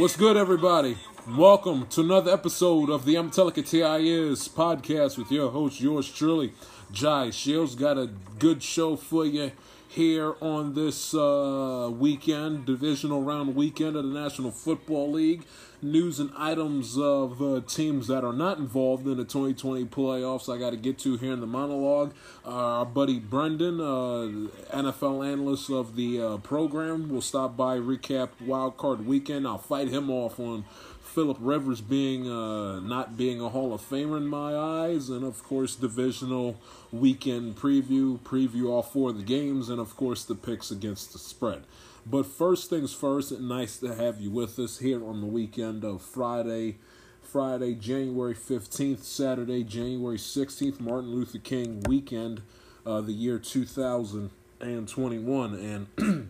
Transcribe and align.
What's 0.00 0.16
good, 0.16 0.38
everybody? 0.38 0.96
Welcome 1.36 1.86
to 1.88 2.00
another 2.00 2.32
episode 2.32 2.88
of 2.88 3.04
the 3.04 3.16
I'm 3.16 3.30
Telling 3.30 3.54
It 3.54 3.74
Is 3.74 4.48
podcast 4.48 5.18
with 5.18 5.30
your 5.30 5.50
host, 5.50 5.78
yours 5.78 6.10
truly, 6.10 6.54
Jai 6.90 7.28
Shields. 7.28 7.74
Got 7.74 7.98
a 7.98 8.08
good 8.38 8.62
show 8.62 8.96
for 8.96 9.26
you 9.26 9.52
here 9.90 10.36
on 10.40 10.74
this 10.74 11.14
uh, 11.14 11.90
weekend, 11.92 12.64
divisional 12.64 13.24
round 13.24 13.56
weekend 13.56 13.96
of 13.96 14.04
the 14.04 14.20
National 14.20 14.52
Football 14.52 15.10
League. 15.10 15.42
News 15.82 16.20
and 16.20 16.30
items 16.36 16.96
of 16.96 17.42
uh, 17.42 17.60
teams 17.66 18.06
that 18.06 18.22
are 18.22 18.32
not 18.32 18.58
involved 18.58 19.06
in 19.08 19.16
the 19.16 19.24
2020 19.24 19.86
playoffs 19.86 20.52
I 20.52 20.58
got 20.58 20.70
to 20.70 20.76
get 20.76 20.98
to 21.00 21.16
here 21.16 21.32
in 21.32 21.40
the 21.40 21.46
monologue. 21.46 22.14
Uh, 22.46 22.50
our 22.50 22.86
buddy 22.86 23.18
Brendan, 23.18 23.80
uh, 23.80 24.76
NFL 24.76 25.26
analyst 25.26 25.70
of 25.70 25.96
the 25.96 26.20
uh, 26.22 26.36
program, 26.36 27.08
will 27.08 27.22
stop 27.22 27.56
by, 27.56 27.76
recap 27.76 28.28
Wild 28.40 28.76
Card 28.76 29.04
Weekend. 29.06 29.44
I'll 29.44 29.58
fight 29.58 29.88
him 29.88 30.08
off 30.08 30.38
on 30.38 30.66
Philip 31.10 31.38
Rivers 31.40 31.80
being 31.80 32.30
uh, 32.30 32.78
not 32.78 33.16
being 33.16 33.40
a 33.40 33.48
Hall 33.48 33.74
of 33.74 33.80
Famer 33.80 34.16
in 34.16 34.28
my 34.28 34.54
eyes, 34.54 35.08
and 35.08 35.24
of 35.24 35.42
course 35.42 35.74
divisional 35.74 36.56
weekend 36.92 37.56
preview, 37.56 38.20
preview 38.20 38.68
all 38.70 38.84
four 38.84 39.10
of 39.10 39.16
the 39.16 39.24
games, 39.24 39.68
and 39.68 39.80
of 39.80 39.96
course 39.96 40.24
the 40.24 40.36
picks 40.36 40.70
against 40.70 41.12
the 41.12 41.18
spread. 41.18 41.64
But 42.06 42.26
first 42.26 42.70
things 42.70 42.94
first, 42.94 43.32
nice 43.40 43.76
to 43.78 43.92
have 43.92 44.20
you 44.20 44.30
with 44.30 44.56
us 44.60 44.78
here 44.78 45.04
on 45.04 45.20
the 45.20 45.26
weekend 45.26 45.84
of 45.84 46.00
Friday, 46.00 46.76
Friday, 47.22 47.74
January 47.74 48.34
fifteenth, 48.34 49.02
Saturday, 49.02 49.64
January 49.64 50.18
sixteenth, 50.18 50.78
Martin 50.78 51.10
Luther 51.10 51.38
King 51.38 51.82
weekend, 51.88 52.42
uh, 52.86 53.00
the 53.00 53.12
year 53.12 53.40
two 53.40 53.64
thousand 53.64 54.30
and 54.60 54.88
twenty-one, 54.88 55.88
and 55.98 56.28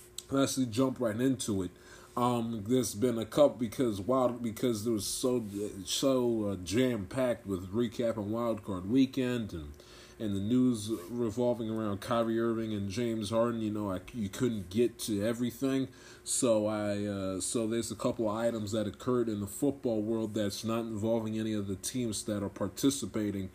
let's 0.30 0.56
jump 0.56 0.98
right 0.98 1.20
into 1.20 1.62
it. 1.62 1.70
Um, 2.16 2.62
there's 2.68 2.94
been 2.94 3.18
a 3.18 3.24
couple 3.24 3.56
because 3.58 4.00
wild 4.00 4.40
because 4.40 4.86
it 4.86 4.90
was 4.90 5.06
so 5.06 5.44
so 5.84 6.50
uh, 6.50 6.56
jam 6.62 7.06
packed 7.06 7.44
with 7.44 7.72
recapping 7.72 8.28
Wild 8.28 8.64
Card 8.64 8.88
Weekend 8.88 9.52
and 9.52 9.72
and 10.20 10.36
the 10.36 10.40
news 10.40 10.92
revolving 11.10 11.68
around 11.68 12.00
Kyrie 12.00 12.38
Irving 12.38 12.72
and 12.72 12.88
James 12.88 13.30
Harden. 13.30 13.60
You 13.60 13.72
know, 13.72 13.90
I 13.90 13.98
you 14.12 14.28
couldn't 14.28 14.70
get 14.70 14.96
to 15.00 15.26
everything, 15.26 15.88
so 16.22 16.68
I 16.68 17.04
uh, 17.04 17.40
so 17.40 17.66
there's 17.66 17.90
a 17.90 17.96
couple 17.96 18.30
of 18.30 18.36
items 18.36 18.70
that 18.70 18.86
occurred 18.86 19.28
in 19.28 19.40
the 19.40 19.48
football 19.48 20.00
world 20.00 20.34
that's 20.34 20.62
not 20.62 20.80
involving 20.80 21.36
any 21.36 21.52
of 21.52 21.66
the 21.66 21.76
teams 21.76 22.22
that 22.24 22.44
are 22.44 22.48
participating 22.48 23.50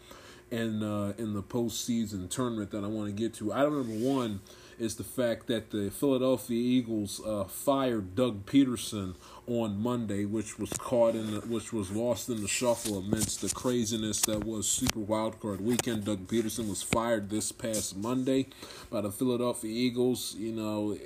in 0.52 0.84
uh, 0.84 1.14
in 1.18 1.34
the 1.34 1.44
postseason 1.44 2.30
tournament 2.30 2.72
that 2.72 2.84
I 2.84 2.88
want 2.88 3.08
to 3.08 3.14
get 3.14 3.34
to. 3.36 3.53
Item 3.53 3.78
number 3.78 4.06
one 4.06 4.42
is 4.80 4.96
the 4.96 5.04
fact 5.04 5.48
that 5.48 5.72
the 5.72 5.92
Philadelphia 5.92 6.58
Eagles 6.58 7.22
uh, 7.26 7.44
fired 7.44 8.16
Doug 8.16 8.46
Pederson 8.46 9.16
on 9.46 9.78
Monday, 9.78 10.26
which 10.26 10.58
was 10.58 10.70
caught 10.74 11.16
in 11.16 11.32
the, 11.32 11.40
which 11.42 11.74
was 11.74 11.92
lost 11.92 12.30
in 12.30 12.42
the 12.42 12.48
shuffle 12.48 12.98
amidst 12.98 13.42
the 13.42 13.50
craziness 13.50 14.22
that 14.22 14.46
was 14.46 14.68
Super 14.68 15.02
Wildcard 15.02 15.60
Weekend. 15.60 16.06
Doug 16.06 16.28
Pederson 16.28 16.70
was 16.70 16.82
fired 16.82 17.30
this 17.30 17.52
past 17.52 17.98
Monday 17.98 18.48
by 18.90 19.02
the 19.02 19.12
Philadelphia 19.12 19.70
Eagles. 19.70 20.34
You 20.38 20.54
know, 20.54 20.98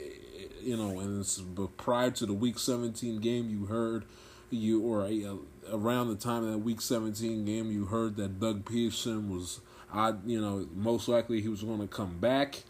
you 0.61 0.77
know, 0.77 0.99
and 0.99 1.77
prior 1.77 2.11
to 2.11 2.25
the 2.27 2.33
Week 2.33 2.59
17 2.59 3.19
game, 3.19 3.49
you 3.49 3.65
heard 3.65 4.05
you 4.51 4.81
or 4.81 5.01
uh, 5.01 5.35
around 5.71 6.09
the 6.09 6.15
time 6.15 6.43
of 6.43 6.51
that 6.51 6.59
Week 6.59 6.79
17 6.79 7.43
game, 7.45 7.71
you 7.71 7.85
heard 7.85 8.17
that 8.17 8.39
Doug 8.39 8.65
Pederson 8.65 9.29
was, 9.29 9.61
I 9.91 10.13
you 10.25 10.39
know, 10.39 10.67
most 10.75 11.07
likely 11.07 11.41
he 11.41 11.49
was 11.49 11.63
going 11.63 11.79
to 11.79 11.87
come 11.87 12.19
back 12.19 12.63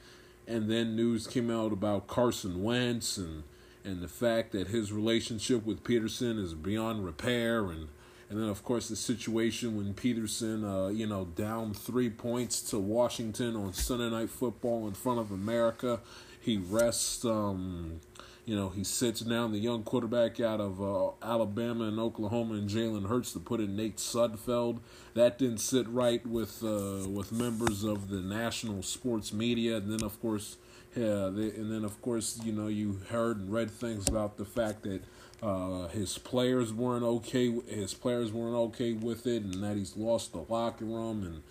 and 0.47 0.69
then 0.69 0.95
news 0.95 1.27
came 1.27 1.49
out 1.49 1.71
about 1.71 2.07
Carson 2.07 2.63
Wentz 2.63 3.17
and 3.17 3.43
and 3.85 4.01
the 4.01 4.07
fact 4.07 4.53
that 4.53 4.67
his 4.67 4.93
relationship 4.93 5.65
with 5.65 5.83
Pederson 5.83 6.41
is 6.41 6.53
beyond 6.53 7.05
repair. 7.05 7.65
And 7.65 7.89
and 8.29 8.41
then 8.41 8.49
of 8.49 8.63
course 8.63 8.89
the 8.89 8.95
situation 8.95 9.77
when 9.77 9.93
Pederson 9.93 10.63
uh, 10.63 10.89
you 10.89 11.05
know 11.05 11.25
down 11.25 11.73
3 11.73 12.09
points 12.11 12.61
to 12.69 12.79
Washington 12.79 13.55
on 13.55 13.73
Sunday 13.73 14.09
night 14.09 14.29
football 14.29 14.87
in 14.87 14.93
front 14.93 15.19
of 15.19 15.31
America. 15.31 15.99
He 16.39 16.57
rests 16.57 17.23
um 17.25 18.01
you 18.45 18.55
know, 18.55 18.69
he 18.69 18.83
sits 18.83 19.21
down 19.21 19.51
the 19.53 19.59
young 19.59 19.83
quarterback 19.83 20.39
out 20.39 20.59
of 20.59 20.81
uh, 20.81 21.11
Alabama 21.21 21.85
and 21.85 21.99
Oklahoma 21.99 22.55
and 22.55 22.69
Jalen 22.69 23.07
Hurts 23.07 23.31
to 23.33 23.39
put 23.39 23.61
in 23.61 23.75
Nate 23.75 23.97
Sudfeld. 23.97 24.79
That 25.13 25.37
didn't 25.37 25.59
sit 25.59 25.87
right 25.87 26.25
with 26.25 26.63
uh, 26.63 27.07
with 27.07 27.31
members 27.31 27.83
of 27.83 28.09
the 28.09 28.19
national 28.19 28.83
sports 28.83 29.31
media. 29.31 29.77
And 29.77 29.91
then, 29.91 30.03
of 30.03 30.19
course, 30.21 30.57
yeah, 30.95 31.29
they, 31.33 31.51
and 31.51 31.71
then 31.71 31.85
of 31.85 32.01
course, 32.01 32.39
you 32.43 32.51
know, 32.51 32.67
you 32.67 32.99
heard 33.09 33.37
and 33.37 33.51
read 33.51 33.71
things 33.71 34.09
about 34.09 34.37
the 34.37 34.45
fact 34.45 34.83
that 34.83 35.03
uh, 35.41 35.87
his 35.87 36.17
players 36.17 36.73
weren't 36.73 37.03
okay. 37.03 37.49
His 37.67 37.93
players 37.93 38.33
weren't 38.33 38.55
okay 38.55 38.91
with 38.91 39.25
it, 39.25 39.43
and 39.43 39.63
that 39.63 39.77
he's 39.77 39.95
lost 39.95 40.33
the 40.33 40.45
locker 40.49 40.85
room 40.85 41.23
and 41.23 41.43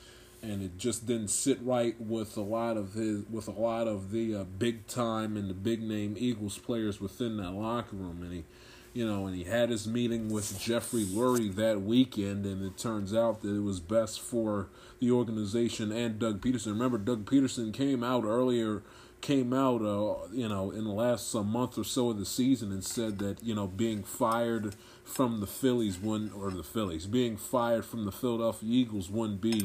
and 0.42 0.62
it 0.62 0.76
just 0.76 1.06
didn't 1.06 1.28
sit 1.28 1.58
right 1.62 1.98
with 2.00 2.36
a 2.36 2.42
lot 2.42 2.76
of 2.76 2.94
his 2.94 3.24
with 3.30 3.48
a 3.48 3.52
lot 3.52 3.86
of 3.86 4.10
the 4.10 4.34
uh, 4.34 4.44
big 4.44 4.86
time 4.86 5.36
and 5.36 5.48
the 5.48 5.54
big 5.54 5.80
name 5.82 6.16
Eagles 6.18 6.58
players 6.58 7.00
within 7.00 7.36
that 7.36 7.52
locker 7.52 7.96
room. 7.96 8.22
And 8.22 8.32
he 8.32 8.44
you 8.92 9.06
know 9.06 9.26
and 9.26 9.36
he 9.36 9.44
had 9.44 9.70
his 9.70 9.86
meeting 9.86 10.28
with 10.28 10.58
Jeffrey 10.60 11.04
Lurie 11.04 11.54
that 11.54 11.82
weekend 11.82 12.44
and 12.44 12.64
it 12.64 12.76
turns 12.76 13.14
out 13.14 13.40
that 13.42 13.54
it 13.54 13.62
was 13.62 13.80
best 13.80 14.20
for 14.20 14.68
the 15.00 15.10
organization 15.10 15.92
and 15.92 16.18
Doug 16.18 16.40
Pederson. 16.40 16.66
Remember 16.66 16.98
Doug 16.98 17.24
Pederson 17.24 17.72
came 17.72 18.02
out 18.02 18.24
earlier 18.24 18.82
came 19.22 19.52
out 19.52 19.80
uh, 19.80 20.26
you 20.32 20.48
know 20.48 20.72
in 20.72 20.84
the 20.84 20.92
last 20.92 21.34
uh, 21.34 21.42
month 21.42 21.78
or 21.78 21.84
so 21.84 22.10
of 22.10 22.18
the 22.18 22.26
season 22.26 22.72
and 22.72 22.84
said 22.84 23.18
that 23.20 23.42
you 23.42 23.54
know 23.54 23.68
being 23.68 24.02
fired 24.02 24.74
from 25.12 25.40
the 25.40 25.46
Phillies 25.46 26.00
wouldn't, 26.00 26.34
or 26.34 26.50
the 26.50 26.62
Phillies 26.62 27.06
being 27.06 27.36
fired 27.36 27.84
from 27.84 28.06
the 28.06 28.12
Philadelphia 28.12 28.66
Eagles 28.72 29.10
wouldn't 29.10 29.42
be 29.42 29.60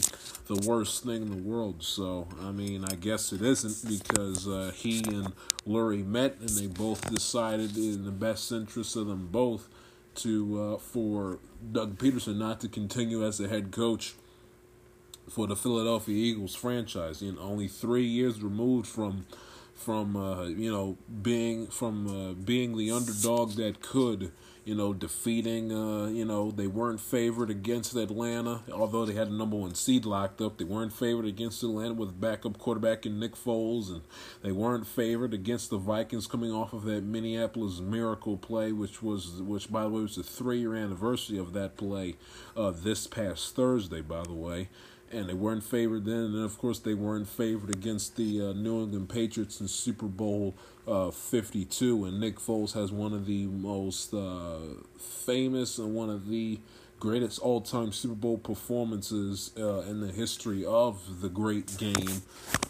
the 0.47 0.61
worst 0.67 1.05
thing 1.05 1.21
in 1.21 1.29
the 1.29 1.41
world. 1.41 1.83
So, 1.83 2.27
I 2.41 2.51
mean, 2.51 2.83
I 2.83 2.95
guess 2.95 3.31
it 3.31 3.41
isn't 3.41 3.87
because 3.87 4.45
uh, 4.45 4.73
he 4.75 4.99
and 5.05 5.31
Lurie 5.65 6.05
met 6.05 6.35
and 6.41 6.49
they 6.49 6.67
both 6.67 7.09
decided 7.09 7.77
in 7.77 8.03
the 8.03 8.11
best 8.11 8.51
interest 8.51 8.97
of 8.97 9.07
them 9.07 9.29
both 9.31 9.69
to 10.15 10.61
uh, 10.61 10.77
for 10.79 11.39
Doug 11.71 11.97
Pederson 11.97 12.35
not 12.35 12.59
to 12.59 12.67
continue 12.67 13.25
as 13.25 13.37
the 13.37 13.47
head 13.47 13.71
coach 13.71 14.15
for 15.29 15.47
the 15.47 15.55
Philadelphia 15.55 16.15
Eagles 16.15 16.55
franchise. 16.55 17.21
You 17.21 17.31
know, 17.31 17.39
only 17.39 17.69
three 17.69 18.05
years 18.05 18.43
removed 18.43 18.87
from 18.87 19.25
from 19.75 20.17
uh, 20.17 20.43
you 20.43 20.69
know 20.69 20.97
being 21.21 21.67
from 21.67 22.07
uh, 22.07 22.33
being 22.33 22.75
the 22.77 22.91
underdog 22.91 23.51
that 23.51 23.79
could 23.81 24.33
you 24.67 24.75
know, 24.75 24.93
defeating, 24.93 25.71
uh, 25.71 26.07
you 26.07 26.25
know, 26.25 26.51
they 26.51 26.67
weren't 26.67 26.99
favored 26.99 27.49
against 27.49 27.95
Atlanta, 27.95 28.63
although 28.73 29.05
they 29.05 29.13
had 29.13 29.29
the 29.29 29.33
number 29.33 29.55
one 29.55 29.73
seed 29.73 30.05
locked 30.05 30.41
up. 30.41 30.57
They 30.57 30.65
weren't 30.65 30.91
favored 30.91 31.25
against 31.25 31.63
Atlanta 31.63 31.93
with 31.93 32.19
backup 32.19 32.57
quarterback 32.57 33.05
in 33.05 33.17
Nick 33.17 33.35
Foles, 33.35 33.89
and 33.89 34.01
they 34.43 34.51
weren't 34.51 34.85
favored 34.85 35.33
against 35.33 35.69
the 35.69 35.77
Vikings 35.77 36.27
coming 36.27 36.51
off 36.51 36.73
of 36.73 36.83
that 36.83 37.05
Minneapolis 37.05 37.79
miracle 37.79 38.35
play, 38.35 38.73
which 38.73 39.01
was, 39.01 39.41
which 39.41 39.71
by 39.71 39.83
the 39.83 39.89
way 39.89 40.01
was 40.01 40.17
the 40.17 40.23
three 40.23 40.59
year 40.59 40.75
anniversary 40.75 41.37
of 41.37 41.53
that 41.53 41.77
play, 41.77 42.15
uh, 42.57 42.71
this 42.71 43.07
past 43.07 43.55
Thursday, 43.55 44.01
by 44.01 44.23
the 44.23 44.33
way 44.33 44.67
and 45.11 45.29
they 45.29 45.33
weren't 45.33 45.63
favored 45.63 46.05
then. 46.05 46.15
And 46.15 46.43
of 46.43 46.57
course, 46.57 46.79
they 46.79 46.93
weren't 46.93 47.27
favored 47.27 47.69
against 47.69 48.15
the 48.15 48.41
uh, 48.41 48.53
New 48.53 48.83
England 48.83 49.09
Patriots 49.09 49.61
in 49.61 49.67
Super 49.67 50.07
Bowl 50.07 50.55
uh, 50.87 51.11
52. 51.11 52.05
And 52.05 52.19
Nick 52.19 52.39
Foles 52.39 52.73
has 52.73 52.91
one 52.91 53.13
of 53.13 53.25
the 53.25 53.45
most 53.45 54.13
uh, 54.13 54.59
famous 54.97 55.77
and 55.77 55.93
one 55.93 56.09
of 56.09 56.27
the 56.27 56.59
greatest 56.99 57.39
all-time 57.39 57.91
Super 57.91 58.15
Bowl 58.15 58.37
performances 58.37 59.51
uh, 59.57 59.81
in 59.81 60.01
the 60.01 60.11
history 60.11 60.65
of 60.65 61.21
the 61.21 61.29
great 61.29 61.77
game. 61.77 62.21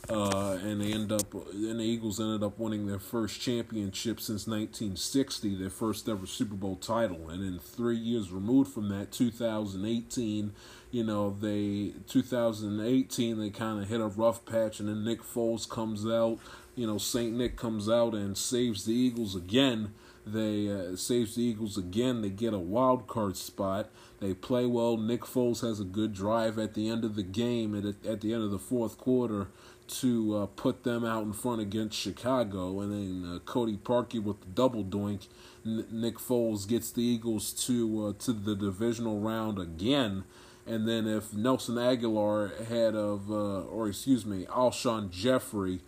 Uh, 0.09 0.57
and 0.63 0.81
they 0.81 0.93
end 0.93 1.11
up, 1.11 1.33
and 1.33 1.79
the 1.79 1.83
Eagles 1.83 2.19
ended 2.19 2.41
up 2.41 2.57
winning 2.57 2.87
their 2.87 2.99
first 2.99 3.41
championship 3.41 4.21
since 4.21 4.47
1960, 4.47 5.55
their 5.55 5.69
first 5.69 6.07
ever 6.07 6.25
Super 6.25 6.55
Bowl 6.55 6.77
title. 6.77 7.29
And 7.29 7.43
in 7.43 7.59
three 7.59 7.97
years 7.97 8.31
removed 8.31 8.71
from 8.71 8.87
that, 8.89 9.11
2018 9.11 10.53
you 10.91 11.03
know, 11.03 11.35
they 11.39 11.93
2018 12.07 13.39
they 13.39 13.49
kind 13.49 13.81
of 13.81 13.89
hit 13.89 14.01
a 14.01 14.07
rough 14.07 14.45
patch, 14.45 14.79
and 14.79 14.89
then 14.89 15.03
Nick 15.03 15.21
Foles 15.21 15.67
comes 15.67 16.05
out. 16.05 16.39
You 16.75 16.87
know, 16.87 16.97
Saint 16.97 17.35
Nick 17.35 17.57
comes 17.57 17.89
out 17.89 18.13
and 18.13 18.37
saves 18.37 18.85
the 18.85 18.93
Eagles 18.93 19.35
again. 19.35 19.93
They 20.25 20.69
uh, 20.69 20.95
saves 20.95 21.35
the 21.35 21.43
Eagles 21.43 21.77
again. 21.77 22.21
They 22.21 22.29
get 22.29 22.53
a 22.53 22.59
wild 22.59 23.07
card 23.07 23.37
spot. 23.37 23.89
They 24.19 24.33
play 24.33 24.65
well. 24.65 24.97
Nick 24.97 25.21
Foles 25.21 25.61
has 25.61 25.79
a 25.79 25.85
good 25.85 26.13
drive 26.13 26.59
at 26.59 26.73
the 26.73 26.89
end 26.89 27.03
of 27.03 27.15
the 27.15 27.23
game. 27.23 27.75
At 27.75 28.05
at 28.05 28.21
the 28.21 28.33
end 28.33 28.43
of 28.43 28.51
the 28.51 28.59
fourth 28.59 28.97
quarter 28.97 29.47
to 29.87 30.37
uh, 30.37 30.45
put 30.47 30.83
them 30.83 31.05
out 31.05 31.23
in 31.23 31.33
front 31.33 31.61
against 31.61 31.97
Chicago, 31.97 32.81
and 32.81 32.91
then 32.91 33.35
uh, 33.35 33.39
Cody 33.39 33.77
Parkey 33.77 34.21
with 34.21 34.41
the 34.41 34.47
double 34.47 34.83
doink. 34.83 35.27
N- 35.65 35.85
Nick 35.91 36.17
Foles 36.17 36.67
gets 36.67 36.91
the 36.91 37.03
Eagles 37.03 37.51
to 37.65 38.07
uh, 38.07 38.13
to 38.23 38.33
the 38.33 38.55
divisional 38.55 39.19
round 39.19 39.59
again, 39.59 40.23
and 40.67 40.87
then 40.87 41.07
if 41.07 41.33
Nelson 41.33 41.75
Agholor 41.75 42.67
had 42.67 42.95
of, 42.95 43.31
uh, 43.31 43.61
or 43.61 43.87
excuse 43.87 44.25
me, 44.25 44.45
Alshon 44.45 45.09
Jeffery 45.09 45.81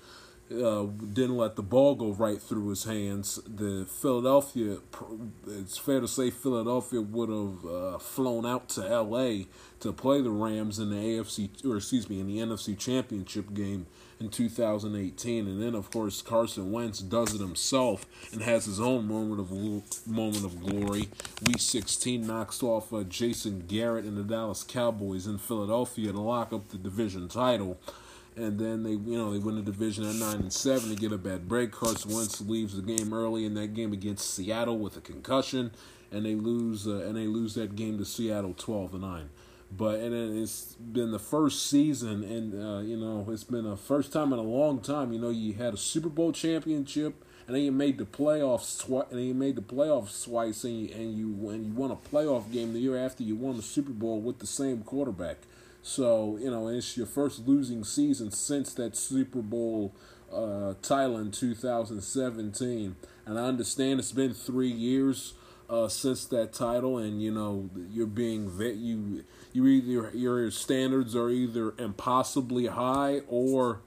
uh, 0.51 0.83
didn't 0.83 1.37
let 1.37 1.55
the 1.55 1.61
ball 1.61 1.95
go 1.95 2.11
right 2.13 2.41
through 2.41 2.69
his 2.69 2.85
hands, 2.85 3.39
the 3.45 3.85
Philadelphia, 3.85 4.77
it's 5.47 5.77
fair 5.77 5.99
to 5.99 6.07
say 6.07 6.31
Philadelphia 6.31 7.01
would 7.01 7.29
have 7.29 7.65
uh, 7.65 7.97
flown 7.99 8.45
out 8.45 8.69
to 8.69 8.87
L.A. 8.87 9.47
to 9.81 9.91
play 9.91 10.21
the 10.21 10.31
Rams 10.31 10.79
in 10.79 10.89
the 10.89 10.95
AFC, 10.95 11.65
or 11.65 11.77
excuse 11.77 12.09
me, 12.09 12.19
in 12.19 12.27
the 12.27 12.37
NFC 12.39 12.77
Championship 12.77 13.53
game 13.53 13.85
in 14.19 14.29
2018, 14.29 15.47
and 15.47 15.61
then 15.61 15.75
of 15.75 15.91
course 15.91 16.21
Carson 16.21 16.71
Wentz 16.71 16.99
does 16.99 17.33
it 17.33 17.41
himself 17.41 18.05
and 18.31 18.41
has 18.41 18.65
his 18.65 18.79
own 18.79 19.07
moment 19.07 19.39
of 19.39 19.51
moment 20.07 20.43
of 20.43 20.59
glory. 20.61 21.09
Week 21.45 21.59
16 21.59 22.25
knocks 22.25 22.61
off 22.61 22.91
uh, 22.93 23.03
Jason 23.03 23.63
Garrett 23.67 24.05
and 24.05 24.17
the 24.17 24.23
Dallas 24.23 24.63
Cowboys 24.63 25.25
in 25.25 25.37
Philadelphia 25.37 26.11
to 26.11 26.19
lock 26.19 26.51
up 26.51 26.69
the 26.69 26.77
division 26.77 27.27
title 27.27 27.79
and 28.39 28.57
then 28.57 28.83
they 28.83 28.91
you 28.91 29.17
know 29.17 29.31
they 29.31 29.37
win 29.37 29.55
the 29.55 29.61
division 29.61 30.05
at 30.05 30.15
nine 30.15 30.37
and 30.37 30.53
seven. 30.53 30.89
They 30.89 30.95
get 30.95 31.11
a 31.11 31.17
bad 31.17 31.47
break. 31.47 31.71
Carson 31.71 32.13
Wentz 32.13 32.41
leaves 32.41 32.75
the 32.75 32.81
game 32.81 33.13
early 33.13 33.45
in 33.45 33.53
that 33.55 33.73
game 33.73 33.93
against 33.93 34.33
Seattle 34.33 34.77
with 34.77 34.97
a 34.97 35.01
concussion, 35.01 35.71
and 36.11 36.25
they 36.25 36.35
lose 36.35 36.87
uh, 36.87 37.03
and 37.05 37.15
they 37.15 37.27
lose 37.27 37.55
that 37.55 37.75
game 37.75 37.97
to 37.97 38.05
Seattle 38.05 38.53
twelve 38.57 38.91
to 38.91 38.97
nine. 38.97 39.29
But 39.71 39.99
and 39.99 40.37
it's 40.41 40.73
been 40.73 41.11
the 41.11 41.19
first 41.19 41.69
season, 41.69 42.23
and 42.23 42.53
uh, 42.53 42.79
you 42.79 42.97
know 42.97 43.27
it's 43.29 43.43
been 43.43 43.65
a 43.65 43.77
first 43.77 44.11
time 44.11 44.33
in 44.33 44.39
a 44.39 44.43
long 44.43 44.79
time. 44.79 45.13
You 45.13 45.19
know 45.19 45.29
you 45.29 45.53
had 45.53 45.73
a 45.73 45.77
Super 45.77 46.09
Bowl 46.09 46.31
championship, 46.31 47.23
and 47.45 47.55
then 47.55 47.63
you 47.63 47.71
made 47.71 47.99
the 47.99 48.05
playoffs 48.05 48.79
twice, 48.83 49.05
and 49.11 49.19
then 49.19 49.27
you 49.27 49.33
made 49.35 49.55
the 49.55 49.61
playoffs 49.61 50.25
twice, 50.25 50.63
and 50.63 50.81
you, 50.81 50.93
and 50.95 51.17
you 51.17 51.49
and 51.49 51.65
you 51.67 51.73
won 51.73 51.91
a 51.91 51.95
playoff 51.95 52.51
game 52.51 52.73
the 52.73 52.79
year 52.79 52.97
after 52.97 53.23
you 53.23 53.35
won 53.35 53.57
the 53.57 53.63
Super 53.63 53.91
Bowl 53.91 54.19
with 54.19 54.39
the 54.39 54.47
same 54.47 54.81
quarterback. 54.81 55.37
So, 55.81 56.37
you 56.41 56.51
know, 56.51 56.67
it's 56.67 56.97
your 56.97 57.07
first 57.07 57.47
losing 57.47 57.83
season 57.83 58.31
since 58.31 58.73
that 58.73 58.97
Super 58.97 59.41
Bowl 59.41 59.93
uh, 60.31 60.73
title 60.81 61.17
in 61.17 61.31
2017. 61.31 62.95
And 63.25 63.39
I 63.39 63.43
understand 63.43 63.99
it's 63.99 64.11
been 64.11 64.33
three 64.33 64.71
years 64.71 65.33
uh, 65.69 65.87
since 65.87 66.25
that 66.25 66.51
title, 66.51 66.97
and 66.97 67.21
you 67.21 67.31
know 67.31 67.69
you're 67.91 68.07
being 68.07 68.49
vet 68.49 68.75
you 68.75 69.23
you 69.53 69.67
either 69.67 70.11
your 70.13 70.51
standards 70.51 71.15
are 71.15 71.29
either 71.29 71.73
impossibly 71.77 72.67
high 72.67 73.21
or 73.27 73.79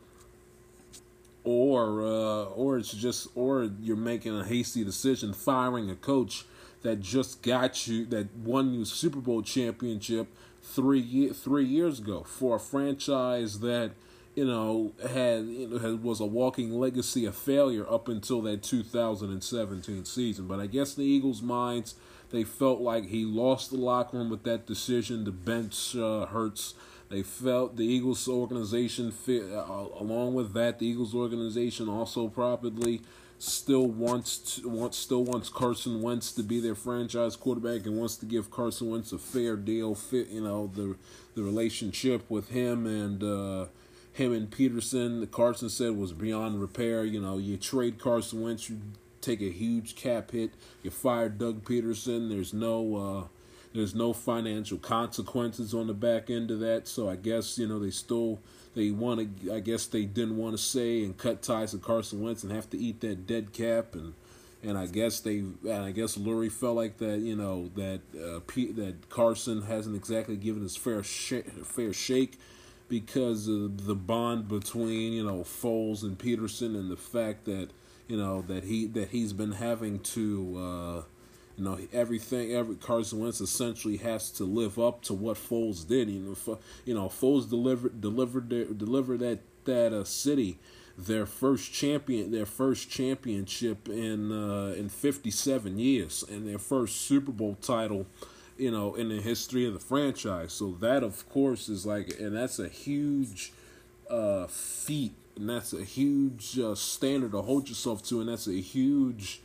or 1.44 2.02
uh, 2.02 2.44
or 2.44 2.78
it's 2.78 2.92
just 2.92 3.28
or 3.34 3.70
you're 3.80 3.96
making 3.96 4.38
a 4.38 4.44
hasty 4.44 4.84
decision 4.84 5.32
firing 5.32 5.90
a 5.90 5.94
coach 5.94 6.44
that 6.82 7.00
just 7.00 7.42
got 7.42 7.86
you 7.86 8.04
that 8.06 8.34
won 8.36 8.74
you 8.74 8.84
Super 8.84 9.20
Bowl 9.20 9.42
championship 9.42 10.28
three 10.62 11.28
three 11.30 11.64
years 11.64 11.98
ago 11.98 12.22
for 12.22 12.56
a 12.56 12.60
franchise 12.60 13.60
that 13.60 13.92
you 14.34 14.44
know 14.44 14.92
had 15.02 15.44
you 15.46 15.68
know 15.68 15.78
had, 15.78 16.02
was 16.02 16.20
a 16.20 16.26
walking 16.26 16.78
legacy 16.78 17.24
of 17.24 17.36
failure 17.36 17.88
up 17.88 18.08
until 18.08 18.40
that 18.42 18.62
2017 18.62 20.04
season. 20.04 20.46
But 20.46 20.60
I 20.60 20.66
guess 20.66 20.94
the 20.94 21.04
Eagles' 21.04 21.42
minds 21.42 21.94
they 22.32 22.44
felt 22.44 22.80
like 22.80 23.06
he 23.06 23.24
lost 23.24 23.70
the 23.70 23.76
locker 23.76 24.16
room 24.16 24.30
with 24.30 24.42
that 24.44 24.66
decision. 24.66 25.24
The 25.24 25.32
bench 25.32 25.94
uh, 25.94 26.26
hurts. 26.26 26.74
They 27.08 27.22
felt 27.22 27.76
the 27.76 27.84
Eagles 27.84 28.26
organization 28.26 29.12
fit, 29.12 29.44
uh, 29.52 29.86
along 30.00 30.32
with 30.32 30.54
that, 30.54 30.78
the 30.78 30.86
Eagles 30.86 31.14
organization 31.14 31.88
also 31.88 32.28
probably 32.28 33.02
still 33.42 33.88
wants 33.88 34.38
to, 34.38 34.68
wants 34.68 34.96
still 34.96 35.24
wants 35.24 35.48
Carson 35.48 36.00
Wentz 36.00 36.30
to 36.32 36.42
be 36.42 36.60
their 36.60 36.76
franchise 36.76 37.34
quarterback 37.34 37.86
and 37.86 37.98
wants 37.98 38.16
to 38.16 38.26
give 38.26 38.50
Carson 38.50 38.88
Wentz 38.88 39.12
a 39.12 39.18
fair 39.18 39.56
deal. 39.56 39.94
Fit 39.94 40.28
you 40.28 40.40
know 40.40 40.70
the 40.74 40.96
the 41.34 41.42
relationship 41.42 42.28
with 42.30 42.50
him 42.50 42.86
and 42.86 43.22
uh, 43.22 43.66
him 44.12 44.32
and 44.32 44.48
Pederson. 44.48 45.28
Carson 45.30 45.68
said 45.68 45.96
was 45.96 46.12
beyond 46.12 46.60
repair. 46.60 47.04
You 47.04 47.20
know 47.20 47.36
you 47.36 47.56
trade 47.56 47.98
Carson 47.98 48.40
Wentz, 48.42 48.70
you 48.70 48.78
take 49.22 49.40
a 49.40 49.50
huge 49.50 49.96
cap 49.96 50.32
hit. 50.32 50.52
You 50.82 50.90
fire 50.90 51.28
Doug 51.28 51.64
Pederson. 51.64 52.28
There's 52.28 52.52
no. 52.52 52.96
Uh, 52.96 53.28
there's 53.74 53.94
no 53.94 54.12
financial 54.12 54.76
consequences 54.76 55.72
on 55.72 55.86
the 55.86 55.94
back 55.94 56.28
end 56.28 56.50
of 56.50 56.60
that, 56.60 56.86
so 56.86 57.08
I 57.08 57.16
guess 57.16 57.56
you 57.56 57.66
know 57.66 57.78
they 57.78 57.90
still 57.90 58.40
they 58.74 58.90
want 58.90 59.44
to. 59.44 59.54
I 59.54 59.60
guess 59.60 59.86
they 59.86 60.04
didn't 60.04 60.36
want 60.36 60.56
to 60.56 60.62
say 60.62 61.02
and 61.04 61.16
cut 61.16 61.42
ties 61.42 61.72
with 61.72 61.82
Carson 61.82 62.20
Wentz 62.20 62.42
and 62.42 62.52
have 62.52 62.68
to 62.70 62.78
eat 62.78 63.00
that 63.00 63.26
dead 63.26 63.52
cap 63.52 63.94
and. 63.94 64.14
And 64.64 64.78
I 64.78 64.86
guess 64.86 65.18
they, 65.18 65.38
and 65.38 65.82
I 65.84 65.90
guess 65.90 66.16
Lurie 66.16 66.48
felt 66.48 66.76
like 66.76 66.98
that, 66.98 67.18
you 67.18 67.34
know, 67.34 67.68
that 67.74 68.00
uh, 68.14 68.38
that 68.76 69.08
Carson 69.08 69.62
hasn't 69.62 69.96
exactly 69.96 70.36
given 70.36 70.62
his 70.62 70.76
fair 70.76 71.02
sh- 71.02 71.42
fair 71.64 71.92
shake 71.92 72.38
because 72.92 73.48
of 73.48 73.86
the 73.86 73.94
bond 73.94 74.48
between 74.48 75.14
you 75.14 75.24
know 75.24 75.38
Foles 75.38 76.02
and 76.02 76.18
Pederson 76.18 76.76
and 76.76 76.90
the 76.90 76.96
fact 76.96 77.46
that 77.46 77.70
you 78.08 78.16
know 78.16 78.42
that 78.42 78.64
he 78.64 78.86
that 78.88 79.10
he's 79.10 79.32
been 79.32 79.52
having 79.52 80.00
to 80.00 80.56
uh, 80.58 81.02
you 81.56 81.64
know, 81.64 81.78
everything, 81.92 82.52
every 82.52 82.76
Carson 82.76 83.20
Wentz 83.20 83.40
essentially 83.40 83.98
has 83.98 84.30
to 84.32 84.44
live 84.44 84.78
up 84.78 85.02
to 85.02 85.14
what 85.14 85.36
Foles 85.36 85.86
did. 85.86 86.08
You 86.08 86.36
know, 86.46 86.58
you 86.86 86.94
know, 86.94 87.08
Foles 87.08 87.48
delivered 87.48 88.00
delivered 88.00 88.50
their, 88.50 88.64
delivered 88.64 89.20
that 89.20 89.40
that 89.64 89.92
uh, 89.92 90.04
city 90.04 90.58
their 90.96 91.26
first 91.26 91.72
champion, 91.72 92.30
their 92.30 92.46
first 92.46 92.90
championship 92.90 93.88
in 93.88 94.32
uh, 94.32 94.74
in 94.76 94.88
57 94.88 95.78
years, 95.78 96.24
and 96.28 96.46
their 96.46 96.58
first 96.58 97.02
Super 97.02 97.32
Bowl 97.32 97.56
title, 97.60 98.06
you 98.58 98.70
know, 98.70 98.94
in 98.94 99.08
the 99.08 99.20
history 99.20 99.66
of 99.66 99.74
the 99.74 99.80
franchise. 99.80 100.52
So 100.52 100.72
that, 100.80 101.02
of 101.02 101.28
course, 101.28 101.68
is 101.68 101.86
like, 101.86 102.18
and 102.20 102.36
that's 102.36 102.58
a 102.58 102.68
huge 102.68 103.52
uh, 104.10 104.46
feat, 104.46 105.14
and 105.36 105.48
that's 105.48 105.72
a 105.72 105.84
huge 105.84 106.58
uh, 106.58 106.74
standard 106.74 107.32
to 107.32 107.42
hold 107.42 107.68
yourself 107.68 108.02
to, 108.04 108.20
and 108.20 108.28
that's 108.28 108.46
a 108.46 108.60
huge 108.60 109.42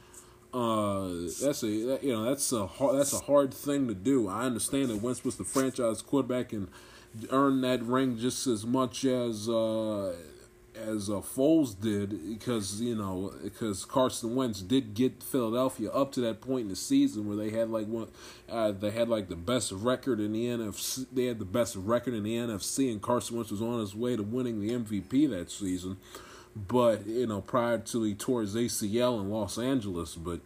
uh, 0.54 1.08
that's 1.42 1.64
a 1.64 1.84
that, 1.84 2.00
you 2.04 2.14
know 2.14 2.24
that's 2.24 2.52
a 2.52 2.66
hard, 2.66 2.98
that's 2.98 3.14
a 3.14 3.20
hard 3.20 3.54
thing 3.54 3.88
to 3.88 3.94
do. 3.94 4.28
I 4.28 4.44
understand 4.44 4.90
that 4.90 5.02
Wentz 5.02 5.24
was 5.24 5.36
the 5.36 5.44
franchise 5.44 6.02
quarterback 6.02 6.54
and 6.54 6.68
earned 7.32 7.64
that 7.64 7.84
ring 7.84 8.18
just 8.18 8.48
as 8.48 8.66
much 8.66 9.06
as 9.06 9.50
uh, 9.50 10.16
as 10.86 11.10
uh, 11.10 11.14
Foles 11.14 11.80
did 11.80 12.10
because 12.40 12.82
you 12.82 12.96
know 12.96 13.34
because 13.44 13.86
Carson 13.86 14.36
Wentz 14.36 14.62
did 14.62 14.94
get 14.94 15.24
Philadelphia 15.24 15.90
up 15.92 16.12
to 16.14 16.22
that 16.22 16.42
point 16.42 16.64
in 16.64 16.70
the 16.70 16.76
season 16.76 17.28
where 17.28 17.38
they 17.38 17.50
had 17.50 17.70
like 17.70 17.88
one 17.88 18.10
uh, 18.50 18.72
they 18.72 18.92
had 18.92 19.10
like 19.10 19.30
the 19.30 19.36
best 19.36 19.72
record 19.72 20.20
in 20.20 20.34
the 20.34 20.46
NFC 20.46 21.06
they 21.12 21.26
had 21.26 21.40
the 21.40 21.46
best 21.46 21.76
record 21.76 22.14
in 22.14 22.24
the 22.24 22.36
NFC 22.36 22.92
and 22.92 23.02
Carson 23.02 23.36
Wentz 23.36 23.52
was 23.52 23.62
on 23.62 23.80
his 23.80 23.96
way 23.96 24.16
to 24.16 24.24
winning 24.24 24.62
the 24.62 24.70
MVP 24.70 25.30
that 25.30 25.52
season 25.52 25.98
but 26.68 27.06
you 27.06 27.28
know 27.28 27.42
prior 27.42 27.78
to 27.78 28.04
he 28.04 28.14
tore 28.16 28.42
his 28.42 28.56
ACL 28.56 29.22
in 29.22 29.30
Los 29.30 29.58
Angeles. 29.58 30.16
But 30.16 30.42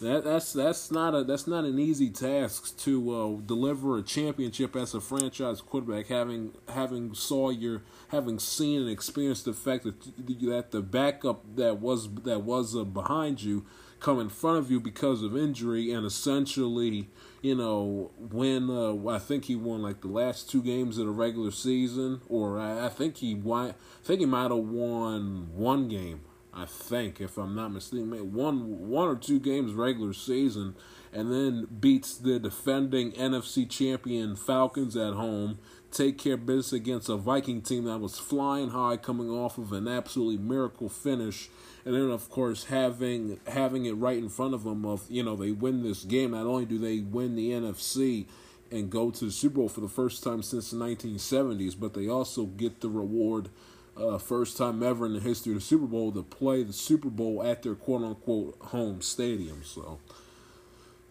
that 0.00 0.24
that's 0.24 0.52
that's 0.52 0.90
not 0.90 1.14
a 1.14 1.24
that's 1.24 1.46
not 1.46 1.64
an 1.64 1.78
easy 1.78 2.10
task 2.10 2.76
to 2.78 3.14
uh, 3.14 3.40
deliver 3.46 3.98
a 3.98 4.02
championship 4.02 4.76
as 4.76 4.94
a 4.94 5.00
franchise 5.00 5.60
quarterback, 5.60 6.06
having 6.06 6.52
having 6.68 7.14
saw 7.14 7.50
your 7.50 7.82
having 8.08 8.38
seen 8.38 8.82
and 8.82 8.90
experienced 8.90 9.44
the 9.44 9.52
fact 9.52 9.84
that 9.84 10.00
that 10.42 10.70
the 10.70 10.82
backup 10.82 11.56
that 11.56 11.80
was 11.80 12.12
that 12.22 12.42
was 12.42 12.76
uh, 12.76 12.84
behind 12.84 13.42
you 13.42 13.64
come 14.00 14.20
in 14.20 14.28
front 14.28 14.58
of 14.58 14.70
you 14.70 14.78
because 14.78 15.22
of 15.22 15.36
injury 15.36 15.90
and 15.90 16.04
essentially 16.04 17.08
you 17.44 17.54
know, 17.54 18.10
when 18.16 18.70
uh, 18.70 19.06
I 19.06 19.18
think 19.18 19.44
he 19.44 19.54
won 19.54 19.82
like 19.82 20.00
the 20.00 20.08
last 20.08 20.48
two 20.48 20.62
games 20.62 20.96
of 20.96 21.04
the 21.04 21.12
regular 21.12 21.50
season, 21.50 22.22
or 22.26 22.58
I, 22.58 22.86
I 22.86 22.88
think 22.88 23.18
he 23.18 23.34
won. 23.34 23.72
I 23.72 23.74
think 24.02 24.20
he 24.20 24.26
might 24.26 24.50
have 24.50 24.56
won 24.56 25.50
one 25.54 25.86
game. 25.88 26.22
I 26.54 26.66
think, 26.66 27.20
if 27.20 27.36
I'm 27.36 27.54
not 27.54 27.72
mistaken, 27.72 28.32
one 28.32 28.88
one 28.88 29.08
or 29.08 29.16
two 29.16 29.40
games 29.40 29.72
regular 29.72 30.12
season, 30.12 30.76
and 31.12 31.32
then 31.32 31.66
beats 31.80 32.16
the 32.16 32.38
defending 32.38 33.12
NFC 33.12 33.68
champion 33.68 34.36
Falcons 34.36 34.96
at 34.96 35.14
home. 35.14 35.58
Take 35.90 36.18
care 36.18 36.34
of 36.34 36.46
business 36.46 36.72
against 36.72 37.08
a 37.08 37.16
Viking 37.16 37.62
team 37.62 37.84
that 37.84 37.98
was 37.98 38.18
flying 38.18 38.70
high, 38.70 38.96
coming 38.96 39.30
off 39.30 39.58
of 39.58 39.72
an 39.72 39.86
absolutely 39.86 40.38
miracle 40.38 40.88
finish 40.88 41.48
and 41.84 41.94
then 41.94 42.10
of 42.10 42.30
course 42.30 42.64
having 42.64 43.38
having 43.46 43.84
it 43.84 43.92
right 43.92 44.18
in 44.18 44.28
front 44.28 44.54
of 44.54 44.64
them 44.64 44.84
of 44.84 45.04
you 45.10 45.22
know 45.22 45.36
they 45.36 45.50
win 45.50 45.82
this 45.82 46.04
game 46.04 46.30
not 46.30 46.46
only 46.46 46.64
do 46.64 46.78
they 46.78 47.00
win 47.00 47.36
the 47.36 47.50
NFC 47.50 48.26
and 48.70 48.90
go 48.90 49.10
to 49.10 49.26
the 49.26 49.30
Super 49.30 49.56
Bowl 49.56 49.68
for 49.68 49.80
the 49.80 49.88
first 49.88 50.22
time 50.24 50.42
since 50.42 50.70
the 50.70 50.76
1970s 50.76 51.78
but 51.78 51.94
they 51.94 52.08
also 52.08 52.46
get 52.46 52.80
the 52.80 52.88
reward 52.88 53.50
uh, 53.96 54.18
first 54.18 54.56
time 54.56 54.82
ever 54.82 55.06
in 55.06 55.14
the 55.14 55.20
history 55.20 55.52
of 55.52 55.58
the 55.58 55.64
Super 55.64 55.86
Bowl 55.86 56.12
to 56.12 56.22
play 56.22 56.62
the 56.62 56.72
Super 56.72 57.10
Bowl 57.10 57.42
at 57.42 57.62
their 57.62 57.74
quote 57.74 58.02
unquote 58.02 58.56
home 58.60 59.00
stadium 59.02 59.62
so. 59.64 59.98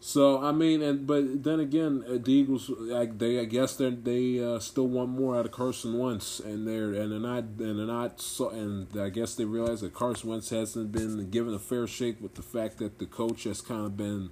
So 0.06 0.44
I 0.44 0.52
mean, 0.52 0.82
and 0.82 1.08
but 1.08 1.46
then 1.46 1.62
again, 1.62 2.04
uh, 2.06 2.18
the 2.22 2.34
Eagles, 2.34 2.70
like 2.70 3.20
they, 3.20 3.40
I 3.40 3.46
guess 3.46 3.78
they 3.78 3.90
they 3.90 4.44
uh, 4.44 4.60
still 4.60 4.90
want 4.90 5.12
more 5.12 5.38
out 5.38 5.46
of 5.46 5.54
Carson 5.54 5.98
Wentz, 5.98 6.42
and 6.42 6.68
they're 6.68 6.92
and 6.94 7.10
they're 7.10 7.20
not 7.22 7.44
and 7.44 7.80
they're 7.80 7.86
not 7.86 8.20
so, 8.20 8.50
and 8.50 8.88
I 9.00 9.08
guess 9.08 9.34
they 9.36 9.46
realize 9.46 9.80
that 9.80 9.94
Carson 9.94 10.30
Wentz 10.30 10.50
hasn't 10.50 10.92
been 10.92 11.30
given 11.30 11.54
a 11.54 11.60
fair 11.60 11.88
shake 11.88 12.22
with 12.22 12.36
the 12.36 12.42
fact 12.42 12.80
that 12.80 13.00
the 13.00 13.06
coach 13.06 13.46
has 13.46 13.62
kind 13.62 13.86
of 13.86 13.96
been, 13.96 14.32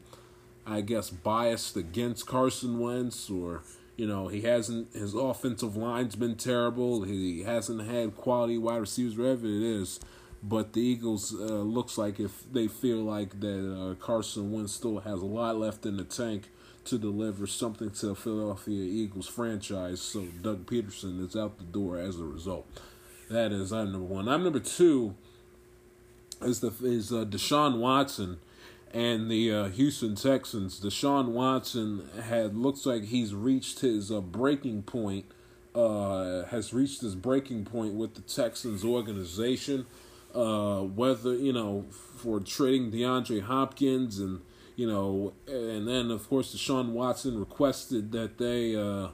I 0.67 0.81
guess, 0.81 1.09
biased 1.09 1.77
against 1.77 2.27
Carson 2.27 2.77
Wentz, 2.77 3.29
or 3.29 3.61
you 4.01 4.07
know 4.07 4.29
he 4.29 4.41
hasn't 4.41 4.91
his 4.93 5.13
offensive 5.13 5.75
line's 5.77 6.15
been 6.15 6.35
terrible, 6.35 7.03
he 7.03 7.43
hasn't 7.43 7.87
had 7.87 8.17
quality 8.17 8.57
wide 8.57 8.77
receivers, 8.77 9.15
whatever 9.15 9.45
it 9.45 9.61
is. 9.61 9.99
But 10.41 10.73
the 10.73 10.81
Eagles 10.81 11.35
uh, 11.35 11.61
looks 11.61 11.99
like 11.99 12.19
if 12.19 12.51
they 12.51 12.67
feel 12.67 12.97
like 12.97 13.41
that 13.41 13.61
uh, 13.71 14.03
Carson 14.03 14.51
Wentz 14.51 14.73
still 14.73 15.01
has 15.01 15.21
a 15.21 15.27
lot 15.27 15.59
left 15.59 15.85
in 15.85 15.97
the 15.97 16.03
tank 16.03 16.49
to 16.85 16.97
deliver 16.97 17.45
something 17.45 17.91
to 17.91 18.07
the 18.07 18.15
Philadelphia 18.15 18.81
Eagles 18.81 19.27
franchise. 19.27 20.01
So 20.01 20.25
Doug 20.41 20.65
Pederson 20.65 21.23
is 21.23 21.35
out 21.35 21.59
the 21.59 21.63
door 21.63 21.99
as 21.99 22.19
a 22.19 22.23
result. 22.23 22.65
That 23.29 23.51
is 23.51 23.71
I'm 23.71 23.91
number 23.91 24.07
one. 24.07 24.27
I'm 24.27 24.43
number 24.43 24.59
two. 24.59 25.13
Is 26.41 26.61
the 26.61 26.73
is 26.81 27.11
uh, 27.11 27.25
Deshaun 27.25 27.77
Watson 27.77 28.39
and 28.93 29.29
the 29.29 29.51
uh, 29.51 29.65
Houston 29.69 30.15
Texans. 30.15 30.79
Deshaun 30.79 31.29
Watson 31.29 32.07
had 32.23 32.55
looks 32.55 32.85
like 32.85 33.05
he's 33.05 33.33
reached 33.33 33.79
his 33.79 34.11
uh, 34.11 34.21
breaking 34.21 34.83
point. 34.83 35.25
Uh, 35.73 36.43
has 36.47 36.73
reached 36.73 36.99
his 36.99 37.15
breaking 37.15 37.63
point 37.63 37.93
with 37.93 38.15
the 38.15 38.21
Texans 38.21 38.83
organization 38.83 39.85
uh, 40.35 40.81
whether 40.81 41.35
you 41.35 41.53
know 41.53 41.85
for 41.91 42.39
trading 42.39 42.91
DeAndre 42.91 43.41
Hopkins 43.41 44.19
and 44.19 44.41
you 44.75 44.87
know, 44.87 45.33
and 45.47 45.87
then 45.87 46.09
of 46.11 46.27
course 46.29 46.55
Deshaun 46.55 46.93
Watson 46.93 47.39
requested 47.39 48.11
that 48.13 48.37
they 48.37 48.75
uh, 48.75 49.09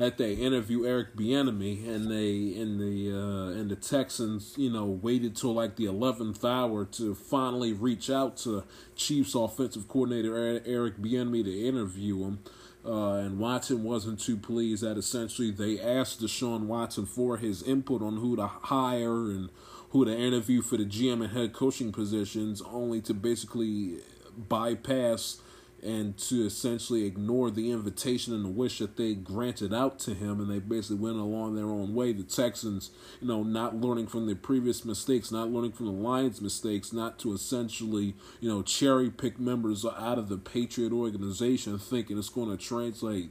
that 0.00 0.16
they 0.16 0.32
interview 0.32 0.86
Eric 0.86 1.14
Bieniemy, 1.14 1.86
and 1.86 2.10
they 2.10 2.58
and 2.58 2.80
the 2.80 3.12
uh, 3.12 3.60
and 3.60 3.70
the 3.70 3.76
Texans 3.76 4.54
you 4.56 4.70
know 4.70 4.86
waited 4.86 5.36
till 5.36 5.52
like 5.52 5.76
the 5.76 5.84
eleventh 5.84 6.42
hour 6.42 6.86
to 6.86 7.14
finally 7.14 7.74
reach 7.74 8.08
out 8.08 8.38
to 8.38 8.64
Chiefs 8.96 9.34
offensive 9.34 9.88
coordinator 9.88 10.62
Eric 10.64 10.96
Bieniemy 10.96 11.44
to 11.44 11.66
interview 11.66 12.24
him. 12.24 12.38
Uh, 12.82 13.16
and 13.16 13.38
Watson 13.38 13.84
wasn't 13.84 14.18
too 14.18 14.38
pleased 14.38 14.82
that 14.82 14.96
essentially 14.96 15.50
they 15.50 15.78
asked 15.78 16.22
Deshaun 16.22 16.62
Watson 16.62 17.04
for 17.04 17.36
his 17.36 17.62
input 17.62 18.00
on 18.00 18.16
who 18.16 18.36
to 18.36 18.46
hire 18.46 19.26
and 19.26 19.50
who 19.90 20.06
to 20.06 20.16
interview 20.16 20.62
for 20.62 20.78
the 20.78 20.86
GM 20.86 21.22
and 21.22 21.32
head 21.34 21.52
coaching 21.52 21.92
positions, 21.92 22.62
only 22.62 23.02
to 23.02 23.12
basically 23.12 23.98
bypass 24.34 25.42
and 25.82 26.16
to 26.18 26.44
essentially 26.44 27.04
ignore 27.04 27.50
the 27.50 27.70
invitation 27.70 28.34
and 28.34 28.44
the 28.44 28.50
wish 28.50 28.78
that 28.78 28.96
they 28.96 29.14
granted 29.14 29.72
out 29.72 29.98
to 30.00 30.14
him, 30.14 30.40
and 30.40 30.50
they 30.50 30.58
basically 30.58 30.96
went 30.96 31.16
along 31.16 31.54
their 31.54 31.66
own 31.66 31.94
way. 31.94 32.12
The 32.12 32.22
Texans, 32.22 32.90
you 33.20 33.28
know, 33.28 33.42
not 33.42 33.76
learning 33.76 34.08
from 34.08 34.26
their 34.26 34.36
previous 34.36 34.84
mistakes, 34.84 35.30
not 35.30 35.50
learning 35.50 35.72
from 35.72 35.86
the 35.86 35.92
Lions' 35.92 36.40
mistakes, 36.40 36.92
not 36.92 37.18
to 37.20 37.32
essentially, 37.32 38.14
you 38.40 38.48
know, 38.48 38.62
cherry 38.62 39.10
pick 39.10 39.38
members 39.38 39.84
out 39.84 40.18
of 40.18 40.28
the 40.28 40.38
Patriot 40.38 40.92
organization, 40.92 41.78
thinking 41.78 42.18
it's 42.18 42.28
going 42.28 42.50
to 42.50 42.62
translate 42.62 43.30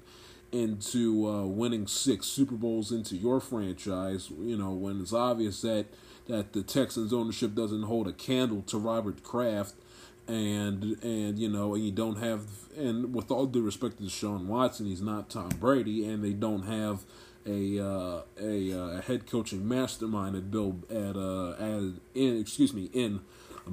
into 0.52 1.28
uh, 1.28 1.46
winning 1.46 1.86
six 1.86 2.26
Super 2.26 2.56
Bowls 2.56 2.92
into 2.92 3.16
your 3.16 3.40
franchise. 3.40 4.32
You 4.32 4.58
know, 4.58 4.72
when 4.72 5.00
it's 5.00 5.14
obvious 5.14 5.62
that 5.62 5.88
that 6.28 6.54
the 6.54 6.62
Texans 6.62 7.12
ownership 7.12 7.56
doesn't 7.56 7.84
hold 7.84 8.08
a 8.08 8.14
candle 8.14 8.62
to 8.62 8.78
Robert 8.78 9.24
Kraft 9.24 9.74
and 10.30 11.04
and 11.04 11.40
you 11.40 11.50
know 11.50 11.76
you 11.76 11.92
don't 11.92 12.18
have 12.18 12.46
and 12.78 13.14
with 13.14 13.32
all 13.32 13.46
due 13.46 13.64
respect 13.64 13.98
to 13.98 14.10
Sean 14.10 14.48
Watson, 14.48 14.86
he's 14.86 15.02
not 15.02 15.30
Tom 15.30 15.50
Brady, 15.60 16.06
and 16.06 16.24
they 16.24 16.34
don't 16.34 16.64
have 16.64 17.04
a 17.46 17.80
uh, 17.80 18.22
a, 18.40 18.72
uh, 18.72 19.02
head 19.02 19.26
coaching 19.26 19.68
mastermind 19.68 20.36
at 20.36 20.52
Bill 20.52 20.80
at 20.90 21.18
uh 21.18 21.52
at 21.54 21.94
in 22.14 22.40
excuse 22.40 22.74
me 22.74 22.90
in 22.94 23.22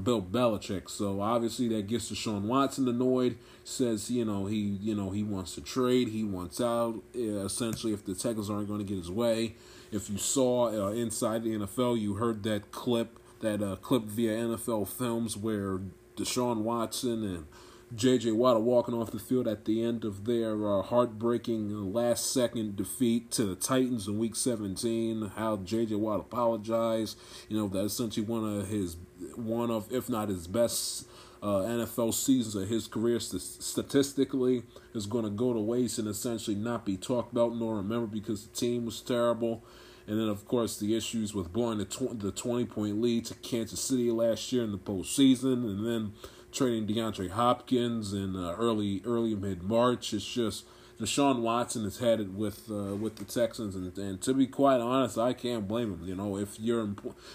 Bill 0.03 0.23
Belichick. 0.23 0.89
So 0.89 1.21
obviously 1.21 1.69
that 1.69 1.87
gets 1.87 2.11
Deshaun 2.11 2.43
Watson 2.43 2.89
annoyed. 2.89 3.37
Says 3.65 4.11
you 4.11 4.25
know 4.25 4.47
he 4.47 4.57
you 4.57 4.95
know 4.95 5.11
he 5.11 5.23
wants 5.23 5.55
to 5.57 5.61
trade. 5.61 6.09
He 6.09 6.25
wants 6.25 6.61
out. 6.61 7.03
essentially, 7.15 7.93
if 7.93 8.05
the 8.05 8.15
Texans 8.15 8.49
aren't 8.49 8.69
going 8.69 8.81
to 8.81 8.85
get 8.85 8.97
his 8.97 9.11
way, 9.11 9.57
if 9.93 10.09
you 10.09 10.19
saw 10.19 10.69
uh, 10.69 10.93
inside 10.93 11.45
the 11.45 11.51
NFL, 11.51 12.01
you 12.01 12.15
heard 12.15 12.43
that 12.45 12.71
clip 12.71 13.19
that 13.41 13.63
uh, 13.63 13.77
clip 13.77 14.05
via 14.05 14.33
NFL 14.33 14.89
Films 14.89 15.37
where 15.37 15.81
Deshaun 16.17 16.63
Watson 16.63 17.23
and 17.23 17.47
J.J. 17.95 18.33
Watt 18.33 18.57
are 18.57 18.61
walking 18.61 18.95
off 18.95 19.13
the 19.13 19.19
field 19.19 19.47
at 19.47 19.65
the 19.65 19.83
end 19.83 20.05
of 20.05 20.25
their 20.25 20.69
uh, 20.69 20.83
heartbreaking 20.83 21.93
last 21.93 22.33
second 22.33 22.75
defeat 22.75 23.31
to 23.33 23.45
the 23.45 23.55
Titans 23.55 24.09
in 24.09 24.19
Week 24.19 24.35
17. 24.35 25.33
How 25.37 25.57
J.J. 25.59 25.95
Watt 25.95 26.19
apologized. 26.19 27.17
You 27.49 27.59
know 27.59 27.69
that 27.69 27.85
essentially 27.85 28.27
one 28.27 28.59
of 28.59 28.69
his 28.69 28.97
one 29.37 29.71
of 29.71 29.93
if 29.93 30.09
not 30.09 30.29
his 30.29 30.49
best 30.49 31.07
uh, 31.43 31.61
NFL 31.61 32.13
seasons 32.13 32.57
of 32.57 32.69
his 32.69 32.89
career 32.89 33.21
st- 33.21 33.41
statistically 33.41 34.65
is 34.95 35.07
going 35.07 35.25
to 35.25 35.31
go 35.31 35.53
to 35.53 35.61
waste 35.61 35.99
and 35.99 36.09
essentially 36.09 36.57
not 36.57 36.85
be 36.85 36.97
talked 36.97 37.31
about 37.31 37.55
nor 37.55 37.77
remembered 37.77 38.11
because 38.11 38.47
the 38.47 38.57
team 38.57 38.85
was 38.85 39.01
terrible. 39.01 39.63
And 40.09 40.21
then, 40.21 40.29
of 40.29 40.47
course, 40.47 40.79
the 40.79 40.97
issues 40.97 41.35
with 41.35 41.53
blowing 41.53 41.79
the, 41.79 42.09
the 42.13 42.31
20 42.31 42.65
point 42.67 43.01
lead 43.01 43.25
to 43.27 43.35
Kansas 43.35 43.81
City 43.81 44.11
last 44.11 44.53
year 44.53 44.63
in 44.63 44.73
the 44.73 44.79
postseason, 44.79 45.65
and 45.65 45.87
then 45.87 46.13
trading 46.53 46.87
DeAndre 46.87 47.31
Hopkins 47.31 48.13
in 48.13 48.37
uh, 48.37 48.55
early 48.59 49.03
early 49.05 49.35
mid 49.35 49.63
March. 49.63 50.15
It's 50.15 50.25
just 50.25 50.65
Deshaun 51.01 51.41
Watson 51.41 51.85
has 51.85 51.99
had 51.99 52.21
it 52.21 52.31
with 52.31 52.71
uh, 52.71 52.97
with 52.97 53.17
the 53.17 53.25
Texans, 53.25 53.75
and, 53.75 53.97
and 53.99 54.21
to 54.23 54.33
be 54.33 54.47
quite 54.47 54.81
honest, 54.81 55.19
I 55.19 55.35
can't 55.35 55.69
blame 55.69 55.93
him. 55.93 56.09
You 56.09 56.15
know, 56.15 56.39
if 56.39 56.59
you're 56.59 56.89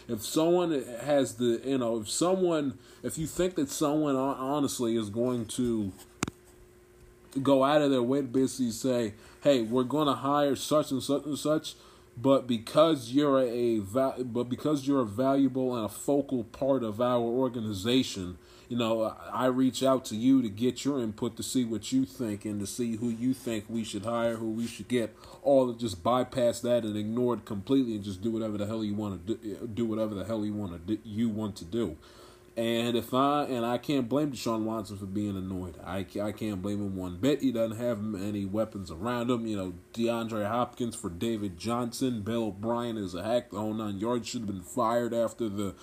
if 0.07 0.23
someone 0.23 0.71
has 1.01 1.35
the 1.35 1.61
you 1.63 1.77
know 1.77 1.99
if 1.99 2.09
someone 2.09 2.79
if 3.03 3.17
you 3.17 3.27
think 3.27 3.55
that 3.55 3.69
someone 3.69 4.15
honestly 4.15 4.95
is 4.95 5.09
going 5.09 5.45
to 5.47 5.91
go 7.43 7.63
out 7.63 7.81
of 7.81 7.91
their 7.91 8.03
way 8.03 8.21
to 8.21 8.27
basically 8.27 8.71
say, 8.71 9.13
hey, 9.41 9.61
we're 9.61 9.83
going 9.83 10.07
to 10.07 10.13
hire 10.13 10.55
such 10.55 10.91
and 10.91 11.01
such 11.01 11.25
and 11.25 11.37
such, 11.37 11.75
but 12.17 12.47
because 12.47 13.11
you're 13.11 13.39
a 13.39 13.79
but 13.79 14.49
because 14.49 14.87
you're 14.87 15.01
a 15.01 15.05
valuable 15.05 15.75
and 15.75 15.85
a 15.85 15.89
focal 15.89 16.43
part 16.43 16.83
of 16.83 17.01
our 17.01 17.21
organization 17.21 18.37
you 18.71 18.77
know, 18.77 19.13
I 19.33 19.47
reach 19.47 19.83
out 19.83 20.05
to 20.05 20.15
you 20.15 20.41
to 20.41 20.47
get 20.47 20.85
your 20.85 21.01
input 21.01 21.35
to 21.35 21.43
see 21.43 21.65
what 21.65 21.91
you 21.91 22.05
think 22.05 22.45
and 22.45 22.57
to 22.61 22.65
see 22.65 22.95
who 22.95 23.09
you 23.09 23.33
think 23.33 23.65
we 23.67 23.83
should 23.83 24.05
hire, 24.05 24.37
who 24.37 24.49
we 24.49 24.65
should 24.65 24.87
get. 24.87 25.13
All 25.43 25.73
just 25.73 26.01
bypass 26.01 26.61
that 26.61 26.85
and 26.85 26.95
ignore 26.95 27.33
it 27.33 27.43
completely 27.43 27.95
and 27.95 28.03
just 28.05 28.21
do 28.21 28.31
whatever 28.31 28.57
the 28.57 28.65
hell 28.65 28.81
you 28.81 28.95
want 28.95 29.27
to 29.27 29.35
do, 29.35 29.67
do 29.73 29.85
whatever 29.85 30.15
the 30.15 30.23
hell 30.23 30.45
you 30.45 30.53
want 30.53 30.71
to 30.71 30.95
do, 30.95 31.01
you 31.03 31.27
want 31.27 31.57
to 31.57 31.65
do. 31.65 31.97
And 32.57 32.97
if 32.97 33.13
I 33.13 33.45
and 33.45 33.65
I 33.65 33.77
can't 33.77 34.09
blame 34.09 34.31
Deshaun 34.31 34.63
Watson 34.63 34.97
for 34.97 35.05
being 35.05 35.37
annoyed. 35.37 35.77
I, 35.85 36.05
I 36.21 36.31
can't 36.33 36.61
blame 36.61 36.79
him 36.79 36.97
one 36.97 37.17
bit. 37.17 37.41
He 37.41 37.51
doesn't 37.51 37.77
have 37.77 37.99
any 38.21 38.45
weapons 38.45 38.91
around 38.91 39.29
him. 39.29 39.47
You 39.47 39.55
know, 39.55 39.73
DeAndre 39.93 40.47
Hopkins 40.47 40.95
for 40.95 41.09
David 41.09 41.57
Johnson. 41.57 42.21
Bill 42.21 42.45
O'Brien 42.45 42.97
is 42.97 43.15
a 43.15 43.23
hack. 43.23 43.51
The 43.51 43.59
whole 43.59 43.73
nine 43.73 43.99
yards 43.99 44.27
should 44.27 44.41
have 44.41 44.47
been 44.47 44.63
fired 44.63 45.13
after 45.13 45.47
the 45.47 45.75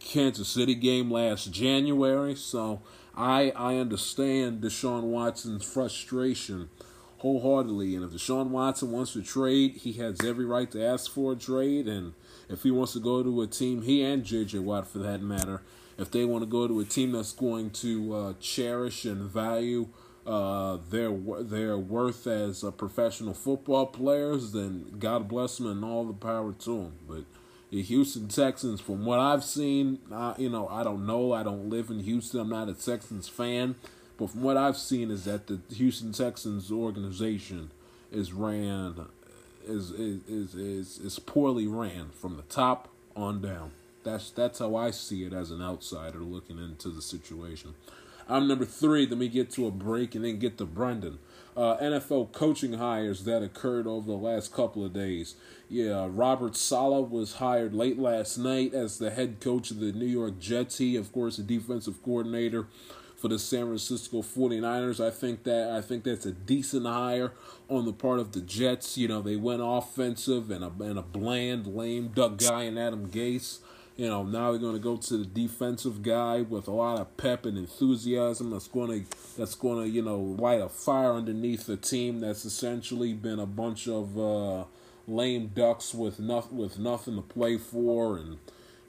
Kansas 0.00 0.48
City 0.48 0.74
game 0.74 1.10
last 1.10 1.52
January. 1.52 2.34
So 2.34 2.82
I 3.16 3.52
I 3.54 3.76
understand 3.76 4.62
Deshaun 4.62 5.02
Watson's 5.02 5.64
frustration 5.64 6.70
wholeheartedly. 7.18 7.94
And 7.94 8.04
if 8.04 8.10
Deshaun 8.10 8.48
Watson 8.48 8.90
wants 8.90 9.12
to 9.14 9.22
trade, 9.22 9.76
he 9.76 9.94
has 9.94 10.24
every 10.24 10.44
right 10.44 10.70
to 10.70 10.84
ask 10.84 11.10
for 11.10 11.32
a 11.32 11.36
trade. 11.36 11.88
And 11.88 12.14
if 12.48 12.62
he 12.62 12.70
wants 12.70 12.92
to 12.92 13.00
go 13.00 13.22
to 13.22 13.42
a 13.42 13.46
team, 13.46 13.82
he 13.82 14.02
and 14.02 14.24
JJ 14.24 14.60
Watt 14.62 14.86
for 14.86 14.98
that 14.98 15.22
matter, 15.22 15.62
if 15.98 16.10
they 16.10 16.24
want 16.24 16.42
to 16.42 16.46
go 16.46 16.66
to 16.68 16.80
a 16.80 16.84
team 16.84 17.12
that's 17.12 17.32
going 17.32 17.70
to 17.70 18.14
uh, 18.14 18.32
cherish 18.40 19.04
and 19.04 19.30
value 19.30 19.88
uh, 20.26 20.78
their 20.90 21.10
their 21.40 21.78
worth 21.78 22.26
as 22.26 22.64
professional 22.76 23.32
football 23.32 23.86
players, 23.86 24.52
then 24.52 24.96
God 24.98 25.28
bless 25.28 25.58
them 25.58 25.68
and 25.68 25.84
all 25.84 26.04
the 26.04 26.12
power 26.12 26.52
to 26.52 26.70
them. 26.70 26.92
But 27.08 27.24
the 27.70 27.82
Houston 27.82 28.28
Texans, 28.28 28.80
from 28.80 29.04
what 29.04 29.18
I've 29.18 29.44
seen, 29.44 30.00
uh, 30.12 30.34
you 30.36 30.48
know, 30.48 30.68
I 30.68 30.82
don't 30.82 31.06
know. 31.06 31.32
I 31.32 31.42
don't 31.42 31.70
live 31.70 31.90
in 31.90 32.00
Houston. 32.00 32.40
I'm 32.40 32.48
not 32.48 32.68
a 32.68 32.74
Texans 32.74 33.28
fan. 33.28 33.76
But 34.18 34.30
from 34.30 34.42
what 34.42 34.56
I've 34.56 34.78
seen 34.78 35.10
is 35.10 35.24
that 35.24 35.46
the 35.46 35.60
Houston 35.74 36.12
Texans 36.12 36.72
organization 36.72 37.70
is 38.10 38.32
ran 38.32 39.06
is 39.66 39.90
is 39.90 40.54
is 40.54 40.98
is 40.98 41.18
poorly 41.18 41.66
ran 41.66 42.10
from 42.10 42.36
the 42.36 42.42
top 42.42 42.88
on 43.14 43.42
down. 43.42 43.72
That's 44.06 44.30
that's 44.30 44.60
how 44.60 44.76
I 44.76 44.92
see 44.92 45.24
it 45.24 45.32
as 45.32 45.50
an 45.50 45.60
outsider 45.60 46.20
looking 46.20 46.58
into 46.58 46.90
the 46.90 47.02
situation. 47.02 47.74
I'm 48.28 48.48
number 48.48 48.64
three. 48.64 49.06
Let 49.06 49.18
me 49.18 49.28
get 49.28 49.50
to 49.52 49.66
a 49.66 49.70
break 49.70 50.14
and 50.14 50.24
then 50.24 50.38
get 50.38 50.58
to 50.58 50.64
Brendan. 50.64 51.18
Uh, 51.56 51.76
NFL 51.78 52.32
coaching 52.32 52.74
hires 52.74 53.24
that 53.24 53.42
occurred 53.42 53.86
over 53.86 54.06
the 54.06 54.16
last 54.16 54.52
couple 54.52 54.84
of 54.84 54.92
days. 54.92 55.34
Yeah, 55.68 56.06
Robert 56.08 56.54
Saleh 56.54 57.08
was 57.08 57.34
hired 57.34 57.74
late 57.74 57.98
last 57.98 58.36
night 58.36 58.74
as 58.74 58.98
the 58.98 59.10
head 59.10 59.40
coach 59.40 59.70
of 59.70 59.80
the 59.80 59.92
New 59.92 60.06
York 60.06 60.38
Jets. 60.38 60.78
He, 60.78 60.96
of 60.96 61.12
course, 61.12 61.38
a 61.38 61.42
defensive 61.42 62.02
coordinator 62.02 62.66
for 63.16 63.28
the 63.28 63.38
San 63.38 63.66
Francisco 63.66 64.22
49ers. 64.22 65.04
I 65.04 65.10
think 65.10 65.44
that 65.44 65.70
I 65.70 65.80
think 65.80 66.04
that's 66.04 66.26
a 66.26 66.32
decent 66.32 66.86
hire 66.86 67.32
on 67.68 67.86
the 67.86 67.92
part 67.92 68.20
of 68.20 68.32
the 68.32 68.40
Jets. 68.40 68.98
You 68.98 69.08
know, 69.08 69.22
they 69.22 69.36
went 69.36 69.62
offensive 69.64 70.50
and 70.50 70.62
a 70.62 70.70
and 70.84 70.98
a 70.98 71.02
bland, 71.02 71.66
lame 71.66 72.08
duck 72.08 72.38
guy 72.38 72.64
in 72.64 72.76
Adam 72.76 73.08
Gase. 73.08 73.58
You 73.96 74.08
know, 74.08 74.24
now 74.24 74.50
they're 74.50 74.60
going 74.60 74.74
to 74.74 74.82
go 74.82 74.98
to 74.98 75.16
the 75.16 75.24
defensive 75.24 76.02
guy 76.02 76.42
with 76.42 76.68
a 76.68 76.72
lot 76.72 77.00
of 77.00 77.16
pep 77.16 77.46
and 77.46 77.56
enthusiasm. 77.56 78.50
That's 78.50 78.68
going 78.68 79.04
to 79.04 79.16
that's 79.38 79.54
going 79.54 79.84
to 79.84 79.88
you 79.88 80.02
know 80.02 80.18
light 80.18 80.60
a 80.60 80.68
fire 80.68 81.14
underneath 81.14 81.66
the 81.66 81.78
team 81.78 82.20
that's 82.20 82.44
essentially 82.44 83.14
been 83.14 83.38
a 83.38 83.46
bunch 83.46 83.88
of 83.88 84.18
uh, 84.18 84.64
lame 85.08 85.48
ducks 85.54 85.94
with 85.94 86.20
nothing 86.20 86.58
with 86.58 86.78
nothing 86.78 87.16
to 87.16 87.22
play 87.22 87.56
for 87.56 88.18
and 88.18 88.36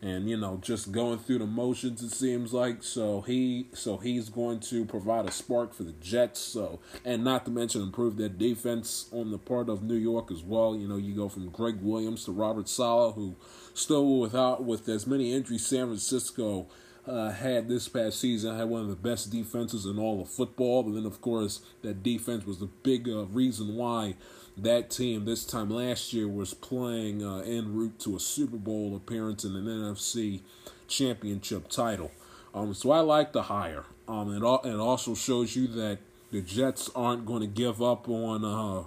and 0.02 0.30
you 0.30 0.38
know 0.38 0.60
just 0.62 0.92
going 0.92 1.18
through 1.18 1.40
the 1.40 1.46
motions 1.46 2.02
it 2.02 2.12
seems 2.12 2.54
like. 2.54 2.84
So 2.84 3.22
he 3.22 3.68
so 3.74 3.98
he's 3.98 4.30
going 4.30 4.60
to 4.62 4.86
provide 4.86 5.26
a 5.26 5.32
spark 5.32 5.74
for 5.74 5.84
the 5.84 5.94
Jets. 5.94 6.40
So 6.40 6.80
and 7.04 7.24
not 7.24 7.46
to 7.46 7.52
mention 7.52 7.82
improve 7.82 8.18
their 8.18 8.30
defense 8.30 9.10
on 9.12 9.32
the 9.32 9.38
part 9.38 9.70
of 9.70 9.84
New 9.84 9.96
York 9.96 10.32
as 10.32 10.44
well. 10.44 10.76
You 10.76 10.88
know 10.88 10.98
you 10.98 11.16
go 11.16 11.30
from 11.30 11.50
Gregg 11.50 11.82
Williams 11.82 12.26
to 12.26 12.32
Robert 12.32 12.70
Saleh 12.70 13.16
who 13.16 13.36
still 13.74 14.20
without 14.20 14.64
with 14.64 14.88
as 14.90 15.08
many 15.08 15.34
injuries 15.34 15.66
San 15.66 15.88
Francisco 15.88 16.68
uh, 17.08 17.32
had 17.32 17.70
this 17.70 17.88
past 17.88 18.20
season 18.20 18.58
had 18.58 18.68
one 18.68 18.82
of 18.82 18.90
the 18.90 18.96
best 18.96 19.32
defenses 19.32 19.86
in 19.86 19.98
all 19.98 20.22
of 20.22 20.30
football. 20.30 20.84
But 20.84 20.94
then 20.94 21.06
of 21.06 21.22
course 21.22 21.62
that 21.82 22.04
defense 22.04 22.46
was 22.46 22.60
the 22.60 22.70
big 22.84 23.08
uh, 23.10 23.26
reason 23.26 23.76
why 23.76 24.16
that 24.58 24.90
team 24.90 25.26
this 25.26 25.46
time 25.46 25.70
last 25.70 26.14
year 26.14 26.28
was 26.28 26.54
playing 26.54 27.24
uh, 27.24 27.40
en 27.40 27.74
route 27.74 28.00
to 28.00 28.16
a 28.16 28.20
Super 28.20 28.58
Bowl 28.58 28.96
appearance 28.96 29.44
and 29.44 29.56
an 29.56 29.66
NFC 29.66 30.42
championship 30.88 31.70
title. 31.70 32.12
Um, 32.54 32.74
so 32.74 32.92
I 32.92 33.02
like 33.02 33.34
the 33.34 33.44
hire. 33.44 33.86
Um, 34.08 34.34
it, 34.34 34.44
it 34.68 34.76
also 34.80 35.14
shows 35.14 35.56
you 35.56 35.68
that 35.68 36.00
the 36.32 36.42
Jets 36.42 36.90
aren't 36.96 37.26
going 37.26 37.42
to 37.42 37.48
give 37.48 37.82
up 37.82 38.10
on 38.10 38.44
uh, 38.44 38.84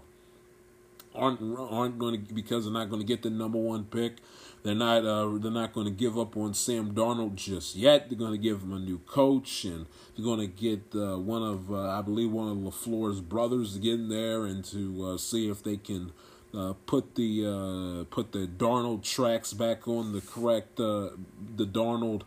aren't 1.14 1.40
aren't 1.58 1.98
going 1.98 2.26
to 2.26 2.34
because 2.34 2.64
they're 2.64 2.72
not 2.72 2.90
going 2.90 3.00
to 3.00 3.06
get 3.06 3.22
the 3.22 3.30
number 3.30 3.58
one 3.58 3.84
pick. 3.84 4.16
They're 4.62 4.74
not 4.74 5.06
uh, 5.06 5.38
they're 5.38 5.50
not 5.50 5.72
going 5.72 5.86
to 5.86 5.92
give 5.92 6.18
up 6.18 6.36
on 6.36 6.52
Sam 6.52 6.92
Darnold 6.92 7.36
just 7.36 7.76
yet. 7.76 8.10
They're 8.10 8.18
going 8.18 8.32
to 8.32 8.38
give 8.38 8.62
him 8.62 8.72
a 8.72 8.78
new 8.78 8.98
coach, 8.98 9.64
and 9.64 9.86
they're 10.14 10.24
going 10.24 10.40
to 10.40 10.46
get 10.46 10.82
uh, 10.94 11.18
one 11.18 11.42
of 11.42 11.72
uh, 11.72 11.88
I 11.88 12.02
believe 12.02 12.30
one 12.30 12.50
of 12.50 12.58
LaFleur's 12.58 13.20
brothers 13.20 13.74
to 13.74 13.78
get 13.78 13.94
in 13.94 14.08
there 14.10 14.44
and 14.44 14.62
to 14.66 15.12
uh, 15.12 15.16
see 15.16 15.48
if 15.48 15.62
they 15.62 15.78
can 15.78 16.12
uh, 16.54 16.74
put 16.84 17.14
the 17.14 17.46
uh, 17.46 18.04
put 18.14 18.32
the 18.32 18.46
Darnold 18.46 19.02
tracks 19.02 19.54
back 19.54 19.88
on 19.88 20.12
the 20.12 20.20
correct 20.20 20.76
the 20.76 21.16
Darnold 21.56 22.24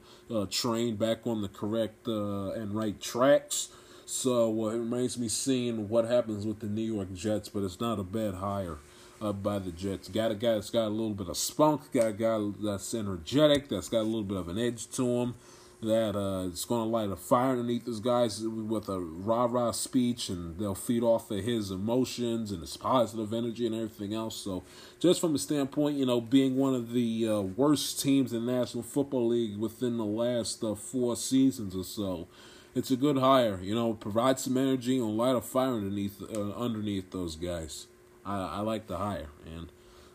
train 0.50 0.96
back 0.96 1.28
on 1.28 1.44
the 1.44 1.50
correct 1.50 2.08
and 2.08 2.74
right 2.74 3.00
tracks. 3.00 3.70
So 4.06 4.70
it 4.70 4.78
remains 4.78 5.18
me 5.18 5.30
seeing 5.30 5.88
what 5.88 6.06
happens 6.06 6.46
with 6.46 6.60
the 6.60 6.68
New 6.68 6.82
York 6.82 7.14
Jets, 7.14 7.48
but 7.48 7.64
it's 7.64 7.80
not 7.80 8.00
a 8.00 8.04
bad 8.04 8.36
hire 8.36 8.80
uh, 9.24 9.34
by 9.34 9.60
the 9.60 9.72
Jets. 9.72 10.10
Got 10.10 10.32
a 10.32 10.36
guy 10.36 10.56
that's 10.56 10.70
got 10.70 10.88
a 10.88 10.90
little 10.90 11.14
bit 11.14 11.30
of 11.30 11.38
spunk, 11.38 11.92
got 11.92 12.08
a 12.08 12.14
guy 12.14 12.52
that's 12.62 12.94
energetic, 12.94 13.70
that's 13.70 13.90
got 13.90 14.02
a 14.02 14.04
little 14.04 14.24
bit 14.24 14.38
of 14.38 14.50
an 14.50 14.60
edge 14.60 14.90
to 14.92 15.06
him, 15.06 15.36
that 15.82 16.16
uh, 16.16 16.48
it's 16.48 16.66
going 16.66 16.84
to 16.84 16.90
light 16.90 17.10
a 17.10 17.16
fire 17.16 17.52
underneath 17.52 17.86
these 17.86 18.00
guys 18.00 18.42
with 18.42 18.90
a 18.90 19.00
rah 19.00 19.48
rah 19.50 19.72
speech, 19.72 20.30
and 20.30 20.60
they'll 20.60 20.76
feed 20.76 21.04
off 21.04 21.32
of 21.32 21.44
his 21.44 21.72
emotions 21.72 22.52
and 22.52 22.62
his 22.62 22.76
positive 22.78 23.34
energy 23.34 23.66
and 23.66 23.76
everything 23.76 24.14
else. 24.14 24.36
So, 24.36 24.64
just 25.00 25.22
from 25.22 25.36
a 25.36 25.40
standpoint, 25.40 25.98
you 25.98 26.06
know, 26.06 26.20
being 26.20 26.58
one 26.58 26.76
of 26.76 26.92
the 26.92 27.28
uh, 27.28 27.42
worst 27.42 28.02
teams 28.02 28.34
in 28.34 28.46
the 28.46 28.52
National 28.52 28.84
Football 28.84 29.30
League 29.30 29.58
within 29.58 29.98
the 29.98 30.06
last 30.06 30.64
uh, 30.64 30.76
four 30.76 31.16
seasons 31.16 31.76
or 31.76 31.84
so 31.84 32.28
it's 32.76 32.92
a 32.92 32.96
good 32.96 33.18
hire. 33.18 33.60
You 33.62 33.76
know, 33.76 33.94
provide 33.94 34.40
some 34.40 34.58
energy 34.58 34.98
and 34.98 35.16
light 35.16 35.36
a 35.36 35.42
fire 35.42 35.74
underneath 35.74 36.22
uh, 36.22 36.54
underneath 36.54 37.12
those 37.12 37.36
guys. 37.36 37.88
I, 38.26 38.58
I 38.58 38.60
like 38.62 38.88
the 38.88 38.98
hire, 38.98 39.30
and 39.46 39.72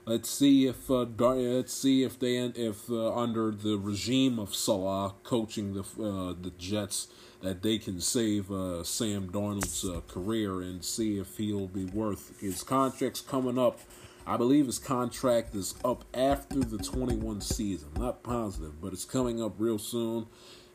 let's 0.07 0.31
see 0.31 0.67
if 0.67 0.91
uh, 0.91 1.07
let's 1.19 1.73
see 1.73 2.03
if 2.03 2.19
they 2.19 2.37
if 2.39 2.91
uh, 2.91 3.15
under 3.15 3.51
the 3.51 3.77
regime 3.77 4.39
of 4.39 4.55
Saleh 4.55 5.13
coaching 5.23 5.75
the 5.75 5.81
uh, 5.81 6.35
the 6.41 6.53
Jets 6.59 7.09
that 7.43 7.63
they 7.63 7.79
can 7.79 8.01
save 8.01 8.51
uh, 8.51 8.83
Sam 8.83 9.31
Darnold's 9.31 9.85
uh, 9.85 10.01
career 10.09 10.61
and 10.61 10.85
see 10.85 11.19
if 11.19 11.37
he'll 11.37 11.69
be 11.69 11.85
worth 11.85 12.41
his 12.41 12.63
contract's 12.63 13.21
coming 13.21 13.59
up. 13.59 13.81
I 14.27 14.37
believe 14.37 14.67
his 14.67 14.79
contract 14.79 15.55
is 15.55 15.75
up 15.85 16.05
after 16.13 16.61
the 16.61 16.77
21 16.77 17.41
season. 17.41 17.89
Not 17.97 18.23
positive, 18.23 18.79
but 18.81 18.93
it's 18.93 19.07
coming 19.07 19.43
up 19.43 19.55
real 19.59 19.79
soon 19.79 20.27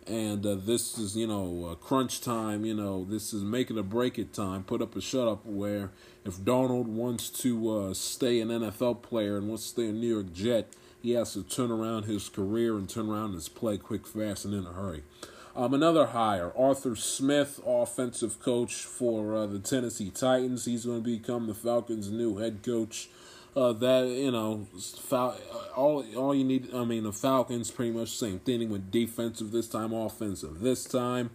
and 0.08 0.46
uh, 0.46 0.56
this 0.56 0.98
is 0.98 1.16
you 1.16 1.28
know 1.28 1.70
uh, 1.72 1.76
crunch 1.76 2.22
time 2.22 2.66
you 2.66 2.74
know 2.74 3.06
this 3.06 3.34
is 3.34 3.44
making 3.44 3.78
a 3.78 3.84
break 3.84 4.20
it 4.20 4.34
time 4.34 4.64
put 4.64 4.82
up 4.82 4.96
a 4.96 5.02
shut 5.02 5.28
up 5.28 5.46
where 5.46 5.92
if 6.26 6.38
Darnold 6.38 6.86
wants 6.86 7.30
to 7.30 7.70
uh, 7.70 7.94
stay 7.94 8.40
an 8.40 8.50
NFL 8.50 9.02
player 9.02 9.38
and 9.38 9.48
wants 9.48 9.64
to 9.64 9.70
stay 9.70 9.90
a 9.90 9.92
New 9.92 10.08
York 10.08 10.34
Jet 10.34 10.74
he 11.02 11.12
has 11.12 11.34
to 11.34 11.44
turn 11.44 11.70
around 11.70 12.04
his 12.04 12.30
career 12.30 12.76
and 12.76 12.90
turn 12.90 13.10
around 13.10 13.34
his 13.34 13.50
play 13.50 13.78
quick 13.78 14.08
fast 14.08 14.46
and 14.46 14.54
in 14.54 14.66
a 14.66 14.74
hurry 14.74 15.04
um, 15.56 15.74
another 15.74 16.08
hire 16.08 16.52
Arthur 16.58 16.96
Smith 16.96 17.60
offensive 17.66 18.40
coach 18.40 18.74
for 18.84 19.36
uh, 19.36 19.46
the 19.46 19.60
Tennessee 19.60 20.10
Titans 20.10 20.66
he's 20.66 20.86
going 20.86 21.04
to 21.04 21.10
become 21.10 21.48
the 21.48 21.54
Falcons 21.54 22.10
new 22.10 22.38
head 22.38 22.64
coach 22.64 23.10
uh, 23.56 23.74
that 23.74 24.08
you 24.08 24.32
know, 24.32 24.68
Fal- 24.80 25.38
all 25.76 26.04
all 26.16 26.34
you 26.34 26.44
need. 26.44 26.74
I 26.74 26.86
mean, 26.86 27.04
the 27.04 27.14
Falcons 27.14 27.70
pretty 27.72 27.92
much 27.92 28.18
same 28.18 28.40
thing 28.40 28.70
with 28.70 28.92
defensive 28.92 29.52
this 29.52 29.68
time, 29.68 29.94
offensive 29.94 30.60
this 30.60 30.86
time. 30.86 31.32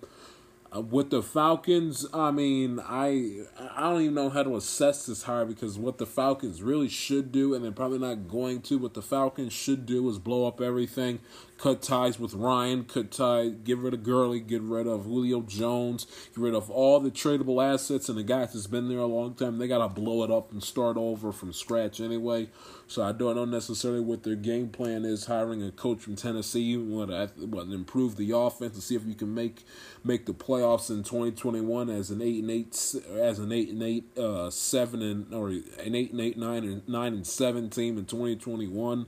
With 0.74 1.08
the 1.08 1.22
Falcons, 1.22 2.04
I 2.12 2.30
mean, 2.30 2.78
I 2.78 3.40
I 3.58 3.88
don't 3.88 4.02
even 4.02 4.14
know 4.14 4.28
how 4.28 4.42
to 4.42 4.54
assess 4.56 5.06
this 5.06 5.22
hire 5.22 5.46
because 5.46 5.78
what 5.78 5.96
the 5.96 6.04
Falcons 6.04 6.62
really 6.62 6.90
should 6.90 7.32
do, 7.32 7.54
and 7.54 7.64
they're 7.64 7.72
probably 7.72 7.98
not 7.98 8.28
going 8.28 8.60
to. 8.62 8.76
What 8.76 8.92
the 8.92 9.00
Falcons 9.00 9.54
should 9.54 9.86
do 9.86 10.06
is 10.10 10.18
blow 10.18 10.46
up 10.46 10.60
everything, 10.60 11.20
cut 11.58 11.82
ties 11.82 12.18
with 12.18 12.34
Ryan, 12.34 12.84
cut 12.84 13.10
ties, 13.10 13.52
get 13.64 13.78
rid 13.78 13.92
of 13.92 14.04
Gurley, 14.04 14.40
get 14.40 14.62
rid 14.62 14.86
of 14.86 15.04
Julio 15.04 15.42
Jones, 15.42 16.06
get 16.34 16.38
rid 16.38 16.54
of 16.54 16.70
all 16.70 17.00
the 17.00 17.10
tradable 17.10 17.62
assets 17.62 18.08
and 18.08 18.16
the 18.16 18.22
guys 18.22 18.52
that's 18.52 18.68
been 18.68 18.88
there 18.88 18.98
a 18.98 19.06
long 19.06 19.34
time. 19.34 19.58
They 19.58 19.68
gotta 19.68 19.88
blow 19.88 20.22
it 20.22 20.30
up 20.30 20.52
and 20.52 20.62
start 20.62 20.96
over 20.96 21.32
from 21.32 21.52
scratch 21.52 22.00
anyway. 22.00 22.48
So 22.86 23.02
I 23.02 23.12
don't 23.12 23.36
know 23.36 23.44
necessarily 23.44 24.00
what 24.00 24.22
their 24.22 24.36
game 24.36 24.68
plan 24.68 25.04
is. 25.04 25.26
Hiring 25.26 25.62
a 25.62 25.70
coach 25.70 26.00
from 26.00 26.16
Tennessee, 26.16 26.76
what 26.76 27.10
what 27.36 27.66
improve 27.66 28.16
the 28.16 28.30
offense 28.34 28.74
and 28.74 28.82
see 28.82 28.94
if 28.94 29.04
you 29.04 29.14
can 29.14 29.34
make 29.34 29.64
make 30.04 30.26
the 30.26 30.32
playoffs 30.32 30.90
in 30.90 31.02
2021 31.02 31.90
as 31.90 32.10
an 32.10 32.22
eight 32.22 32.42
and 32.42 32.50
eight 32.50 32.94
as 33.12 33.38
an 33.38 33.52
eight 33.52 33.68
and 33.68 33.82
eight 33.82 34.16
uh 34.16 34.48
seven 34.48 35.02
and 35.02 35.34
or 35.34 35.48
an 35.48 35.94
eight 35.94 36.12
and 36.12 36.20
eight 36.20 36.38
nine 36.38 36.64
and 36.64 36.88
nine 36.88 37.12
and 37.12 37.26
seven 37.26 37.68
team 37.68 37.98
in 37.98 38.04
2021 38.04 39.06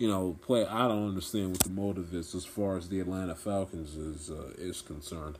you 0.00 0.08
know, 0.08 0.38
play. 0.40 0.64
I 0.64 0.88
don't 0.88 1.06
understand 1.06 1.50
what 1.50 1.60
the 1.60 1.68
motive 1.68 2.14
is 2.14 2.34
as 2.34 2.46
far 2.46 2.78
as 2.78 2.88
the 2.88 3.00
Atlanta 3.00 3.34
Falcons 3.34 3.96
is 3.96 4.30
uh, 4.30 4.54
is 4.56 4.80
concerned. 4.80 5.36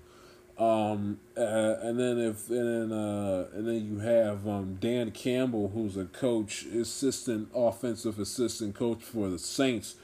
Um, 0.59 1.19
uh, 1.35 1.77
and 1.81 1.99
then 1.99 2.19
if 2.19 2.51
and 2.51 2.93
then 2.93 2.93
uh, 2.97 3.49
and 3.55 3.67
then 3.67 3.87
you 3.87 4.01
have 4.01 4.47
um, 4.47 4.77
Dan 4.79 5.13
Campbell, 5.13 5.71
who's 5.71 5.97
a 5.97 6.05
coach, 6.05 6.65
assistant 6.67 7.49
offensive 7.55 8.19
assistant 8.19 8.75
coach 8.75 9.03
for 9.03 9.31
the 9.31 9.39
Saints, 9.39 9.95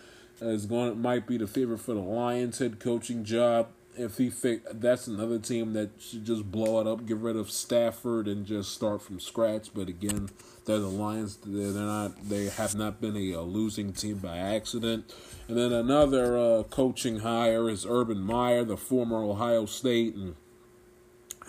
is 0.40 0.64
going 0.64 0.98
might 1.02 1.26
be 1.26 1.36
the 1.36 1.46
favorite 1.46 1.80
for 1.80 1.92
the 1.92 2.00
Lions 2.00 2.58
head 2.58 2.80
coaching 2.80 3.24
job 3.24 3.68
if 3.98 4.16
he 4.18 4.30
fi- 4.30 4.60
that's 4.72 5.06
another 5.06 5.38
team 5.38 5.72
that 5.74 5.90
should 5.98 6.24
just 6.24 6.50
blow 6.50 6.80
it 6.80 6.86
up, 6.86 7.06
get 7.06 7.16
rid 7.18 7.36
of 7.36 7.50
Stafford, 7.50 8.26
and 8.26 8.46
just 8.46 8.72
start 8.72 9.02
from 9.02 9.20
scratch. 9.20 9.74
But 9.74 9.88
again, 9.88 10.30
they're 10.66 10.80
the 10.80 10.88
Lions. 10.88 11.38
They're 11.44 11.72
not. 11.72 12.28
They 12.28 12.46
have 12.46 12.74
not 12.74 13.00
been 13.00 13.16
a, 13.16 13.32
a 13.32 13.42
losing 13.42 13.92
team 13.92 14.18
by 14.18 14.36
accident. 14.36 15.12
And 15.48 15.56
then 15.56 15.72
another 15.72 16.36
uh, 16.36 16.62
coaching 16.64 17.20
hire 17.20 17.70
is 17.70 17.86
Urban 17.88 18.20
Meyer, 18.20 18.64
the 18.64 18.76
former 18.76 19.22
Ohio 19.22 19.66
State 19.66 20.14
and 20.16 20.34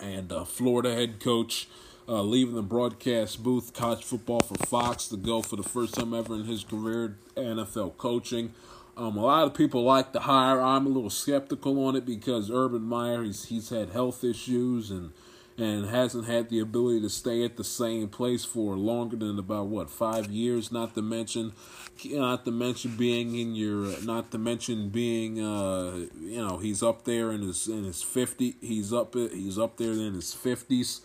and 0.00 0.32
uh, 0.32 0.44
Florida 0.44 0.94
head 0.94 1.20
coach. 1.20 1.68
Uh, 2.10 2.22
leaving 2.22 2.54
the 2.54 2.62
broadcast 2.62 3.42
booth, 3.42 3.74
college 3.74 4.02
football 4.02 4.40
for 4.40 4.54
Fox 4.66 5.08
to 5.08 5.16
go 5.18 5.42
for 5.42 5.56
the 5.56 5.62
first 5.62 5.92
time 5.92 6.14
ever 6.14 6.34
in 6.36 6.44
his 6.44 6.64
career 6.64 7.18
NFL 7.36 7.98
coaching. 7.98 8.54
Um, 8.96 9.18
a 9.18 9.26
lot 9.26 9.42
of 9.44 9.52
people 9.52 9.82
like 9.82 10.12
the 10.14 10.20
hire. 10.20 10.58
I'm 10.58 10.86
a 10.86 10.88
little 10.88 11.10
skeptical 11.10 11.84
on 11.84 11.96
it 11.96 12.06
because 12.06 12.50
Urban 12.50 12.80
Meyer 12.80 13.24
he's 13.24 13.44
he's 13.46 13.68
had 13.68 13.90
health 13.90 14.24
issues 14.24 14.90
and 14.90 15.10
and 15.58 15.86
hasn't 15.86 16.26
had 16.26 16.48
the 16.48 16.60
ability 16.60 17.00
to 17.00 17.10
stay 17.10 17.44
at 17.44 17.56
the 17.56 17.64
same 17.64 18.08
place 18.08 18.44
for 18.44 18.76
longer 18.76 19.16
than 19.16 19.38
about 19.38 19.66
what 19.66 19.90
five 19.90 20.30
years. 20.30 20.70
Not 20.70 20.94
to 20.94 21.02
mention, 21.02 21.52
not 22.04 22.44
to 22.44 22.52
mention 22.52 22.96
being 22.96 23.36
in 23.36 23.56
your, 23.56 24.00
not 24.02 24.30
to 24.30 24.38
mention 24.38 24.88
being, 24.90 25.42
uh, 25.42 26.06
you 26.20 26.46
know, 26.46 26.58
he's 26.58 26.82
up 26.82 27.04
there 27.04 27.32
in 27.32 27.42
his 27.42 27.66
in 27.66 27.82
his 27.84 28.02
fifty. 28.02 28.56
He's 28.60 28.92
up 28.92 29.14
he's 29.14 29.58
up 29.58 29.76
there 29.76 29.92
in 29.92 30.14
his 30.14 30.32
fifties. 30.32 31.00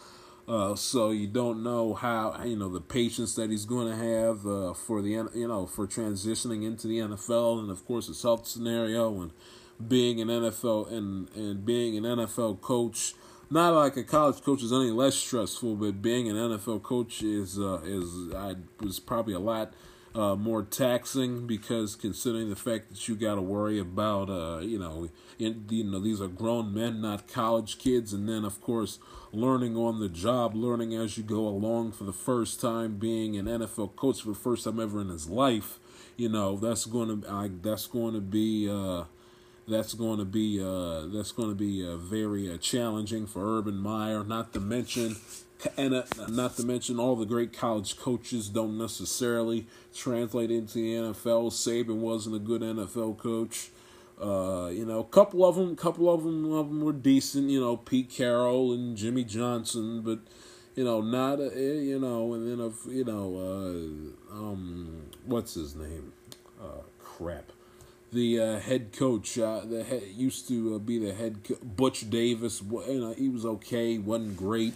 Uh, 0.47 0.75
so 0.75 1.11
you 1.11 1.25
don't 1.25 1.63
know 1.63 1.93
how 1.93 2.39
you 2.43 2.57
know 2.57 2.69
the 2.69 2.81
patience 2.81 3.33
that 3.35 3.49
he's 3.49 3.65
going 3.65 3.87
to 3.87 3.95
have 3.95 4.45
uh, 4.45 4.73
for 4.73 5.01
the 5.01 5.09
you 5.09 5.47
know 5.47 5.65
for 5.65 5.87
transitioning 5.87 6.63
into 6.63 6.85
the 6.87 6.99
NFL, 6.99 7.59
and 7.59 7.71
of 7.71 7.83
course 7.85 8.07
his 8.07 8.21
health 8.21 8.45
scenario 8.45 9.21
and 9.21 9.31
being 9.87 10.21
an 10.21 10.27
NFL 10.27 10.91
and 10.91 11.29
and 11.35 11.65
being 11.65 11.97
an 11.97 12.03
NFL 12.03 12.61
coach 12.61 13.15
not 13.53 13.73
like 13.73 13.95
a 13.95 14.03
college 14.03 14.41
coach 14.41 14.63
is 14.63 14.73
any 14.73 14.89
less 14.89 15.15
stressful, 15.15 15.75
but 15.75 16.01
being 16.01 16.27
an 16.27 16.35
NFL 16.35 16.81
coach 16.81 17.21
is 17.21 17.59
uh, 17.59 17.81
is 17.85 18.33
I 18.33 18.55
was 18.81 18.99
probably 18.99 19.35
a 19.35 19.39
lot 19.39 19.73
uh, 20.15 20.35
more 20.35 20.63
taxing 20.63 21.45
because 21.45 21.95
considering 21.95 22.49
the 22.49 22.55
fact 22.55 22.89
that 22.89 23.07
you 23.07 23.15
got 23.15 23.35
to 23.35 23.41
worry 23.41 23.79
about 23.79 24.29
uh, 24.29 24.59
you 24.59 24.79
know 24.79 25.07
in, 25.37 25.65
you 25.69 25.83
know 25.83 25.99
these 25.99 26.19
are 26.19 26.27
grown 26.27 26.73
men, 26.73 27.01
not 27.01 27.27
college 27.27 27.77
kids, 27.77 28.11
and 28.11 28.27
then 28.27 28.43
of 28.43 28.59
course 28.59 28.97
learning 29.31 29.77
on 29.77 29.99
the 29.99 30.09
job, 30.09 30.55
learning 30.55 30.95
as 30.95 31.17
you 31.17 31.23
go 31.23 31.47
along 31.47 31.91
for 31.91 32.05
the 32.05 32.13
first 32.13 32.59
time, 32.59 32.97
being 32.97 33.37
an 33.37 33.45
NFL 33.45 33.95
coach 33.95 34.21
for 34.21 34.29
the 34.29 34.35
first 34.35 34.63
time 34.63 34.79
ever 34.79 34.99
in 34.99 35.09
his 35.09 35.29
life. 35.29 35.77
You 36.17 36.29
know 36.29 36.57
that's 36.57 36.85
going 36.85 37.21
to 37.21 37.29
I, 37.29 37.51
that's 37.61 37.85
going 37.85 38.15
to 38.15 38.21
be. 38.21 38.67
Uh, 38.67 39.03
that's 39.67 39.93
going 39.93 40.19
to 40.19 40.25
be 40.25 40.61
uh, 40.61 41.05
that's 41.07 41.31
going 41.31 41.49
to 41.49 41.55
be 41.55 41.85
uh, 41.85 41.97
very 41.97 42.51
uh, 42.51 42.57
challenging 42.57 43.25
for 43.25 43.57
Urban 43.57 43.77
Meyer. 43.77 44.23
Not 44.23 44.53
to 44.53 44.59
mention, 44.59 45.15
and 45.77 45.93
uh, 45.93 46.03
not 46.27 46.57
to 46.57 46.65
mention 46.65 46.99
all 46.99 47.15
the 47.15 47.25
great 47.25 47.53
college 47.53 47.97
coaches 47.97 48.49
don't 48.49 48.77
necessarily 48.77 49.67
translate 49.95 50.51
into 50.51 50.73
the 50.75 50.93
NFL. 50.95 51.51
Saban 51.51 51.97
wasn't 51.97 52.35
a 52.35 52.39
good 52.39 52.61
NFL 52.61 53.17
coach. 53.17 53.69
Uh, 54.21 54.69
you 54.71 54.85
know, 54.85 54.99
a 54.99 55.05
couple 55.05 55.43
of 55.43 55.55
them, 55.55 55.75
couple 55.75 56.13
of 56.13 56.23
them, 56.23 56.51
of 56.53 56.67
them 56.67 56.81
were 56.81 56.93
decent. 56.93 57.49
You 57.49 57.61
know, 57.61 57.77
Pete 57.77 58.09
Carroll 58.09 58.73
and 58.73 58.95
Jimmy 58.97 59.23
Johnson, 59.23 60.01
but 60.01 60.19
you 60.75 60.83
know, 60.83 61.01
not 61.01 61.39
a, 61.39 61.51
eh, 61.55 61.81
you 61.81 61.99
know, 61.99 62.33
and 62.33 62.47
then 62.47 62.59
of 62.59 62.79
you 62.87 63.05
know, 63.05 63.35
uh, 63.37 64.33
um, 64.33 65.07
what's 65.25 65.53
his 65.53 65.75
name? 65.75 66.13
crap 66.99 67.51
the 68.13 68.39
uh, 68.39 68.59
head 68.59 68.93
coach. 68.93 69.37
Uh, 69.37 69.61
the 69.65 69.83
head, 69.83 70.03
used 70.15 70.47
to 70.49 70.75
uh, 70.75 70.79
be 70.79 70.99
the 70.99 71.13
head 71.13 71.43
co- 71.43 71.57
Butch 71.63 72.09
Davis. 72.09 72.61
You 72.61 72.99
know, 72.99 73.13
he 73.13 73.29
was 73.29 73.45
okay, 73.45 73.97
wasn't 73.97 74.37
great. 74.37 74.73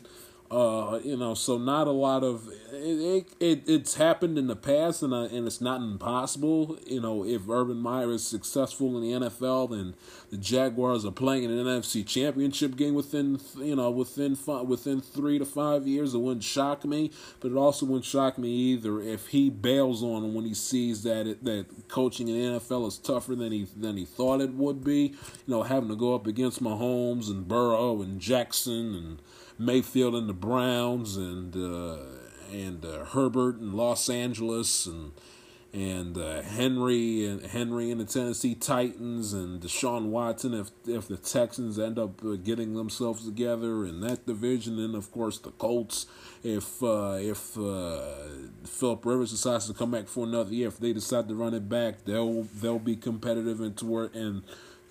Uh, 0.49 0.99
you 1.03 1.17
know, 1.17 1.33
so 1.33 1.57
not 1.57 1.87
a 1.87 1.91
lot 1.91 2.23
of 2.23 2.47
it, 2.71 3.27
it, 3.41 3.63
it's 3.67 3.95
happened 3.95 4.37
in 4.37 4.47
the 4.47 4.55
past, 4.55 5.03
and 5.03 5.13
uh, 5.13 5.23
and 5.23 5.45
it's 5.45 5.59
not 5.59 5.81
impossible. 5.81 6.77
You 6.85 7.01
know, 7.01 7.25
if 7.25 7.49
Urban 7.49 7.77
Meyer 7.77 8.11
is 8.11 8.25
successful 8.25 8.95
in 8.97 9.03
the 9.21 9.29
NFL, 9.29 9.71
then 9.71 9.93
the 10.29 10.37
Jaguars 10.37 11.03
are 11.03 11.11
playing 11.11 11.43
in 11.43 11.51
an 11.51 11.65
NFC 11.65 12.05
Championship 12.07 12.77
game 12.77 12.93
within 12.93 13.41
you 13.57 13.75
know 13.75 13.91
within 13.91 14.37
within 14.65 15.01
three 15.01 15.37
to 15.37 15.43
five 15.43 15.85
years. 15.85 16.13
It 16.13 16.19
wouldn't 16.19 16.45
shock 16.45 16.85
me, 16.85 17.11
but 17.41 17.51
it 17.51 17.57
also 17.57 17.85
wouldn't 17.85 18.05
shock 18.05 18.37
me 18.37 18.49
either 18.49 19.01
if 19.01 19.27
he 19.27 19.49
bails 19.49 20.01
on 20.01 20.23
him 20.23 20.33
when 20.33 20.45
he 20.45 20.53
sees 20.53 21.03
that 21.03 21.27
it, 21.27 21.43
that 21.43 21.89
coaching 21.89 22.29
in 22.29 22.53
the 22.53 22.59
NFL 22.59 22.87
is 22.87 22.97
tougher 22.97 23.35
than 23.35 23.51
he 23.51 23.67
than 23.75 23.97
he 23.97 24.05
thought 24.05 24.39
it 24.39 24.53
would 24.53 24.81
be. 24.81 25.13
You 25.45 25.53
know, 25.55 25.63
having 25.63 25.89
to 25.89 25.95
go 25.97 26.15
up 26.15 26.25
against 26.25 26.63
Mahomes 26.63 27.29
and 27.29 27.45
Burrow 27.49 28.01
and 28.01 28.21
Jackson 28.21 28.95
and 28.95 29.21
Mayfield 29.59 30.15
and 30.15 30.29
the 30.29 30.33
Browns 30.33 31.17
and 31.17 31.55
uh, 31.55 31.97
and 32.51 32.85
uh, 32.85 33.05
Herbert 33.05 33.57
and 33.57 33.73
Los 33.73 34.09
Angeles 34.09 34.85
and 34.85 35.11
and 35.73 36.17
uh, 36.17 36.41
Henry 36.41 37.25
and 37.25 37.45
Henry 37.45 37.91
and 37.91 37.99
the 37.99 38.05
Tennessee 38.05 38.55
Titans 38.55 39.33
and 39.33 39.61
Deshaun 39.61 40.05
Watson 40.05 40.53
if 40.53 40.71
if 40.87 41.07
the 41.07 41.17
Texans 41.17 41.77
end 41.77 41.99
up 41.99 42.23
uh, 42.23 42.35
getting 42.35 42.73
themselves 42.73 43.25
together 43.25 43.85
in 43.85 43.99
that 44.01 44.25
division. 44.25 44.79
And 44.79 44.95
of 44.95 45.11
course 45.11 45.39
the 45.39 45.51
Colts 45.51 46.05
if 46.43 46.81
uh, 46.81 47.17
if 47.19 47.57
uh, 47.57 47.99
Philip 48.65 49.05
Rivers 49.05 49.31
decides 49.31 49.67
to 49.67 49.73
come 49.73 49.91
back 49.91 50.07
for 50.07 50.25
another 50.25 50.53
year 50.53 50.67
if 50.67 50.79
they 50.79 50.93
decide 50.93 51.27
to 51.27 51.35
run 51.35 51.53
it 51.53 51.67
back 51.67 52.05
they'll 52.05 52.43
they'll 52.43 52.79
be 52.79 52.95
competitive 52.95 53.59
and 53.59 53.75
toward 53.75 54.15
and 54.15 54.43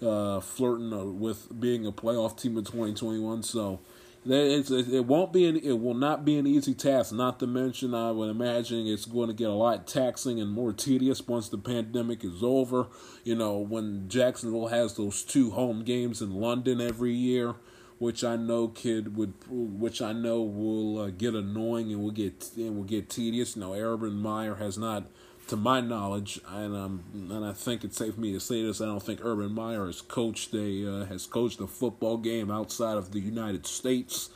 uh, 0.03 0.41
flirting 0.41 1.19
with 1.19 1.49
being 1.59 1.87
a 1.87 1.93
playoff 1.93 2.39
team 2.41 2.59
in 2.59 2.65
2021 2.65 3.43
so 3.43 3.81
it 4.29 5.07
won't 5.07 5.33
be 5.33 5.47
an, 5.47 5.57
it 5.57 5.81
will 5.81 5.95
not 5.95 6.25
be 6.25 6.37
an 6.37 6.47
easy 6.47 6.75
task. 6.75 7.13
Not 7.13 7.39
to 7.41 7.47
mention, 7.47 7.95
I 7.95 8.11
would 8.11 8.29
imagine 8.29 8.87
it's 8.87 9.05
going 9.05 9.29
to 9.29 9.35
get 9.35 9.49
a 9.49 9.55
lot 9.55 9.87
taxing 9.87 10.41
and 10.41 10.51
more 10.51 10.73
tedious 10.73 11.27
once 11.27 11.49
the 11.49 11.59
pandemic 11.59 12.25
is 12.25 12.43
over. 12.43 12.89
You 13.25 13.37
know, 13.37 13.59
when 13.59 14.09
Jacksonville 14.09 14.69
has 14.69 14.95
those 14.95 15.23
two 15.23 15.51
home 15.51 15.85
games 15.85 16.21
in 16.21 16.33
London 16.33 16.81
every 16.81 17.13
year, 17.13 17.55
which 17.99 18.25
I 18.25 18.37
know 18.37 18.69
kid 18.69 19.17
would, 19.17 19.35
which 19.49 20.03
I 20.03 20.13
know 20.13 20.43
will 20.43 20.99
uh, 20.99 21.11
get 21.11 21.35
annoying 21.35 21.93
and 21.93 22.03
will 22.03 22.11
get 22.11 22.51
and 22.57 22.77
will 22.77 22.85
get 22.85 23.09
tedious. 23.09 23.57
You 23.57 23.63
know, 23.63 23.75
Urban 23.75 24.15
Meyer 24.15 24.57
has 24.57 24.77
not 24.77 25.07
to 25.49 25.57
my 25.57 25.81
knowledge, 25.81 26.41
and 26.49 26.75
um, 26.75 27.05
and 27.31 27.45
I 27.45 27.53
think 27.53 27.85
it's 27.85 27.97
safe 27.97 28.15
for 28.15 28.21
me 28.21 28.33
to 28.33 28.41
say 28.41 28.63
this. 28.63 28.81
I 28.81 28.87
don't 28.87 29.03
think 29.03 29.21
Urban 29.23 29.53
Meyer 29.53 29.87
has 29.87 30.01
coached 30.01 30.55
a 30.55 31.03
uh, 31.03 31.05
has 31.07 31.27
coached 31.27 31.61
a 31.61 31.67
football 31.67 32.17
game 32.17 32.51
outside 32.51 32.97
of 32.97 33.13
the 33.13 33.21
United 33.21 33.67
States 33.67 34.31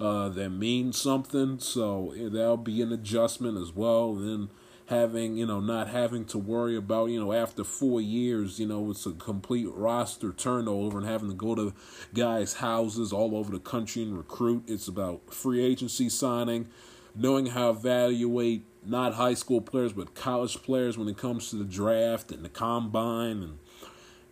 uh, 0.00 0.28
that 0.30 0.50
means 0.50 1.00
something. 1.00 1.58
So 1.60 2.12
that'll 2.16 2.56
be 2.56 2.82
an 2.82 2.92
adjustment 2.92 3.58
as 3.58 3.72
well. 3.72 4.14
then 4.14 4.48
having 4.86 5.36
you 5.38 5.46
know 5.46 5.60
not 5.60 5.88
having 5.88 6.26
to 6.26 6.36
worry 6.36 6.76
about 6.76 7.06
you 7.06 7.18
know 7.18 7.32
after 7.32 7.64
four 7.64 8.02
years 8.02 8.60
you 8.60 8.66
know 8.66 8.90
it's 8.90 9.06
a 9.06 9.12
complete 9.12 9.66
roster 9.72 10.30
turnover 10.30 10.98
and 10.98 11.06
having 11.08 11.30
to 11.30 11.34
go 11.34 11.54
to 11.54 11.72
guys' 12.12 12.52
houses 12.54 13.10
all 13.10 13.34
over 13.34 13.50
the 13.50 13.58
country 13.58 14.02
and 14.02 14.16
recruit. 14.16 14.64
It's 14.66 14.88
about 14.88 15.32
free 15.32 15.64
agency 15.64 16.08
signing, 16.08 16.68
knowing 17.14 17.46
how 17.46 17.72
to 17.72 17.78
evaluate 17.78 18.66
not 18.86 19.14
high 19.14 19.34
school 19.34 19.60
players 19.60 19.92
but 19.92 20.14
college 20.14 20.62
players 20.62 20.96
when 20.98 21.08
it 21.08 21.16
comes 21.16 21.50
to 21.50 21.56
the 21.56 21.64
draft 21.64 22.30
and 22.32 22.44
the 22.44 22.48
combine 22.48 23.42
and 23.42 23.58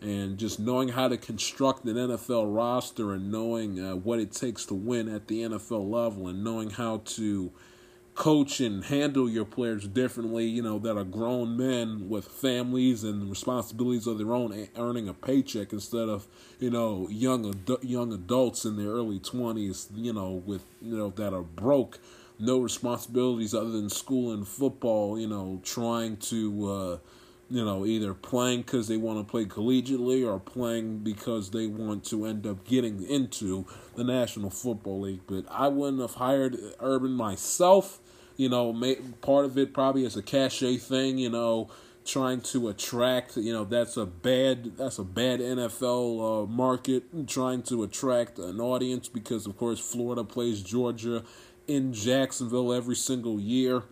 and 0.03 0.37
just 0.37 0.59
knowing 0.59 0.89
how 0.89 1.07
to 1.07 1.17
construct 1.17 1.85
an 1.85 1.95
NFL 1.95 2.55
roster 2.55 3.13
and 3.13 3.31
knowing 3.31 3.81
uh, 3.81 3.95
what 3.95 4.19
it 4.19 4.33
takes 4.33 4.67
to 4.67 4.75
win 4.75 5.09
at 5.09 5.29
the 5.29 5.43
NFL 5.43 5.89
level 5.89 6.27
and 6.27 6.43
knowing 6.43 6.71
how 6.71 7.03
to 7.05 7.53
coach 8.15 8.61
and 8.61 8.85
handle 8.85 9.29
your 9.29 9.45
players 9.45 9.87
differently, 9.89 10.45
you 10.45 10.61
know, 10.61 10.79
that 10.79 10.97
are 10.97 11.05
grown 11.05 11.57
men 11.57 12.09
with 12.09 12.27
families 12.27 13.05
and 13.05 13.31
responsibilities 13.31 14.07
of 14.07 14.19
their 14.19 14.33
own 14.33 14.69
earning 14.77 15.09
a 15.09 15.15
paycheck 15.15 15.73
instead 15.73 16.09
of, 16.09 16.27
you 16.59 16.71
know, 16.71 17.09
young 17.09 17.55
young 17.81 18.13
adults 18.13 18.65
in 18.65 18.77
their 18.77 18.89
early 18.89 19.19
20s, 19.19 19.87
you 19.95 20.13
know, 20.13 20.43
with, 20.45 20.65
you 20.83 20.97
know, 20.97 21.11
that 21.11 21.33
are 21.33 21.43
broke 21.43 22.01
no 22.43 22.59
responsibilities 22.59 23.55
other 23.55 23.71
than 23.71 23.89
school 23.89 24.33
and 24.33 24.47
football, 24.47 25.19
you 25.19 25.29
know, 25.29 25.61
trying 25.63 26.17
to, 26.17 26.69
uh, 26.69 26.99
you 27.49 27.65
know, 27.65 27.87
either 27.87 28.15
playing 28.15 28.63
because 28.63 28.89
they 28.89 28.97
want 28.97 29.25
to 29.25 29.31
play 29.31 29.45
collegiately 29.45 30.27
or 30.27 30.41
playing 30.41 30.99
because 30.99 31.53
they 31.53 31.69
want 31.69 32.05
to 32.05 32.27
end 32.27 32.45
up 32.45 32.67
getting 32.67 33.07
into 33.09 33.65
the 33.95 34.03
National 34.03 34.51
Football 34.51 35.03
League. 35.03 35.21
But 35.29 35.45
I 35.49 35.69
wouldn't 35.69 36.03
have 36.03 36.15
hired 36.15 36.59
Urban 36.81 37.13
myself. 37.13 38.01
You 38.37 38.49
know, 38.49 38.73
part 39.21 39.45
of 39.45 39.57
it 39.57 39.73
probably 39.73 40.05
is 40.05 40.17
a 40.17 40.23
cachet 40.23 40.79
thing, 40.79 41.19
you 41.19 41.31
know, 41.31 41.71
trying 42.05 42.41
to 42.41 42.69
attract 42.69 43.37
you 43.37 43.53
know 43.53 43.65
that's 43.65 43.97
a 43.97 44.05
bad 44.05 44.77
that's 44.77 44.99
a 44.99 45.05
bad 45.05 45.39
NFL 45.39 46.43
uh, 46.43 46.47
market 46.47 47.05
trying 47.29 47.63
to 47.63 47.85
attract 47.85 48.41
an 48.41 48.61
audience 48.61 49.09
because 49.09 49.47
of 49.47 49.57
course 49.57 49.79
Florida 49.79 50.25
plays 50.25 50.63
Georgia 50.63 51.23
in 51.67 51.93
Jacksonville 51.93 52.73
every 52.73 52.97
single 52.97 53.41
year. 53.41 53.85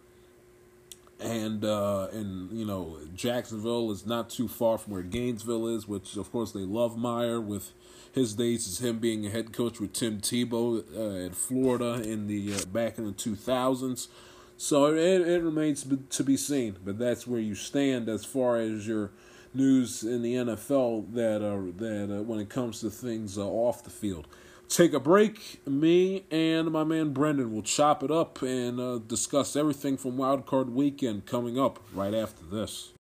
And 1.18 1.64
uh, 1.66 2.08
and 2.12 2.50
you 2.50 2.64
know 2.64 2.96
Jacksonville 3.14 3.90
is 3.90 4.06
not 4.06 4.30
too 4.30 4.48
far 4.48 4.78
from 4.78 4.94
where 4.94 5.02
Gainesville 5.02 5.66
is, 5.66 5.86
which 5.86 6.16
of 6.16 6.32
course 6.32 6.52
they 6.52 6.60
love 6.60 6.96
Meyer 6.96 7.38
with 7.38 7.72
his 8.12 8.34
days 8.34 8.66
as 8.66 8.78
him 8.78 8.98
being 8.98 9.26
a 9.26 9.30
head 9.30 9.52
coach 9.52 9.80
with 9.80 9.92
Tim 9.92 10.20
Tebow 10.20 10.82
uh, 10.96 11.26
at 11.26 11.34
Florida 11.34 12.02
in 12.02 12.26
the 12.26 12.54
uh, 12.54 12.64
back 12.64 12.96
in 12.96 13.04
the 13.04 13.12
two 13.12 13.36
thousands. 13.36 14.08
So 14.56 14.86
it, 14.86 15.22
it 15.22 15.42
remains 15.42 15.86
to 16.10 16.24
be 16.24 16.36
seen, 16.36 16.76
but 16.84 16.98
that's 16.98 17.26
where 17.26 17.40
you 17.40 17.54
stand 17.54 18.08
as 18.08 18.24
far 18.24 18.56
as 18.56 18.86
your 18.86 19.10
news 19.54 20.02
in 20.02 20.22
the 20.22 20.34
NFL 20.34 21.12
that 21.14 21.42
uh, 21.42 21.72
that 21.76 22.18
uh, 22.18 22.22
when 22.22 22.38
it 22.38 22.48
comes 22.48 22.80
to 22.80 22.90
things 22.90 23.38
uh, 23.38 23.46
off 23.46 23.82
the 23.84 23.90
field 23.90 24.26
take 24.70 24.92
a 24.92 25.00
break. 25.00 25.66
Me 25.66 26.24
and 26.30 26.70
my 26.70 26.84
man 26.84 27.12
Brendan 27.12 27.52
will 27.52 27.62
chop 27.62 28.02
it 28.02 28.10
up 28.10 28.40
and 28.40 28.80
uh, 28.80 28.98
discuss 28.98 29.56
everything 29.56 29.96
from 29.96 30.16
Wild 30.16 30.46
Card 30.46 30.70
Weekend 30.70 31.26
coming 31.26 31.58
up 31.58 31.80
right 31.92 32.14
after 32.14 32.44
this. 32.44 32.92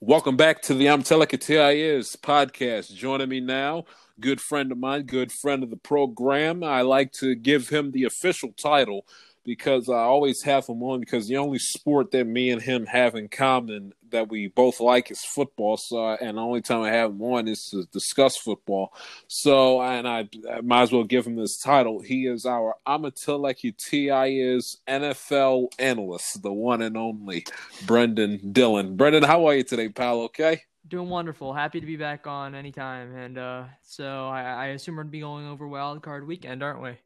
Welcome 0.00 0.36
back 0.36 0.60
to 0.62 0.74
the 0.74 0.90
I'm 0.90 1.02
Telling 1.02 1.26
podcast. 1.26 2.94
Joining 2.94 3.28
me 3.30 3.40
now, 3.40 3.86
good 4.20 4.40
friend 4.40 4.70
of 4.70 4.78
mine, 4.78 5.04
good 5.04 5.32
friend 5.32 5.62
of 5.62 5.70
the 5.70 5.76
program. 5.76 6.62
I 6.62 6.82
like 6.82 7.12
to 7.12 7.34
give 7.34 7.70
him 7.70 7.90
the 7.90 8.04
official 8.04 8.52
title 8.52 9.06
because 9.44 9.88
I 9.88 10.00
always 10.00 10.42
have 10.42 10.66
him 10.66 10.82
on 10.82 11.00
because 11.00 11.26
the 11.28 11.38
only 11.38 11.58
sport 11.58 12.10
that 12.10 12.26
me 12.26 12.50
and 12.50 12.60
him 12.60 12.84
have 12.86 13.14
in 13.14 13.28
common 13.28 13.94
that 14.14 14.30
we 14.30 14.46
both 14.46 14.80
like 14.80 15.10
is 15.10 15.24
football. 15.24 15.76
So, 15.76 16.10
and 16.10 16.38
the 16.38 16.42
only 16.42 16.62
time 16.62 16.82
I 16.82 16.90
have 16.90 17.10
him 17.10 17.22
on 17.22 17.48
is 17.48 17.66
to 17.70 17.84
discuss 17.92 18.36
football. 18.36 18.94
So, 19.26 19.82
and 19.82 20.08
I, 20.08 20.28
I 20.50 20.60
might 20.62 20.82
as 20.82 20.92
well 20.92 21.04
give 21.04 21.26
him 21.26 21.36
this 21.36 21.58
title. 21.58 22.00
He 22.00 22.26
is 22.26 22.46
our 22.46 22.76
Amatileki 22.86 23.76
TI 23.76 24.40
is 24.40 24.78
NFL 24.88 25.68
analyst, 25.78 26.42
the 26.42 26.52
one 26.52 26.80
and 26.80 26.96
only 26.96 27.44
Brendan 27.86 28.52
Dillon. 28.52 28.96
Brendan, 28.96 29.24
how 29.24 29.46
are 29.46 29.54
you 29.54 29.64
today, 29.64 29.88
pal? 29.88 30.22
Okay. 30.22 30.62
Doing 30.86 31.08
wonderful. 31.08 31.52
Happy 31.52 31.80
to 31.80 31.86
be 31.86 31.96
back 31.96 32.26
on 32.26 32.54
anytime. 32.54 33.14
And 33.16 33.38
uh, 33.38 33.64
so 33.82 34.28
I, 34.28 34.42
I 34.42 34.66
assume 34.68 34.96
we're 34.96 35.02
going 35.02 35.08
to 35.08 35.12
be 35.12 35.20
going 35.20 35.46
over 35.46 35.66
wild 35.66 36.02
card 36.02 36.26
weekend, 36.26 36.62
aren't 36.62 36.82
we? 36.82 36.96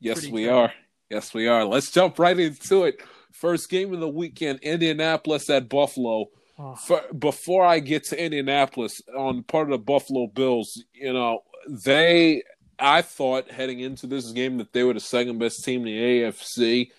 Yes, 0.00 0.20
Pretty 0.20 0.32
we 0.32 0.48
are. 0.48 0.72
Yes, 1.10 1.34
we 1.34 1.46
are. 1.46 1.64
Let's 1.64 1.90
jump 1.90 2.18
right 2.18 2.38
into 2.38 2.84
it. 2.84 3.00
First 3.32 3.68
game 3.68 3.92
of 3.92 4.00
the 4.00 4.08
weekend: 4.08 4.60
Indianapolis 4.60 5.50
at 5.50 5.68
Buffalo. 5.68 6.26
Oh, 6.58 6.74
For, 6.76 7.02
before 7.18 7.64
I 7.64 7.80
get 7.80 8.04
to 8.04 8.22
Indianapolis, 8.22 9.02
on 9.16 9.42
part 9.42 9.64
of 9.64 9.70
the 9.72 9.84
Buffalo 9.84 10.28
Bills, 10.28 10.84
you 10.92 11.12
know, 11.12 11.40
they, 11.68 12.44
I 12.78 13.02
thought 13.02 13.50
heading 13.50 13.80
into 13.80 14.06
this 14.06 14.30
game 14.30 14.58
that 14.58 14.72
they 14.72 14.84
were 14.84 14.94
the 14.94 15.00
second 15.00 15.38
best 15.38 15.64
team 15.64 15.80
in 15.80 15.86
the 15.86 16.22
AFC. 16.22 16.90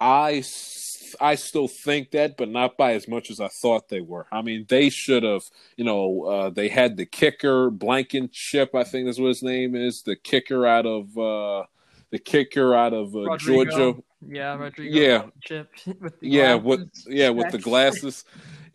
I 0.00 0.42
I 1.20 1.36
still 1.36 1.68
think 1.68 2.10
that, 2.10 2.36
but 2.36 2.48
not 2.48 2.76
by 2.76 2.94
as 2.94 3.08
much 3.08 3.30
as 3.30 3.40
I 3.40 3.48
thought 3.48 3.88
they 3.88 4.00
were. 4.00 4.26
I 4.32 4.42
mean, 4.42 4.66
they 4.68 4.90
should 4.90 5.22
have, 5.22 5.44
you 5.76 5.84
know, 5.84 6.24
uh, 6.24 6.50
they 6.50 6.68
had 6.68 6.96
the 6.96 7.06
kicker, 7.06 7.70
Blankenship, 7.70 8.74
I 8.74 8.84
think 8.84 9.06
that's 9.06 9.18
what 9.18 9.28
his 9.28 9.42
name 9.42 9.74
is, 9.74 10.02
the 10.02 10.16
kicker 10.16 10.66
out 10.66 10.86
of, 10.86 11.16
uh, 11.16 11.66
the 12.10 12.18
kicker 12.18 12.74
out 12.74 12.92
of 12.92 13.14
uh, 13.14 13.36
Georgia. 13.36 13.94
yeah, 14.26 14.54
Rodrigo. 14.54 14.98
Yeah. 14.98 15.22
Chip 15.42 15.70
with 16.00 16.20
the 16.20 16.28
Yeah, 16.28 16.54
with 16.54 16.88
yeah, 17.06 17.30
with 17.30 17.50
the 17.50 17.58
glasses. 17.58 18.24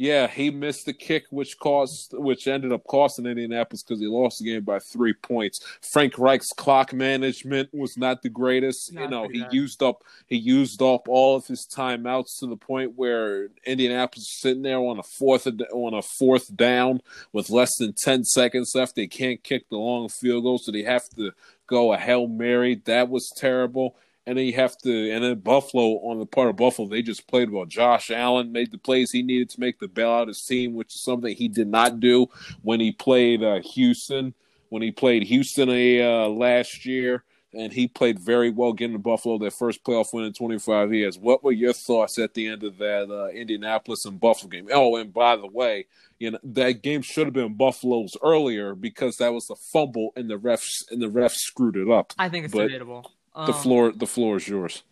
Yeah, 0.02 0.26
he 0.26 0.50
missed 0.50 0.88
the 0.88 0.94
kick, 0.94 1.26
which 1.30 1.60
cost, 1.60 2.15
which 2.17 2.48
ended 2.48 2.72
up 2.72 2.84
costing 2.88 3.28
Indianapolis 3.28 3.84
because 3.84 4.02
he 4.02 4.08
lost 4.08 4.39
the 4.39 4.46
game 4.46 4.63
by 4.63 4.80
three 4.80 5.13
points. 5.13 5.60
Frank 5.94 6.17
Reich's 6.17 6.52
clock 6.58 6.91
management 6.91 7.70
was 7.72 7.96
not 7.98 8.24
the 8.24 8.30
greatest. 8.30 8.91
No, 8.94 9.02
you 9.02 9.08
know, 9.08 9.28
he 9.28 9.46
used 9.52 9.84
up 9.84 10.04
he 10.26 10.38
used 10.38 10.82
up 10.82 11.08
all 11.08 11.36
of 11.36 11.46
his 11.46 11.67
timeouts 11.72 12.39
to 12.39 12.48
the 12.48 12.58
point 12.58 12.94
where 12.96 13.50
Indianapolis 13.63 14.24
is 14.24 14.39
sitting 14.41 14.63
there 14.63 14.80
on 14.80 14.98
a 14.98 15.04
fourth 15.04 15.46
on 15.72 15.94
a 15.94 16.02
fourth 16.02 16.56
down 16.56 17.02
with 17.32 17.52
less 17.52 17.78
than 17.78 17.94
ten 17.94 18.24
seconds 18.24 18.72
left. 18.74 18.96
They 18.96 19.06
can't 19.06 19.44
kick 19.44 19.70
the 19.70 19.78
long 19.78 20.10
field 20.10 20.46
goal, 20.46 20.58
so 20.58 20.72
they 20.72 20.82
have 20.82 21.08
to 21.10 21.32
go 21.71 21.93
a 21.93 21.97
hail 21.97 22.27
mary. 22.27 22.81
That 22.86 23.10
was 23.10 23.29
terrible. 23.29 23.95
And 24.27 24.38
then 24.38 24.45
you 24.45 24.53
have 24.53 24.77
to, 24.79 25.12
and 25.12 25.23
then 25.23 25.39
Buffalo 25.39 25.97
on 26.03 26.19
the 26.19 26.27
part 26.27 26.49
of 26.49 26.55
Buffalo, 26.55 26.88
they 26.88 27.01
just 27.01 27.25
played 27.27 27.49
well. 27.49 27.65
Josh 27.65 28.12
Allen 28.12 28.51
made 28.51 28.71
the 28.71 28.77
plays 28.77 29.12
he 29.12 29.23
needed 29.23 29.49
to 29.49 29.60
make 29.60 29.79
to 29.79 29.88
bail 29.88 30.12
out 30.12 30.27
his 30.27 30.45
team, 30.45 30.75
which 30.75 30.93
is 30.93 31.01
something 31.01 31.36
he 31.36 31.47
did 31.47 31.67
not 31.67 31.99
do 31.99 32.27
when 32.62 32.79
he 32.79 32.91
played 32.91 33.41
uh, 33.43 33.62
Houston. 33.62 34.36
When 34.69 34.84
he 34.84 34.91
played 34.91 35.23
Houston 35.23 35.69
uh, 35.69 36.29
last 36.29 36.86
year, 36.86 37.25
and 37.54 37.74
he 37.74 37.88
played 37.88 38.20
very 38.20 38.50
well, 38.50 38.74
getting 38.74 38.94
to 38.96 39.00
Buffalo 39.00 39.38
their 39.38 39.52
first 39.52 39.84
playoff 39.84 40.14
win 40.14 40.26
in 40.26 40.34
25 40.34 40.94
years. 40.94 41.18
What 41.18 41.44
were 41.44 41.52
your 41.52 41.74
thoughts 41.74 42.18
at 42.18 42.34
the 42.34 42.48
end 42.48 42.64
of 42.64 42.78
that 42.78 43.10
uh, 43.10 43.28
Indianapolis 43.30 44.06
and 44.06 44.20
Buffalo 44.20 44.50
game? 44.50 44.68
Oh, 44.72 44.96
and 44.96 45.14
by 45.14 45.36
the 45.36 45.48
way, 45.48 45.88
you 46.20 46.32
know 46.32 46.40
that 46.44 46.82
game 46.84 47.02
should 47.02 47.28
have 47.28 47.34
been 47.34 47.56
Buffalo's 47.56 48.16
earlier 48.24 48.76
because 48.76 49.18
that 49.18 49.34
was 49.34 49.48
the 49.48 49.56
fumble, 49.56 50.12
and 50.16 50.30
the 50.30 50.38
refs 50.40 50.84
and 50.92 51.02
the 51.02 51.08
refs 51.10 51.38
screwed 51.38 51.76
it 51.78 51.90
up. 51.90 52.14
I 52.18 52.30
think 52.30 52.46
it's 52.46 52.54
but 52.54 52.68
debatable. 52.68 53.12
The 53.46 53.54
Um, 53.54 53.54
floor, 53.54 53.92
the 53.92 54.08
floor 54.08 54.38
is 54.38 54.48
yours. 54.48 54.84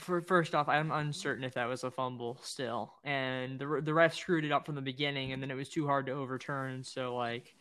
For 0.00 0.20
first 0.20 0.56
off, 0.56 0.68
I'm 0.68 0.90
uncertain 0.90 1.44
if 1.44 1.54
that 1.54 1.68
was 1.68 1.84
a 1.84 1.90
fumble 1.90 2.38
still, 2.42 2.94
and 3.04 3.60
the 3.60 3.80
the 3.80 3.94
ref 3.94 4.14
screwed 4.14 4.44
it 4.44 4.50
up 4.50 4.66
from 4.66 4.74
the 4.74 4.82
beginning, 4.82 5.32
and 5.32 5.40
then 5.40 5.52
it 5.52 5.54
was 5.54 5.68
too 5.68 5.86
hard 5.86 6.06
to 6.06 6.12
overturn. 6.12 6.82
So 6.82 7.14
like, 7.14 7.54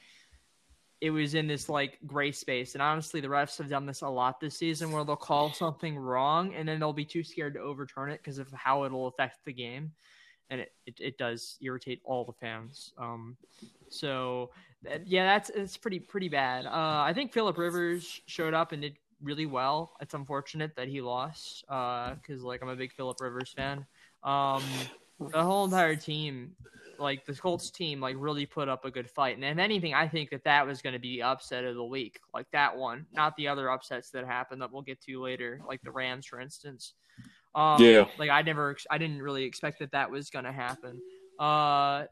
it 1.01 1.09
was 1.09 1.33
in 1.33 1.47
this 1.47 1.67
like 1.67 1.97
gray 2.05 2.31
space. 2.31 2.75
And 2.75 2.81
honestly, 2.81 3.19
the 3.19 3.27
refs 3.27 3.57
have 3.57 3.69
done 3.69 3.85
this 3.87 4.01
a 4.01 4.07
lot 4.07 4.39
this 4.39 4.55
season, 4.55 4.91
where 4.91 5.03
they'll 5.03 5.15
call 5.15 5.51
something 5.51 5.97
wrong, 5.97 6.53
and 6.53 6.67
then 6.67 6.79
they'll 6.79 6.93
be 6.93 7.05
too 7.05 7.23
scared 7.23 7.55
to 7.55 7.59
overturn 7.59 8.11
it 8.11 8.21
because 8.23 8.37
of 8.37 8.51
how 8.51 8.85
it'll 8.85 9.07
affect 9.07 9.43
the 9.43 9.51
game, 9.51 9.91
and 10.51 10.61
it, 10.61 10.71
it, 10.85 10.95
it 10.99 11.17
does 11.17 11.57
irritate 11.61 12.01
all 12.05 12.23
the 12.23 12.33
fans. 12.33 12.93
Um, 12.97 13.35
so 13.89 14.51
yeah, 15.05 15.25
that's 15.25 15.49
it's 15.49 15.75
pretty 15.77 15.99
pretty 15.99 16.29
bad. 16.29 16.65
Uh, 16.65 17.03
I 17.03 17.13
think 17.13 17.33
Philip 17.33 17.57
Rivers 17.57 18.21
showed 18.27 18.53
up 18.53 18.71
and 18.71 18.81
did 18.81 18.95
really 19.21 19.45
well. 19.45 19.93
It's 20.01 20.13
unfortunate 20.13 20.75
that 20.75 20.87
he 20.87 21.01
lost 21.01 21.63
because 21.67 22.43
like 22.43 22.61
I'm 22.61 22.69
a 22.69 22.75
big 22.75 22.91
Philip 22.93 23.19
Rivers 23.19 23.53
fan. 23.55 23.85
Um, 24.23 24.63
the 25.19 25.43
whole 25.43 25.65
entire 25.65 25.95
team, 25.95 26.51
like 27.01 27.25
the 27.25 27.33
Colts 27.33 27.71
team, 27.71 27.99
like 27.99 28.15
really 28.17 28.45
put 28.45 28.69
up 28.69 28.85
a 28.85 28.91
good 28.91 29.09
fight. 29.09 29.35
And 29.35 29.43
if 29.43 29.57
anything, 29.57 29.93
I 29.93 30.07
think 30.07 30.29
that 30.29 30.43
that 30.45 30.65
was 30.65 30.81
going 30.81 30.93
to 30.93 30.99
be 30.99 31.21
upset 31.21 31.65
of 31.65 31.75
the 31.75 31.83
week, 31.83 32.19
like 32.33 32.45
that 32.53 32.75
one, 32.75 33.05
not 33.11 33.35
the 33.35 33.47
other 33.47 33.69
upsets 33.69 34.11
that 34.11 34.25
happened 34.25 34.61
that 34.61 34.71
we'll 34.71 34.81
get 34.81 35.01
to 35.01 35.21
later, 35.21 35.61
like 35.67 35.81
the 35.81 35.91
Rams, 35.91 36.25
for 36.25 36.39
instance. 36.39 36.93
Um, 37.55 37.83
Yeah. 37.83 38.05
Like 38.17 38.29
I 38.29 38.41
never, 38.41 38.77
I 38.89 38.97
didn't 38.97 39.21
really 39.21 39.43
expect 39.43 39.79
that 39.79 39.91
that 39.91 40.09
was 40.09 40.29
going 40.29 40.45
to 40.45 40.51
happen. 40.51 41.01
Uh, 41.39 42.05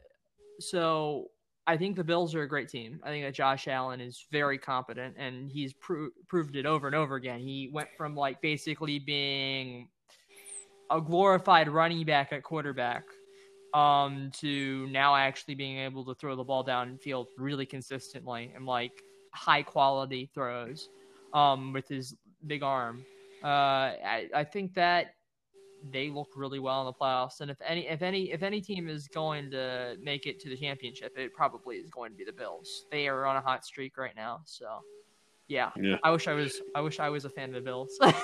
so 0.58 1.28
I 1.66 1.76
think 1.76 1.96
the 1.96 2.04
Bills 2.04 2.34
are 2.34 2.42
a 2.42 2.48
great 2.48 2.68
team. 2.68 3.00
I 3.04 3.08
think 3.08 3.24
that 3.24 3.34
Josh 3.34 3.68
Allen 3.68 4.00
is 4.00 4.26
very 4.32 4.58
competent, 4.58 5.14
and 5.16 5.50
he's 5.50 5.72
pro- 5.74 6.10
proved 6.26 6.56
it 6.56 6.66
over 6.66 6.86
and 6.86 6.96
over 6.96 7.14
again. 7.14 7.40
He 7.40 7.70
went 7.72 7.88
from 7.96 8.16
like 8.16 8.42
basically 8.42 8.98
being 8.98 9.88
a 10.90 11.00
glorified 11.00 11.68
running 11.68 12.04
back 12.04 12.32
at 12.32 12.42
quarterback 12.42 13.04
um, 13.74 14.30
to 14.40 14.86
now 14.88 15.14
actually 15.14 15.54
being 15.54 15.78
able 15.78 16.04
to 16.04 16.14
throw 16.14 16.36
the 16.36 16.44
ball 16.44 16.64
downfield 16.64 17.26
really 17.36 17.66
consistently 17.66 18.52
and 18.54 18.66
like 18.66 19.02
high 19.32 19.62
quality 19.62 20.28
throws 20.34 20.88
um, 21.32 21.72
with 21.72 21.88
his 21.88 22.14
big 22.46 22.62
arm. 22.62 23.04
Uh, 23.42 23.46
I, 23.46 24.28
I 24.34 24.44
think 24.44 24.74
that 24.74 25.14
they 25.92 26.10
look 26.10 26.28
really 26.36 26.58
well 26.58 26.80
in 26.80 26.86
the 26.86 26.92
playoffs. 26.92 27.40
And 27.40 27.50
if 27.50 27.56
any 27.64 27.88
if 27.88 28.02
any 28.02 28.32
if 28.32 28.42
any 28.42 28.60
team 28.60 28.88
is 28.88 29.08
going 29.08 29.50
to 29.52 29.96
make 30.02 30.26
it 30.26 30.40
to 30.40 30.50
the 30.50 30.56
championship, 30.56 31.12
it 31.16 31.32
probably 31.32 31.76
is 31.76 31.90
going 31.90 32.10
to 32.10 32.16
be 32.16 32.24
the 32.24 32.32
Bills. 32.32 32.86
They 32.90 33.08
are 33.08 33.24
on 33.24 33.36
a 33.36 33.40
hot 33.40 33.64
streak 33.64 33.96
right 33.96 34.14
now. 34.14 34.40
So 34.44 34.66
yeah. 35.48 35.70
Yeah. 35.76 35.96
I 36.02 36.10
wish 36.10 36.28
I 36.28 36.34
was 36.34 36.60
I 36.74 36.80
wish 36.80 37.00
I 37.00 37.08
was 37.08 37.24
a 37.24 37.30
fan 37.30 37.54
of 37.54 37.54
the 37.54 37.60
Bills. 37.60 37.98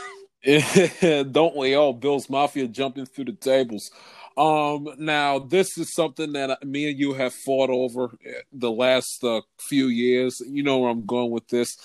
Don't 1.32 1.56
we 1.56 1.74
all? 1.74 1.92
Bills 1.92 2.30
Mafia 2.30 2.68
jumping 2.68 3.06
through 3.06 3.24
the 3.24 3.32
tables. 3.32 3.90
Um, 4.36 4.88
now 4.98 5.38
this 5.38 5.78
is 5.78 5.94
something 5.94 6.32
that 6.32 6.64
me 6.64 6.90
and 6.90 6.98
you 6.98 7.14
have 7.14 7.32
fought 7.32 7.70
over 7.70 8.04
uh, 8.04 8.40
the 8.52 8.70
last 8.70 9.24
uh, 9.24 9.40
few 9.58 9.86
years. 9.86 10.42
You 10.46 10.62
know 10.62 10.78
where 10.78 10.90
I'm 10.90 11.06
going 11.06 11.30
with 11.30 11.48
this. 11.48 11.78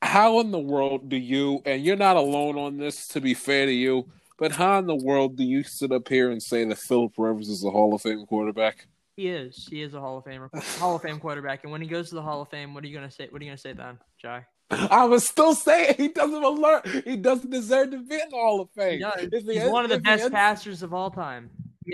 How 0.00 0.40
in 0.40 0.50
the 0.50 0.58
world 0.58 1.08
do 1.08 1.16
you? 1.16 1.62
And 1.64 1.84
you're 1.84 1.96
not 1.96 2.16
alone 2.16 2.56
on 2.56 2.76
this. 2.76 3.08
To 3.08 3.20
be 3.20 3.34
fair 3.34 3.66
to 3.66 3.72
you, 3.72 4.08
but 4.38 4.52
how 4.52 4.78
in 4.78 4.86
the 4.86 4.94
world 4.94 5.36
do 5.36 5.44
you 5.44 5.62
sit 5.64 5.92
up 5.92 6.08
here 6.08 6.30
and 6.30 6.42
say 6.42 6.64
that 6.64 6.78
Philip 6.78 7.12
Rivers 7.18 7.48
is 7.48 7.64
a 7.64 7.70
Hall 7.70 7.94
of 7.94 8.02
Fame 8.02 8.26
quarterback? 8.26 8.86
he 9.16 9.28
is. 9.28 9.68
He 9.70 9.82
is 9.82 9.94
a 9.94 10.00
Hall 10.00 10.18
of 10.18 10.24
Famer. 10.24 10.50
Hall 10.78 10.96
of 10.96 11.02
Fame 11.02 11.20
quarterback. 11.20 11.62
And 11.62 11.72
when 11.72 11.80
he 11.80 11.86
goes 11.86 12.08
to 12.08 12.14
the 12.14 12.22
Hall 12.22 12.42
of 12.42 12.48
Fame, 12.48 12.74
what 12.74 12.84
are 12.84 12.86
you 12.86 12.94
gonna 12.94 13.10
say 13.10 13.28
what 13.30 13.40
are 13.40 13.44
you 13.44 13.50
gonna 13.50 13.58
say 13.58 13.72
then, 13.72 13.98
Jai? 14.20 14.46
I 14.70 15.04
was 15.04 15.28
still 15.28 15.54
saying 15.54 15.94
he 15.98 16.08
doesn't 16.08 16.42
alert. 16.42 16.86
He 17.04 17.16
doesn't 17.16 17.50
deserve 17.50 17.90
to 17.90 17.98
be 17.98 18.14
in 18.14 18.28
the 18.30 18.36
Hall 18.36 18.60
of 18.60 18.70
Fame. 18.70 19.02
He 19.18 19.52
he's 19.52 19.70
one 19.70 19.84
of 19.84 19.90
the 19.90 19.96
he 19.96 20.02
best 20.02 20.32
passers 20.32 20.82
of 20.82 20.94
all 20.94 21.10
time. 21.10 21.50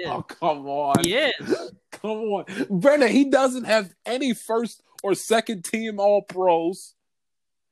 Oh 0.07 0.23
come 0.23 0.67
on! 0.67 0.97
Yes. 1.05 1.33
Come 1.93 2.11
on, 2.11 2.45
Brennan. 2.71 3.09
He 3.09 3.25
doesn't 3.25 3.65
have 3.65 3.93
any 4.07 4.33
first 4.35 4.83
or 5.03 5.15
second 5.15 5.65
team 5.65 5.99
All 5.99 6.23
Pros. 6.23 6.95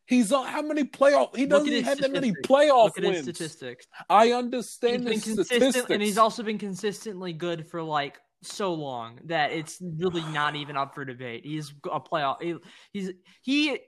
He's 0.06 0.32
on 0.32 0.46
how 0.46 0.62
many 0.62 0.84
playoff? 0.84 1.36
He 1.36 1.46
doesn't 1.46 1.84
have 1.84 1.98
that 1.98 2.12
many 2.12 2.32
playoff 2.32 2.84
Look 2.96 2.98
at 2.98 3.04
his 3.04 3.12
wins. 3.12 3.22
statistics. 3.24 3.86
I 4.08 4.26
He's 4.26 4.34
understand 4.34 5.02
the 5.06 5.10
been 5.10 5.20
consistent, 5.20 5.46
statistics. 5.46 5.90
and 5.90 6.02
he's 6.02 6.18
also 6.18 6.42
been 6.42 6.58
consistently 6.58 7.32
good 7.32 7.68
for 7.68 7.82
like 7.82 8.18
so 8.42 8.72
long 8.74 9.18
that 9.24 9.52
it's 9.52 9.78
really 9.80 10.22
not 10.32 10.56
even 10.56 10.76
up 10.76 10.94
for 10.94 11.04
debate. 11.04 11.44
He's 11.44 11.72
a 11.90 12.00
playoff. 12.00 12.40
He, 12.40 12.56
he's 12.92 13.10
he. 13.42 13.78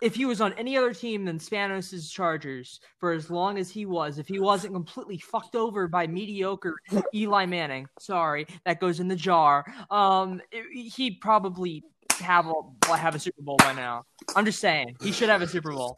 If 0.00 0.16
he 0.16 0.24
was 0.24 0.40
on 0.40 0.52
any 0.54 0.76
other 0.76 0.92
team 0.92 1.24
than 1.24 1.38
Spanos' 1.38 2.10
Chargers 2.10 2.80
for 2.98 3.12
as 3.12 3.30
long 3.30 3.56
as 3.58 3.70
he 3.70 3.86
was, 3.86 4.18
if 4.18 4.26
he 4.26 4.40
wasn't 4.40 4.74
completely 4.74 5.18
fucked 5.18 5.54
over 5.54 5.86
by 5.86 6.06
mediocre 6.08 6.74
Eli 7.14 7.46
Manning, 7.46 7.86
sorry, 8.00 8.46
that 8.64 8.80
goes 8.80 8.98
in 8.98 9.06
the 9.08 9.14
jar. 9.16 9.64
Um, 9.90 10.40
it- 10.50 10.92
he'd 10.94 11.20
probably 11.20 11.84
have 12.20 12.46
a 12.46 12.96
have 12.96 13.14
a 13.14 13.18
Super 13.18 13.42
Bowl 13.42 13.56
by 13.58 13.72
now. 13.72 14.04
I'm 14.36 14.44
just 14.44 14.58
saying 14.60 14.96
he 15.00 15.12
should 15.12 15.28
have 15.28 15.40
a 15.42 15.46
Super 15.46 15.72
Bowl. 15.72 15.96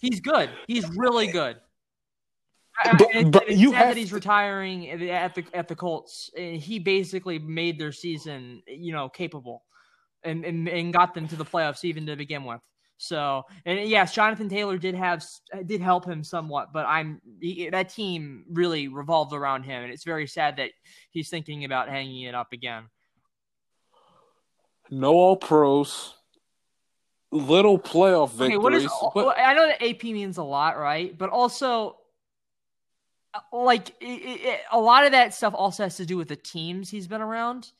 He's 0.00 0.20
good. 0.20 0.50
He's 0.66 0.88
really 0.90 1.26
good. 1.28 1.56
I- 2.84 2.90
I- 2.90 3.22
But- 3.24 3.30
but 3.32 3.48
you 3.56 3.72
have 3.72 3.88
that 3.88 3.96
he's 3.96 4.12
retiring 4.12 4.88
at 4.90 5.00
the 5.00 5.10
at 5.10 5.34
the, 5.34 5.44
at 5.54 5.66
the 5.68 5.74
Colts. 5.74 6.30
And 6.36 6.56
He 6.56 6.78
basically 6.78 7.38
made 7.38 7.78
their 7.78 7.90
season, 7.92 8.62
you 8.66 8.92
know, 8.92 9.08
capable, 9.08 9.64
and, 10.22 10.44
and 10.44 10.68
and 10.68 10.92
got 10.92 11.14
them 11.14 11.26
to 11.28 11.36
the 11.36 11.44
playoffs 11.44 11.84
even 11.84 12.06
to 12.06 12.14
begin 12.16 12.44
with. 12.44 12.60
So, 12.98 13.44
and 13.64 13.88
yes, 13.88 14.12
Jonathan 14.12 14.48
Taylor 14.48 14.76
did 14.76 14.96
have 14.96 15.24
did 15.66 15.80
help 15.80 16.04
him 16.04 16.24
somewhat, 16.24 16.72
but 16.72 16.84
I'm 16.84 17.20
he, 17.40 17.70
that 17.70 17.90
team 17.90 18.44
really 18.50 18.88
revolved 18.88 19.32
around 19.32 19.62
him, 19.62 19.84
and 19.84 19.92
it's 19.92 20.02
very 20.02 20.26
sad 20.26 20.56
that 20.56 20.72
he's 21.10 21.30
thinking 21.30 21.64
about 21.64 21.88
hanging 21.88 22.22
it 22.22 22.34
up 22.34 22.52
again. 22.52 22.84
no 24.90 25.14
All 25.14 25.36
Pros, 25.36 26.16
little 27.30 27.78
playoff 27.78 28.30
victories. 28.30 28.56
Okay, 28.56 28.58
what 28.58 28.74
is? 28.74 28.90
but- 29.14 29.38
I 29.38 29.54
know 29.54 29.68
that 29.68 29.82
AP 29.82 30.02
means 30.02 30.36
a 30.36 30.42
lot, 30.42 30.76
right? 30.76 31.16
But 31.16 31.30
also, 31.30 31.98
like, 33.52 33.90
it, 34.00 34.40
it, 34.44 34.60
a 34.72 34.80
lot 34.80 35.04
of 35.04 35.12
that 35.12 35.34
stuff 35.34 35.54
also 35.56 35.84
has 35.84 35.96
to 35.98 36.04
do 36.04 36.16
with 36.16 36.26
the 36.26 36.36
teams 36.36 36.90
he's 36.90 37.06
been 37.06 37.20
around. 37.20 37.70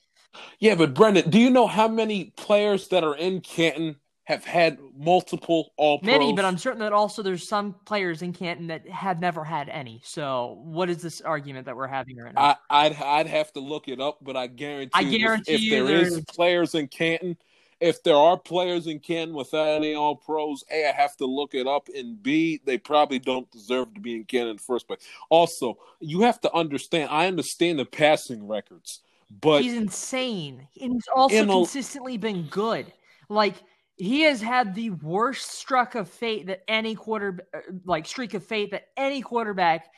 Yeah, 0.61 0.77
but 0.77 0.95
Brendan, 0.95 1.29
do 1.29 1.41
you 1.41 1.51
know 1.51 1.67
how 1.67 1.89
many 1.89 2.33
players 2.37 2.87
that 2.89 3.03
are 3.03 3.17
in 3.17 3.41
Canton 3.41 3.97
have 4.29 4.45
had 4.45 4.79
multiple 4.95 5.73
All 5.79 6.01
Pros? 6.01 6.07
Many, 6.07 6.35
but 6.35 6.45
I'm 6.45 6.59
certain 6.59 6.81
that 6.81 6.93
also 6.93 7.23
there's 7.23 7.49
some 7.49 7.75
players 7.87 8.21
in 8.21 8.35
Canton 8.35 8.67
that 8.67 8.87
have 8.87 9.21
never 9.21 9.43
had 9.43 9.71
any. 9.71 10.03
So, 10.05 10.61
what 10.65 10.91
is 10.91 11.01
this 11.01 11.23
argument 11.23 11.65
that 11.65 11.75
we're 11.75 11.87
having 11.87 12.19
right 12.19 12.35
now? 12.35 12.59
I, 12.69 12.87
I'd 12.87 12.97
I'd 12.97 13.27
have 13.27 13.55
to 13.55 13.61
look 13.61 13.89
it 13.89 14.03
up, 14.03 14.19
but 14.21 14.37
I 14.37 14.47
guarantee. 14.47 14.91
I 14.93 15.01
if- 15.01 15.19
guarantee 15.19 15.55
if, 15.55 15.61
you 15.63 15.87
there 15.87 16.03
is 16.03 16.21
players 16.29 16.75
in 16.75 16.89
Canton, 16.89 17.39
if 17.81 18.03
there 18.03 18.17
are 18.17 18.37
players 18.37 18.87
in 18.87 18.99
Canton 18.99 19.35
without 19.35 19.67
any 19.67 19.95
All 19.95 20.15
Pros, 20.15 20.63
a 20.71 20.91
I 20.91 20.93
have 20.93 21.17
to 21.17 21.25
look 21.25 21.55
it 21.55 21.67
up, 21.67 21.89
and 21.97 22.23
b 22.23 22.61
they 22.67 22.77
probably 22.77 23.19
don't 23.19 23.51
deserve 23.51 23.95
to 23.95 24.01
be 24.01 24.15
in 24.15 24.25
Canton 24.25 24.51
in 24.51 24.57
the 24.57 24.63
first 24.63 24.87
place. 24.87 25.01
Also, 25.31 25.79
you 26.01 26.21
have 26.21 26.39
to 26.43 26.55
understand. 26.55 27.09
I 27.11 27.29
understand 27.29 27.79
the 27.79 27.87
passing 27.87 28.47
records, 28.47 29.01
but 29.41 29.63
he's 29.63 29.73
insane. 29.73 30.69
And 30.83 30.93
he's 30.93 31.09
also 31.17 31.45
a- 31.45 31.47
consistently 31.47 32.19
been 32.19 32.43
good. 32.51 32.93
Like 33.31 33.55
he 33.99 34.23
has 34.23 34.41
had 34.41 34.75
the 34.75 34.91
worst 34.91 35.51
struck 35.51 35.97
of 35.97 36.09
fate 36.09 36.47
that 36.47 36.63
any 36.69 36.95
quarter 36.95 37.41
uh, 37.53 37.59
like 37.85 38.07
streak 38.07 38.33
of 38.35 38.45
fate 38.45 38.71
that 38.71 38.85
any 38.97 39.21
quarterback 39.21 39.89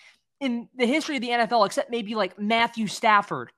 in 0.40 0.68
the 0.74 0.86
history 0.86 1.16
of 1.16 1.22
the 1.22 1.28
NFL 1.28 1.66
except 1.66 1.90
maybe 1.90 2.14
like 2.14 2.38
Matthew 2.38 2.86
Stafford. 2.86 3.52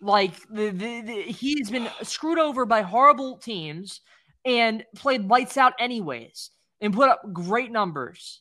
Like 0.00 0.34
the, 0.48 0.70
the, 0.70 1.00
the 1.00 1.22
he's 1.22 1.70
been 1.70 1.88
screwed 2.02 2.38
over 2.38 2.64
by 2.64 2.82
horrible 2.82 3.38
teams 3.38 4.00
and 4.44 4.84
played 4.94 5.28
lights 5.28 5.56
out 5.56 5.74
anyways 5.80 6.50
and 6.80 6.94
put 6.94 7.08
up 7.08 7.20
great 7.32 7.72
numbers. 7.72 8.40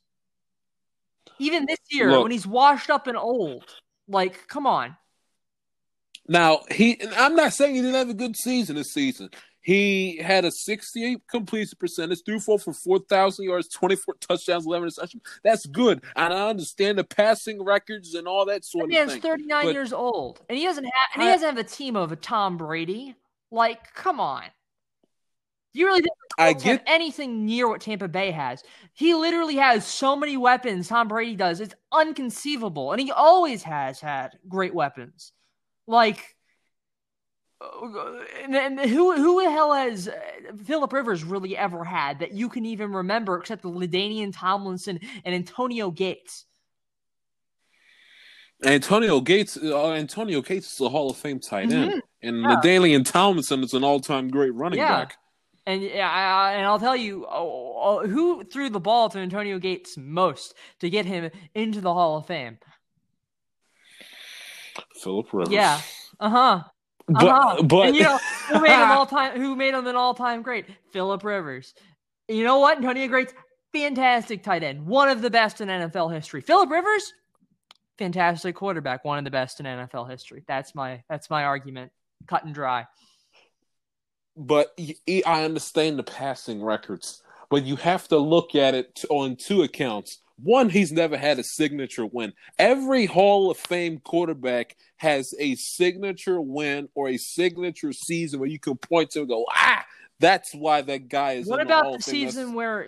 Even 1.40 1.66
this 1.66 1.80
year 1.90 2.12
Look. 2.12 2.24
when 2.24 2.32
he's 2.32 2.46
washed 2.46 2.92
up 2.92 3.08
and 3.08 3.18
old. 3.18 3.66
Like 4.08 4.48
come 4.48 4.68
on. 4.68 4.96
Now 6.28 6.62
he, 6.70 7.02
I'm 7.16 7.36
not 7.36 7.54
saying 7.54 7.74
he 7.74 7.82
didn't 7.82 7.96
have 7.96 8.10
a 8.10 8.14
good 8.14 8.36
season 8.36 8.76
this 8.76 8.94
season. 8.94 9.32
He 9.68 10.16
had 10.24 10.46
a 10.46 10.52
68 10.52 11.28
completion 11.30 11.76
percentage, 11.78 12.24
threw 12.26 12.40
for 12.40 12.58
for 12.58 12.72
4,000 12.72 13.44
yards, 13.44 13.68
24 13.68 14.14
touchdowns, 14.22 14.66
11 14.66 14.88
interceptions. 14.88 15.20
That's 15.44 15.66
good, 15.66 16.06
and 16.16 16.34
I 16.34 16.48
understand 16.50 16.98
the 16.98 17.04
passing 17.04 17.62
records 17.62 18.16
and 18.16 18.30
all 18.30 18.46
that 18.46 18.54
That 18.54 18.66
sort 18.66 18.86
of 18.86 18.92
man's 18.92 19.12
thing. 19.12 19.22
39 19.22 19.66
But- 19.66 19.74
years 19.74 19.92
old, 19.92 20.40
and 20.48 20.58
he 20.58 20.64
doesn't 20.64 20.86
have 20.86 20.94
and 21.16 21.24
he 21.24 21.28
I- 21.28 21.34
doesn't 21.34 21.50
have 21.50 21.58
a 21.58 21.66
team 21.68 21.98
of 21.98 22.14
a 22.14 22.16
Tom 22.16 22.56
Brady. 22.56 23.16
Like, 23.52 23.94
come 23.94 24.22
on. 24.22 24.46
You 25.74 25.88
really 25.88 26.00
think 26.00 26.14
I 26.38 26.54
get- 26.54 26.84
anything 26.88 27.46
near 27.46 27.68
what 27.68 27.82
Tampa 27.82 28.08
Bay 28.08 28.32
has? 28.32 28.64
He 28.94 29.16
literally 29.16 29.58
has 29.58 29.86
so 29.86 30.16
many 30.16 30.38
weapons. 30.38 30.88
Tom 30.88 31.10
Brady 31.10 31.36
does. 31.36 31.60
It's 31.60 31.76
unconceivable, 31.92 32.94
and 32.94 33.02
he 33.02 33.12
always 33.12 33.64
has 33.64 34.00
had 34.00 34.40
great 34.48 34.74
weapons. 34.74 35.34
Like, 35.88 36.37
and, 37.60 38.56
and 38.56 38.80
who 38.80 39.16
who 39.16 39.44
the 39.44 39.50
hell 39.50 39.74
has 39.74 40.08
uh, 40.08 40.14
Philip 40.66 40.94
Rivers 40.94 41.24
really 41.24 41.58
ever 41.58 41.84
had 41.84 42.20
that 42.20 42.34
you 42.34 42.50
can 42.50 42.66
even 42.66 42.92
remember 42.92 43.38
except 43.38 43.64
the 43.64 43.70
Ladainian 43.70 44.32
Tomlinson 44.34 45.00
and 45.26 45.34
Antonio 45.34 45.90
Gates? 45.90 46.46
Antonio 48.64 49.22
Gates, 49.22 49.58
uh, 49.58 49.92
Antonio 49.92 50.42
Gates 50.42 50.74
is 50.74 50.82
a 50.82 50.90
Hall 50.90 51.12
of 51.12 51.18
Fame 51.18 51.40
tight 51.40 51.72
end, 51.72 52.02
and 52.24 52.42
Yeah. 52.42 52.56
LaDainian 52.56 53.06
Tomlinson 53.06 53.64
is 53.64 53.74
an 53.74 53.84
all-time 53.84 54.30
great 54.30 54.54
running 54.54 54.80
Yeah. 54.80 55.00
back. 55.02 55.18
And 55.68 55.82
yeah, 55.84 56.10
I, 56.10 56.22
I- 56.50 56.54
and 56.54 56.66
I'll 56.66 56.80
tell 56.80 56.96
you 56.96 57.26
oh, 57.30 57.76
oh, 57.78 58.08
who 58.08 58.44
threw 58.44 58.70
the 58.70 58.80
ball 58.80 59.10
to 59.10 59.20
Antonio 59.20 59.60
Gates 59.60 59.98
most 59.98 60.56
to 60.80 60.90
get 60.90 61.06
him 61.06 61.30
into 61.54 61.82
the 61.82 61.94
Hall 61.94 62.18
of 62.18 62.26
Fame. 62.26 62.58
Philip 65.04 65.32
Rivers. 65.34 65.54
Yeah, 65.54 65.82
uh 66.20 66.30
huh. 66.30 66.64
But 67.08 67.24
Uh-huh. 67.26 67.64
but 67.64 67.94
you 67.96 68.04
know 68.04 68.20
who 68.50 68.60
made 68.62 68.72
him 68.72 68.92
all 68.92 69.06
time? 69.18 69.40
Who 69.40 69.56
made 69.56 69.74
him 69.74 69.88
an 69.88 69.96
all 69.96 70.14
time 70.14 70.42
great? 70.42 70.66
Philip 70.92 71.24
Rivers. 71.24 71.74
You 72.28 72.44
know 72.44 72.60
what? 72.60 72.78
Antonio 72.78 73.08
Gates, 73.08 73.34
fantastic 73.74 74.44
tight 74.44 74.64
end, 74.64 74.86
one 74.86 75.08
of 75.10 75.22
the 75.22 75.30
best 75.30 75.62
in 75.62 75.70
NFL 75.70 76.14
history. 76.14 76.42
Philip 76.42 76.70
Rivers, 76.70 77.14
fantastic 77.98 78.56
quarterback, 78.56 79.06
one 79.06 79.18
of 79.18 79.24
the 79.24 79.32
best 79.32 79.60
in 79.62 79.66
NFL 79.66 80.10
history. 80.10 80.44
That's 80.48 80.76
my 80.76 81.04
that's 81.10 81.30
my 81.30 81.46
argument, 81.46 81.92
cut 82.28 82.44
and 82.44 82.54
dry. 82.54 82.86
but 84.36 84.78
I 85.26 85.44
understand 85.46 85.98
the 85.98 86.04
passing 86.04 86.62
records, 86.62 87.24
but 87.50 87.64
you 87.64 87.76
have 87.78 88.08
to 88.10 88.18
look 88.18 88.54
at 88.56 88.76
it 88.76 89.04
on 89.10 89.36
two 89.36 89.64
accounts. 89.64 90.20
One, 90.42 90.70
he's 90.70 90.92
never 90.92 91.18
had 91.18 91.40
a 91.40 91.44
signature 91.44 92.06
win. 92.06 92.34
Every 92.60 93.06
Hall 93.06 93.50
of 93.50 93.58
Fame 93.58 94.00
quarterback 94.00 94.76
has 94.98 95.34
a 95.40 95.56
signature 95.56 96.40
win 96.40 96.90
or 96.94 97.10
a 97.10 97.18
signature 97.18 97.92
season 97.92 98.40
where 98.40 98.50
you 98.50 98.60
can 98.60 98.76
point 98.76 99.12
to 99.12 99.22
and 99.22 99.30
go, 99.30 99.46
ah, 99.50 99.84
that's 100.20 100.54
why 100.54 100.82
that 100.84 101.10
guy 101.10 101.34
is. 101.34 101.48
What 101.48 101.58
the 101.58 101.66
about 101.66 101.84
the 101.86 101.96
of 101.96 102.04
Fame. 102.04 102.22
That's- 102.22 102.36
season 102.36 102.54
where 102.54 102.88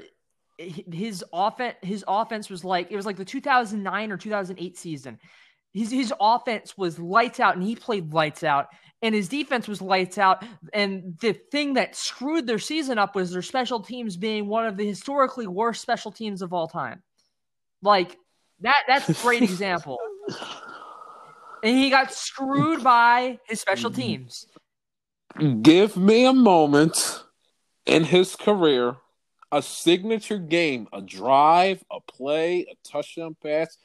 his 0.59 1.23
offense 1.31 1.75
his 1.81 2.03
offense 2.07 2.49
was 2.49 2.65
like 2.65 2.91
it 2.91 2.95
was 2.95 3.05
like 3.05 3.15
the 3.15 3.25
2009 3.25 4.11
or 4.11 4.17
2008 4.17 4.77
season. 4.77 5.17
His 5.73 5.89
his 5.89 6.13
offense 6.19 6.77
was 6.77 6.99
lights 6.99 7.39
out 7.39 7.55
and 7.55 7.63
he 7.63 7.75
played 7.75 8.13
lights 8.13 8.43
out 8.43 8.67
and 9.01 9.15
his 9.15 9.29
defense 9.29 9.67
was 9.69 9.81
lights 9.81 10.17
out 10.17 10.43
and 10.73 11.17
the 11.21 11.31
thing 11.31 11.75
that 11.75 11.95
screwed 11.95 12.45
their 12.45 12.59
season 12.59 12.97
up 12.97 13.15
was 13.15 13.31
their 13.31 13.41
special 13.41 13.79
teams 13.79 14.17
being 14.17 14.47
one 14.47 14.65
of 14.65 14.75
the 14.75 14.85
historically 14.85 15.47
worst 15.47 15.81
special 15.81 16.11
teams 16.11 16.41
of 16.41 16.51
all 16.51 16.67
time. 16.67 17.01
Like 17.81 18.17
that 18.61 18.83
that's 18.87 19.09
a 19.09 19.13
great 19.13 19.41
example. 19.49 19.97
And 21.63 21.77
he 21.77 21.89
got 21.89 22.13
screwed 22.13 22.83
by 22.83 23.39
his 23.47 23.59
special 23.59 23.91
teams. 23.91 24.47
Give 25.61 25.95
me 25.95 26.25
a 26.25 26.33
moment 26.33 27.23
in 27.85 28.03
his 28.03 28.35
career, 28.35 28.95
a 29.51 29.61
signature 29.61 30.37
game, 30.37 30.87
a 30.93 31.01
drive, 31.01 31.83
a 31.91 31.99
play, 31.99 32.61
a 32.69 32.75
touchdown 32.87 33.35
pass. 33.41 33.77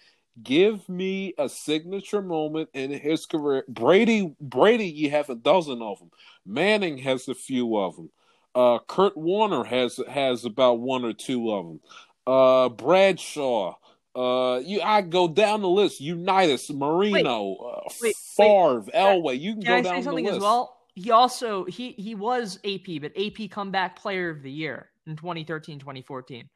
Give 0.43 0.89
me 0.89 1.33
a 1.39 1.49
signature 1.49 2.23
moment 2.23 2.71
in 2.75 2.91
his 2.91 3.25
career. 3.25 3.65
Brady, 3.69 4.35
Brady, 4.41 4.87
you 4.87 5.11
have 5.11 5.31
a 5.31 5.37
dozen 5.37 5.81
of 5.81 6.01
them. 6.01 6.11
Manning 6.45 6.99
has 6.99 7.29
a 7.29 7.35
few 7.35 7.77
of 7.77 7.97
them. 7.97 8.11
Uh, 8.55 8.79
Kurt 8.89 9.17
Warner 9.17 9.65
has 9.65 10.01
has 10.09 10.45
about 10.45 10.81
one 10.81 11.05
or 11.05 11.13
two 11.13 11.53
of 11.53 11.67
them. 11.67 11.81
Uh, 12.27 12.69
Bradshaw. 12.69 13.75
Uh, 14.15 14.61
you 14.65 14.81
I 14.81 15.01
go 15.03 15.27
down 15.29 15.63
the 15.63 15.69
list. 15.69 16.01
Unitas, 16.01 16.71
Marino, 16.71 17.55
uh, 17.57 17.89
wait, 18.01 18.17
Favre, 18.17 18.83
Elway. 18.95 19.41
You 19.41 19.55
can, 19.55 19.63
Can 19.63 19.73
I 19.73 19.81
down 19.83 19.97
say 19.97 20.03
something 20.03 20.25
the 20.25 20.31
list. 20.31 20.37
as 20.39 20.43
well? 20.43 20.77
He 20.95 21.11
also 21.11 21.65
he 21.65 21.93
he 21.93 22.15
was 22.15 22.59
AP, 22.65 23.01
but 23.01 23.13
AP 23.19 23.51
comeback 23.51 23.97
player 23.97 24.31
of 24.31 24.43
the 24.43 24.51
year 24.51 24.91
in 25.07 25.17
2013, 25.17 25.79
2014. 25.81 26.49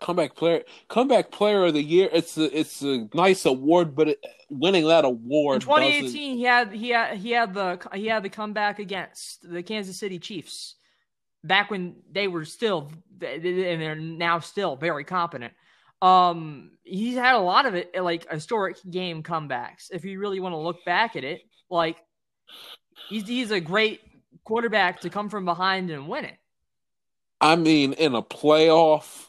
comeback 0.00 0.34
player 0.34 0.62
comeback 0.88 1.30
player 1.30 1.64
of 1.64 1.72
the 1.72 1.82
year 1.82 2.10
it's 2.12 2.36
a 2.36 2.58
it's 2.58 2.82
a 2.82 3.08
nice 3.14 3.46
award 3.46 3.94
but 3.94 4.08
it, 4.08 4.26
winning 4.50 4.86
that 4.86 5.04
award 5.04 5.62
In 5.62 5.68
doesn't 5.68 6.10
2018, 6.10 6.36
he 6.36 6.42
had 6.42 6.72
he 6.72 6.88
had 6.90 7.16
he 7.16 7.30
had 7.30 7.54
the 7.54 7.78
he 7.94 8.06
had 8.06 8.22
the 8.22 8.28
comeback 8.28 8.80
against 8.80 9.48
the 9.48 9.62
Kansas 9.62 9.96
City 9.96 10.18
Chiefs 10.18 10.74
back 11.42 11.70
when 11.70 11.96
they 12.10 12.28
were 12.28 12.44
still 12.44 12.90
and 13.22 13.80
they're 13.80 13.94
now 13.94 14.40
still 14.40 14.76
very 14.76 15.04
competent. 15.04 15.52
Um, 16.04 16.72
he's 16.82 17.16
had 17.16 17.34
a 17.34 17.38
lot 17.38 17.66
of 17.66 17.74
it 17.74 17.94
like 18.00 18.30
historic 18.30 18.76
game 18.90 19.22
comebacks. 19.22 19.90
If 19.90 20.04
you 20.04 20.18
really 20.18 20.40
want 20.40 20.52
to 20.52 20.58
look 20.58 20.84
back 20.84 21.16
at 21.16 21.24
it, 21.24 21.42
like 21.70 21.96
he's 23.08 23.26
he's 23.26 23.50
a 23.50 23.60
great 23.60 24.00
quarterback 24.44 25.00
to 25.00 25.10
come 25.10 25.28
from 25.28 25.44
behind 25.44 25.90
and 25.90 26.06
win 26.06 26.26
it. 26.26 26.36
i 27.40 27.56
mean 27.56 27.94
in 27.94 28.14
a 28.14 28.22
playoff 28.22 29.28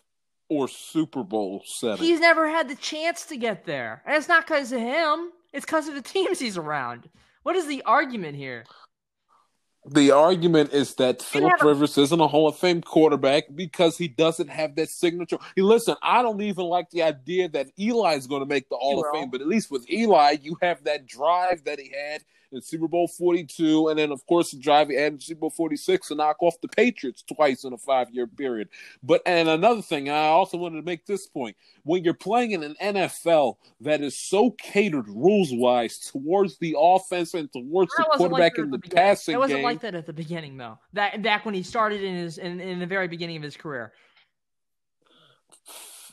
or 0.49 0.67
super 0.67 1.23
bowl 1.23 1.63
setting 1.65 2.05
He's 2.05 2.19
never 2.19 2.49
had 2.49 2.67
the 2.67 2.75
chance 2.75 3.25
to 3.27 3.37
get 3.37 3.65
there. 3.65 4.03
And 4.05 4.15
it's 4.15 4.27
not 4.27 4.45
because 4.45 4.71
of 4.71 4.79
him, 4.79 5.31
it's 5.53 5.65
because 5.65 5.87
of 5.87 5.95
the 5.95 6.01
teams 6.01 6.39
he's 6.39 6.57
around. 6.57 7.09
What 7.43 7.55
is 7.55 7.67
the 7.67 7.81
argument 7.83 8.35
here? 8.35 8.65
The 9.87 10.11
argument 10.11 10.73
is 10.73 10.95
that 10.95 11.21
Philip 11.21 11.61
a- 11.61 11.65
Rivers 11.65 11.97
isn't 11.97 12.19
a 12.19 12.27
Hall 12.27 12.47
of 12.47 12.57
Fame 12.57 12.81
quarterback 12.81 13.43
because 13.53 13.97
he 13.97 14.07
doesn't 14.07 14.49
have 14.49 14.75
that 14.75 14.89
signature. 14.89 15.37
Hey, 15.55 15.61
listen, 15.61 15.95
I 16.01 16.21
don't 16.21 16.41
even 16.41 16.65
like 16.65 16.89
the 16.89 17.03
idea 17.03 17.49
that 17.49 17.67
Eli's 17.77 18.27
going 18.27 18.41
to 18.41 18.47
make 18.47 18.69
the 18.69 18.77
Hall 18.77 18.99
of. 18.99 19.05
Fame, 19.13 19.29
but 19.29 19.41
at 19.41 19.47
least 19.47 19.69
with 19.69 19.89
Eli, 19.89 20.37
you 20.41 20.57
have 20.61 20.83
that 20.85 21.05
drive 21.05 21.63
that 21.65 21.79
he 21.79 21.91
had 21.91 22.23
in 22.51 22.61
Super 22.61 22.87
Bowl 22.87 23.07
42, 23.07 23.89
and 23.89 23.99
then, 23.99 24.11
of 24.11 24.25
course, 24.25 24.51
the 24.51 24.59
drive 24.59 24.89
he 24.89 24.95
had 24.95 25.13
in 25.13 25.19
Super 25.19 25.41
Bowl 25.41 25.49
46 25.49 26.07
to 26.09 26.15
knock 26.15 26.37
off 26.41 26.59
the 26.61 26.67
Patriots 26.67 27.23
twice 27.23 27.63
in 27.63 27.73
a 27.73 27.77
five 27.77 28.09
year 28.11 28.27
period. 28.27 28.69
But, 29.03 29.21
and 29.25 29.49
another 29.49 29.81
thing, 29.81 30.09
I 30.09 30.27
also 30.27 30.57
wanted 30.57 30.77
to 30.77 30.85
make 30.85 31.05
this 31.05 31.27
point 31.27 31.55
when 31.83 32.03
you're 32.03 32.13
playing 32.13 32.51
in 32.51 32.63
an 32.63 32.75
NFL 32.81 33.55
that 33.81 34.01
is 34.01 34.17
so 34.17 34.51
catered 34.51 35.07
rules 35.07 35.49
wise 35.51 35.99
towards 35.99 36.57
the 36.57 36.75
offense 36.77 37.33
and 37.33 37.51
towards 37.51 37.91
the 37.95 38.03
like 38.03 38.17
quarterback 38.17 38.55
that 38.55 38.61
in 38.63 38.71
the 38.71 38.77
beginning. 38.77 39.05
passing 39.05 39.35
It 39.35 39.39
wasn't 39.39 39.57
game. 39.59 39.65
like 39.65 39.81
that 39.81 39.95
at 39.95 40.05
the 40.05 40.13
beginning, 40.13 40.57
though. 40.57 40.79
That 40.93 41.21
back 41.21 41.45
when 41.45 41.53
he 41.53 41.63
started 41.63 42.01
in 42.03 42.15
his 42.15 42.37
in, 42.37 42.59
in 42.59 42.79
the 42.79 42.85
very 42.85 43.07
beginning 43.07 43.37
of 43.37 43.43
his 43.43 43.55
career. 43.57 43.93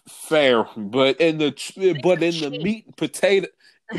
Fair, 0.08 0.66
but 0.76 1.20
in 1.20 1.38
the 1.38 1.52
but 2.02 2.22
in 2.22 2.40
the 2.40 2.58
meat 2.62 2.86
and 2.86 2.96
potato 2.96 3.46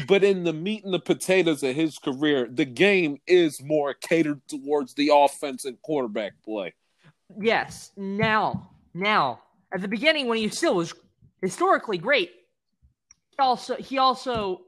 but 0.08 0.24
in 0.24 0.44
the 0.44 0.54
meat 0.54 0.84
and 0.84 0.94
the 0.94 1.00
potatoes 1.00 1.64
of 1.64 1.76
his 1.76 1.98
career, 1.98 2.48
the 2.52 2.66
game 2.66 3.18
is 3.28 3.62
more 3.62 3.94
catered 3.94 4.42
towards 4.48 4.94
the 4.94 5.12
offense 5.14 5.66
and 5.66 5.82
quarterback 5.82 6.34
play. 6.44 6.74
Yes. 7.40 7.92
Now, 7.98 8.72
now, 8.94 9.42
at 9.74 9.82
the 9.82 9.88
beginning 9.88 10.28
when 10.28 10.38
he 10.38 10.50
still 10.50 10.76
was 10.76 10.94
historically 11.42 11.98
great, 11.98 12.32
he 13.32 13.38
also 13.40 13.76
he 13.76 13.98
also, 13.98 14.62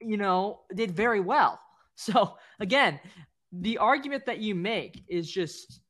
you 0.00 0.16
know, 0.16 0.60
did 0.74 0.92
very 0.92 1.20
well. 1.20 1.58
So 1.94 2.36
again, 2.58 2.98
the 3.52 3.78
argument 3.78 4.24
that 4.26 4.38
you 4.38 4.54
make 4.54 5.04
is 5.08 5.30
just 5.30 5.80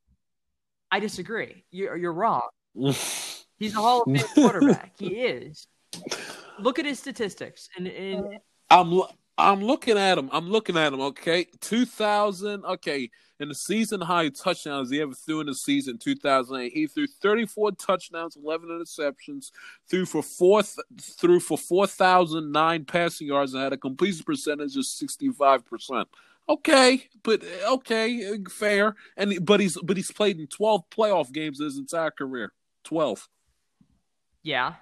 I 0.91 0.99
disagree. 0.99 1.63
You're 1.71 1.95
you're 1.95 2.13
wrong. 2.13 2.49
He's 2.75 3.73
a 3.73 3.77
Hall 3.77 4.03
of 4.03 4.13
Fame 4.13 4.27
quarterback. 4.35 4.93
He 4.99 5.21
is. 5.21 5.65
Look 6.59 6.77
at 6.77 6.85
his 6.85 6.99
statistics, 6.99 7.69
and, 7.77 7.87
and 7.87 8.39
I'm 8.73 9.01
I'm 9.37 9.61
looking 9.63 9.97
at 9.97 10.17
him. 10.17 10.29
I'm 10.31 10.49
looking 10.49 10.77
at 10.77 10.93
him. 10.93 11.01
Okay, 11.01 11.45
two 11.61 11.85
thousand. 11.85 12.65
Okay, 12.65 13.11
in 13.39 13.49
the 13.49 13.55
season 13.55 14.01
high 14.01 14.29
touchdowns 14.29 14.89
he 14.89 14.99
ever 14.99 15.13
threw 15.13 15.41
in 15.41 15.47
the 15.47 15.53
season 15.53 15.97
2008, 15.97 16.71
he 16.73 16.87
threw 16.87 17.05
34 17.05 17.73
touchdowns, 17.73 18.35
11 18.35 18.69
interceptions, 18.69 19.51
threw 19.89 20.05
for 20.05 20.23
four 20.23 20.63
threw 20.99 21.39
for 21.39 21.57
4,009 21.57 22.85
passing 22.85 23.27
yards, 23.27 23.53
and 23.53 23.63
had 23.63 23.73
a 23.73 23.77
completion 23.77 24.23
percentage 24.23 24.75
of 24.75 24.85
65 24.85 25.65
percent. 25.65 26.07
Okay, 26.49 27.07
but 27.21 27.43
okay, 27.67 28.37
fair. 28.49 28.95
And 29.17 29.45
but 29.45 29.59
he's 29.59 29.77
but 29.81 29.97
he's 29.97 30.11
played 30.11 30.39
in 30.39 30.47
12 30.47 30.89
playoff 30.89 31.31
games 31.31 31.59
his 31.59 31.77
entire 31.77 32.11
career. 32.11 32.51
12. 32.85 33.29
yeah, 34.43 34.73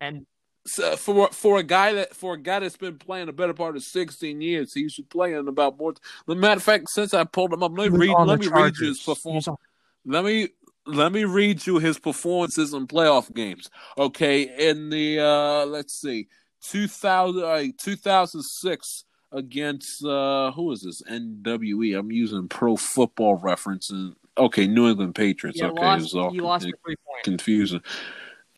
and 0.00 0.26
So 0.68 0.96
for 0.96 1.28
for 1.32 1.58
a 1.58 1.62
guy 1.62 1.94
that 1.94 2.14
for 2.14 2.34
a 2.34 2.38
guy 2.38 2.60
that's 2.60 2.76
been 2.76 2.98
playing 2.98 3.28
a 3.28 3.32
better 3.32 3.54
part 3.54 3.76
of 3.76 3.82
16 3.82 4.40
years, 4.40 4.74
he 4.74 4.88
should 4.88 5.08
play 5.08 5.32
in 5.34 5.48
about 5.48 5.78
more. 5.78 5.94
The 6.26 6.34
matter 6.34 6.58
of 6.58 6.62
fact, 6.62 6.90
since 6.90 7.14
I 7.14 7.24
pulled 7.24 7.52
him 7.52 7.62
up, 7.62 7.72
let 7.76 7.90
me 7.90 7.98
read. 7.98 8.14
Let 8.18 8.40
the 8.40 8.50
me 8.50 8.52
read 8.52 8.74
you 8.78 8.88
his 8.88 9.00
Chargers. 9.00 9.02
performance. 9.04 9.48
On- 9.48 9.56
Let 10.04 10.24
me 10.24 10.48
let 10.86 11.12
me 11.12 11.24
read 11.24 11.66
you 11.66 11.78
his 11.78 11.98
performances 11.98 12.74
in 12.74 12.86
playoff 12.86 13.32
games. 13.34 13.70
Okay, 13.96 14.68
in 14.68 14.90
the 14.90 15.20
uh 15.20 15.66
let's 15.66 16.00
see, 16.00 16.28
2000 16.62 17.42
uh, 17.42 17.64
2006 17.78 19.04
against 19.32 20.04
uh 20.04 20.52
who 20.52 20.70
is 20.72 20.82
this? 20.82 21.02
NWE. 21.02 21.98
I'm 21.98 22.12
using 22.12 22.46
Pro 22.48 22.76
Football 22.76 23.36
Reference 23.36 23.90
and 23.90 24.14
okay, 24.36 24.66
New 24.66 24.88
England 24.88 25.14
Patriots. 25.14 25.58
Yeah, 25.58 25.68
okay, 25.68 25.82
lost, 25.82 26.04
it's 26.04 26.14
all 26.14 26.30
he 26.30 26.40
lost 26.40 26.66
for 26.66 26.78
three 26.84 26.96
confusing. 27.24 27.80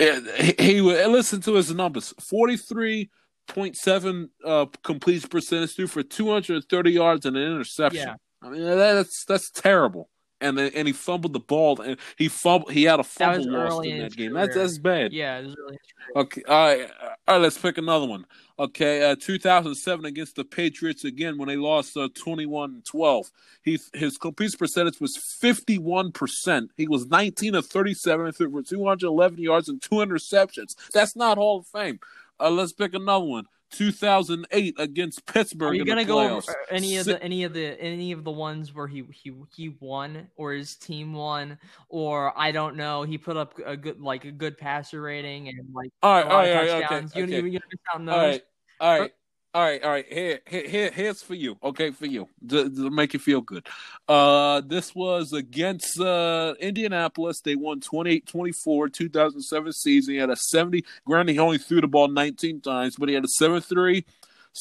He, 0.01 0.55
he 0.59 0.81
would 0.81 1.07
listen 1.09 1.41
to 1.43 1.55
his 1.55 1.73
numbers: 1.75 2.15
forty-three 2.19 3.11
point 3.47 3.77
seven 3.77 4.31
uh, 4.45 4.67
completion 4.83 5.29
percentage, 5.29 5.75
threw 5.77 5.87
for 5.87 6.03
two 6.03 6.31
hundred 6.31 6.55
and 6.57 6.65
thirty 6.69 6.93
yards 6.93 7.27
and 7.27 7.37
an 7.37 7.43
interception. 7.43 8.09
Yeah. 8.09 8.15
I 8.43 8.49
mean 8.49 8.63
that's 8.63 9.25
that's 9.27 9.51
terrible. 9.51 10.09
And 10.41 10.57
then, 10.57 10.73
and 10.75 10.87
he 10.87 10.93
fumbled 10.93 11.35
the 11.35 11.41
ball, 11.41 11.81
and 11.81 11.99
he 12.17 12.29
fumbled. 12.29 12.73
He 12.73 12.85
had 12.85 12.99
a 12.99 13.05
fumble 13.05 13.51
lost 13.51 13.85
in 13.85 13.99
that 13.99 14.17
game. 14.17 14.33
That's 14.33 14.55
career. 14.55 14.65
that's 14.65 14.79
bad. 14.79 15.13
Yeah, 15.13 15.39
it 15.39 15.47
was 15.47 15.57
really 15.57 15.79
Okay, 16.17 16.43
all 16.49 16.67
right, 16.67 16.91
all 17.01 17.35
right. 17.35 17.43
Let's 17.43 17.59
pick 17.59 17.79
another 17.79 18.07
one. 18.07 18.25
Okay, 18.59 19.11
uh, 19.11 19.17
2007 19.19 20.05
against 20.05 20.37
the 20.37 20.45
Patriots 20.45 21.05
again 21.05 21.39
when 21.39 21.49
they 21.49 21.57
lost 21.57 21.97
uh, 21.97 22.09
21-12. 22.09 23.31
He 23.63 23.79
his 23.95 24.19
completion 24.19 24.59
percentage 24.59 25.01
was 25.01 25.17
51 25.17 26.13
percent. 26.13 26.71
He 26.77 26.89
was 26.89 27.07
19 27.07 27.55
of 27.55 27.67
37 27.67 28.33
for 28.33 28.63
211 28.63 29.39
yards 29.39 29.69
and 29.69 29.81
two 29.81 29.97
interceptions. 29.97 30.75
That's 30.93 31.17
not 31.17 31.39
Hall 31.39 31.61
of 31.61 31.67
Fame. 31.67 32.01
Uh, 32.41 32.51
let's 32.51 32.73
pick 32.73 32.95
another 32.95 33.25
one. 33.25 33.45
2008 33.71 34.75
against 34.79 35.25
Pittsburgh 35.27 35.73
Are 35.73 35.75
you 35.75 35.85
gonna 35.85 36.05
go 36.05 36.21
over 36.21 36.57
any 36.71 36.97
of 36.97 37.07
the 37.07 37.23
any 37.23 37.45
of 37.45 37.53
the 37.53 37.81
any 37.81 38.13
of 38.13 38.25
the 38.25 38.31
ones 38.31 38.75
where 38.75 38.87
he 38.87 39.05
he 39.13 39.33
he 39.55 39.77
won 39.81 40.29
or 40.37 40.53
his 40.53 40.77
team 40.77 41.13
won 41.13 41.59
or 41.89 42.37
I 42.39 42.53
don't 42.53 42.77
know 42.77 43.03
he 43.03 43.17
put 43.17 43.37
up 43.37 43.59
a 43.65 43.77
good 43.77 44.01
like 44.01 44.25
a 44.25 44.33
good 44.33 44.59
passer 44.59 45.01
rating 45.01 45.49
and 45.49 45.59
like 45.73 45.91
all 46.03 46.15
right, 46.15 46.25
all 46.25 46.39
right, 46.39 46.51
all 46.51 46.81
right, 46.81 46.85
okay. 46.85 47.19
You, 47.19 47.25
okay. 47.25 47.37
you, 47.37 47.47
you? 47.47 47.61
All 47.95 48.05
right, 48.05 48.43
all 48.81 49.01
right, 49.01 49.13
all 49.53 49.63
right, 49.63 49.83
all 49.83 49.91
right. 49.91 50.07
Here, 50.09 50.41
here, 50.47 50.69
here 50.69 50.91
here's 50.93 51.23
for 51.23 51.35
you. 51.35 51.57
Okay, 51.63 51.91
for 51.91 52.07
you 52.07 52.29
to, 52.49 52.71
to 52.71 52.91
make 52.91 53.15
you 53.15 53.19
feel 53.19 53.41
good. 53.41 53.67
Uh, 54.09 54.61
this 54.65 54.95
was 54.95 55.33
against 55.33 55.99
uh 55.99 56.55
Indianapolis. 56.61 57.41
They 57.41 57.57
won 57.57 57.81
28-24, 57.81 58.93
2007 58.93 59.73
season. 59.73 60.15
He 60.15 60.21
had 60.21 60.31
a 60.31 60.37
70. 60.37 60.85
Granted, 61.05 61.33
he 61.33 61.39
only 61.41 61.59
threw 61.59 61.81
the 61.81 61.89
ball 61.89 62.09
19 62.09 62.61
times, 62.61 62.95
but 62.97 63.09
he 63.09 63.15
had 63.15 63.25
a 63.25 63.43
7-3. 63.43 64.05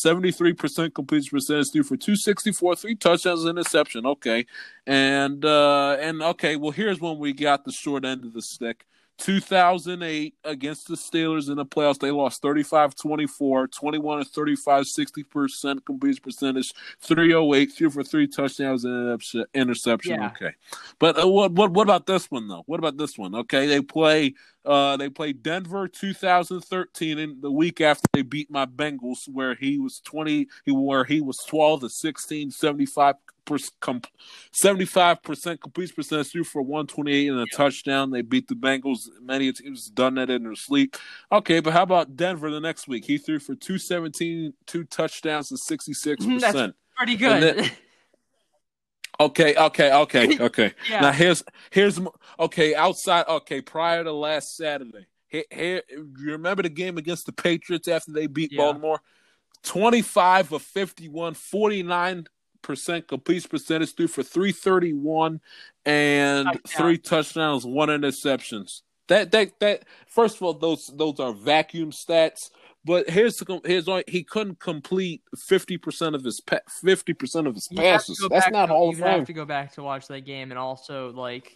73% 0.05 0.93
completion 0.93 1.29
percentage 1.31 1.71
threw 1.73 1.83
for 1.83 1.97
264, 1.97 2.75
three 2.75 2.95
touchdowns, 2.95 3.45
interception. 3.45 4.05
Okay. 4.05 4.45
And 4.85 5.43
uh 5.45 5.97
and 5.99 6.21
okay, 6.21 6.55
well 6.55 6.71
here's 6.71 6.99
when 6.99 7.17
we 7.17 7.33
got 7.33 7.65
the 7.65 7.71
short 7.71 8.05
end 8.05 8.23
of 8.25 8.33
the 8.33 8.41
stick. 8.41 8.85
2008 9.19 10.33
against 10.43 10.87
the 10.87 10.95
Steelers 10.95 11.49
in 11.49 11.57
the 11.57 11.65
playoffs. 11.65 11.99
They 11.99 12.11
lost 12.11 12.41
35 12.41 12.95
24, 12.95 13.67
21 13.67 14.19
to 14.19 14.25
35, 14.25 14.85
60% 14.85 15.85
completion 15.85 16.23
percentage, 16.23 16.73
308, 17.01 17.71
threw 17.71 17.89
for 17.89 18.03
three 18.03 18.27
touchdowns 18.27 18.85
and 18.85 18.93
an 18.93 19.01
interception- 19.07 19.45
interception. 19.53 20.19
Yeah. 20.19 20.27
Okay. 20.27 20.51
But 20.99 21.21
uh, 21.21 21.27
what, 21.27 21.51
what 21.51 21.71
what 21.71 21.83
about 21.83 22.05
this 22.05 22.31
one, 22.31 22.47
though? 22.47 22.63
What 22.65 22.79
about 22.79 22.97
this 22.97 23.17
one? 23.17 23.35
Okay. 23.35 23.67
They 23.67 23.81
play. 23.81 24.33
Uh, 24.65 24.97
they 24.97 25.09
played 25.09 25.41
Denver 25.41 25.87
2013, 25.87 27.17
and 27.17 27.41
the 27.41 27.51
week 27.51 27.81
after 27.81 28.05
they 28.13 28.21
beat 28.21 28.51
my 28.51 28.65
Bengals, 28.65 29.27
where 29.31 29.55
he 29.55 29.79
was 29.79 30.01
20, 30.05 30.47
he 30.65 30.71
where 30.71 31.05
he 31.05 31.21
was 31.21 31.37
12 31.47 31.81
to 31.81 31.89
16, 31.89 32.51
75 32.51 33.15
75 34.51 35.23
percent 35.23 35.61
complete 35.61 35.95
percentage 35.95 36.31
threw 36.31 36.43
for 36.43 36.61
128 36.61 37.27
and 37.29 37.39
a 37.39 37.45
touchdown. 37.47 38.11
They 38.11 38.21
beat 38.21 38.47
the 38.47 38.55
Bengals. 38.55 39.09
Many 39.21 39.51
teams 39.51 39.87
done 39.87 40.15
that 40.15 40.29
in 40.29 40.43
their 40.43 40.55
sleep. 40.55 40.95
Okay, 41.31 41.59
but 41.59 41.73
how 41.73 41.83
about 41.83 42.15
Denver 42.15 42.51
the 42.51 42.59
next 42.59 42.87
week? 42.87 43.05
He 43.05 43.17
threw 43.17 43.39
for 43.39 43.55
217, 43.55 44.53
two 44.67 44.83
touchdowns 44.83 45.51
and 45.51 45.59
66 45.59 46.25
That's 46.25 46.43
percent. 46.43 46.75
Pretty 46.95 47.15
good. 47.15 47.71
Okay, 49.19 49.55
okay, 49.55 49.91
okay, 49.93 50.37
okay. 50.39 50.73
Yeah. 50.89 51.01
Now 51.01 51.11
here's 51.11 51.43
here's 51.71 51.99
okay 52.39 52.75
outside. 52.75 53.25
Okay, 53.27 53.61
prior 53.61 54.03
to 54.03 54.13
last 54.13 54.55
Saturday, 54.55 55.07
here, 55.27 55.43
here 55.51 55.81
you 55.89 56.31
remember 56.31 56.63
the 56.63 56.69
game 56.69 56.97
against 56.97 57.25
the 57.25 57.33
Patriots 57.33 57.87
after 57.87 58.11
they 58.11 58.27
beat 58.27 58.51
Yeah. 58.51 58.63
Baltimore? 58.63 59.01
Twenty 59.61 60.01
five 60.01 60.53
of 60.53 60.61
51, 60.61 61.33
49 61.33 62.27
percent 62.61 63.07
complete 63.07 63.49
percentage, 63.49 63.95
threw 63.95 64.07
for 64.07 64.23
three 64.23 64.51
thirty 64.51 64.93
one, 64.93 65.41
and 65.85 66.45
Touchdown. 66.45 66.61
three 66.77 66.97
touchdowns, 66.97 67.65
one 67.65 67.89
interceptions. 67.89 68.81
That 69.07 69.31
that 69.31 69.59
that 69.59 69.83
first 70.07 70.37
of 70.37 70.43
all, 70.43 70.53
those 70.53 70.89
those 70.95 71.19
are 71.19 71.33
vacuum 71.33 71.91
stats. 71.91 72.49
But 72.89 73.07
here's 73.07 73.37
the 73.37 73.61
here's 73.65 73.87
all, 73.87 74.01
he 74.07 74.23
couldn't 74.23 74.59
complete 74.59 75.21
fifty 75.37 75.77
percent 75.77 76.15
of 76.15 76.23
his 76.23 76.41
fifty 76.81 77.13
percent 77.13 77.45
of 77.45 77.53
his 77.53 77.67
passes. 77.67 78.17
That's 78.31 78.45
back 78.45 78.51
not 78.51 78.69
Hall 78.69 78.95
You 78.95 79.03
have 79.03 79.27
to 79.27 79.33
go 79.33 79.45
back 79.45 79.73
to 79.73 79.83
watch 79.83 80.07
that 80.07 80.21
game 80.21 80.51
and 80.51 80.57
also 80.57 81.11
like, 81.11 81.53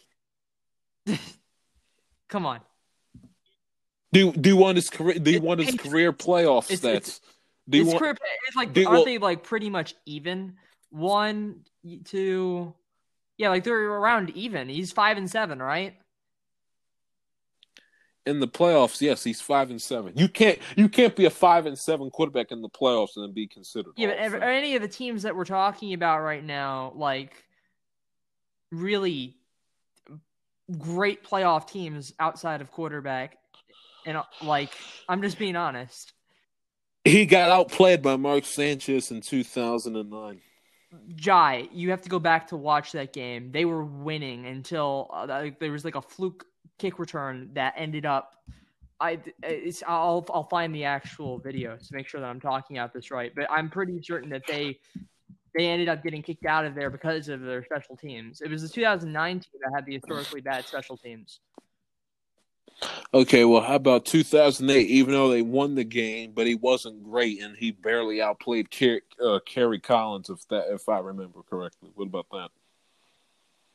come 2.30 2.46
on. 2.46 2.60
Do 4.12 4.32
do 4.32 4.50
you 4.50 4.58
want 4.58 4.76
his 4.76 4.92
career? 4.92 5.18
Do 5.18 5.32
you 5.32 5.42
want 5.42 5.60
his 5.60 5.74
career 5.74 6.14
playoff 6.14 6.70
it's- 6.70 6.82
stats? 6.82 6.96
it's- 6.96 7.22
do 7.68 7.80
you 7.80 7.84
It's 7.86 7.94
want? 7.94 8.00
career, 8.00 8.18
it's 8.48 8.56
like 8.56 8.78
aren't 8.86 9.06
they 9.06 9.18
like 9.18 9.42
pretty 9.42 9.72
much 9.72 9.96
even? 10.06 10.58
One, 10.92 11.62
two, 12.06 12.76
yeah, 13.40 13.50
like 13.50 13.64
they're 13.64 13.88
around 13.90 14.30
even. 14.36 14.70
He's 14.70 14.92
five 14.92 15.18
and 15.18 15.28
seven, 15.28 15.58
right? 15.60 15.96
In 18.26 18.40
the 18.40 18.48
playoffs, 18.48 19.02
yes, 19.02 19.24
he's 19.24 19.42
five 19.42 19.70
and 19.70 19.82
seven. 19.82 20.14
You 20.16 20.28
can't 20.28 20.60
you 20.76 20.88
can't 20.88 21.16
be 21.16 21.26
a 21.26 21.30
five 21.30 21.66
and 21.66 21.78
seven 21.78 22.10
quarterback 22.10 22.52
in 22.52 22.62
the 22.62 22.70
playoffs 22.70 23.16
and 23.16 23.26
then 23.26 23.34
be 23.34 23.48
considered. 23.48 23.94
Yeah, 23.98 24.30
but 24.30 24.38
of 24.38 24.44
any 24.44 24.76
of 24.76 24.82
the 24.82 24.88
teams 24.88 25.24
that 25.24 25.36
we're 25.36 25.46
talking 25.46 25.94
about 25.94 26.22
right 26.22 26.44
now, 26.44 26.94
like 26.96 27.44
really 28.72 29.36
great 30.78 31.24
playoff 31.24 31.68
teams 31.68 32.14
outside 32.20 32.62
of 32.62 32.72
quarterback, 32.72 33.38
and 34.06 34.22
like 34.42 34.72
I'm 35.10 35.22
just 35.22 35.38
being 35.38 35.56
honest. 35.56 36.14
he 37.04 37.26
got 37.26 37.50
outplayed 37.50 38.02
by 38.02 38.16
Mark 38.16 38.46
Sanchez 38.46 39.12
in 39.12 39.22
two 39.22 39.44
thousand 39.44 39.98
and 39.98 40.10
nine. 40.10 40.40
Jai, 41.16 41.68
you 41.74 41.90
have 41.90 42.04
to 42.04 42.10
go 42.10 42.20
back 42.20 42.48
to 42.50 42.56
watch 42.56 42.92
that 42.92 43.14
game. 43.14 43.52
They 43.52 43.66
were 43.66 43.84
winning 43.84 44.46
until 44.46 45.10
uh, 45.12 45.50
there 45.60 45.72
was 45.72 45.84
like 45.84 45.96
a 45.96 46.02
fluke 46.04 46.46
kick 46.80 47.00
return 47.00 47.50
that 47.54 47.74
ended 47.78 48.06
up. 48.06 48.36
I 49.00 49.20
it's 49.42 49.84
I'll 49.86 50.26
I'll 50.34 50.48
find 50.48 50.74
the 50.74 50.86
actual 50.86 51.40
video 51.40 51.76
to 51.76 51.86
make 51.92 52.08
sure 52.08 52.22
that 52.22 52.28
I'm 52.28 52.40
talking 52.40 52.78
out 52.78 52.94
this 52.94 53.12
right, 53.12 53.32
but 53.36 53.50
I'm 53.50 53.70
pretty 53.70 54.02
certain 54.02 54.30
that 54.30 54.44
they 54.48 54.80
they 55.56 55.68
ended 55.68 55.90
up 55.90 56.04
getting 56.04 56.22
kicked 56.22 56.46
out 56.46 56.66
of 56.66 56.76
there 56.76 56.90
because 56.90 57.30
of 57.30 57.42
their 57.42 57.64
special 57.64 57.96
teams. 57.96 58.42
It 58.42 58.50
was 58.50 58.62
the 58.62 58.70
2009 58.70 59.40
team 59.40 59.42
that 59.64 59.72
had 59.76 59.86
the 59.86 59.94
historically 59.94 60.42
bad 60.42 60.66
special 60.66 60.98
teams. 60.98 61.40
Okay, 63.14 63.46
well, 63.46 63.62
how 63.62 63.76
about 63.76 64.06
2008? 64.06 64.88
Even 64.88 65.14
though 65.14 65.30
they 65.30 65.44
won 65.44 65.76
the 65.76 65.84
game, 65.84 66.32
but 66.34 66.48
he 66.48 66.56
wasn't 66.56 67.04
great, 67.04 67.42
and 67.42 67.56
he 67.56 67.72
barely 67.72 68.22
outplayed 68.22 68.72
Ker- 68.72 69.02
uh, 69.24 69.40
Kerry 69.46 69.80
Collins, 69.80 70.30
if 70.30 70.48
that 70.48 70.74
if 70.74 70.90
I 70.90 71.00
remember 71.00 71.44
correctly. 71.44 71.92
What 71.94 72.06
about 72.06 72.28
that? 72.32 72.50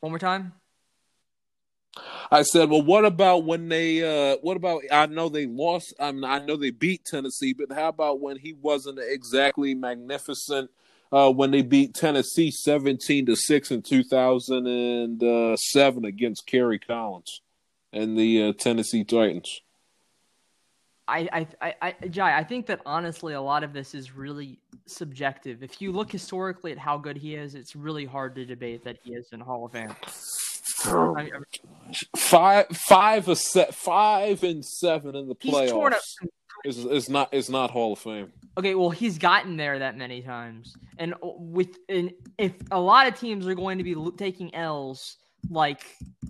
One 0.01 0.11
more 0.11 0.19
time. 0.19 0.53
I 2.31 2.43
said, 2.43 2.69
well, 2.69 2.81
what 2.81 3.05
about 3.05 3.45
when 3.45 3.69
they? 3.69 4.03
Uh, 4.03 4.37
what 4.41 4.57
about? 4.57 4.83
I 4.91 5.05
know 5.07 5.29
they 5.29 5.47
lost. 5.47 5.93
I, 5.99 6.11
mean, 6.11 6.23
I 6.23 6.39
know 6.39 6.55
they 6.55 6.71
beat 6.71 7.05
Tennessee, 7.05 7.53
but 7.53 7.71
how 7.71 7.89
about 7.89 8.19
when 8.19 8.37
he 8.37 8.53
wasn't 8.53 8.99
exactly 9.01 9.73
magnificent? 9.73 10.69
Uh, 11.11 11.31
when 11.31 11.49
they 11.49 11.63
beat 11.63 11.95
Tennessee 11.95 12.51
seventeen 12.51 13.25
to 13.25 13.35
six 13.35 13.71
in 13.71 13.81
two 13.81 14.03
thousand 14.03 14.67
and 14.67 15.57
seven 15.57 16.05
against 16.05 16.45
Kerry 16.45 16.77
Collins 16.77 17.41
and 17.91 18.17
the 18.17 18.43
uh, 18.43 18.53
Tennessee 18.53 19.03
Titans. 19.03 19.61
I, 21.07 21.47
I, 21.59 21.75
I, 21.81 22.07
Jai, 22.07 22.37
I 22.37 22.43
think 22.43 22.67
that 22.67 22.81
honestly, 22.85 23.33
a 23.33 23.41
lot 23.41 23.63
of 23.63 23.73
this 23.73 23.95
is 23.95 24.15
really 24.15 24.59
subjective. 24.85 25.63
If 25.63 25.81
you 25.81 25.91
look 25.91 26.11
historically 26.11 26.71
at 26.71 26.77
how 26.77 26.99
good 26.99 27.17
he 27.17 27.33
is, 27.33 27.55
it's 27.55 27.75
really 27.75 28.05
hard 28.05 28.35
to 28.35 28.45
debate 28.45 28.83
that 28.83 28.97
he 29.03 29.13
is 29.13 29.29
in 29.31 29.39
Hall 29.39 29.65
of 29.65 29.71
Fame. 29.71 29.95
Oh 30.87 31.15
I 31.17 31.23
mean, 31.23 31.31
Five, 32.15 32.67
five, 32.67 33.27
a 33.27 33.35
set, 33.35 33.73
five 33.73 34.43
and 34.43 34.63
seven 34.63 35.15
in 35.15 35.27
the 35.27 35.35
playoffs 35.35 36.15
is 36.65 36.77
is 36.85 37.09
not 37.09 37.33
is 37.33 37.49
not 37.49 37.71
Hall 37.71 37.93
of 37.93 37.99
Fame. 37.99 38.31
Okay, 38.57 38.75
well, 38.75 38.89
he's 38.89 39.17
gotten 39.17 39.57
there 39.57 39.79
that 39.79 39.97
many 39.97 40.21
times, 40.21 40.75
and 40.97 41.13
uh, 41.15 41.17
with 41.21 41.77
and 41.87 42.11
if 42.37 42.53
a 42.71 42.79
lot 42.79 43.07
of 43.07 43.17
teams 43.17 43.47
are 43.47 43.55
going 43.55 43.77
to 43.77 43.83
be 43.83 43.95
taking 44.17 44.53
L's, 44.53 45.17
like 45.49 45.85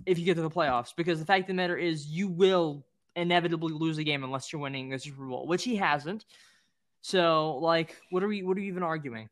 if 0.06 0.18
you 0.18 0.24
get 0.24 0.36
to 0.36 0.42
the 0.42 0.50
playoffs, 0.50 0.94
because 0.96 1.18
the 1.18 1.26
fact 1.26 1.42
of 1.42 1.46
the 1.48 1.54
matter 1.54 1.76
is, 1.76 2.06
you 2.06 2.28
will 2.28 2.84
inevitably 3.16 3.72
lose 3.72 3.98
a 3.98 4.04
game 4.04 4.24
unless 4.24 4.52
you're 4.52 4.62
winning 4.62 4.88
the 4.88 4.98
Super 4.98 5.26
Bowl, 5.26 5.46
which 5.46 5.64
he 5.64 5.76
hasn't. 5.76 6.24
So, 7.02 7.56
like, 7.56 7.96
what 8.10 8.22
are 8.22 8.28
we? 8.28 8.42
What 8.42 8.56
are 8.56 8.60
we 8.60 8.68
even 8.68 8.82
arguing? 8.82 9.28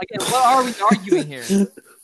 Like, 0.00 0.30
what 0.30 0.44
are 0.44 0.64
we 0.64 0.74
arguing 0.90 1.26
here? 1.26 1.68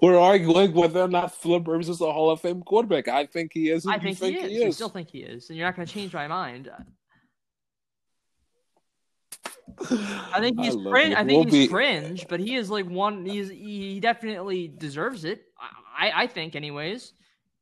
We're 0.00 0.18
arguing 0.18 0.72
whether 0.72 1.00
or 1.00 1.08
not 1.08 1.34
Philip 1.34 1.66
Rivers 1.66 1.88
is 1.88 2.00
a 2.00 2.12
Hall 2.12 2.30
of 2.30 2.40
Fame 2.40 2.62
quarterback. 2.62 3.08
I 3.08 3.26
think 3.26 3.52
he 3.52 3.70
is. 3.70 3.86
I 3.86 3.96
you 3.96 4.14
think, 4.14 4.36
he, 4.38 4.56
is. 4.56 4.64
I 4.66 4.70
still 4.70 4.88
think 4.88 5.10
he 5.10 5.20
is, 5.20 5.48
and 5.48 5.58
you're 5.58 5.66
not 5.66 5.76
going 5.76 5.86
to 5.86 5.92
change 5.92 6.12
my 6.12 6.26
mind. 6.28 6.70
I 9.90 10.40
think 10.40 10.60
he's 10.60 10.74
love 10.74 10.92
fringe. 10.92 11.14
I 11.14 11.24
think 11.24 11.44
We'll 11.44 11.44
he's 11.44 11.66
be- 11.66 11.68
fringe, 11.68 12.26
but 12.28 12.40
he 12.40 12.54
is 12.54 12.70
like 12.70 12.86
one. 12.86 13.24
He's 13.24 13.48
he 13.50 14.00
definitely 14.00 14.68
deserves 14.68 15.24
it. 15.24 15.42
I 15.98 16.12
I 16.14 16.26
think, 16.26 16.54
anyways. 16.54 17.12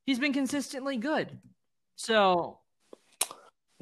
He's 0.05 0.19
been 0.19 0.33
consistently 0.33 0.97
good. 0.97 1.39
So 1.95 2.59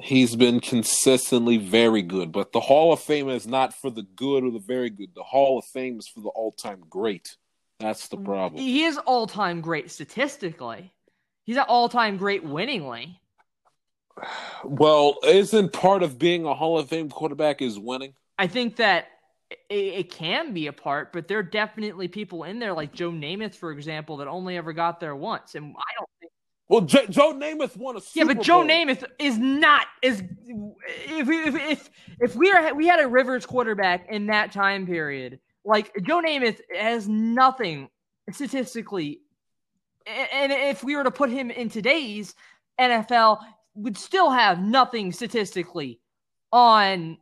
He's 0.01 0.35
been 0.35 0.59
consistently 0.59 1.57
very 1.57 2.01
good, 2.01 2.31
but 2.31 2.51
the 2.51 2.59
Hall 2.59 2.91
of 2.91 2.99
Fame 2.99 3.29
is 3.29 3.45
not 3.45 3.73
for 3.73 3.91
the 3.91 4.01
good 4.01 4.43
or 4.43 4.49
the 4.49 4.59
very 4.59 4.89
good. 4.89 5.13
The 5.15 5.23
Hall 5.23 5.59
of 5.59 5.65
Fame 5.65 5.99
is 5.99 6.07
for 6.07 6.21
the 6.21 6.29
all-time 6.29 6.83
great. 6.89 7.37
That's 7.81 8.07
the 8.07 8.17
mm. 8.17 8.25
problem. 8.25 8.61
he 8.61 8.83
is 8.83 8.97
all 8.97 9.27
time 9.27 9.61
great 9.61 9.91
statistically. 9.91 10.91
He's 11.43 11.57
at 11.57 11.67
all 11.67 11.89
time 11.89 12.17
great 12.17 12.43
winningly. 12.43 13.19
Well, 14.63 15.17
isn't 15.23 15.73
part 15.73 16.03
of 16.03 16.19
being 16.19 16.45
a 16.45 16.53
Hall 16.53 16.77
of 16.77 16.89
Fame 16.89 17.09
quarterback 17.09 17.61
is 17.61 17.79
winning? 17.79 18.13
I 18.37 18.47
think 18.47 18.75
that 18.77 19.07
it, 19.69 19.75
it 19.75 20.11
can 20.11 20.53
be 20.53 20.67
a 20.67 20.73
part, 20.73 21.11
but 21.13 21.27
there 21.27 21.39
are 21.39 21.43
definitely 21.43 22.07
people 22.07 22.43
in 22.43 22.59
there 22.59 22.73
like 22.73 22.93
Joe 22.93 23.11
Namath, 23.11 23.55
for 23.55 23.71
example, 23.71 24.17
that 24.17 24.27
only 24.27 24.57
ever 24.57 24.73
got 24.73 24.99
there 24.99 25.15
once, 25.15 25.55
and 25.55 25.75
I 25.77 25.93
don't 25.97 26.09
think. 26.19 26.31
Well, 26.67 26.81
J- 26.81 27.07
Joe 27.07 27.33
Namath 27.33 27.75
won 27.75 27.97
a 27.97 28.01
Super 28.01 28.19
Yeah, 28.19 28.33
but 28.33 28.43
Joe 28.43 28.59
Bowl. 28.59 28.69
Namath 28.69 29.03
is 29.19 29.37
not 29.37 29.87
as 30.03 30.21
if 30.21 31.29
if 31.29 31.55
if, 31.55 31.89
if 32.19 32.35
we 32.35 32.51
are 32.51 32.73
we 32.73 32.87
had 32.87 33.01
a 33.01 33.07
Rivers 33.07 33.45
quarterback 33.45 34.07
in 34.09 34.27
that 34.27 34.51
time 34.51 34.85
period, 34.85 35.39
like 35.63 35.91
Joe 36.03 36.21
Namath 36.21 36.59
has 36.75 37.07
nothing 37.07 37.89
statistically, 38.31 39.21
and 40.05 40.51
if 40.51 40.83
we 40.83 40.95
were 40.95 41.03
to 41.03 41.11
put 41.11 41.29
him 41.29 41.51
in 41.51 41.69
today's 41.69 42.33
NFL, 42.79 43.39
would 43.75 43.97
still 43.97 44.29
have 44.29 44.59
nothing 44.59 45.11
statistically 45.11 45.99
on 46.51 47.17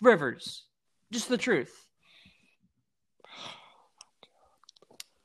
Rivers. 0.00 0.64
Just 1.12 1.28
the 1.28 1.38
truth. 1.38 1.86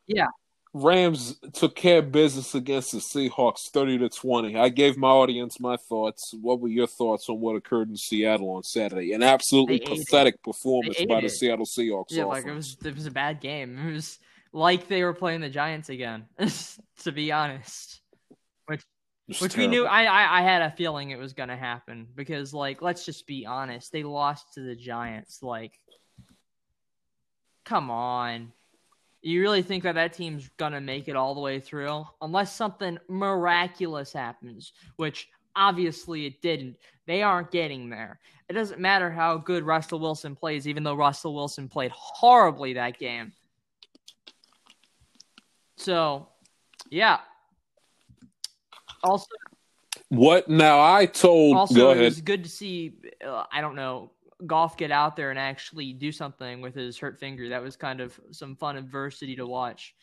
Yeah, 0.07 0.27
Rams 0.73 1.35
took 1.51 1.75
care 1.75 1.99
of 1.99 2.13
business 2.13 2.55
against 2.55 2.93
the 2.93 2.99
Seahawks, 2.99 3.69
thirty 3.69 3.97
to 3.97 4.07
twenty. 4.07 4.55
I 4.55 4.69
gave 4.69 4.97
my 4.97 5.09
audience 5.09 5.59
my 5.59 5.75
thoughts. 5.75 6.33
What 6.39 6.61
were 6.61 6.69
your 6.69 6.87
thoughts 6.87 7.27
on 7.27 7.41
what 7.41 7.57
occurred 7.57 7.89
in 7.89 7.97
Seattle 7.97 8.51
on 8.51 8.63
Saturday? 8.63 9.11
An 9.11 9.21
absolutely 9.21 9.75
ate 9.75 9.89
it. 9.89 9.97
pathetic 9.99 10.41
performance 10.41 10.95
by 11.09 11.17
ate 11.17 11.23
the. 11.23 11.29
Seattle 11.29 11.65
Seahawks. 11.65 12.11
yeah, 12.11 12.23
like 12.23 12.45
it 12.45 12.53
was 12.53 12.77
it 12.85 12.95
was 12.95 13.05
a 13.05 13.11
bad 13.11 13.41
game. 13.41 13.77
It 13.77 13.91
was 13.91 14.19
like 14.53 14.87
they 14.87 15.03
were 15.03 15.13
playing 15.13 15.41
the 15.41 15.49
Giants 15.49 15.89
again. 15.89 16.25
to 17.03 17.11
be 17.11 17.33
honest, 17.33 17.99
which 18.67 18.85
It 19.27 19.41
which 19.41 19.57
we 19.57 19.67
knew. 19.67 19.85
I, 19.85 20.03
I 20.03 20.39
I 20.39 20.41
had 20.41 20.61
a 20.61 20.71
feeling 20.71 21.09
it 21.09 21.19
was 21.19 21.33
gonna 21.33 21.57
happen 21.57 22.07
because 22.15 22.53
like 22.53 22.81
let's 22.81 23.05
just 23.05 23.27
be 23.27 23.45
honest, 23.45 23.91
they 23.91 24.03
lost 24.03 24.53
to 24.53 24.61
the 24.61 24.77
Giants. 24.77 25.43
Like, 25.43 25.73
come 27.65 27.91
on. 27.91 28.53
You 29.21 29.41
really 29.41 29.61
think 29.61 29.83
that 29.83 29.95
that 29.95 30.13
team's 30.13 30.49
gonna 30.57 30.81
make 30.81 31.07
it 31.07 31.15
all 31.15 31.35
the 31.35 31.41
way 31.41 31.59
through 31.59 32.05
unless 32.21 32.55
something 32.55 32.97
miraculous 33.07 34.11
happens, 34.13 34.73
which 34.95 35.29
obviously 35.55 36.25
it 36.25 36.41
didn't. 36.41 36.77
They 37.05 37.21
aren't 37.21 37.51
getting 37.51 37.89
there. 37.89 38.19
It 38.49 38.53
doesn't 38.53 38.79
matter 38.79 39.11
how 39.11 39.37
good 39.37 39.63
Russell 39.63 39.99
Wilson 39.99 40.35
plays, 40.35 40.67
even 40.67 40.83
though 40.83 40.95
Russell 40.95 41.33
Wilson 41.33 41.69
played 41.69 41.91
horribly 41.91 42.73
that 42.73 42.97
game. 42.97 43.31
So, 45.77 46.27
yeah. 46.89 47.19
Also, 49.03 49.27
What 50.09 50.47
now? 50.49 50.79
I 50.79 51.05
told. 51.05 51.55
also 51.55 51.91
it 51.91 52.01
was 52.01 52.21
good 52.21 52.43
to 52.43 52.49
see. 52.49 52.93
Uh, 53.25 53.45
I 53.51 53.61
don't 53.61 53.75
know. 53.75 54.11
Goff 54.45 54.77
get 54.77 54.91
out 54.91 55.15
there 55.15 55.29
and 55.29 55.39
actually 55.39 55.93
do 55.93 56.11
something 56.11 56.61
with 56.61 56.75
his 56.75 56.97
hurt 56.97 57.19
finger. 57.19 57.49
That 57.49 57.61
was 57.61 57.75
kind 57.75 58.01
of 58.01 58.19
some 58.31 58.55
fun 58.55 58.77
adversity 58.77 59.35
to 59.35 59.45
watch. 59.45 59.95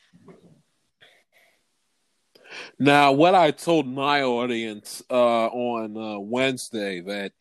Now, 2.79 3.13
what 3.13 3.35
I 3.35 3.51
told 3.51 3.87
my 3.87 4.23
audience 4.23 5.03
uh, 5.11 5.47
on 5.47 5.97
uh, 5.97 6.19
Wednesday 6.19 7.01
that 7.03 7.33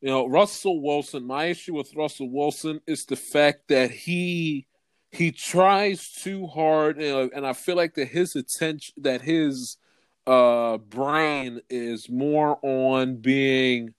you 0.00 0.08
know 0.08 0.26
Russell 0.26 0.82
Wilson. 0.82 1.26
My 1.26 1.46
issue 1.46 1.74
with 1.74 1.94
Russell 1.94 2.30
Wilson 2.30 2.80
is 2.86 3.06
the 3.06 3.16
fact 3.16 3.68
that 3.68 3.90
he 3.90 4.66
he 5.10 5.32
tries 5.32 6.10
too 6.10 6.46
hard, 6.46 7.02
uh, 7.02 7.28
and 7.34 7.46
I 7.46 7.52
feel 7.52 7.76
like 7.76 7.94
that 7.94 8.08
his 8.08 8.36
attention, 8.36 8.94
that 8.98 9.22
his 9.22 9.76
uh, 10.26 10.78
brain 10.78 11.60
is 11.70 12.10
more 12.10 12.58
on 12.62 13.16
being 13.16 13.94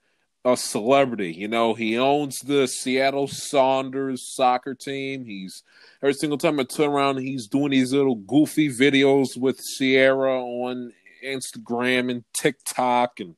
a 0.45 0.55
celebrity. 0.55 1.33
You 1.33 1.47
know, 1.47 1.73
he 1.73 1.97
owns 1.97 2.37
the 2.39 2.67
Seattle 2.67 3.27
Sounders 3.27 4.33
soccer 4.35 4.75
team. 4.75 5.25
He's 5.25 5.63
every 6.01 6.13
single 6.13 6.37
time 6.37 6.59
I 6.59 6.63
turn 6.63 6.91
around, 6.91 7.17
he's 7.17 7.47
doing 7.47 7.71
these 7.71 7.91
little 7.91 8.15
goofy 8.15 8.69
videos 8.69 9.35
with 9.35 9.59
Ciara 9.77 10.39
on 10.39 10.93
Instagram 11.25 12.11
and 12.11 12.23
TikTok, 12.33 13.19
and 13.19 13.35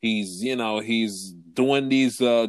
he's 0.00 0.42
you 0.42 0.54
know 0.54 0.78
he's 0.78 1.34
doing 1.52 1.88
these. 1.88 2.20
Uh, 2.20 2.46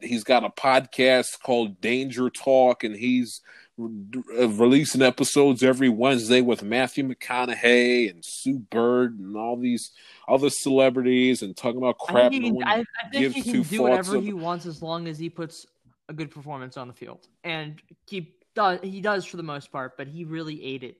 he's 0.00 0.24
got 0.24 0.44
a 0.44 0.50
podcast 0.50 1.40
called 1.42 1.80
Danger 1.80 2.28
Talk, 2.28 2.82
and 2.82 2.96
he's 2.96 3.40
releasing 3.78 5.02
episodes 5.02 5.62
every 5.62 5.88
Wednesday 5.88 6.40
with 6.40 6.62
Matthew 6.62 7.06
McConaughey 7.06 8.10
and 8.10 8.24
Sue 8.24 8.58
Bird 8.58 9.18
and 9.18 9.36
all 9.36 9.56
these 9.56 9.90
other 10.28 10.48
celebrities, 10.50 11.42
and 11.42 11.56
talking 11.56 11.78
about 11.78 11.96
I 12.08 12.12
crap. 12.12 12.30
think 12.32 12.34
he 12.34 12.40
no 12.40 12.46
can, 12.46 12.54
one 12.54 12.68
I, 12.68 12.84
I 13.04 13.10
think 13.10 13.34
he 13.34 13.42
can 13.42 13.62
do 13.62 13.82
whatever 13.82 14.16
of- 14.16 14.24
he 14.24 14.32
wants 14.32 14.66
as 14.66 14.82
long 14.82 15.08
as 15.08 15.18
he 15.18 15.28
puts 15.28 15.66
a 16.08 16.12
good 16.12 16.30
performance 16.30 16.76
on 16.76 16.88
the 16.88 16.94
field. 16.94 17.26
And 17.44 17.80
he 18.06 18.34
does, 18.54 18.80
he 18.82 19.00
does 19.00 19.24
for 19.26 19.36
the 19.36 19.42
most 19.42 19.70
part, 19.70 19.96
but 19.96 20.06
he 20.06 20.24
really 20.24 20.64
ate 20.64 20.82
it. 20.82 20.96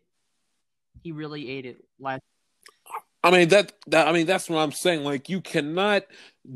He 1.03 1.13
really 1.13 1.49
ate 1.49 1.65
it 1.67 1.85
last. 1.99 2.23
I 3.23 3.31
mean 3.31 3.49
that, 3.49 3.73
that 3.89 4.07
I 4.07 4.13
mean 4.13 4.27
that's 4.27 4.49
what 4.49 4.59
I'm 4.59 4.73
saying. 4.73 5.03
Like 5.03 5.29
you 5.29 5.41
cannot 5.41 6.05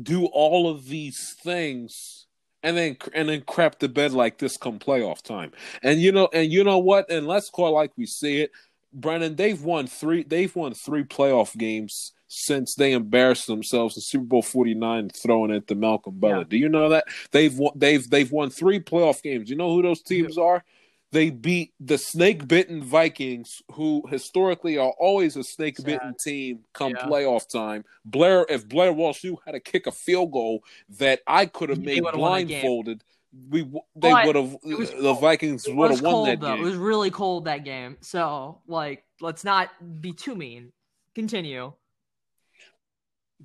do 0.03 0.25
all 0.25 0.69
of 0.69 0.85
these 0.87 1.35
things 1.43 2.27
and 2.63 2.77
then 2.77 2.97
and 3.13 3.29
then 3.29 3.41
crap 3.41 3.79
the 3.79 3.89
bed 3.89 4.13
like 4.13 4.37
this 4.37 4.57
come 4.57 4.79
playoff 4.79 5.21
time. 5.21 5.51
And 5.83 6.01
you 6.01 6.11
know 6.11 6.29
and 6.33 6.51
you 6.51 6.63
know 6.63 6.79
what? 6.79 7.09
And 7.09 7.27
let's 7.27 7.49
call 7.49 7.67
it 7.67 7.71
like 7.71 7.91
we 7.97 8.05
see 8.05 8.41
it. 8.41 8.51
Brendan, 8.93 9.35
they've 9.35 9.61
won 9.61 9.87
three 9.87 10.23
they've 10.23 10.55
won 10.55 10.73
three 10.73 11.03
playoff 11.03 11.55
games 11.57 12.13
since 12.27 12.75
they 12.75 12.93
embarrassed 12.93 13.47
themselves 13.47 13.97
in 13.97 14.01
Super 14.01 14.25
Bowl 14.25 14.41
49 14.41 15.09
throwing 15.09 15.51
at 15.51 15.67
the 15.67 15.75
Malcolm 15.75 16.15
Butler. 16.19 16.39
Yeah. 16.39 16.43
Do 16.49 16.57
you 16.57 16.69
know 16.69 16.89
that? 16.89 17.05
They've 17.31 17.57
won 17.57 17.73
they've 17.75 18.09
they've 18.09 18.31
won 18.31 18.49
three 18.49 18.79
playoff 18.79 19.21
games. 19.21 19.49
You 19.49 19.55
know 19.55 19.73
who 19.73 19.81
those 19.81 20.01
teams 20.01 20.37
are? 20.37 20.63
They 21.11 21.29
beat 21.29 21.73
the 21.79 21.97
snake 21.97 22.47
bitten 22.47 22.81
Vikings, 22.83 23.61
who 23.73 24.03
historically 24.09 24.77
are 24.77 24.93
always 24.97 25.35
a 25.35 25.43
snake 25.43 25.83
bitten 25.83 26.15
team 26.17 26.63
come 26.73 26.93
Yeah. 26.95 27.05
playoff 27.05 27.49
time. 27.49 27.83
Blair, 28.05 28.45
if 28.49 28.67
Blair 28.67 28.93
Walsh 28.93 29.23
knew 29.23 29.37
how 29.45 29.51
to 29.51 29.59
kick 29.59 29.87
a 29.87 29.91
field 29.91 30.31
goal 30.31 30.63
that 30.97 31.21
I 31.27 31.45
could 31.47 31.69
have 31.69 31.79
made 31.81 32.01
would've 32.03 32.19
won 32.19 32.39
that 32.41 32.47
game. 32.47 32.61
blindfolded, 32.61 33.03
we 33.49 33.61
they 33.95 34.13
would 34.13 34.35
have 34.35 34.57
the. 34.63 35.17
Vikings 35.19 35.67
would 35.67 35.91
have 35.91 36.01
won 36.01 36.11
cold 36.13 36.27
that 36.29 36.39
though. 36.39 36.55
game. 36.55 36.61
It 36.61 36.65
was 36.65 36.75
really 36.75 37.11
cold 37.11 37.45
that 37.45 37.63
game. 37.65 37.97
So 38.01 38.61
like, 38.67 39.03
let's 39.19 39.43
not 39.43 39.69
be 40.01 40.13
too 40.13 40.35
mean. 40.35 40.71
Continue. 41.13 41.73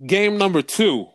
Game 0.07 0.39
number 0.39 0.62
two. 0.62 1.09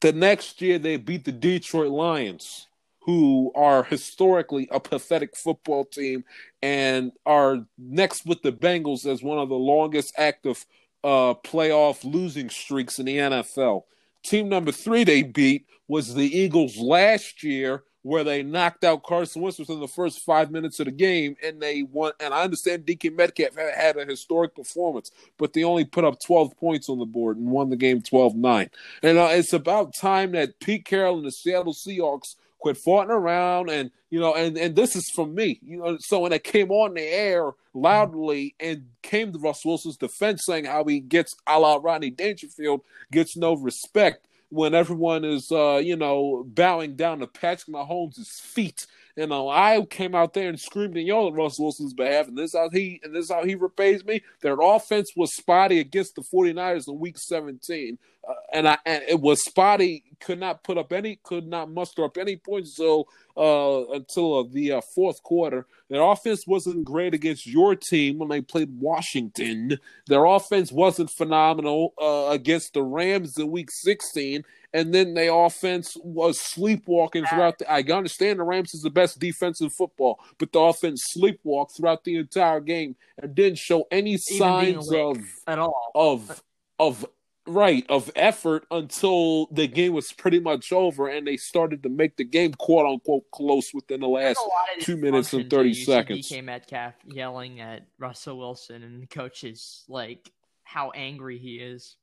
The 0.00 0.12
next 0.12 0.62
year, 0.62 0.78
they 0.78 0.96
beat 0.96 1.24
the 1.24 1.32
Detroit 1.32 1.90
Lions, 1.90 2.67
who 3.08 3.50
are 3.54 3.84
historically 3.84 4.68
a 4.70 4.78
pathetic 4.78 5.34
football 5.34 5.82
team 5.82 6.22
and 6.60 7.10
are 7.24 7.64
next 7.78 8.26
with 8.26 8.42
the 8.42 8.52
Bengals 8.52 9.06
as 9.06 9.22
one 9.22 9.38
of 9.38 9.48
the 9.48 9.54
longest 9.54 10.12
active 10.18 10.66
uh, 11.02 11.32
playoff 11.42 12.04
losing 12.04 12.50
streaks 12.50 12.98
in 12.98 13.06
the 13.06 13.16
NFL. 13.16 13.84
Team 14.22 14.50
number 14.50 14.72
three 14.72 15.04
they 15.04 15.22
beat 15.22 15.64
was 15.88 16.12
the 16.12 16.38
Eagles 16.38 16.76
last 16.76 17.42
year, 17.42 17.82
where 18.02 18.24
they 18.24 18.42
knocked 18.42 18.84
out 18.84 19.04
Carson 19.04 19.40
Wentz 19.40 19.58
within 19.58 19.80
the 19.80 19.88
first 19.88 20.20
five 20.20 20.50
minutes 20.50 20.78
of 20.78 20.84
the 20.84 20.92
game, 20.92 21.34
and 21.42 21.62
they 21.62 21.84
won. 21.84 22.12
And 22.20 22.34
I 22.34 22.42
understand 22.42 22.84
DK 22.84 23.16
Metcalf 23.16 23.56
had, 23.56 23.96
a 23.96 24.04
historic 24.04 24.54
performance, 24.54 25.10
but 25.38 25.54
they 25.54 25.64
only 25.64 25.86
put 25.86 26.04
up 26.04 26.20
12 26.20 26.58
points 26.58 26.90
on 26.90 26.98
the 26.98 27.06
board 27.06 27.38
and 27.38 27.46
won 27.46 27.70
the 27.70 27.76
game 27.76 28.02
12 28.02 28.34
9. 28.34 28.68
And 29.02 29.16
uh, 29.16 29.28
it's 29.30 29.54
about 29.54 29.94
time 29.94 30.32
that 30.32 30.60
Pete 30.60 30.84
Carroll 30.84 31.16
and 31.16 31.26
the 31.26 31.32
Seattle 31.32 31.72
Seahawks 31.72 32.34
quit 32.58 32.76
farting 32.76 33.10
around 33.10 33.70
and 33.70 33.90
you 34.10 34.18
know 34.18 34.34
and 34.34 34.56
and 34.56 34.74
this 34.74 34.96
is 34.96 35.08
from 35.10 35.34
me 35.34 35.60
you 35.62 35.78
know 35.78 35.96
so 36.00 36.20
when 36.20 36.32
it 36.32 36.44
came 36.44 36.70
on 36.70 36.94
the 36.94 37.02
air 37.02 37.52
loudly 37.74 38.54
and 38.58 38.86
came 39.02 39.32
to 39.32 39.38
Russ 39.38 39.64
Wilson's 39.64 39.96
defense 39.96 40.44
saying 40.44 40.64
how 40.64 40.84
he 40.84 41.00
gets 41.00 41.34
a 41.46 41.58
la 41.58 41.78
Rodney 41.80 42.10
Dangerfield 42.10 42.82
gets 43.12 43.36
no 43.36 43.54
respect 43.54 44.26
when 44.50 44.74
everyone 44.74 45.24
is 45.24 45.52
uh 45.52 45.80
you 45.82 45.96
know 45.96 46.44
bowing 46.46 46.96
down 46.96 47.20
to 47.20 47.26
Patrick 47.26 47.74
Mahomes' 47.74 48.40
feet. 48.40 48.86
You 49.16 49.26
know 49.26 49.48
I 49.48 49.84
came 49.88 50.14
out 50.14 50.34
there 50.34 50.48
and 50.48 50.58
screamed 50.58 50.96
and 50.96 51.06
yelled 51.06 51.32
at 51.32 51.38
Russ 51.38 51.58
Wilson's 51.58 51.94
behalf 51.94 52.28
and 52.28 52.36
this 52.36 52.54
is 52.54 52.58
how 52.58 52.70
he 52.70 53.00
and 53.02 53.14
this 53.14 53.26
is 53.26 53.30
how 53.30 53.44
he 53.44 53.54
repays 53.54 54.04
me. 54.04 54.22
Their 54.40 54.56
offense 54.60 55.12
was 55.16 55.34
spotty 55.34 55.78
against 55.80 56.14
the 56.14 56.22
49ers 56.22 56.88
in 56.88 56.98
week 56.98 57.18
17 57.18 57.98
uh, 58.28 58.34
and 58.52 58.68
I 58.68 58.78
and 58.84 59.02
it 59.08 59.20
was 59.20 59.42
spotty. 59.44 60.04
Could 60.20 60.40
not 60.40 60.64
put 60.64 60.76
up 60.76 60.92
any, 60.92 61.18
could 61.22 61.46
not 61.46 61.70
muster 61.70 62.04
up 62.04 62.18
any 62.18 62.36
points 62.36 62.78
until 62.78 63.08
uh, 63.36 63.88
until 63.92 64.40
uh, 64.40 64.44
the 64.52 64.72
uh, 64.72 64.80
fourth 64.94 65.22
quarter. 65.22 65.66
Their 65.88 66.02
offense 66.02 66.44
wasn't 66.46 66.84
great 66.84 67.14
against 67.14 67.46
your 67.46 67.74
team 67.74 68.18
when 68.18 68.28
they 68.28 68.40
played 68.40 68.80
Washington. 68.80 69.78
Their 70.08 70.24
offense 70.24 70.70
wasn't 70.72 71.10
phenomenal 71.10 71.94
uh, 72.00 72.30
against 72.30 72.74
the 72.74 72.82
Rams 72.82 73.38
in 73.38 73.50
Week 73.50 73.70
16, 73.70 74.44
and 74.74 74.92
then 74.92 75.14
their 75.14 75.32
offense 75.32 75.96
was 76.02 76.38
sleepwalking 76.40 77.24
throughout. 77.26 77.58
The, 77.58 77.70
I 77.72 77.82
understand 77.82 78.40
the 78.40 78.44
Rams 78.44 78.74
is 78.74 78.82
the 78.82 78.90
best 78.90 79.18
defense 79.18 79.60
in 79.60 79.70
football, 79.70 80.20
but 80.38 80.52
the 80.52 80.60
offense 80.60 81.02
sleepwalked 81.16 81.76
throughout 81.76 82.04
the 82.04 82.16
entire 82.16 82.60
game 82.60 82.96
and 83.16 83.34
didn't 83.34 83.58
show 83.58 83.86
any 83.90 84.18
signs 84.18 84.92
of 84.92 85.16
At 85.46 85.58
all. 85.58 85.92
of 85.94 86.42
of 86.78 87.06
right 87.48 87.84
of 87.88 88.10
effort 88.14 88.66
until 88.70 89.46
the 89.46 89.66
game 89.66 89.92
was 89.92 90.12
pretty 90.12 90.38
much 90.40 90.72
over 90.72 91.08
and 91.08 91.26
they 91.26 91.36
started 91.36 91.82
to 91.82 91.88
make 91.88 92.16
the 92.16 92.24
game 92.24 92.52
quote 92.54 92.86
unquote 92.86 93.24
close 93.32 93.72
within 93.74 94.00
the 94.00 94.08
last 94.08 94.38
a 94.38 94.42
lot 94.42 94.78
of 94.78 94.84
two 94.84 94.96
minutes 94.96 95.32
and 95.32 95.48
30 95.50 95.50
too. 95.50 95.68
You 95.68 95.74
see 95.74 95.84
seconds. 95.84 96.28
DK 96.30 96.44
Metcalf 96.44 96.94
yelling 97.06 97.60
at 97.60 97.86
Russell 97.98 98.38
Wilson 98.38 98.82
and 98.82 99.02
the 99.02 99.06
coaches 99.06 99.84
like 99.88 100.30
how 100.64 100.90
angry 100.90 101.38
he 101.38 101.56
is. 101.56 101.96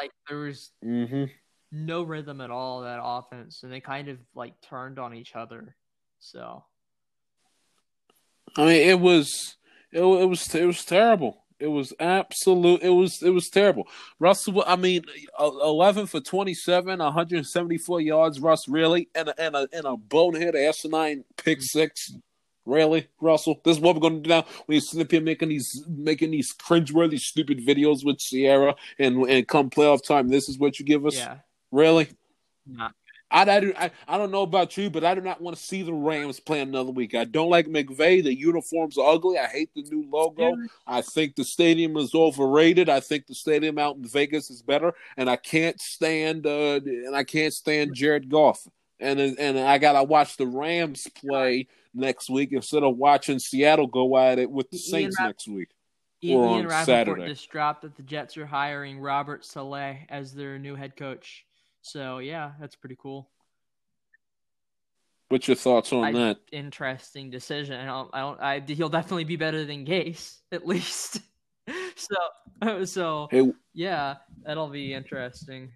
Like 0.00 0.10
there 0.28 0.38
was 0.38 0.70
hmm 0.82 1.24
no 1.70 2.02
rhythm 2.02 2.40
at 2.40 2.50
all 2.50 2.82
that 2.82 3.00
offense, 3.02 3.62
and 3.62 3.72
they 3.72 3.80
kind 3.80 4.08
of 4.08 4.18
like 4.34 4.60
turned 4.62 4.98
on 4.98 5.14
each 5.14 5.34
other. 5.34 5.76
So 6.18 6.64
I 8.56 8.64
mean, 8.64 8.88
it 8.88 9.00
was 9.00 9.56
it, 9.92 10.00
it 10.00 10.26
was 10.26 10.54
it 10.54 10.64
was 10.64 10.84
terrible. 10.84 11.44
It 11.60 11.66
was 11.66 11.92
absolute. 11.98 12.82
It 12.82 12.90
was 12.90 13.22
it 13.22 13.30
was 13.30 13.48
terrible. 13.48 13.88
Russell, 14.18 14.62
I 14.66 14.76
mean, 14.76 15.04
uh, 15.38 15.50
eleven 15.62 16.06
for 16.06 16.20
twenty 16.20 16.54
seven, 16.54 17.00
one 17.00 17.12
hundred 17.12 17.46
seventy 17.46 17.78
four 17.78 18.00
yards. 18.00 18.40
Russ, 18.40 18.68
really, 18.68 19.08
and 19.14 19.28
a 19.28 19.40
and 19.40 19.56
a 19.56 19.68
and 19.72 19.84
a 19.84 19.96
bonehead 19.96 20.54
asinine 20.54 21.24
pick 21.36 21.60
six. 21.62 22.14
Really, 22.64 23.08
Russell? 23.20 23.60
This 23.64 23.76
is 23.78 23.82
what 23.82 23.96
we're 23.96 24.02
gonna 24.02 24.20
do 24.20 24.28
now. 24.28 24.44
When 24.66 24.74
you 24.76 24.80
sit 24.80 25.00
up 25.00 25.10
here 25.10 25.20
making 25.22 25.48
these 25.48 25.84
making 25.88 26.30
these 26.30 26.54
cringeworthy, 26.54 27.18
stupid 27.18 27.66
videos 27.66 28.04
with 28.04 28.18
Ciara, 28.18 28.76
and 28.98 29.22
and 29.28 29.48
come 29.48 29.70
playoff 29.70 30.04
time, 30.06 30.28
this 30.28 30.48
is 30.48 30.58
what 30.58 30.78
you 30.78 30.84
give 30.84 31.06
us. 31.06 31.16
yeah, 31.16 31.38
Really? 31.72 32.08
not 32.66 32.94
I, 33.30 33.42
I, 33.42 33.84
I, 33.84 33.90
I 34.06 34.18
don't 34.18 34.30
know 34.30 34.42
about 34.42 34.76
you, 34.76 34.88
but 34.88 35.04
I 35.04 35.14
do 35.14 35.20
not 35.20 35.40
want 35.40 35.56
to 35.56 35.62
see 35.62 35.82
the 35.82 35.92
Rams 35.92 36.40
play 36.40 36.60
another 36.60 36.90
week. 36.90 37.14
I 37.14 37.24
don't 37.24 37.50
like 37.50 37.66
McVay. 37.66 38.22
The 38.22 38.34
uniforms 38.34 38.96
are 38.96 39.14
ugly. 39.14 39.38
I 39.38 39.46
hate 39.46 39.70
the 39.74 39.82
new 39.82 40.08
logo. 40.10 40.56
I 40.86 41.02
think 41.02 41.36
the 41.36 41.44
stadium 41.44 41.96
is 41.96 42.14
overrated. 42.14 42.88
I 42.88 43.00
think 43.00 43.26
the 43.26 43.34
stadium 43.34 43.78
out 43.78 43.96
in 43.96 44.04
Vegas 44.06 44.50
is 44.50 44.62
better, 44.62 44.94
and 45.16 45.28
I 45.28 45.36
can't 45.36 45.80
stand 45.80 46.46
uh, 46.46 46.80
and 46.84 47.14
I 47.14 47.24
can't 47.24 47.52
stand 47.52 47.94
Jared 47.94 48.30
Goff. 48.30 48.66
And 49.00 49.20
and 49.20 49.58
I 49.58 49.78
gotta 49.78 50.02
watch 50.02 50.36
the 50.36 50.46
Rams 50.46 51.06
play 51.20 51.68
next 51.94 52.30
week 52.30 52.52
instead 52.52 52.82
of 52.82 52.96
watching 52.96 53.38
Seattle 53.38 53.86
go 53.86 54.16
at 54.16 54.38
it 54.38 54.50
with 54.50 54.70
the 54.70 54.78
Saints 54.78 55.16
Rapp- 55.18 55.28
next 55.28 55.48
week. 55.48 55.68
Ian, 56.24 56.40
Or 56.40 56.46
Ian 56.46 56.66
on 56.66 56.72
Rappaport 56.72 56.84
Saturday. 56.84 57.26
just 57.28 57.48
dropped 57.48 57.82
that 57.82 57.96
the 57.96 58.02
Jets 58.02 58.36
are 58.36 58.46
hiring 58.46 58.98
Robert 58.98 59.44
Saleh 59.44 59.98
as 60.08 60.34
their 60.34 60.58
new 60.58 60.74
head 60.74 60.96
coach. 60.96 61.44
So 61.88 62.18
yeah, 62.18 62.52
that's 62.60 62.76
pretty 62.76 62.96
cool. 63.00 63.30
What's 65.30 65.46
your 65.46 65.56
thoughts 65.56 65.92
on 65.92 66.04
I- 66.04 66.12
that? 66.12 66.38
Interesting 66.52 67.30
decision. 67.30 67.80
I 67.80 67.86
don't. 67.86 68.10
I 68.12 68.20
don't. 68.20 68.40
I, 68.40 68.60
he'll 68.66 68.88
definitely 68.88 69.24
be 69.24 69.36
better 69.36 69.64
than 69.64 69.84
Gase 69.86 70.38
at 70.52 70.66
least. 70.66 71.20
so 71.96 72.84
so 72.84 73.28
Hey, 73.30 73.52
yeah, 73.74 74.16
that'll 74.44 74.68
be 74.70 74.92
interesting. 74.94 75.72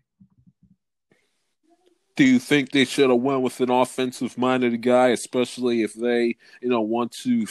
do 2.15 2.25
you 2.25 2.39
think 2.39 2.71
they 2.71 2.85
should 2.85 3.09
have 3.09 3.21
went 3.21 3.41
with 3.41 3.61
an 3.61 3.71
offensive 3.71 4.37
minded 4.37 4.83
guy, 4.83 5.09
especially 5.09 5.83
if 5.83 5.95
they, 5.95 6.37
you 6.61 6.69
know, 6.69 6.83
want 6.83 7.11
to 7.13 7.47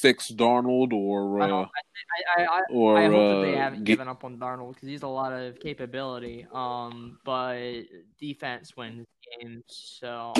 fix 0.00 0.30
Darnold 0.30 0.92
or 0.92 1.40
uh. 1.42 1.46
I, 1.46 2.42
I, 2.42 2.44
I, 2.44 2.60
or 2.70 2.98
I 2.98 3.06
hope 3.06 3.12
that 3.12 3.46
they 3.46 3.54
uh, 3.54 3.58
haven't 3.58 3.84
get- 3.84 3.92
given 3.94 4.08
up 4.08 4.24
on 4.24 4.38
Darnold 4.38 4.74
because 4.74 4.88
he's 4.88 5.02
a 5.02 5.08
lot 5.08 5.32
of 5.32 5.58
capability. 5.60 6.46
Um, 6.52 7.18
but 7.24 7.58
defense 8.18 8.76
wins 8.76 9.06
games. 9.40 9.64
So 9.68 10.32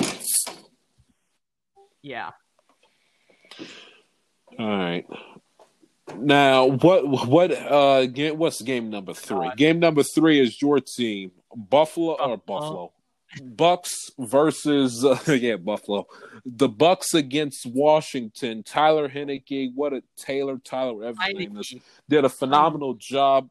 yeah, 2.01 2.31
All 4.59 4.67
right. 4.67 5.05
Now, 6.17 6.65
what 6.65 7.27
what 7.27 7.51
uh 7.51 8.05
game, 8.07 8.37
what's 8.37 8.61
game 8.61 8.89
number 8.89 9.13
three? 9.13 9.47
God. 9.47 9.57
Game 9.57 9.79
number 9.79 10.03
three 10.03 10.39
is 10.39 10.61
your 10.61 10.79
team, 10.79 11.31
Buffalo 11.55 12.13
or 12.13 12.37
Buffalo. 12.37 12.91
Bucks 13.43 14.09
versus 14.19 15.05
uh, 15.05 15.17
yeah 15.27 15.55
Buffalo, 15.55 16.05
the 16.45 16.67
Bucks 16.69 17.13
against 17.13 17.65
Washington. 17.65 18.63
Tyler 18.63 19.07
Heinicke, 19.09 19.71
what 19.75 19.93
a 19.93 20.03
Taylor 20.17 20.57
Tyler, 20.57 20.93
whatever 20.93 21.17
name 21.33 21.57
is, 21.57 21.73
did 22.09 22.25
a 22.25 22.29
phenomenal 22.29 22.93
job. 22.95 23.49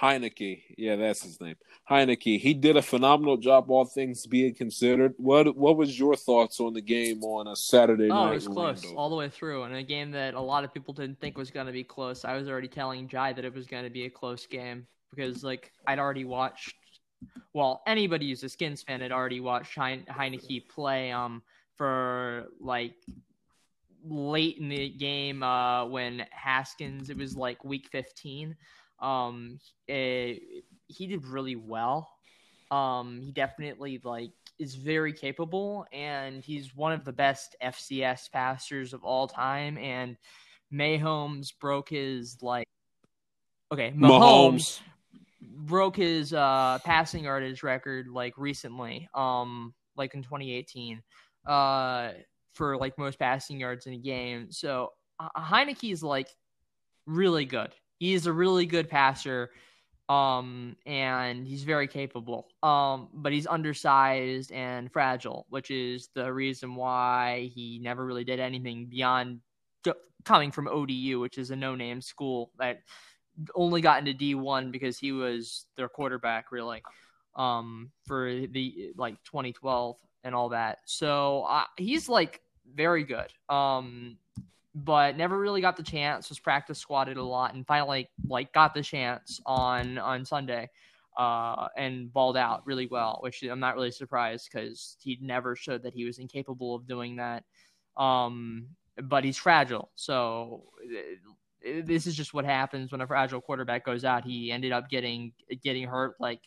Heinicke, 0.00 0.62
yeah, 0.76 0.94
that's 0.94 1.24
his 1.24 1.40
name. 1.40 1.56
Heinicke, 1.90 2.38
he 2.38 2.54
did 2.54 2.76
a 2.76 2.82
phenomenal 2.82 3.36
job, 3.36 3.68
all 3.68 3.84
things 3.84 4.26
being 4.28 4.54
considered. 4.54 5.14
What 5.16 5.56
what 5.56 5.76
was 5.76 5.98
your 5.98 6.14
thoughts 6.14 6.60
on 6.60 6.72
the 6.72 6.80
game 6.80 7.22
on 7.24 7.48
a 7.48 7.56
Saturday 7.56 8.08
Oh, 8.08 8.26
night? 8.26 8.30
it 8.30 8.34
was 8.34 8.46
close 8.46 8.82
Orlando? 8.84 8.96
all 9.00 9.10
the 9.10 9.16
way 9.16 9.28
through, 9.28 9.64
and 9.64 9.74
a 9.74 9.82
game 9.82 10.12
that 10.12 10.34
a 10.34 10.40
lot 10.40 10.62
of 10.62 10.72
people 10.72 10.94
didn't 10.94 11.18
think 11.20 11.36
was 11.36 11.50
going 11.50 11.66
to 11.66 11.72
be 11.72 11.82
close. 11.82 12.24
I 12.24 12.36
was 12.36 12.48
already 12.48 12.68
telling 12.68 13.08
Jai 13.08 13.32
that 13.32 13.44
it 13.44 13.52
was 13.52 13.66
going 13.66 13.84
to 13.84 13.90
be 13.90 14.04
a 14.04 14.10
close 14.10 14.46
game 14.46 14.86
because, 15.10 15.42
like, 15.42 15.72
I'd 15.86 15.98
already 15.98 16.24
watched. 16.24 16.74
Well, 17.54 17.82
anybody 17.86 18.28
who's 18.28 18.42
a 18.44 18.48
Skins 18.48 18.82
fan 18.82 19.00
had 19.00 19.12
already 19.12 19.40
watched 19.40 19.74
Hein- 19.74 20.06
Heinicke 20.08 20.68
play 20.68 21.10
um 21.10 21.42
for 21.76 22.48
like 22.60 22.94
late 24.04 24.58
in 24.58 24.68
the 24.68 24.88
game 24.90 25.42
uh, 25.42 25.86
when 25.86 26.24
Haskins. 26.30 27.10
It 27.10 27.16
was 27.16 27.36
like 27.36 27.64
week 27.64 27.88
fifteen. 27.90 28.56
Um, 29.00 29.58
eh, 29.88 30.34
he 30.88 31.06
did 31.06 31.24
really 31.26 31.56
well. 31.56 32.10
Um, 32.70 33.20
he 33.22 33.32
definitely 33.32 34.00
like 34.04 34.32
is 34.58 34.74
very 34.74 35.12
capable, 35.12 35.86
and 35.92 36.42
he's 36.42 36.74
one 36.74 36.92
of 36.92 37.04
the 37.04 37.12
best 37.12 37.56
FCS 37.62 38.30
passers 38.30 38.92
of 38.92 39.04
all 39.04 39.28
time. 39.28 39.78
And 39.78 40.16
Mahomes 40.72 41.52
broke 41.58 41.88
his 41.90 42.38
like, 42.42 42.66
okay, 43.72 43.92
Mahomes, 43.96 44.10
Mahomes. 44.10 44.80
Broke 45.40 45.96
his 45.96 46.32
uh 46.32 46.78
passing 46.84 47.24
yardage 47.24 47.62
record 47.62 48.08
like 48.08 48.36
recently, 48.36 49.08
um, 49.14 49.74
like 49.96 50.14
in 50.14 50.22
2018. 50.22 51.02
Uh, 51.46 52.10
for 52.58 52.76
like 52.76 52.98
most 52.98 53.18
passing 53.18 53.60
yards 53.60 53.86
in 53.86 53.94
a 53.94 53.98
game. 53.98 54.50
So 54.50 54.92
Heinicke 55.36 55.92
is 55.92 56.02
like 56.02 56.28
really 57.06 57.44
good. 57.44 57.72
He's 58.00 58.26
a 58.26 58.32
really 58.32 58.66
good 58.66 58.90
passer 58.90 59.50
um 60.08 60.74
and 60.86 61.46
he's 61.46 61.64
very 61.64 61.86
capable 61.86 62.48
um 62.62 63.08
but 63.12 63.30
he's 63.30 63.46
undersized 63.46 64.50
and 64.52 64.90
fragile 64.90 65.44
which 65.50 65.70
is 65.70 66.08
the 66.14 66.32
reason 66.32 66.74
why 66.74 67.50
he 67.54 67.78
never 67.82 68.06
really 68.06 68.24
did 68.24 68.40
anything 68.40 68.86
beyond 68.86 69.38
coming 70.24 70.50
from 70.50 70.66
ODU 70.66 71.20
which 71.20 71.36
is 71.36 71.50
a 71.50 71.56
no-name 71.56 72.00
school 72.00 72.52
that 72.58 72.78
only 73.54 73.80
got 73.80 73.98
into 73.98 74.12
D1 74.12 74.72
because 74.72 74.98
he 74.98 75.12
was 75.12 75.66
their 75.76 75.88
quarterback 75.88 76.50
really 76.50 76.82
um 77.36 77.90
for 78.04 78.46
the 78.50 78.92
like 78.96 79.22
2012 79.24 79.96
and 80.24 80.34
all 80.34 80.48
that 80.48 80.78
so 80.86 81.42
uh, 81.42 81.64
he's 81.76 82.08
like 82.08 82.40
very 82.74 83.04
good 83.04 83.32
um 83.48 84.16
but 84.84 85.16
never 85.16 85.38
really 85.38 85.60
got 85.60 85.76
the 85.76 85.82
chance. 85.82 86.28
Was 86.28 86.38
practice 86.38 86.78
squatted 86.78 87.16
a 87.16 87.22
lot, 87.22 87.54
and 87.54 87.66
finally 87.66 88.08
like 88.26 88.52
got 88.52 88.74
the 88.74 88.82
chance 88.82 89.40
on 89.46 89.98
on 89.98 90.24
Sunday, 90.24 90.68
uh, 91.16 91.68
and 91.76 92.12
balled 92.12 92.36
out 92.36 92.66
really 92.66 92.86
well. 92.86 93.18
Which 93.22 93.42
I'm 93.42 93.60
not 93.60 93.74
really 93.74 93.90
surprised 93.90 94.48
because 94.52 94.96
he 95.00 95.18
never 95.20 95.56
showed 95.56 95.82
that 95.82 95.94
he 95.94 96.04
was 96.04 96.18
incapable 96.18 96.74
of 96.74 96.86
doing 96.86 97.16
that. 97.16 97.44
Um, 97.96 98.68
but 99.02 99.24
he's 99.24 99.36
fragile, 99.36 99.90
so 99.94 100.64
this 101.62 102.06
is 102.06 102.14
just 102.14 102.34
what 102.34 102.44
happens 102.44 102.92
when 102.92 103.00
a 103.00 103.06
fragile 103.06 103.40
quarterback 103.40 103.84
goes 103.84 104.04
out. 104.04 104.24
He 104.24 104.52
ended 104.52 104.72
up 104.72 104.88
getting 104.88 105.32
getting 105.62 105.86
hurt 105.86 106.16
like 106.20 106.40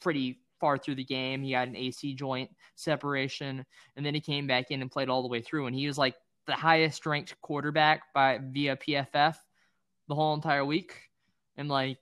pretty 0.00 0.40
far 0.60 0.78
through 0.78 0.96
the 0.96 1.04
game. 1.04 1.42
He 1.42 1.52
had 1.52 1.68
an 1.68 1.76
AC 1.76 2.14
joint 2.14 2.50
separation, 2.74 3.64
and 3.96 4.06
then 4.06 4.14
he 4.14 4.20
came 4.20 4.46
back 4.46 4.70
in 4.70 4.82
and 4.82 4.90
played 4.90 5.08
all 5.08 5.22
the 5.22 5.28
way 5.28 5.40
through. 5.40 5.66
And 5.66 5.74
he 5.74 5.86
was 5.86 5.98
like 5.98 6.14
the 6.46 6.54
highest 6.54 7.04
ranked 7.06 7.40
quarterback 7.42 8.02
by 8.14 8.40
via 8.42 8.76
PFF 8.76 9.36
the 10.08 10.14
whole 10.14 10.34
entire 10.34 10.64
week, 10.64 10.94
and 11.56 11.68
like 11.68 11.98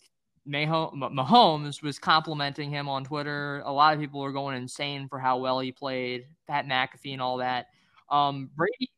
Mahomes 0.48 1.82
was 1.82 1.98
complimenting 1.98 2.70
him 2.70 2.88
on 2.88 3.04
Twitter. 3.04 3.62
A 3.64 3.72
lot 3.72 3.94
of 3.94 4.00
people 4.00 4.20
were 4.20 4.32
going 4.32 4.56
insane 4.56 5.08
for 5.08 5.18
how 5.18 5.38
well 5.38 5.58
he 5.58 5.72
played. 5.72 6.26
Pat 6.46 6.66
McAfee 6.66 7.12
and 7.12 7.22
all 7.22 7.38
that. 7.38 7.66
Um, 8.10 8.50
Brady, 8.54 8.90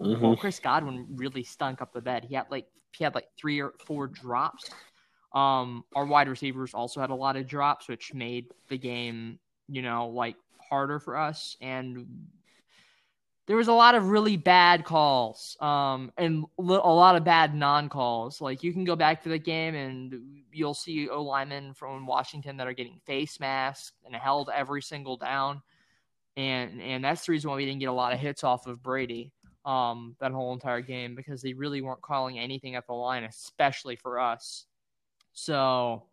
mm-hmm. 0.00 0.22
well, 0.22 0.36
Chris 0.36 0.60
Godwin 0.60 1.06
really 1.10 1.42
stunk 1.42 1.82
up 1.82 1.92
the 1.92 2.00
bed. 2.00 2.24
He 2.24 2.34
had 2.34 2.46
like 2.50 2.66
he 2.96 3.04
had 3.04 3.14
like 3.14 3.28
three 3.38 3.60
or 3.60 3.74
four 3.84 4.06
drops. 4.06 4.70
Um, 5.32 5.84
our 5.94 6.06
wide 6.06 6.28
receivers 6.28 6.74
also 6.74 7.00
had 7.00 7.10
a 7.10 7.14
lot 7.14 7.36
of 7.36 7.46
drops, 7.46 7.88
which 7.88 8.14
made 8.14 8.46
the 8.68 8.78
game, 8.78 9.38
you 9.68 9.82
know, 9.82 10.08
like 10.08 10.36
harder 10.70 10.98
for 10.98 11.16
us. 11.16 11.56
And 11.60 12.06
there 13.46 13.56
was 13.56 13.68
a 13.68 13.72
lot 13.72 13.94
of 13.94 14.10
really 14.10 14.36
bad 14.36 14.84
calls 14.84 15.56
um, 15.60 16.12
and 16.18 16.44
a 16.58 16.62
lot 16.62 17.16
of 17.16 17.24
bad 17.24 17.54
non-calls. 17.54 18.42
Like 18.42 18.62
you 18.62 18.74
can 18.74 18.84
go 18.84 18.94
back 18.94 19.22
to 19.22 19.30
the 19.30 19.38
game 19.38 19.74
and 19.74 20.42
you'll 20.52 20.74
see 20.74 21.08
O 21.08 21.22
linemen 21.22 21.72
from 21.72 22.06
Washington 22.06 22.58
that 22.58 22.66
are 22.66 22.74
getting 22.74 23.00
face 23.06 23.40
masks 23.40 23.92
and 24.04 24.14
held 24.14 24.50
every 24.54 24.82
single 24.82 25.16
down, 25.16 25.62
and 26.36 26.80
and 26.82 27.02
that's 27.02 27.24
the 27.24 27.32
reason 27.32 27.48
why 27.48 27.56
we 27.56 27.64
didn't 27.64 27.80
get 27.80 27.86
a 27.86 27.92
lot 27.92 28.12
of 28.12 28.18
hits 28.18 28.44
off 28.44 28.66
of 28.66 28.82
Brady 28.82 29.32
um, 29.68 30.16
that 30.18 30.32
whole 30.32 30.54
entire 30.54 30.80
game 30.80 31.14
because 31.14 31.42
they 31.42 31.52
really 31.52 31.82
weren't 31.82 32.00
calling 32.00 32.38
anything 32.38 32.74
at 32.74 32.86
the 32.86 32.94
line, 32.94 33.24
especially 33.24 33.96
for 33.96 34.18
us. 34.18 34.64
So 35.34 36.04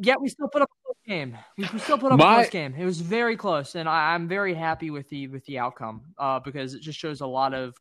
yet 0.00 0.18
we 0.18 0.30
still 0.30 0.48
put 0.48 0.62
up 0.62 0.70
a 0.70 0.86
close 0.86 0.96
game. 1.06 1.36
We 1.58 1.78
still 1.78 1.98
put 1.98 2.10
up 2.10 2.18
My, 2.18 2.32
a 2.32 2.36
close 2.36 2.50
game. 2.50 2.74
It 2.76 2.86
was 2.86 3.02
very 3.02 3.36
close, 3.36 3.74
and 3.74 3.86
I, 3.86 4.14
am 4.14 4.26
very 4.26 4.54
happy 4.54 4.90
with 4.90 5.06
the 5.10 5.28
with 5.28 5.44
the 5.44 5.58
outcome 5.58 6.02
uh, 6.18 6.40
because 6.40 6.72
it 6.72 6.80
just 6.80 6.98
shows 6.98 7.20
a 7.20 7.26
lot 7.26 7.52
of 7.52 7.74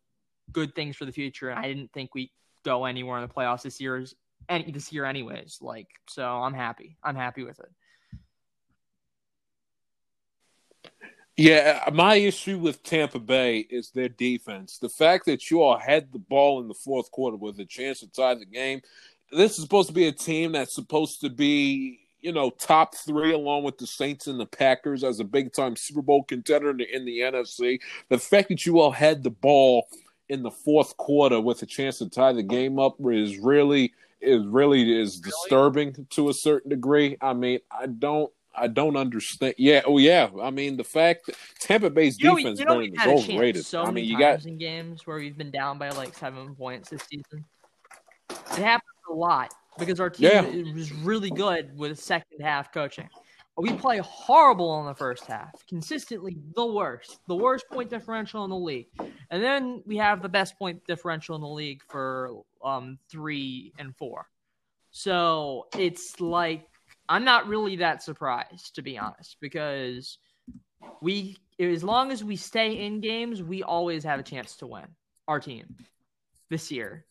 good 0.51 0.75
things 0.75 0.97
for 0.97 1.05
the 1.05 1.13
future. 1.13 1.49
And 1.49 1.57
I 1.57 1.67
didn't 1.69 1.93
think 1.93 2.13
we 2.13 2.29
go 2.65 2.83
anywhere 2.83 3.21
in 3.21 3.27
the 3.27 3.33
playoffs 3.33 3.61
this 3.61 3.79
year, 3.79 4.05
any 4.49 4.69
this 4.69 4.91
year, 4.91 5.05
anyways. 5.05 5.59
Like, 5.61 5.87
so 6.09 6.25
I'm 6.25 6.53
happy. 6.53 6.97
I'm 7.01 7.15
happy 7.15 7.43
with 7.43 7.59
it. 7.59 7.71
Yeah, 11.35 11.81
uh, 11.87 11.91
my 11.91 12.15
issue 12.15 12.59
with 12.59 12.83
Tampa 12.83 13.19
Bay 13.19 13.59
is 13.59 13.89
their 13.89 14.09
defense. 14.09 14.77
The 14.77 14.89
fact 14.89 15.25
that 15.25 15.49
you 15.49 15.61
all 15.63 15.79
had 15.79 16.11
the 16.11 16.19
ball 16.19 16.61
in 16.61 16.67
the 16.67 16.75
fourth 16.75 17.09
quarter 17.09 17.37
with 17.37 17.59
a 17.59 17.65
chance 17.65 18.01
to 18.01 18.07
tie 18.07 18.35
the 18.35 18.45
game 18.45 18.81
this 19.33 19.57
is 19.57 19.63
supposed 19.63 19.87
to 19.87 19.93
be 19.93 20.07
a 20.07 20.11
team 20.11 20.51
that's 20.51 20.73
supposed 20.73 21.21
to 21.21 21.29
be, 21.29 21.99
you 22.21 22.31
know, 22.31 22.49
top 22.51 22.95
three 22.95 23.33
along 23.33 23.63
with 23.63 23.77
the 23.77 23.87
Saints 23.87 24.27
and 24.27 24.39
the 24.39 24.45
Packers 24.45 25.03
as 25.03 25.19
a 25.19 25.23
big 25.23 25.53
time 25.53 25.75
Super 25.75 26.01
Bowl 26.01 26.23
contender 26.23 26.69
in 26.69 26.77
the, 26.77 26.95
in 26.95 27.05
the 27.05 27.19
NFC. 27.19 27.79
The 28.09 28.17
fact 28.17 28.49
that 28.49 28.65
you 28.65 28.79
all 28.79 28.91
had 28.91 29.23
the 29.23 29.29
ball 29.29 29.87
in 30.29 30.43
the 30.43 30.51
fourth 30.51 30.95
quarter 30.97 31.39
with 31.39 31.61
a 31.61 31.65
chance 31.65 31.97
to 31.97 32.09
tie 32.09 32.33
the 32.33 32.43
game 32.43 32.79
up 32.79 32.95
is 33.05 33.37
really 33.37 33.93
is 34.21 34.45
really 34.45 35.01
is 35.01 35.19
disturbing 35.19 36.07
to 36.11 36.29
a 36.29 36.33
certain 36.33 36.69
degree. 36.69 37.17
I 37.19 37.33
mean, 37.33 37.59
I 37.69 37.87
don't 37.87 38.31
I 38.55 38.67
don't 38.67 38.95
understand. 38.95 39.55
Yeah, 39.57 39.81
oh 39.85 39.97
yeah. 39.97 40.29
I 40.41 40.51
mean, 40.51 40.77
the 40.77 40.83
fact 40.83 41.25
that 41.27 41.35
Tampa 41.59 41.89
Bay's 41.89 42.19
you 42.19 42.29
know, 42.29 42.37
defense 42.37 42.59
you 42.59 42.65
know, 42.65 42.81
than 42.81 42.99
overrated. 42.99 43.65
So 43.65 43.83
I 43.83 43.91
mean, 43.91 44.05
you 44.05 44.17
got 44.17 44.45
in 44.45 44.57
games 44.57 45.07
where 45.07 45.17
we've 45.17 45.37
been 45.37 45.51
down 45.51 45.77
by 45.77 45.89
like 45.89 46.15
seven 46.15 46.55
points 46.55 46.89
this 46.89 47.03
season. 47.03 47.45
It 48.29 48.59
happens 48.59 48.91
a 49.09 49.13
lot 49.13 49.53
because 49.79 49.99
our 49.99 50.09
team 50.09 50.29
yeah. 50.31 50.73
was 50.73 50.91
really 50.91 51.31
good 51.31 51.77
with 51.77 51.99
second 51.99 52.41
half 52.41 52.71
coaching. 52.71 53.09
We 53.57 53.73
play 53.73 53.99
horrible 53.99 54.79
in 54.79 54.87
the 54.87 54.95
first 54.95 55.25
half, 55.25 55.51
consistently 55.67 56.37
the 56.55 56.65
worst, 56.65 57.19
the 57.27 57.35
worst 57.35 57.65
point 57.71 57.89
differential 57.89 58.43
in 58.45 58.49
the 58.49 58.57
league, 58.57 58.87
and 59.29 59.43
then 59.43 59.83
we 59.85 59.97
have 59.97 60.23
the 60.23 60.29
best 60.29 60.57
point 60.57 60.83
differential 60.87 61.35
in 61.35 61.41
the 61.41 61.47
league 61.47 61.81
for 61.87 62.43
um 62.63 62.97
three 63.09 63.73
and 63.77 63.95
four. 63.95 64.27
So 64.89 65.67
it's 65.77 66.19
like 66.19 66.67
I'm 67.09 67.25
not 67.25 67.47
really 67.47 67.77
that 67.77 68.01
surprised 68.01 68.75
to 68.75 68.81
be 68.81 68.97
honest, 68.97 69.37
because 69.41 70.17
we 71.01 71.37
as 71.59 71.83
long 71.83 72.11
as 72.11 72.23
we 72.23 72.35
stay 72.35 72.85
in 72.85 72.99
games, 72.99 73.41
we 73.43 73.63
always 73.63 74.03
have 74.03 74.19
a 74.19 74.23
chance 74.23 74.55
to 74.57 74.67
win. 74.67 74.85
Our 75.27 75.39
team 75.39 75.75
this 76.49 76.69
year. 76.71 77.05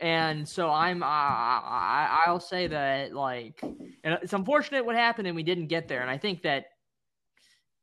And 0.00 0.46
so 0.48 0.70
I'm 0.70 1.02
I, 1.02 2.20
I'll 2.26 2.40
say 2.40 2.66
that 2.66 3.14
like 3.14 3.60
and 3.62 4.18
it's 4.22 4.32
unfortunate 4.32 4.84
what 4.84 4.96
happened 4.96 5.26
and 5.26 5.34
we 5.36 5.42
didn't 5.42 5.68
get 5.68 5.88
there. 5.88 6.02
And 6.02 6.10
I 6.10 6.18
think 6.18 6.42
that 6.42 6.66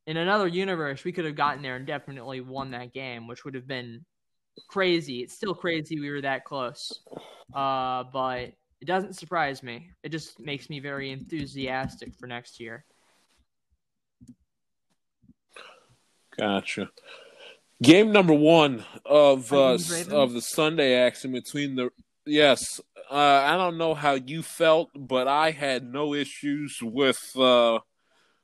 in 0.08 0.18
another 0.18 0.48
universe 0.48 1.04
we 1.04 1.12
could 1.12 1.26
have 1.26 1.36
gotten 1.36 1.64
there 1.64 1.76
and 1.76 1.88
definitely 1.88 2.41
won 2.41 2.72
that 2.72 2.93
game 2.93 3.28
which 3.28 3.43
would 3.43 3.56
have 3.56 3.68
been 3.68 4.06
crazy. 4.70 5.22
It's 5.22 5.34
still 5.34 5.56
crazy 5.56 6.00
we 6.00 6.12
were 6.12 6.22
that 6.22 6.46
close. 6.46 7.02
Uh 7.54 8.04
but 8.14 8.54
it 8.86 8.88
doesn't 8.88 9.16
surprise 9.16 9.64
me. 9.64 9.90
It 10.04 10.10
just 10.10 10.40
makes 10.40 10.70
me 10.70 10.80
very 10.80 11.12
enthusiastic 11.12 12.14
for 12.14 12.28
next 12.28 12.60
year. 12.60 12.86
Gotcha. 16.38 16.92
Game 17.82 18.12
number 18.12 18.36
one 18.36 18.86
of 19.04 19.52
uh, 19.52 19.80
of 20.12 20.34
the 20.34 20.42
Sunday 20.42 20.94
action 20.94 21.32
between 21.32 21.76
the 21.76 21.90
yes, 22.28 22.80
uh, 23.10 23.16
I 23.16 23.58
don't 23.58 23.80
know 23.80 23.96
how 23.96 24.14
you 24.14 24.44
felt, 24.44 24.92
but 24.96 25.28
I 25.28 25.50
had 25.50 25.84
no 25.84 26.14
issues 26.14 26.78
with 26.80 27.36
uh, 27.36 27.80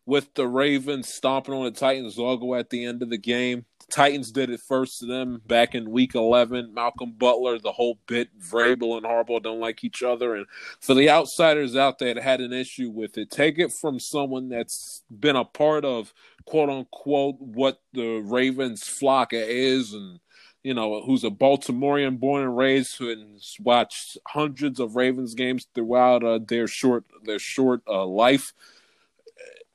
with 0.08 0.34
the 0.34 0.48
Ravens 0.48 1.14
stomping 1.14 1.54
on 1.54 1.66
the 1.66 1.72
Titans 1.72 2.18
logo 2.18 2.56
at 2.56 2.72
the 2.72 2.84
end 2.84 3.04
of 3.04 3.12
the 3.12 3.20
game. 3.20 3.66
Titans 3.92 4.32
did 4.32 4.50
it 4.50 4.60
first 4.60 5.00
to 5.00 5.06
them 5.06 5.42
back 5.46 5.76
in 5.76 5.92
Week 5.92 6.16
11. 6.16 6.74
Malcolm 6.74 7.14
Butler, 7.18 7.60
the 7.60 7.72
whole 7.72 8.00
bit. 8.08 8.30
Vrabel 8.40 8.98
and 8.98 9.06
Harbaugh 9.06 9.44
don't 9.44 9.60
like 9.60 9.84
each 9.84 10.02
other, 10.02 10.36
and 10.36 10.46
for 10.80 10.94
the 10.94 11.10
outsiders 11.10 11.76
out 11.76 12.00
there 12.00 12.14
that 12.14 12.24
had 12.24 12.42
an 12.42 12.54
issue 12.54 12.90
with 12.90 13.18
it, 13.18 13.30
take 13.30 13.60
it 13.60 13.72
from 13.72 14.00
someone 14.00 14.50
that's 14.50 15.04
been 15.12 15.36
a 15.36 15.46
part 15.46 15.86
of 15.86 16.14
quote 16.46 16.70
unquote 16.70 17.36
what 17.40 17.82
the 17.94 18.18
Ravens 18.26 18.88
flock 18.88 19.30
is 19.34 19.94
and 19.94 20.20
you 20.64 20.74
know, 20.74 21.02
who's 21.02 21.24
a 21.24 21.30
Baltimorean 21.30 22.20
born 22.20 22.44
and 22.44 22.56
raised 22.56 22.98
who 22.98 23.10
has 23.10 23.56
watched 23.60 24.18
hundreds 24.28 24.80
of 24.80 24.96
Ravens 24.96 25.34
games 25.34 25.68
throughout 25.74 26.24
uh, 26.24 26.40
their 26.48 26.68
short 26.68 27.04
their 27.24 27.40
short 27.40 27.82
uh, 27.88 28.06
life. 28.06 28.54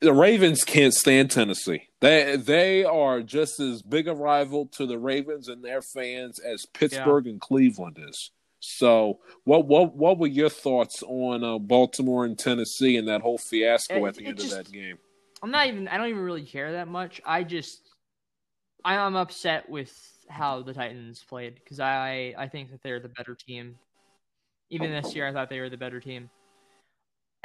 The 0.01 0.12
Ravens 0.12 0.62
can't 0.62 0.92
stand 0.92 1.30
Tennessee. 1.30 1.88
They 2.01 2.36
they 2.36 2.84
are 2.84 3.22
just 3.22 3.61
as 3.61 3.82
big 3.82 4.09
a 4.09 4.14
rival 4.14 4.66
to 4.72 4.86
the 4.86 4.99
Ravens 4.99 5.49
and 5.49 5.64
their 5.64 5.80
fans 5.80 6.38
as 6.38 6.66
Pittsburgh 6.66 7.26
yeah. 7.26 7.32
and 7.32 7.40
Cleveland 7.40 7.99
is. 7.99 8.30
So, 8.61 9.20
what 9.44 9.66
what 9.66 9.94
what 9.94 10.18
were 10.18 10.26
your 10.26 10.51
thoughts 10.51 11.03
on 11.03 11.44
uh, 11.44 11.59
Baltimore 11.59 12.24
and 12.24 12.38
Tennessee 12.38 12.97
and 12.97 13.09
that 13.09 13.22
whole 13.22 13.38
fiasco 13.38 14.05
it, 14.05 14.09
at 14.09 14.14
the 14.16 14.26
end 14.26 14.38
just, 14.38 14.53
of 14.53 14.64
that 14.64 14.72
game? 14.72 14.99
I'm 15.42 15.51
not 15.51 15.68
even. 15.68 15.88
I 15.88 15.97
don't 15.97 16.09
even 16.09 16.22
really 16.22 16.44
care 16.44 16.72
that 16.72 16.88
much. 16.88 17.20
I 17.24 17.42
just 17.42 17.80
I'm 18.84 19.16
upset 19.16 19.68
with 19.68 19.94
how 20.28 20.62
the 20.62 20.72
Titans 20.72 21.24
played 21.28 21.55
because 21.55 21.80
I 21.80 22.34
I 22.36 22.49
think 22.49 22.70
that 22.70 22.82
they're 22.82 23.01
the 23.01 23.09
better 23.09 23.34
team. 23.34 23.76
Even 24.70 24.90
this 24.90 25.14
year, 25.14 25.28
I 25.28 25.32
thought 25.32 25.49
they 25.49 25.61
were 25.61 25.70
the 25.70 25.76
better 25.76 26.01
team. 26.01 26.28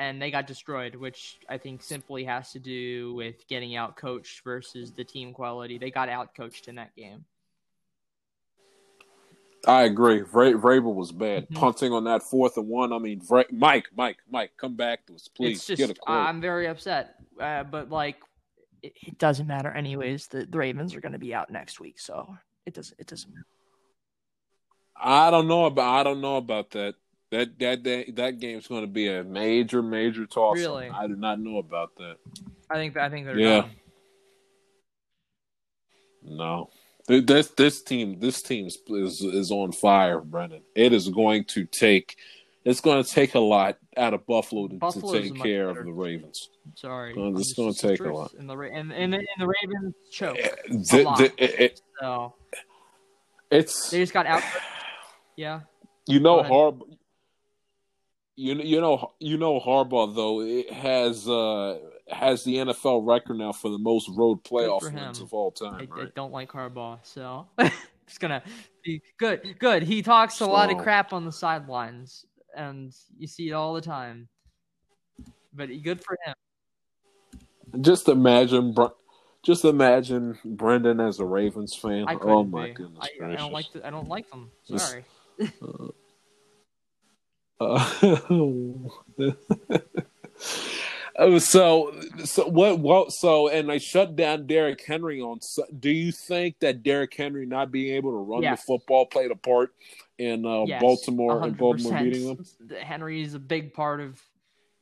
And 0.01 0.19
they 0.19 0.31
got 0.31 0.47
destroyed, 0.47 0.95
which 0.95 1.37
I 1.47 1.59
think 1.59 1.83
simply 1.83 2.23
has 2.23 2.51
to 2.53 2.59
do 2.59 3.13
with 3.13 3.47
getting 3.47 3.75
out 3.75 3.95
coached 3.95 4.43
versus 4.43 4.91
the 4.91 5.03
team 5.03 5.31
quality. 5.31 5.77
They 5.77 5.91
got 5.91 6.09
out 6.09 6.33
coached 6.33 6.67
in 6.67 6.75
that 6.75 6.95
game. 6.95 7.23
I 9.67 9.83
agree. 9.83 10.21
Vra- 10.21 10.59
Vrabel 10.59 10.95
was 10.95 11.11
bad. 11.11 11.47
Mhm. 11.49 11.55
Punting 11.55 11.93
on 11.93 12.05
that 12.05 12.23
fourth 12.23 12.57
and 12.57 12.67
one. 12.67 12.91
I 12.91 12.97
mean, 12.97 13.21
Vra- 13.21 13.51
Mike, 13.51 13.89
Mike, 13.95 14.17
Mike, 14.27 14.53
come 14.57 14.75
back 14.75 15.05
to 15.05 15.13
us, 15.13 15.27
please. 15.27 15.57
it's 15.57 15.67
just 15.67 15.77
Get 15.77 15.91
a 15.91 15.93
quote. 15.93 16.17
I'm 16.17 16.41
very 16.41 16.65
upset, 16.65 17.17
uh, 17.39 17.63
but 17.63 17.91
like 17.91 18.17
it, 18.81 18.93
it 19.05 19.19
doesn't 19.19 19.45
matter 19.45 19.69
anyways. 19.69 20.25
The, 20.25 20.47
the 20.47 20.57
Ravens 20.57 20.95
are 20.95 20.99
going 21.01 21.11
to 21.11 21.19
be 21.19 21.35
out 21.35 21.51
next 21.51 21.79
week, 21.79 21.99
so 21.99 22.35
it 22.65 22.73
doesn't 22.73 22.99
it 22.99 23.05
doesn't. 23.05 23.35
I 24.95 25.29
don't 25.29 25.47
know 25.47 25.65
about. 25.65 25.99
I 25.99 26.03
don't 26.03 26.21
know 26.21 26.37
about 26.37 26.71
that. 26.71 26.95
That 27.31 27.57
that 27.59 27.83
that, 27.85 28.15
that 28.17 28.39
game's 28.39 28.67
going 28.67 28.81
to 28.81 28.87
be 28.91 29.07
a 29.07 29.23
major, 29.23 29.81
major 29.81 30.25
toss. 30.25 30.57
Really? 30.57 30.89
I 30.89 31.07
do 31.07 31.15
not 31.15 31.39
know 31.39 31.57
about 31.59 31.95
that. 31.97 32.17
I 32.69 32.75
think 32.75 32.97
I 32.97 33.09
think 33.09 33.25
they're 33.25 33.39
Yeah. 33.39 33.61
done. 33.61 33.71
No, 36.23 36.69
Th- 37.07 37.25
this 37.25 37.47
this 37.49 37.81
team 37.81 38.19
this 38.19 38.41
team 38.43 38.67
is 38.67 38.77
is, 39.21 39.49
on 39.51 39.71
fire, 39.71 40.19
Brendan. 40.21 40.61
It 40.75 40.93
is 40.93 41.09
going 41.09 41.45
to 41.45 41.65
take. 41.65 42.15
It's 42.63 42.79
going 42.79 43.03
to 43.03 43.09
take 43.09 43.33
a 43.33 43.39
lot 43.39 43.77
out 43.97 44.13
of 44.13 44.27
Buffalo 44.27 44.67
to, 44.67 44.77
to 44.77 45.11
take 45.11 45.35
care 45.41 45.67
of 45.69 45.77
the 45.77 45.91
Ravens. 45.91 46.49
Sorry, 46.75 47.15
Well, 47.15 47.25
I'm 47.27 47.33
this 47.35 47.53
gonna 47.53 47.73
take 47.73 47.99
a 48.01 48.03
lot. 48.13 48.33
And 48.35 48.47
the 48.47 48.55
and 48.55 48.93
and 48.93 49.13
the, 49.13 49.17
and 49.17 49.27
the 49.39 49.47
Ravens 49.47 49.95
choke. 50.11 50.37
Eh, 50.37 50.49
the- 50.91 51.03
lot. 51.03 51.17
the- 51.17 51.43
it- 51.43 51.59
it- 51.59 51.81
So 51.99 52.35
it's 53.49 53.89
they 53.89 53.97
just 53.99 54.13
got 54.13 54.27
out. 54.27 54.43
Yeah, 55.35 55.61
You 56.07 56.19
know. 56.19 56.43
Harbaugh. 56.43 56.81
You 58.41 58.55
know, 58.55 58.63
you 58.63 58.81
know, 58.81 59.11
you 59.19 59.37
know, 59.37 59.59
Harbaugh 59.59 60.15
though 60.15 60.41
it 60.41 60.73
has 60.73 61.29
uh 61.29 61.77
has 62.09 62.43
the 62.43 62.55
NFL 62.55 63.05
record 63.07 63.37
now 63.37 63.51
for 63.51 63.69
the 63.69 63.77
most 63.77 64.09
road 64.09 64.43
playoff 64.43 64.81
wins 64.81 65.19
of 65.19 65.31
all 65.31 65.51
time. 65.51 65.87
I 65.91 65.95
Right? 65.95 66.15
don't 66.15 66.31
like 66.31 66.51
Harbaugh, 66.51 66.97
so 67.03 67.47
it's 67.59 68.17
gonna 68.17 68.41
be 68.83 68.99
good. 69.19 69.57
Good. 69.59 69.83
He 69.83 70.01
talks 70.01 70.39
a 70.39 70.45
lot 70.47 70.71
of 70.71 70.79
crap 70.79 71.13
on 71.13 71.23
the 71.23 71.31
sidelines, 71.31 72.25
and 72.57 72.91
you 73.15 73.27
see 73.27 73.49
it 73.49 73.51
all 73.51 73.75
the 73.75 73.81
time. 73.81 74.27
But 75.53 75.69
good 75.83 76.03
for 76.03 76.17
him. 76.25 76.33
Just 77.83 78.09
imagine, 78.09 78.75
just 79.43 79.65
imagine 79.65 80.39
Brendan 80.43 80.99
as 80.99 81.19
a 81.19 81.25
Ravens 81.25 81.75
fan. 81.75 82.05
I 82.07 82.15
oh 82.19 82.43
my 82.43 82.69
be. 82.69 82.73
goodness 82.73 83.07
I, 83.21 83.33
I 83.33 83.35
don't 83.35 83.53
like. 83.53 83.71
The, 83.71 83.85
I 83.85 83.91
don't 83.91 84.07
like 84.09 84.31
them. 84.31 84.49
This- 84.67 84.89
Sorry. 84.89 85.05
Uh, 85.39 85.89
oh, 91.17 91.39
so, 91.39 91.93
so 92.23 92.47
what? 92.47 92.79
What? 92.79 93.11
So, 93.11 93.47
and 93.49 93.69
they 93.69 93.79
shut 93.79 94.15
down 94.15 94.47
Derrick 94.47 94.83
Henry 94.85 95.21
on. 95.21 95.39
Su- 95.41 95.65
Do 95.79 95.89
you 95.89 96.11
think 96.11 96.59
that 96.59 96.83
Derrick 96.83 97.13
Henry 97.13 97.45
not 97.45 97.71
being 97.71 97.93
able 97.95 98.11
to 98.11 98.17
run 98.17 98.41
Yes. 98.43 98.61
the 98.61 98.65
football 98.65 99.05
played 99.05 99.31
a 99.31 99.35
part 99.35 99.73
in 100.17 100.45
uh, 100.45 100.63
Yes, 100.65 100.81
Baltimore 100.81 101.43
and 101.43 101.57
Baltimore 101.57 101.93
100%. 101.93 102.03
beating 102.03 102.27
them? 102.27 102.45
Henry 102.81 103.21
is 103.21 103.33
a 103.33 103.39
big 103.39 103.73
part 103.73 104.01
of 104.01 104.19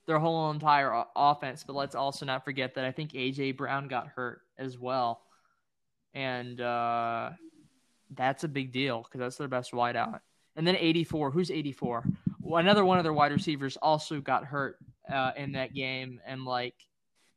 their 0.06 0.20
whole 0.20 0.52
entire 0.52 0.94
o- 0.94 1.08
offense, 1.16 1.64
but 1.66 1.76
let's 1.76 1.96
also 1.96 2.26
not 2.26 2.44
forget 2.46 2.76
that 2.76 2.86
I 2.86 2.92
think 2.92 3.12
AJ 3.14 3.58
Brown 3.58 3.88
got 3.88 4.08
hurt 4.08 4.42
as 4.58 4.78
well, 4.78 5.22
and 6.14 6.60
uh, 6.60 7.32
that's 8.16 8.44
a 8.44 8.48
big 8.48 8.72
deal 8.72 9.04
because 9.04 9.20
that's 9.20 9.36
their 9.38 9.48
best 9.48 9.72
wideout. 9.72 10.20
And 10.56 10.66
then 10.68 10.76
84, 10.76 11.32
who's 11.32 11.52
84? 11.52 12.04
Well, 12.06 12.29
another 12.46 12.86
one 12.86 12.98
of 12.98 13.04
their 13.04 13.14
wide 13.14 13.32
receivers 13.32 13.78
also 13.82 14.22
got 14.22 14.46
hurt 14.46 14.78
uh, 15.12 15.32
in 15.36 15.54
that 15.54 15.74
game, 15.74 16.20
and 16.26 16.46
like, 16.46 16.76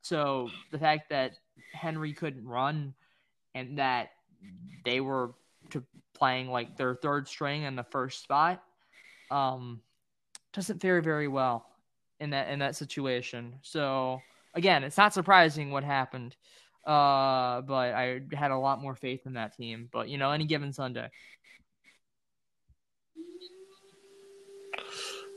so 0.03 0.48
the 0.70 0.78
fact 0.78 1.11
that 1.11 1.32
Henry 1.72 2.12
couldn't 2.12 2.46
run 2.46 2.94
and 3.55 3.78
that 3.78 4.11
they 4.84 5.00
were 5.00 5.34
to 5.70 5.82
playing 6.14 6.48
like 6.48 6.76
their 6.76 6.94
third 6.94 7.28
string 7.28 7.62
in 7.62 7.76
the 7.76 7.84
first 7.84 8.22
spot 8.22 8.62
um 9.30 9.80
doesn't 10.53 10.80
fare 10.80 11.00
very 11.00 11.28
well 11.28 11.66
in 12.20 12.30
that 12.30 12.50
in 12.50 12.59
that 12.59 12.76
situation. 12.76 13.55
So 13.62 14.20
again 14.55 14.84
it's 14.84 14.98
not 14.98 15.14
surprising 15.14 15.70
what 15.70 15.84
happened 15.84 16.36
uh 16.84 17.61
but 17.62 17.94
i 17.94 18.20
had 18.32 18.50
a 18.50 18.59
lot 18.59 18.82
more 18.82 18.94
faith 18.94 19.26
in 19.26 19.34
that 19.34 19.57
team. 19.57 19.88
But 19.92 20.09
you 20.09 20.18
know 20.18 20.30
any 20.30 20.44
given 20.44 20.72
sunday 20.72 21.09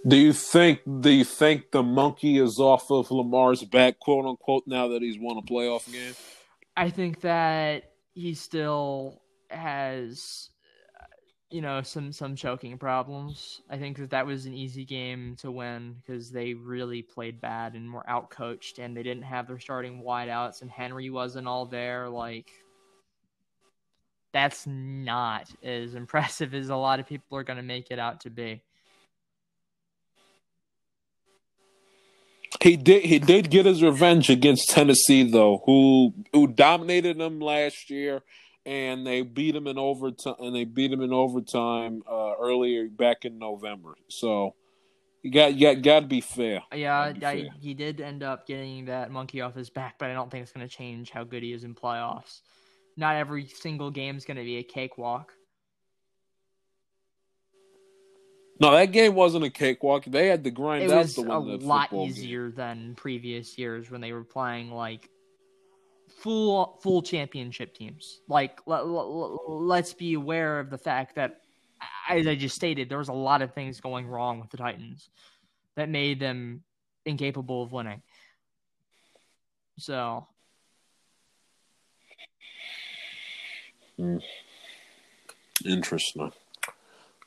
Do 0.07 0.17
you 0.17 0.33
think? 0.33 0.81
Do 1.01 1.09
you 1.09 1.23
think 1.23 1.71
the 1.71 1.81
monkey 1.81 2.37
is 2.37 2.59
off 2.59 2.91
of 2.91 3.09
Lamar's 3.09 3.63
back, 3.63 3.99
quote 3.99 4.25
unquote, 4.25 4.63
now 4.67 4.89
that 4.89 5.01
he's 5.01 5.17
won 5.19 5.37
a 5.37 5.41
playoff 5.41 5.91
game? 5.91 6.13
i 6.77 6.89
think 6.89 7.21
that 7.21 7.91
he 8.13 8.33
still 8.33 9.21
has 9.49 10.49
you 11.49 11.61
know 11.61 11.81
some 11.81 12.11
some 12.11 12.35
choking 12.35 12.77
problems 12.77 13.61
i 13.69 13.77
think 13.77 13.97
that 13.97 14.09
that 14.09 14.25
was 14.25 14.45
an 14.45 14.53
easy 14.53 14.83
game 14.83 15.35
to 15.37 15.51
win 15.51 15.95
because 16.01 16.31
they 16.31 16.53
really 16.53 17.01
played 17.01 17.39
bad 17.39 17.75
and 17.75 17.93
were 17.93 18.05
outcoached 18.09 18.79
and 18.79 18.95
they 18.95 19.03
didn't 19.03 19.23
have 19.23 19.47
their 19.47 19.59
starting 19.59 20.03
wideouts 20.03 20.61
and 20.61 20.71
henry 20.71 21.09
wasn't 21.09 21.47
all 21.47 21.65
there 21.65 22.09
like 22.09 22.51
that's 24.33 24.67
not 24.67 25.49
as 25.63 25.95
impressive 26.01 26.53
as 26.53 26.69
a 26.69 26.75
lot 26.75 26.99
of 26.99 27.07
people 27.07 27.37
are 27.37 27.43
going 27.43 27.57
to 27.57 27.63
make 27.63 27.91
it 27.91 27.99
out 27.99 28.21
to 28.21 28.29
be 28.29 28.61
He 32.61 32.77
did. 32.77 33.03
He 33.03 33.19
did 33.19 33.49
get 33.49 33.65
his 33.65 33.83
revenge 33.83 34.29
against 34.29 34.69
Tennessee, 34.69 35.23
though, 35.23 35.61
who 35.65 36.13
who 36.33 36.47
dominated 36.47 37.17
them 37.17 37.39
last 37.39 37.89
year, 37.89 38.21
and 38.65 39.05
they 39.05 39.21
beat 39.21 39.55
him 39.55 39.67
in 39.67 39.77
overtime. 39.77 40.35
And 40.39 40.55
they 40.55 40.63
beat 40.63 40.91
him 40.91 41.01
in 41.01 41.13
overtime 41.13 42.03
uh, 42.09 42.33
earlier 42.39 42.87
back 42.87 43.25
in 43.25 43.37
November. 43.37 43.95
So 44.09 44.55
you 45.25 45.31
got 45.31 45.55
you 45.55 45.73
got, 45.73 45.81
got 45.81 45.99
to 46.01 46.05
be 46.05 46.21
fair. 46.21 46.61
yeah 46.73 47.11
be 47.11 47.25
I, 47.25 47.41
fair. 47.41 47.49
he 47.59 47.73
did 47.73 47.99
end 47.99 48.21
up 48.21 48.45
getting 48.45 48.85
that 48.85 49.09
monkey 49.09 49.41
off 49.41 49.55
his 49.55 49.71
back 49.71 49.95
but 49.97 50.11
i 50.11 50.13
don't 50.13 50.29
think 50.29 50.43
it's 50.43 50.51
going 50.51 50.67
to 50.67 50.73
change 50.73 51.09
how 51.09 51.23
good 51.23 51.41
he 51.41 51.51
is 51.51 51.63
in 51.63 51.73
playoffs 51.73 52.41
not 52.95 53.15
every 53.15 53.47
single 53.47 53.89
game 53.89 54.17
is 54.17 54.23
going 54.23 54.37
to 54.37 54.43
be 54.43 54.57
a 54.57 54.63
cakewalk 54.63 55.33
No, 58.59 58.71
that 58.71 58.91
game 58.91 59.15
wasn't 59.15 59.43
a 59.43 59.49
cakewalk. 59.49 60.05
They 60.05 60.27
had 60.27 60.43
to 60.45 60.51
grind 60.51 60.83
it 60.83 60.91
out 60.91 60.97
was 61.03 61.15
to 61.15 61.21
a 61.21 61.39
win 61.39 61.59
the 61.59 61.65
lot 61.65 61.89
football 61.89 62.05
game. 62.05 62.11
easier 62.11 62.51
than 62.51 62.95
previous 62.95 63.57
years 63.57 63.91
when 63.91 63.99
they 63.99 64.13
were 64.13 64.23
playing 64.23 64.71
like 64.71 65.09
full 66.19 66.79
full 66.81 67.01
championship 67.01 67.73
teams. 67.75 68.21
Like 68.29 68.59
l- 68.67 68.73
l- 68.75 69.39
l- 69.47 69.65
let's 69.65 69.93
be 69.93 70.13
aware 70.13 70.59
of 70.59 70.69
the 70.69 70.77
fact 70.77 71.15
that 71.15 71.41
as 72.09 72.27
I 72.27 72.35
just 72.35 72.55
stated, 72.55 72.87
there 72.87 72.97
was 72.97 73.09
a 73.09 73.13
lot 73.13 73.41
of 73.41 73.53
things 73.53 73.81
going 73.81 74.07
wrong 74.07 74.39
with 74.39 74.49
the 74.49 74.57
Titans 74.57 75.09
that 75.75 75.89
made 75.89 76.19
them 76.21 76.63
incapable 77.05 77.63
of 77.63 77.73
winning. 77.73 78.01
So 79.77 80.27
hmm. 83.97 84.17
Interesting. 85.65 86.31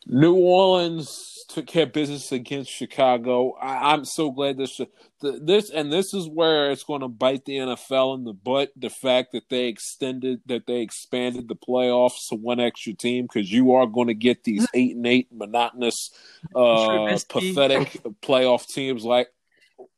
New 0.08 0.34
Orleans 0.34 1.44
took 1.48 1.66
care 1.66 1.82
of 1.84 1.92
business 1.92 2.32
against 2.32 2.70
Chicago. 2.70 3.52
I, 3.60 3.92
I'm 3.92 4.04
so 4.04 4.30
glad 4.30 4.56
this 4.56 4.80
this 5.20 5.70
and 5.70 5.92
this 5.92 6.14
is 6.14 6.28
where 6.28 6.70
it's 6.70 6.84
going 6.84 7.02
to 7.02 7.08
bite 7.08 7.44
the 7.44 7.56
NFL 7.56 8.16
in 8.16 8.24
the 8.24 8.32
butt. 8.32 8.70
The 8.76 8.90
fact 8.90 9.32
that 9.32 9.50
they 9.50 9.66
extended 9.66 10.40
that 10.46 10.66
they 10.66 10.80
expanded 10.80 11.48
the 11.48 11.56
playoffs 11.56 12.28
to 12.30 12.36
one 12.36 12.60
extra 12.60 12.94
team 12.94 13.24
because 13.24 13.52
you 13.52 13.72
are 13.72 13.86
going 13.86 14.08
to 14.08 14.14
get 14.14 14.44
these 14.44 14.66
eight 14.74 14.96
and 14.96 15.06
eight 15.06 15.28
monotonous, 15.30 16.10
uh, 16.54 17.18
pathetic 17.28 18.02
playoff 18.22 18.66
teams 18.66 19.04
like 19.04 19.28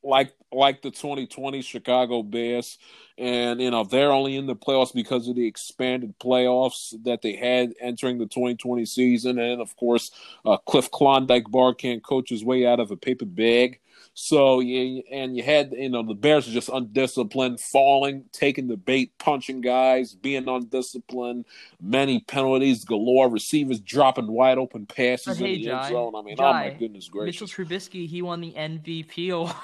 like 0.02 0.32
like 0.52 0.82
the 0.82 0.90
2020 0.90 1.62
Chicago 1.62 2.22
Bears, 2.22 2.78
and 3.18 3.60
you 3.60 3.70
know 3.70 3.84
they're 3.84 4.12
only 4.12 4.36
in 4.36 4.46
the 4.46 4.56
playoffs 4.56 4.92
because 4.92 5.28
of 5.28 5.36
the 5.36 5.46
expanded 5.46 6.18
playoffs 6.18 6.94
that 7.04 7.22
they 7.22 7.36
had 7.36 7.72
entering 7.80 8.18
the 8.18 8.26
2020 8.26 8.84
season, 8.86 9.38
and 9.38 9.60
of 9.60 9.76
course, 9.76 10.10
uh, 10.44 10.56
Cliff 10.58 10.90
Klondike 10.90 11.50
Bar 11.50 11.74
can't 11.74 12.02
coach 12.02 12.30
his 12.30 12.44
way 12.44 12.66
out 12.66 12.80
of 12.80 12.90
a 12.90 12.96
paper 12.96 13.26
bag. 13.26 13.80
So 14.14 14.60
yeah, 14.60 15.02
and 15.10 15.36
you 15.36 15.42
had 15.42 15.72
you 15.72 15.88
know 15.88 16.02
the 16.02 16.14
Bears 16.14 16.48
are 16.48 16.52
just 16.52 16.68
undisciplined, 16.68 17.60
falling, 17.60 18.24
taking 18.32 18.66
the 18.66 18.76
bait, 18.76 19.16
punching 19.18 19.60
guys, 19.60 20.14
being 20.14 20.48
undisciplined, 20.48 21.46
many 21.80 22.20
penalties 22.20 22.84
galore, 22.84 23.30
receivers 23.30 23.80
dropping 23.80 24.26
wide 24.26 24.58
open 24.58 24.86
passes 24.86 25.38
hey, 25.38 25.54
in 25.54 25.62
the 25.62 25.70
end 25.70 25.88
zone. 25.88 26.14
I 26.16 26.22
mean, 26.22 26.36
oh 26.38 26.52
my 26.52 26.70
goodness 26.70 27.08
gracious! 27.08 27.40
Mitchell 27.40 27.64
Trubisky, 27.64 28.08
he 28.08 28.20
won 28.20 28.40
the 28.40 28.52
MVP 28.52 29.30
award. 29.34 29.54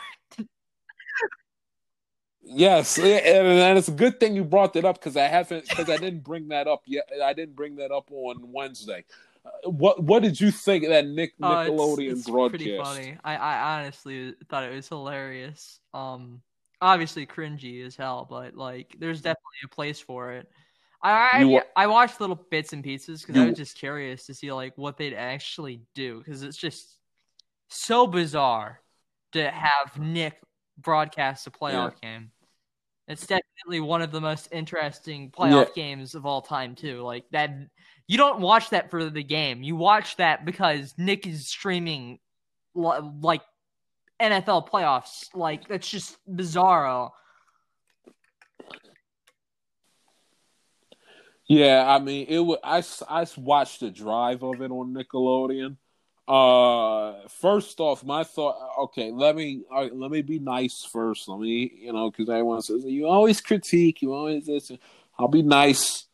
Yes, 2.48 2.96
and, 2.96 3.06
and 3.06 3.76
it's 3.76 3.88
a 3.88 3.92
good 3.92 4.20
thing 4.20 4.36
you 4.36 4.44
brought 4.44 4.72
that 4.74 4.84
up 4.84 4.98
because 4.98 5.16
I 5.16 5.24
haven't 5.24 5.68
because 5.68 5.90
I 5.90 5.96
didn't 5.96 6.22
bring 6.22 6.48
that 6.48 6.68
up 6.68 6.82
yet. 6.86 7.08
I 7.22 7.32
didn't 7.32 7.56
bring 7.56 7.76
that 7.76 7.90
up 7.90 8.08
on 8.12 8.52
Wednesday. 8.52 9.04
Uh, 9.44 9.70
what 9.70 10.02
what 10.02 10.22
did 10.22 10.40
you 10.40 10.52
think 10.52 10.84
of 10.84 10.90
that 10.90 11.06
Nick 11.06 11.34
Oh, 11.42 11.62
it's- 11.62 11.70
Nickelodeon 11.70 12.12
it's 12.12 12.30
broadcast? 12.30 12.62
Pretty 12.62 12.78
funny. 12.78 13.18
I, 13.24 13.36
I 13.36 13.80
honestly 13.80 14.34
thought 14.48 14.62
it 14.62 14.74
was 14.74 14.88
hilarious. 14.88 15.80
Um, 15.92 16.40
obviously 16.80 17.26
cringy 17.26 17.84
as 17.84 17.96
hell, 17.96 18.26
but 18.30 18.56
like, 18.56 18.94
there's 18.98 19.20
mm. 19.20 19.24
definitely 19.24 19.58
a 19.64 19.68
place 19.68 19.98
for 19.98 20.32
it. 20.32 20.48
I 21.02 21.30
I, 21.32 21.40
You 21.40 21.60
I 21.74 21.88
watched 21.88 22.20
little 22.20 22.40
bits 22.50 22.72
and 22.72 22.82
pieces 22.82 23.22
because 23.22 23.40
I 23.40 23.46
was 23.46 23.56
just 23.56 23.76
curious 23.76 24.24
to 24.26 24.34
see 24.34 24.52
like 24.52 24.78
what 24.78 24.96
they'd 24.96 25.14
actually 25.14 25.80
do 25.94 26.18
because 26.18 26.42
it's 26.44 26.56
just 26.56 26.94
so 27.68 28.06
bizarre 28.06 28.80
to 29.32 29.50
have 29.50 29.98
Nick 29.98 30.40
broadcast 30.78 31.46
a 31.46 31.50
playoff 31.50 32.00
game. 32.00 32.30
It's 33.08 33.26
definitely 33.26 33.80
one 33.80 34.02
of 34.02 34.10
the 34.10 34.20
most 34.20 34.48
interesting 34.50 35.30
playoff 35.30 35.74
games 35.74 36.14
of 36.14 36.26
all 36.26 36.42
time 36.42 36.74
too. 36.74 37.02
Like 37.02 37.24
that 37.30 37.50
you 38.08 38.16
don't 38.16 38.40
watch 38.40 38.70
that 38.70 38.90
for 38.90 39.08
the 39.08 39.22
game. 39.22 39.62
You 39.62 39.76
watch 39.76 40.16
that 40.16 40.44
because 40.44 40.94
Nick 40.98 41.26
is 41.26 41.46
streaming 41.46 42.18
like 42.74 43.42
NFL 44.20 44.68
playoffs. 44.68 45.34
Like 45.34 45.68
that's 45.68 45.88
just 45.88 46.16
bizarro. 46.28 47.10
Yeah, 51.48 51.84
I 51.86 52.00
mean, 52.00 52.26
it 52.28 52.40
was. 52.40 52.58
I 52.64 53.20
I 53.22 53.26
watched 53.36 53.80
the 53.80 53.90
drive 53.90 54.42
of 54.42 54.60
it 54.60 54.70
on 54.70 54.94
Nickelodeon. 54.94 55.76
Uh, 56.28 57.14
first 57.28 57.78
off, 57.78 58.04
my 58.04 58.24
thought. 58.24 58.56
Okay, 58.84 59.12
let 59.12 59.36
me 59.36 59.62
right, 59.70 59.94
let 59.94 60.10
me 60.10 60.22
be 60.22 60.38
nice 60.40 60.84
first. 60.90 61.28
Let 61.28 61.38
me, 61.38 61.72
you 61.80 61.92
know, 61.92 62.10
because 62.10 62.28
everyone 62.28 62.62
says 62.62 62.84
you 62.84 63.06
always 63.06 63.40
critique, 63.40 64.02
you 64.02 64.12
always 64.12 64.46
this. 64.46 64.72
I'll 65.18 65.28
be 65.28 65.42
nice. 65.42 66.06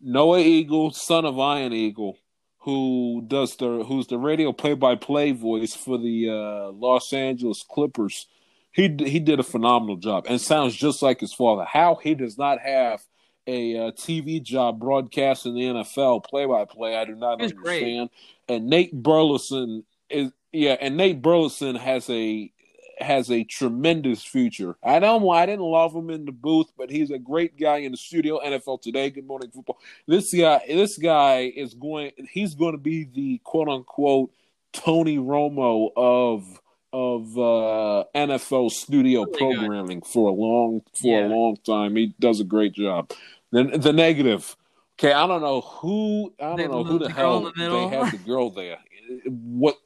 Noah 0.00 0.40
Eagle, 0.40 0.90
son 0.92 1.26
of 1.26 1.36
Ian 1.36 1.72
Eagle, 1.72 2.16
who 2.60 3.22
does 3.26 3.56
the 3.56 3.84
who's 3.84 4.06
the 4.06 4.18
radio 4.18 4.52
play-by-play 4.52 5.32
voice 5.32 5.74
for 5.74 5.98
the 5.98 6.30
uh, 6.30 6.72
Los 6.72 7.12
Angeles 7.12 7.62
Clippers. 7.68 8.26
He 8.70 8.94
he 9.04 9.20
did 9.20 9.38
a 9.38 9.44
phenomenal 9.44 9.96
job 9.96 10.24
and 10.28 10.40
sounds 10.40 10.74
just 10.74 11.02
like 11.02 11.20
his 11.20 11.34
father. 11.34 11.64
How 11.64 11.96
he 11.96 12.14
does 12.14 12.38
not 12.38 12.60
have 12.60 13.04
a 13.46 13.76
uh, 13.76 13.90
TV 13.92 14.42
job 14.42 14.78
broadcasting 14.78 15.54
the 15.54 15.62
NFL 15.62 16.24
play-by-play, 16.24 16.96
I 16.96 17.04
do 17.06 17.14
not 17.14 17.40
was 17.40 17.52
great. 17.52 18.08
And 18.48 18.66
Nate 18.66 18.94
Burleson 18.94 19.84
is 20.10 20.30
yeah, 20.52 20.76
and 20.80 20.96
Nate 20.96 21.20
Burleson 21.22 21.76
has 21.76 22.08
a 22.10 22.50
has 22.98 23.30
a 23.30 23.44
tremendous 23.44 24.24
future. 24.24 24.76
I 24.82 24.98
don't 24.98 25.28
I 25.30 25.46
didn't 25.46 25.64
love 25.64 25.94
him 25.94 26.10
in 26.10 26.24
the 26.24 26.32
booth, 26.32 26.72
but 26.76 26.90
he's 26.90 27.10
a 27.10 27.18
great 27.18 27.56
guy 27.58 27.78
in 27.78 27.92
the 27.92 27.98
studio. 27.98 28.40
NFL 28.44 28.80
Today, 28.82 29.10
Good 29.10 29.26
Morning 29.26 29.50
Football. 29.50 29.78
This 30.06 30.32
guy, 30.34 30.62
this 30.66 30.96
guy 30.98 31.52
is 31.54 31.74
going. 31.74 32.10
He's 32.30 32.54
going 32.54 32.72
to 32.72 32.78
be 32.78 33.04
the 33.04 33.40
quote 33.44 33.68
unquote 33.68 34.30
Tony 34.72 35.18
Romo 35.18 35.90
of 35.96 36.60
of 36.92 37.36
uh, 37.38 38.04
NFL 38.14 38.70
studio 38.70 39.20
Really 39.24 39.32
good. 39.32 39.38
programming 39.38 40.00
for 40.02 40.30
a 40.30 40.32
long 40.32 40.80
for 40.94 41.20
Yeah. 41.20 41.26
a 41.26 41.28
long 41.28 41.56
time. 41.64 41.94
He 41.96 42.14
does 42.18 42.40
a 42.40 42.44
great 42.44 42.72
job. 42.72 43.12
Then 43.52 43.78
the 43.80 43.92
negative. 43.92 44.56
Okay, 44.98 45.12
I 45.12 45.28
don't 45.28 45.42
know 45.42 45.60
who 45.60 46.34
I 46.40 46.56
don't 46.56 46.72
know 46.72 46.82
who 46.82 46.98
the 46.98 47.06
the 47.06 47.12
hell 47.12 47.42
the 47.42 47.52
they 47.56 47.86
had 47.86 48.10
the 48.10 48.18
girl 48.18 48.50
there. 48.50 48.78
What 49.26 49.76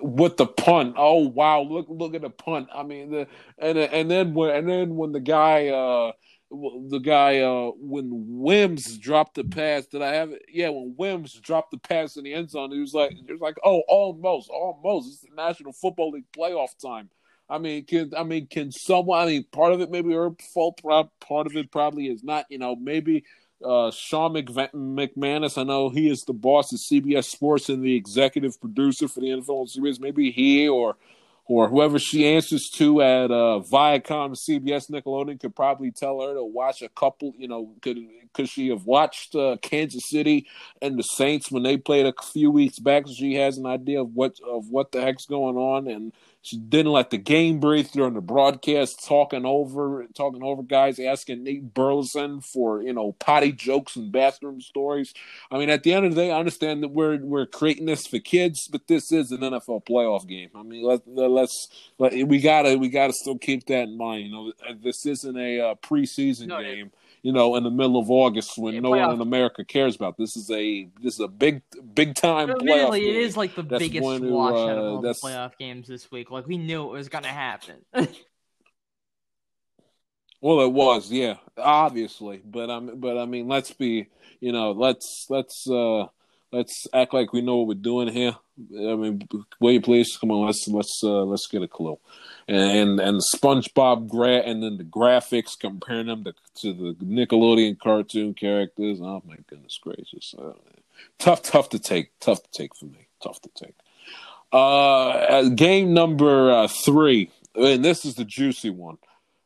with 0.00 0.38
the 0.38 0.46
punt. 0.46 0.94
Oh 0.96 1.28
wow, 1.28 1.60
look 1.60 1.86
look 1.90 2.14
at 2.14 2.22
the 2.22 2.30
punt. 2.30 2.68
I 2.74 2.84
mean 2.84 3.10
the 3.10 3.26
and 3.58 3.76
and 3.76 4.10
then 4.10 4.32
when 4.32 4.56
and 4.56 4.66
then 4.68 4.96
when 4.96 5.12
the 5.12 5.20
guy 5.20 5.68
uh 5.68 6.12
the 6.50 7.00
guy 7.00 7.40
uh 7.40 7.72
when 7.76 8.08
Wims 8.10 8.96
dropped 8.96 9.34
the 9.34 9.44
pass 9.44 9.86
did 9.86 10.00
I 10.00 10.14
have 10.14 10.30
it? 10.30 10.42
Yeah, 10.48 10.70
when 10.70 10.94
Wims 10.96 11.34
dropped 11.34 11.72
the 11.72 11.78
pass 11.78 12.16
in 12.16 12.24
the 12.24 12.32
end 12.32 12.50
zone, 12.50 12.70
he 12.70 12.80
was 12.80 12.94
like 12.94 13.10
he 13.10 13.30
was 13.30 13.42
like, 13.42 13.56
"Oh, 13.62 13.82
almost, 13.88 14.48
almost. 14.48 15.08
It's 15.08 15.20
the 15.20 15.36
National 15.36 15.74
Football 15.74 16.12
League 16.12 16.32
playoff 16.34 16.78
time." 16.82 17.10
I 17.50 17.58
mean, 17.58 17.84
can 17.84 18.12
I 18.16 18.22
mean 18.22 18.46
can 18.46 18.72
someone? 18.72 19.20
I 19.20 19.26
mean, 19.26 19.44
part 19.52 19.74
of 19.74 19.82
it 19.82 19.90
maybe 19.90 20.14
her 20.14 20.30
fault. 20.54 20.80
Part 20.82 21.46
of 21.46 21.56
it 21.56 21.70
probably 21.70 22.06
is 22.06 22.24
not. 22.24 22.46
You 22.48 22.56
know, 22.56 22.74
maybe 22.74 23.24
uh, 23.64 23.90
Sean 23.90 24.34
McV- 24.34 24.72
McManus. 24.72 25.58
I 25.58 25.64
know 25.64 25.88
he 25.88 26.10
is 26.10 26.24
the 26.24 26.32
boss 26.32 26.72
of 26.72 26.78
CBS 26.78 27.24
Sports 27.24 27.68
and 27.68 27.82
the 27.82 27.94
executive 27.94 28.60
producer 28.60 29.08
for 29.08 29.20
the 29.20 29.28
NFL 29.28 29.68
series. 29.68 30.00
Maybe 30.00 30.30
he 30.30 30.68
or 30.68 30.96
or 31.46 31.68
whoever 31.68 31.98
she 31.98 32.26
answers 32.26 32.70
to 32.70 33.02
at 33.02 33.30
uh, 33.30 33.60
Viacom, 33.70 34.32
CBS, 34.32 34.90
Nickelodeon 34.90 35.38
could 35.38 35.54
probably 35.54 35.90
tell 35.90 36.20
her 36.22 36.32
to 36.34 36.42
watch 36.42 36.80
a 36.80 36.88
couple. 36.88 37.34
You 37.36 37.48
know, 37.48 37.70
could 37.82 37.98
could 38.32 38.48
she 38.48 38.68
have 38.68 38.86
watched 38.86 39.34
uh, 39.34 39.56
Kansas 39.60 40.08
City 40.08 40.46
and 40.80 40.98
the 40.98 41.02
Saints 41.02 41.50
when 41.50 41.62
they 41.62 41.76
played 41.76 42.06
a 42.06 42.14
few 42.22 42.50
weeks 42.50 42.78
back? 42.78 43.06
So 43.06 43.14
she 43.14 43.34
has 43.34 43.58
an 43.58 43.66
idea 43.66 44.00
of 44.00 44.14
what 44.14 44.38
of 44.46 44.70
what 44.70 44.92
the 44.92 45.00
heck's 45.00 45.26
going 45.26 45.56
on 45.56 45.88
and. 45.88 46.12
She 46.44 46.58
didn't 46.58 46.92
let 46.92 47.08
the 47.08 47.16
game 47.16 47.58
breathe 47.58 47.88
during 47.92 48.12
the 48.12 48.20
broadcast, 48.20 49.02
talking 49.02 49.46
over 49.46 50.06
talking 50.14 50.42
over 50.42 50.62
guys, 50.62 51.00
asking 51.00 51.42
Nate 51.42 51.72
Burleson 51.72 52.42
for 52.42 52.82
you 52.82 52.92
know 52.92 53.12
potty 53.12 53.50
jokes 53.50 53.96
and 53.96 54.12
bathroom 54.12 54.60
stories. 54.60 55.14
I 55.50 55.56
mean, 55.56 55.70
at 55.70 55.84
the 55.84 55.94
end 55.94 56.04
of 56.04 56.14
the 56.14 56.20
day, 56.20 56.30
I 56.30 56.38
understand 56.38 56.82
that 56.82 56.90
we're 56.90 57.16
we're 57.16 57.46
creating 57.46 57.86
this 57.86 58.06
for 58.06 58.18
kids, 58.18 58.68
but 58.70 58.88
this 58.88 59.10
is 59.10 59.30
an 59.30 59.40
NFL 59.40 59.86
playoff 59.86 60.28
game. 60.28 60.50
I 60.54 60.62
mean, 60.62 60.84
let, 60.84 61.00
let's 61.06 61.68
let, 61.98 62.12
we 62.12 62.42
gotta 62.42 62.76
we 62.76 62.90
gotta 62.90 63.14
still 63.14 63.38
keep 63.38 63.64
that 63.68 63.84
in 63.84 63.96
mind. 63.96 64.26
You 64.26 64.32
know, 64.32 64.52
this 64.82 65.06
isn't 65.06 65.38
a 65.38 65.60
uh, 65.60 65.74
preseason 65.76 66.48
No, 66.48 66.58
it 66.58 66.64
game. 66.64 66.92
You 67.24 67.32
know, 67.32 67.56
in 67.56 67.64
the 67.64 67.70
middle 67.70 67.98
of 67.98 68.10
August 68.10 68.58
when 68.58 68.74
Yeah, 68.74 68.80
no 68.80 68.90
one 68.90 69.14
in 69.14 69.20
America 69.22 69.64
cares 69.64 69.96
about 69.96 70.18
this 70.18 70.36
is 70.36 70.50
a 70.50 70.86
this 71.00 71.14
is 71.14 71.20
a 71.20 71.26
big 71.26 71.62
big 71.94 72.14
time 72.14 72.48
playoff. 72.48 72.60
Admittedly, 72.60 73.08
it 73.08 73.16
is 73.16 73.34
like 73.34 73.54
the 73.54 73.62
That's 73.62 73.82
biggest 73.82 74.06
to, 74.06 74.30
wash 74.30 74.68
out 74.68 74.76
of 74.76 74.84
uh, 74.84 74.88
all 74.88 75.00
the 75.00 75.14
playoff 75.14 75.56
games 75.58 75.88
this 75.88 76.10
week. 76.12 76.30
Like 76.30 76.46
we 76.46 76.58
knew 76.58 76.84
it 76.84 76.92
was 76.92 77.08
gonna 77.08 77.28
happen. 77.28 77.76
Well, 80.44 80.60
it 80.60 80.72
was, 80.72 81.10
yeah, 81.10 81.36
obviously, 81.56 82.42
but 82.44 82.68
I'm, 82.68 83.00
but 83.00 83.16
I 83.16 83.24
mean, 83.24 83.48
let's 83.48 83.72
be, 83.72 84.08
you 84.40 84.52
know, 84.52 84.72
let's 84.72 85.24
let's 85.30 85.66
uh 85.66 86.04
let's 86.52 86.86
act 86.92 87.14
like 87.14 87.32
we 87.32 87.40
know 87.40 87.56
what 87.56 87.68
we're 87.68 87.82
doing 87.82 88.08
here. 88.08 88.36
I 88.78 88.94
mean, 88.94 89.26
will 89.58 89.72
you 89.72 89.80
please 89.80 90.18
come 90.18 90.30
on? 90.30 90.44
Let's 90.44 90.68
let's 90.68 91.00
uh 91.02 91.24
let's 91.24 91.46
get 91.46 91.62
a 91.62 91.66
clue, 91.66 91.98
and 92.46 93.00
and 93.00 93.20
SpongeBob 93.34 94.08
gra 94.08 94.38
and 94.38 94.62
then 94.62 94.76
the 94.76 94.84
graphics 94.84 95.58
comparing 95.58 96.06
them 96.06 96.24
to, 96.24 96.34
to 96.56 96.72
the 96.72 97.04
Nickelodeon 97.04 97.78
cartoon 97.78 98.34
characters. 98.34 99.00
Oh 99.00 99.22
my 99.26 99.36
goodness 99.48 99.78
gracious, 99.82 100.34
uh, 100.38 100.52
tough 101.18 101.42
tough 101.42 101.68
to 101.70 101.78
take, 101.78 102.18
tough 102.20 102.42
to 102.42 102.50
take 102.50 102.76
for 102.76 102.86
me, 102.86 103.08
tough 103.22 103.40
to 103.42 103.50
take. 103.54 103.74
Uh, 104.52 105.48
game 105.50 105.94
number 105.94 106.52
uh, 106.52 106.68
three, 106.68 107.30
and 107.54 107.84
this 107.84 108.04
is 108.04 108.14
the 108.14 108.24
juicy 108.24 108.70
one. 108.70 108.98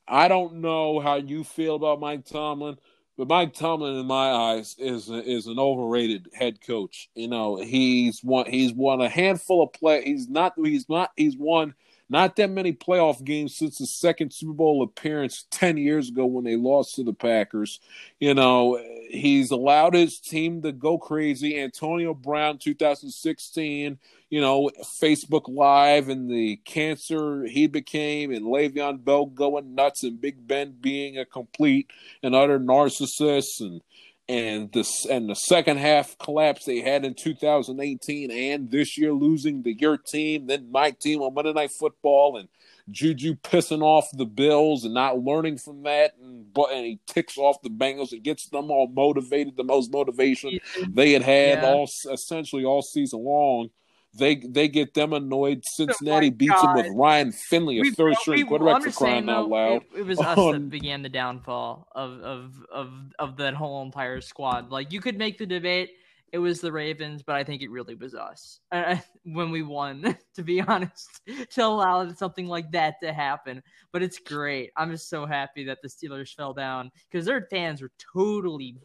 I 0.06 0.28
don't 0.28 0.54
know 0.56 1.00
how 1.00 1.16
you 1.16 1.44
feel 1.44 1.76
about 1.76 2.00
Mike 2.00 2.24
Tomlin, 2.24 2.78
but 3.16 3.28
Mike 3.28 3.54
Tomlin, 3.54 3.96
in 3.96 4.06
my 4.06 4.30
eyes, 4.30 4.74
is 4.78 5.08
is 5.08 5.46
an 5.46 5.58
overrated 5.58 6.28
head 6.34 6.60
coach. 6.60 7.08
You 7.14 7.28
know, 7.28 7.56
he's 7.56 8.22
won 8.24 8.46
he's 8.50 8.72
won 8.72 9.00
a 9.00 9.08
handful 9.08 9.62
of 9.62 9.72
play. 9.72 10.02
He's 10.04 10.28
not 10.28 10.54
he's 10.56 10.88
not 10.88 11.12
he's 11.16 11.36
won 11.36 11.74
not 12.08 12.36
that 12.36 12.50
many 12.50 12.72
playoff 12.72 13.22
games 13.22 13.56
since 13.56 13.78
the 13.78 13.86
second 13.86 14.32
Super 14.32 14.52
Bowl 14.52 14.82
appearance 14.82 15.46
ten 15.50 15.76
years 15.76 16.08
ago 16.08 16.26
when 16.26 16.44
they 16.44 16.56
lost 16.56 16.94
to 16.96 17.04
the 17.04 17.12
Packers. 17.12 17.80
You 18.18 18.34
know, 18.34 18.80
he's 19.08 19.50
allowed 19.50 19.94
his 19.94 20.18
team 20.18 20.62
to 20.62 20.72
go 20.72 20.98
crazy. 20.98 21.58
Antonio 21.60 22.14
Brown, 22.14 22.58
2016 22.58 23.98
you 24.30 24.40
know, 24.40 24.70
Facebook 25.00 25.48
Live 25.48 26.08
and 26.08 26.30
the 26.30 26.56
cancer 26.64 27.44
he 27.44 27.66
became, 27.66 28.30
and 28.30 28.44
Le'Veon 28.44 29.02
Bell 29.02 29.26
going 29.26 29.74
nuts, 29.74 30.02
and 30.02 30.20
Big 30.20 30.46
Ben 30.46 30.76
being 30.80 31.18
a 31.18 31.24
complete 31.24 31.90
and 32.22 32.34
utter 32.34 32.60
narcissist, 32.60 33.60
and 33.60 33.80
and 34.28 34.70
this 34.72 35.06
and 35.06 35.28
the 35.28 35.34
second 35.34 35.78
half 35.78 36.16
collapse 36.18 36.64
they 36.64 36.80
had 36.80 37.04
in 37.04 37.14
2018, 37.14 38.30
and 38.30 38.70
this 38.70 38.98
year 38.98 39.12
losing 39.12 39.62
to 39.64 39.72
your 39.72 39.96
team, 39.96 40.46
then 40.46 40.70
my 40.70 40.90
team 40.90 41.20
on 41.22 41.34
Monday 41.34 41.52
Night 41.52 41.70
Football, 41.78 42.36
and 42.36 42.48
Juju 42.90 43.36
pissing 43.36 43.82
off 43.82 44.06
the 44.12 44.24
Bills 44.24 44.84
and 44.84 44.94
not 44.94 45.18
learning 45.18 45.58
from 45.58 45.82
that, 45.82 46.12
and 46.22 46.52
but 46.52 46.70
and 46.72 46.84
he 46.86 46.98
ticks 47.06 47.36
off 47.38 47.60
the 47.62 47.70
Bengals 47.70 48.12
and 48.12 48.22
gets 48.22 48.48
them 48.48 48.70
all 48.70 48.88
motivated, 48.88 49.56
the 49.56 49.64
most 49.64 49.92
motivation 49.92 50.58
they 50.90 51.12
had 51.12 51.22
had 51.22 51.58
Yeah. 51.62 51.66
all 51.66 51.88
essentially 52.12 52.64
all 52.64 52.82
season 52.82 53.24
long. 53.24 53.70
They 54.14 54.36
they 54.36 54.68
get 54.68 54.94
them 54.94 55.12
annoyed. 55.12 55.60
Cincinnati 55.64 56.30
my 56.30 56.36
beats 56.36 56.62
them 56.62 56.74
with 56.74 56.86
Ryan 56.94 57.30
Finley, 57.32 57.78
a 57.78 57.82
We- 57.82 57.90
third 57.92 58.10
we- 58.10 58.14
string 58.16 58.40
I'm 58.42 58.46
quarterback 58.48 58.80
for 58.82 58.88
just 58.88 58.98
saying, 58.98 59.24
crying 59.24 59.38
out 59.38 59.48
loud. 59.48 59.82
It, 59.94 59.98
it 60.00 60.06
was 60.06 60.18
us 60.18 60.38
On- 60.38 60.52
that 60.52 60.70
began 60.70 61.02
the 61.02 61.08
downfall 61.08 61.88
of 61.94 62.20
of 62.20 62.54
of 62.72 62.90
of 63.18 63.36
that 63.36 63.54
whole 63.54 63.82
entire 63.82 64.20
squad. 64.20 64.70
Like 64.70 64.92
you 64.92 65.00
could 65.00 65.18
make 65.18 65.38
the 65.38 65.46
debate. 65.46 65.90
It 66.30 66.38
was 66.38 66.60
the 66.60 66.70
Ravens, 66.70 67.22
but 67.22 67.36
I 67.36 67.44
think 67.44 67.62
it 67.62 67.70
really 67.70 67.94
was 67.94 68.14
us 68.14 68.60
uh, 68.70 68.96
when 69.24 69.50
we 69.50 69.62
won. 69.62 70.16
To 70.34 70.42
be 70.44 70.60
honest, 70.60 71.20
to 71.50 71.64
allow 71.64 72.12
something 72.12 72.46
like 72.46 72.70
that 72.72 72.94
to 73.02 73.12
happen, 73.12 73.60
but 73.92 74.02
it's 74.04 74.18
great. 74.20 74.70
I'm 74.76 74.90
just 74.92 75.08
so 75.08 75.26
happy 75.26 75.64
that 75.64 75.78
the 75.82 75.88
Steelers 75.88 76.32
fell 76.34 76.52
down 76.52 76.92
because 77.10 77.26
their 77.26 77.48
fans 77.50 77.82
were 77.82 77.90
totally 78.14 78.76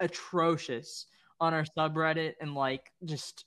atrocious 0.00 1.06
on 1.40 1.54
our 1.54 1.64
subreddit 1.76 2.34
and 2.40 2.54
like 2.54 2.92
just 3.04 3.46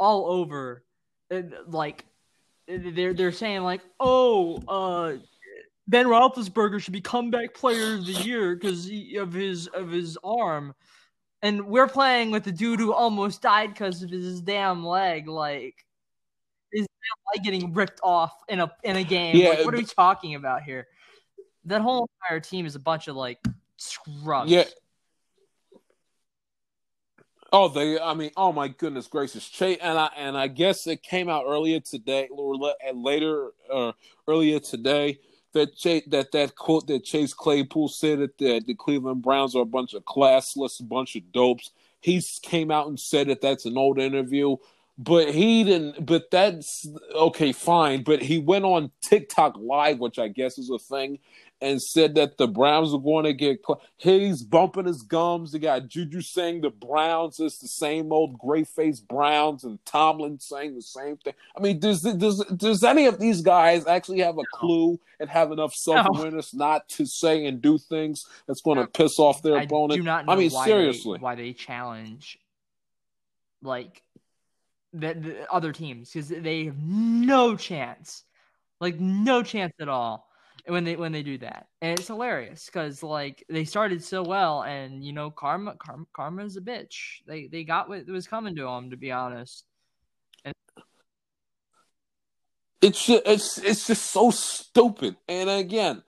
all 0.00 0.26
over, 0.26 0.82
uh, 1.30 1.42
like 1.68 2.06
they're 2.66 3.14
they're 3.14 3.30
saying 3.30 3.62
like, 3.62 3.82
oh, 4.00 4.60
uh, 4.66 5.18
Ben 5.86 6.06
Roethlisberger 6.06 6.80
should 6.80 6.92
be 6.92 7.00
comeback 7.00 7.54
player 7.54 7.94
of 7.94 8.06
the 8.06 8.12
year 8.12 8.56
because 8.56 8.90
of 9.16 9.32
his 9.32 9.68
of 9.68 9.90
his 9.90 10.18
arm, 10.24 10.74
and 11.42 11.66
we're 11.66 11.86
playing 11.86 12.30
with 12.30 12.44
the 12.44 12.52
dude 12.52 12.80
who 12.80 12.92
almost 12.92 13.42
died 13.42 13.74
because 13.74 14.02
of 14.02 14.10
his 14.10 14.40
damn 14.40 14.84
leg, 14.84 15.28
like 15.28 15.84
Is 16.72 16.86
leg 17.34 17.44
getting 17.44 17.74
ripped 17.74 18.00
off 18.02 18.32
in 18.48 18.60
a 18.60 18.72
in 18.82 18.96
a 18.96 19.04
game. 19.04 19.36
Yeah, 19.36 19.50
like, 19.50 19.64
what 19.64 19.74
are 19.74 19.78
we 19.78 19.84
talking 19.84 20.34
about 20.34 20.62
here? 20.62 20.86
That 21.64 21.82
whole 21.82 22.08
entire 22.22 22.40
team 22.40 22.64
is 22.64 22.74
a 22.74 22.80
bunch 22.80 23.08
of 23.08 23.16
like 23.16 23.38
scrubs. 23.76 24.50
Yeah. 24.50 24.64
Oh, 27.52 27.68
they. 27.68 27.98
I 27.98 28.14
mean, 28.14 28.30
oh 28.36 28.52
my 28.52 28.68
goodness 28.68 29.08
gracious, 29.08 29.48
Chase, 29.48 29.78
and 29.82 29.98
I 29.98 30.10
and 30.16 30.38
I 30.38 30.46
guess 30.46 30.86
it 30.86 31.02
came 31.02 31.28
out 31.28 31.44
earlier 31.48 31.80
today, 31.80 32.28
or 32.30 32.56
later, 32.94 33.50
uh, 33.72 33.92
earlier 34.28 34.60
today 34.60 35.18
that 35.52 35.76
Chase, 35.76 36.04
that 36.08 36.32
that 36.32 36.54
quote 36.54 36.86
that 36.86 37.04
Chase 37.04 37.34
Claypool 37.34 37.88
said 37.88 38.20
that 38.20 38.38
the, 38.38 38.60
the 38.64 38.74
Cleveland 38.74 39.22
Browns 39.22 39.56
are 39.56 39.62
a 39.62 39.66
bunch 39.66 39.94
of 39.94 40.04
classless, 40.04 40.86
bunch 40.86 41.16
of 41.16 41.32
dopes. 41.32 41.70
He 42.00 42.22
came 42.42 42.70
out 42.70 42.86
and 42.86 42.98
said 42.98 43.28
that 43.28 43.40
that's 43.40 43.66
an 43.66 43.76
old 43.76 43.98
interview, 43.98 44.56
but 44.96 45.34
he 45.34 45.64
didn't. 45.64 46.06
But 46.06 46.30
that's 46.30 46.88
okay, 47.14 47.52
fine. 47.52 48.04
But 48.04 48.22
he 48.22 48.38
went 48.38 48.64
on 48.64 48.92
TikTok 49.02 49.56
Live, 49.58 49.98
which 49.98 50.18
I 50.18 50.28
guess 50.28 50.56
is 50.56 50.70
a 50.70 50.78
thing, 50.78 51.18
and 51.62 51.80
said 51.80 52.14
that 52.14 52.38
the 52.38 52.48
Browns 52.48 52.94
are 52.94 53.00
going 53.00 53.24
to 53.24 53.32
get. 53.32 53.60
Cl- 53.66 53.82
He's 53.98 54.42
bumping 54.42 54.86
his 54.86 55.02
gums. 55.02 55.52
They 55.52 55.58
got 55.58 55.88
Juju 55.88 56.22
saying 56.22 56.62
the 56.62 56.70
Browns 56.70 57.38
is 57.38 57.58
the 57.58 57.68
same 57.68 58.12
old 58.12 58.38
gray 58.38 58.64
faced 58.64 59.06
Browns, 59.06 59.64
and 59.64 59.84
Tomlin 59.84 60.38
saying 60.40 60.74
the 60.74 60.82
same 60.82 61.16
thing. 61.18 61.34
I 61.56 61.60
mean, 61.60 61.78
does 61.78 62.00
does 62.02 62.44
does 62.56 62.82
any 62.82 63.06
of 63.06 63.18
these 63.18 63.42
guys 63.42 63.86
actually 63.86 64.20
have 64.20 64.38
a 64.38 64.44
clue 64.54 64.98
and 65.18 65.28
have 65.28 65.52
enough 65.52 65.74
self 65.74 66.06
awareness 66.08 66.54
not 66.54 66.88
to 66.90 67.06
say 67.06 67.44
and 67.46 67.60
do 67.60 67.76
things 67.78 68.24
that's 68.46 68.62
going 68.62 68.78
to 68.78 68.86
piss 68.86 69.18
off 69.18 69.42
their 69.42 69.58
I 69.58 69.62
opponent? 69.62 70.00
do 70.00 70.04
not 70.04 70.26
know 70.26 70.32
I 70.32 70.36
mean, 70.36 70.50
why 70.50 70.66
seriously. 70.66 71.18
they, 71.18 71.22
why 71.22 71.34
they 71.34 71.52
challenge 71.52 72.38
like 73.62 74.02
the, 74.94 75.14
the 75.14 75.52
other 75.52 75.72
teams 75.72 76.10
because 76.10 76.28
they 76.28 76.64
have 76.64 76.78
no 76.78 77.54
chance, 77.54 78.24
like 78.80 78.98
no 78.98 79.42
chance 79.42 79.74
at 79.78 79.90
all 79.90 80.29
when 80.70 80.84
they 80.84 80.96
when 80.96 81.12
they 81.12 81.22
do 81.22 81.38
that, 81.38 81.66
and 81.82 81.98
it's 81.98 82.08
hilarious 82.08 82.66
because 82.66 83.02
like 83.02 83.44
they 83.48 83.64
started 83.64 84.02
so 84.02 84.22
well, 84.22 84.62
and 84.62 85.04
you 85.04 85.12
know 85.12 85.30
karma 85.30 85.74
karma 85.76 86.06
karma's 86.14 86.56
a 86.56 86.60
bitch. 86.60 87.22
They 87.26 87.46
they 87.46 87.64
got 87.64 87.88
what 87.88 88.06
was 88.06 88.26
coming 88.26 88.56
to 88.56 88.62
them, 88.62 88.90
to 88.90 88.96
be 88.96 89.12
honest. 89.12 89.64
it's 92.80 93.06
just, 93.06 93.22
it's 93.26 93.58
it's 93.58 93.86
just 93.86 94.10
so 94.10 94.30
stupid. 94.30 95.16
And 95.28 95.50
again, 95.50 96.02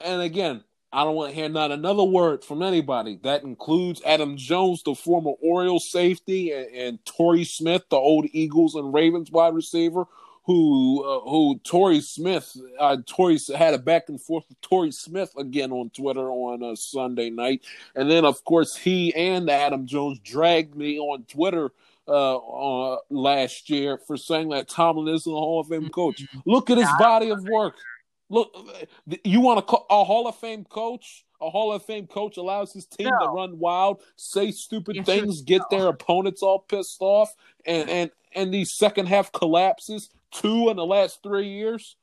and 0.00 0.22
again, 0.22 0.62
I 0.92 1.04
don't 1.04 1.16
want 1.16 1.30
to 1.30 1.36
hear 1.36 1.48
not 1.48 1.72
another 1.72 2.04
word 2.04 2.44
from 2.44 2.62
anybody. 2.62 3.18
That 3.22 3.42
includes 3.42 4.02
Adam 4.04 4.36
Jones, 4.36 4.82
the 4.82 4.94
former 4.94 5.32
Orioles 5.42 5.90
safety, 5.90 6.52
and, 6.52 6.66
and 6.74 7.04
Torrey 7.04 7.44
Smith, 7.44 7.82
the 7.90 7.96
old 7.96 8.26
Eagles 8.32 8.74
and 8.74 8.92
Ravens 8.92 9.30
wide 9.30 9.54
receiver, 9.54 10.04
who 10.44 11.04
uh, 11.04 11.20
who 11.28 11.58
Torrey 11.64 12.00
Smith, 12.00 12.56
uh, 12.78 12.96
Torrey 13.06 13.38
had 13.56 13.74
a 13.74 13.78
back 13.78 14.08
and 14.08 14.20
forth 14.20 14.44
with 14.48 14.60
Torrey 14.60 14.90
Smith 14.90 15.32
again 15.36 15.70
on 15.70 15.90
Twitter 15.90 16.30
on 16.30 16.62
uh, 16.62 16.74
Sunday 16.74 17.30
night, 17.30 17.62
and 17.94 18.10
then 18.10 18.24
of 18.24 18.44
course 18.44 18.76
he 18.76 19.14
and 19.14 19.48
Adam 19.48 19.86
Jones 19.86 20.18
dragged 20.18 20.74
me 20.74 20.98
on 20.98 21.24
Twitter 21.24 21.70
uh, 22.08 22.36
uh, 22.36 22.98
last 23.10 23.70
year 23.70 23.98
for 23.98 24.16
saying 24.16 24.48
that 24.48 24.68
Tomlin 24.68 25.14
isn't 25.14 25.32
a 25.32 25.36
Hall 25.36 25.60
of 25.60 25.68
Fame 25.68 25.88
coach. 25.88 26.24
Look 26.44 26.70
at 26.70 26.78
his 26.78 26.90
body 26.98 27.30
of 27.30 27.42
work. 27.44 27.76
Look, 28.28 28.52
you 29.24 29.40
want 29.40 29.60
a, 29.60 29.76
a 29.94 30.04
Hall 30.04 30.26
of 30.26 30.34
Fame 30.36 30.64
coach? 30.64 31.24
A 31.40 31.50
Hall 31.50 31.72
of 31.72 31.84
Fame 31.84 32.06
coach 32.06 32.36
allows 32.36 32.72
his 32.72 32.86
team 32.86 33.08
to 33.08 33.28
run 33.28 33.58
wild, 33.58 34.00
say 34.16 34.50
stupid 34.52 35.04
things, 35.04 35.42
get 35.42 35.60
no? 35.70 35.78
their 35.78 35.88
opponents 35.88 36.42
all 36.42 36.60
pissed 36.60 36.98
off, 37.00 37.34
and 37.66 37.90
and 37.90 38.10
and 38.34 38.52
these 38.52 38.72
second 38.72 39.06
half 39.06 39.32
collapses. 39.32 40.10
Two 40.30 40.70
in 40.70 40.76
the 40.76 40.86
last 40.86 41.22
three 41.22 41.48
years. 41.48 41.96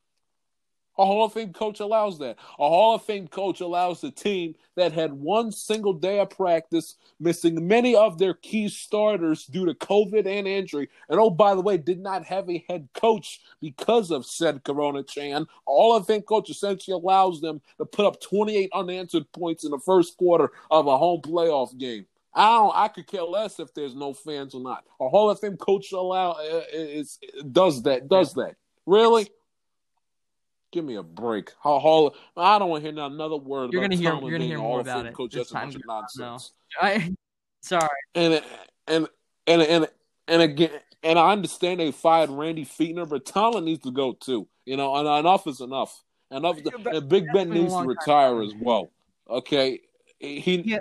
A 0.99 1.05
Hall 1.05 1.23
of 1.23 1.31
Fame 1.31 1.53
coach 1.53 1.79
allows 1.79 2.19
that. 2.19 2.35
A 2.59 2.67
Hall 2.67 2.95
of 2.95 3.03
Fame 3.03 3.29
coach 3.29 3.61
allows 3.61 4.01
the 4.01 4.11
team 4.11 4.53
that 4.75 4.91
had 4.91 5.13
one 5.13 5.49
single 5.49 5.93
day 5.93 6.19
of 6.19 6.29
practice, 6.29 6.97
missing 7.21 7.65
many 7.65 7.95
of 7.95 8.19
their 8.19 8.33
key 8.33 8.67
starters 8.67 9.45
due 9.45 9.65
to 9.65 9.73
COVID 9.73 10.27
and 10.27 10.45
injury. 10.45 10.89
And 11.07 11.17
oh, 11.17 11.29
by 11.29 11.55
the 11.55 11.61
way, 11.61 11.77
did 11.77 12.01
not 12.01 12.25
have 12.25 12.49
a 12.49 12.65
head 12.67 12.89
coach 12.93 13.39
because 13.61 14.11
of 14.11 14.25
said 14.25 14.65
Corona 14.65 15.01
Chan. 15.01 15.43
A 15.43 15.45
Hall 15.65 15.95
of 15.95 16.05
Fame 16.05 16.21
coach 16.21 16.49
essentially 16.49 16.93
allows 16.93 17.39
them 17.39 17.61
to 17.77 17.85
put 17.85 18.05
up 18.05 18.19
28 18.19 18.69
unanswered 18.73 19.31
points 19.31 19.63
in 19.63 19.71
the 19.71 19.79
first 19.79 20.17
quarter 20.17 20.51
of 20.69 20.85
a 20.87 20.97
home 20.97 21.21
playoff 21.21 21.77
game. 21.77 22.07
I 22.33 22.57
don't. 22.57 22.71
I 22.75 22.87
could 22.89 23.07
care 23.07 23.23
less 23.23 23.59
if 23.59 23.73
there's 23.73 23.95
no 23.95 24.13
fans 24.13 24.53
or 24.53 24.61
not. 24.61 24.83
A 25.01 25.09
Hall 25.09 25.29
of 25.29 25.39
Fame 25.39 25.57
coach 25.57 25.91
allow 25.91 26.31
uh, 26.31 26.61
is 26.71 27.19
does 27.51 27.83
that 27.83 28.07
does 28.07 28.33
that 28.35 28.55
really? 28.85 29.29
Give 30.71 30.85
me 30.85 30.95
a 30.95 31.03
break. 31.03 31.51
How 31.63 31.79
Hall? 31.79 32.15
I 32.37 32.59
don't 32.59 32.69
want 32.69 32.83
to 32.83 32.91
hear 32.91 33.03
another 33.03 33.37
word. 33.37 33.73
You're 33.73 33.81
about 33.83 33.89
gonna 33.97 34.01
hear- 34.01 34.21
you're 34.21 34.31
gonna 34.31 34.45
hear 34.45 34.59
more 34.59 34.81
about 34.81 35.07
it 35.07 35.13
Coach, 35.15 35.33
as 35.33 35.49
that's 35.49 35.51
a 35.51 35.53
bunch 35.55 35.73
time 35.73 35.81
of 35.81 35.87
goes 35.87 35.89
on, 35.89 36.27
nonsense. 36.27 36.51
I 36.79 37.15
sorry. 37.61 37.89
And 38.13 38.43
and 38.87 39.07
and 39.47 39.61
and 39.63 39.87
and 40.27 40.41
again, 40.43 40.71
and 41.01 41.17
I 41.17 41.31
understand 41.31 41.79
they 41.79 41.91
fired 41.91 42.29
Randy 42.29 42.65
Fichtner, 42.65 43.09
but 43.09 43.25
Tomlin 43.25 43.65
needs 43.65 43.83
to 43.83 43.91
go 43.91 44.13
too. 44.13 44.47
You 44.65 44.77
know, 44.77 44.95
and 44.95 45.07
enough 45.07 45.47
is 45.47 45.61
enough. 45.61 46.03
Enough. 46.29 46.59
And 46.85 47.09
Big 47.09 47.25
Ben 47.33 47.49
needs 47.49 47.73
to 47.73 47.81
retire 47.81 48.43
as 48.43 48.53
well. 48.61 48.91
Okay, 49.27 49.81
he. 50.19 50.61
Yeah. 50.61 50.77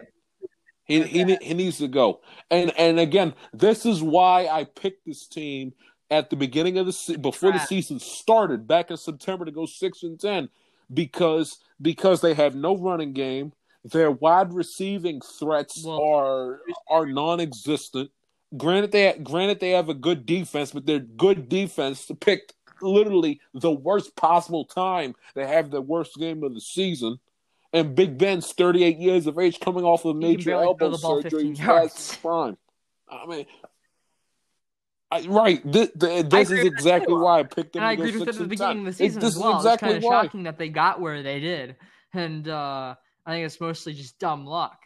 He, 0.88 1.02
he 1.02 1.36
he 1.42 1.54
needs 1.54 1.78
to 1.78 1.88
go, 1.88 2.20
and 2.50 2.72
and 2.78 2.98
again, 2.98 3.34
this 3.52 3.84
is 3.84 4.02
why 4.02 4.46
I 4.46 4.64
picked 4.64 5.04
this 5.04 5.26
team 5.26 5.74
at 6.10 6.30
the 6.30 6.36
beginning 6.36 6.78
of 6.78 6.86
the 6.86 6.92
se- 6.92 7.16
before 7.16 7.52
the 7.52 7.58
season 7.58 8.00
started 8.00 8.66
back 8.66 8.90
in 8.90 8.96
September 8.96 9.44
to 9.44 9.50
go 9.50 9.66
six 9.66 10.02
and 10.02 10.18
ten, 10.18 10.48
because 10.92 11.58
because 11.80 12.22
they 12.22 12.32
have 12.32 12.54
no 12.54 12.74
running 12.76 13.12
game, 13.12 13.52
their 13.84 14.10
wide 14.10 14.54
receiving 14.54 15.20
threats 15.20 15.84
Well- 15.84 16.02
are 16.02 16.60
are 16.88 17.06
non-existent. 17.06 18.10
Granted, 18.56 18.92
they 18.92 19.12
granted 19.22 19.60
they 19.60 19.72
have 19.72 19.90
a 19.90 19.94
good 19.94 20.24
defense, 20.24 20.72
but 20.72 20.86
their 20.86 21.00
good 21.00 21.50
defense 21.50 22.10
picked 22.20 22.54
literally 22.80 23.40
the 23.52 23.70
worst 23.70 24.16
possible 24.16 24.64
time 24.64 25.14
to 25.34 25.46
have 25.46 25.70
the 25.70 25.82
worst 25.82 26.16
game 26.16 26.42
of 26.42 26.54
the 26.54 26.60
season. 26.62 27.18
And 27.72 27.94
Big 27.94 28.16
Ben's 28.16 28.50
38 28.52 28.96
years 28.98 29.26
of 29.26 29.38
age, 29.38 29.60
coming 29.60 29.84
off 29.84 30.04
of 30.06 30.16
major 30.16 30.52
elbow 30.52 30.90
the 30.90 30.98
surgery, 30.98 31.30
15 31.52 31.56
past 31.56 31.66
yards. 31.66 32.08
his 32.10 32.16
prime. 32.16 32.56
I 33.10 33.26
mean, 33.26 33.46
I, 35.10 35.20
right. 35.26 35.60
This, 35.70 35.90
this 35.94 36.24
agree 36.50 36.60
is 36.60 36.66
exactly 36.66 37.14
why 37.14 37.40
I 37.40 37.42
picked 37.42 37.72
them 37.74 37.82
And 37.82 37.88
I 37.88 37.92
agreed 37.92 38.14
with 38.14 38.22
it 38.28 38.28
at 38.30 38.34
the 38.36 38.44
beginning 38.44 38.76
10. 38.76 38.78
of 38.80 38.84
the 38.86 38.92
season 38.92 39.18
It- 39.18 39.20
this 39.22 39.36
as 39.36 39.42
well. 39.42 39.58
is 39.58 39.64
exactly 39.64 39.88
it's 39.88 39.94
kind 39.94 39.96
of 39.96 40.02
why. 40.04 40.22
shocking 40.24 40.42
that 40.44 40.58
they 40.58 40.68
got 40.68 41.00
where 41.00 41.22
they 41.22 41.40
did, 41.40 41.76
and 42.14 42.48
uh, 42.48 42.94
I 43.26 43.30
think 43.32 43.46
it's 43.46 43.60
mostly 43.60 43.94
just 43.94 44.18
dumb 44.18 44.44
luck. 44.46 44.78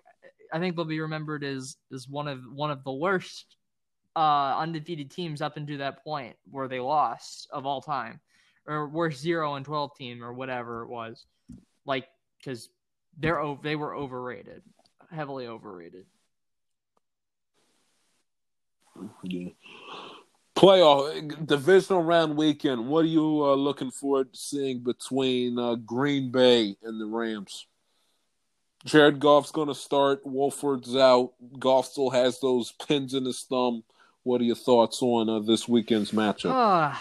I 0.53 0.59
think 0.59 0.77
they'll 0.77 0.85
be 0.85 1.01
remembered 1.01 1.45
as 1.45 1.77
as 1.93 2.09
one 2.09 2.29
of 2.29 2.41
one 2.53 2.71
of 2.71 2.85
the 2.85 2.93
worst 2.93 3.57
uh, 4.15 4.57
undefeated 4.59 5.11
teams 5.11 5.41
up 5.41 5.57
until 5.57 5.79
that 5.79 6.05
point 6.05 6.37
where 6.51 6.69
they 6.69 6.79
lost 6.81 7.49
of 7.53 7.65
all 7.65 7.81
time, 7.81 8.21
or 8.67 8.89
worst 8.89 9.21
zero 9.21 9.55
and 9.55 9.65
twelve 9.65 9.97
team 9.97 10.23
or 10.23 10.33
whatever 10.33 10.83
it 10.83 10.89
was, 10.89 11.25
like 11.87 12.07
because 12.43 12.69
they're 13.19 13.57
they 13.63 13.77
were 13.77 13.95
overrated, 13.95 14.63
heavily 15.11 15.47
overrated. 15.47 16.07
Yeah. 19.23 19.51
Playoff 20.55 21.47
divisional 21.47 22.03
round 22.03 22.37
weekend. 22.37 22.87
What 22.87 23.05
are 23.05 23.09
you 23.09 23.45
uh, 23.45 23.55
looking 23.55 23.91
forward 23.91 24.33
to 24.33 24.39
seeing 24.39 24.81
between 24.81 25.59
uh, 25.59 25.77
Green 25.77 26.31
Bay 26.31 26.77
and 26.83 27.01
the 27.01 27.07
Rams? 27.07 27.67
Jared 28.85 29.19
Goff's 29.19 29.51
going 29.53 29.69
to 29.69 29.75
start. 29.75 30.21
Wolford's 30.25 30.95
out. 30.97 31.33
Goff 31.59 31.87
still 31.87 32.11
has 32.11 32.41
those 32.41 32.73
pins 32.87 33.15
in 33.15 33.25
his 33.25 33.43
thumb. 33.43 33.83
What 34.25 34.41
are 34.41 34.45
your 34.45 34.57
thoughts 34.57 35.01
on 35.03 35.29
uh, 35.29 35.39
this 35.41 35.67
weekend's 35.69 36.11
matchup? 36.13 36.51
Uh, 36.51 36.97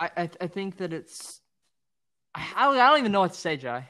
I, 0.00 0.10
I 0.16 0.30
I 0.40 0.46
think 0.46 0.76
that 0.78 0.92
it's 0.92 1.40
I, 2.34 2.46
I 2.54 2.64
don't- 2.66 2.78
I 2.78 2.90
don't 2.90 2.98
even 3.00 3.12
know 3.12 3.20
what 3.20 3.32
to 3.32 3.38
say, 3.38 3.56
Jai. 3.56 3.88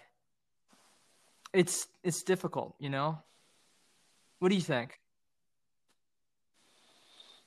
It's 1.58 1.88
it's 2.04 2.22
difficult, 2.22 2.76
you 2.78 2.88
know. 2.88 3.18
What 4.38 4.50
do 4.50 4.54
you 4.54 4.60
think? 4.60 5.00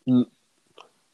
Mm, 0.06 0.26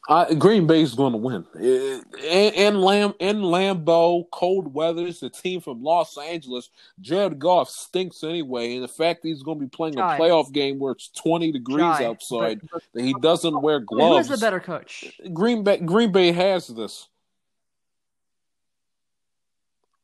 I, 0.08 0.34
Green 0.34 0.66
Bay's 0.66 0.94
going 0.94 1.12
to 1.12 1.18
win. 1.18 1.46
Eh, 1.60 2.00
eh, 2.24 2.48
in, 2.48 2.54
in, 2.54 2.80
Lam, 2.80 3.14
in 3.20 3.42
Lambeau, 3.42 4.24
cold 4.32 4.74
weather, 4.74 5.06
it's 5.06 5.22
a 5.22 5.30
team 5.30 5.60
from 5.60 5.80
Los 5.80 6.18
Angeles. 6.18 6.70
Jared 7.00 7.38
Goff 7.38 7.68
stinks 7.70 8.24
anyway, 8.24 8.74
and 8.74 8.82
the 8.82 8.88
fact 8.88 9.22
that 9.22 9.28
he's 9.28 9.44
going 9.44 9.60
to 9.60 9.64
be 9.64 9.70
playing 9.70 9.94
Jai. 9.94 10.16
a 10.16 10.18
playoff 10.18 10.52
game 10.52 10.80
where 10.80 10.90
it's 10.90 11.08
20 11.10 11.52
degrees 11.52 11.78
Jai, 11.78 12.04
outside, 12.04 12.62
but- 12.62 12.70
but 12.72 12.82
that 12.94 13.02
he 13.04 13.14
doesn't 13.20 13.62
wear 13.62 13.78
gloves. 13.78 14.16
Who's 14.16 14.26
gloves. 14.26 14.40
the 14.40 14.44
better 14.44 14.58
coach? 14.58 15.20
Green 15.32 15.62
Bay, 15.62 15.76
Green 15.76 16.10
Bay 16.10 16.32
has 16.32 16.66
this. 16.66 17.06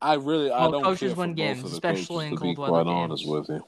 I 0.04 0.14
really, 0.14 0.50
I 0.50 0.60
Well, 0.60 0.72
don't 0.72 0.82
coaches 0.82 1.16
win 1.16 1.34
games, 1.34 1.64
especially 1.64 2.26
in 2.26 2.36
to 2.36 2.40
be 2.40 2.54
cold 2.54 2.58
weather 2.70 2.84
quite 2.84 2.92
honest 2.92 3.24
games. 3.24 3.48
with 3.48 3.48
you. 3.48 3.66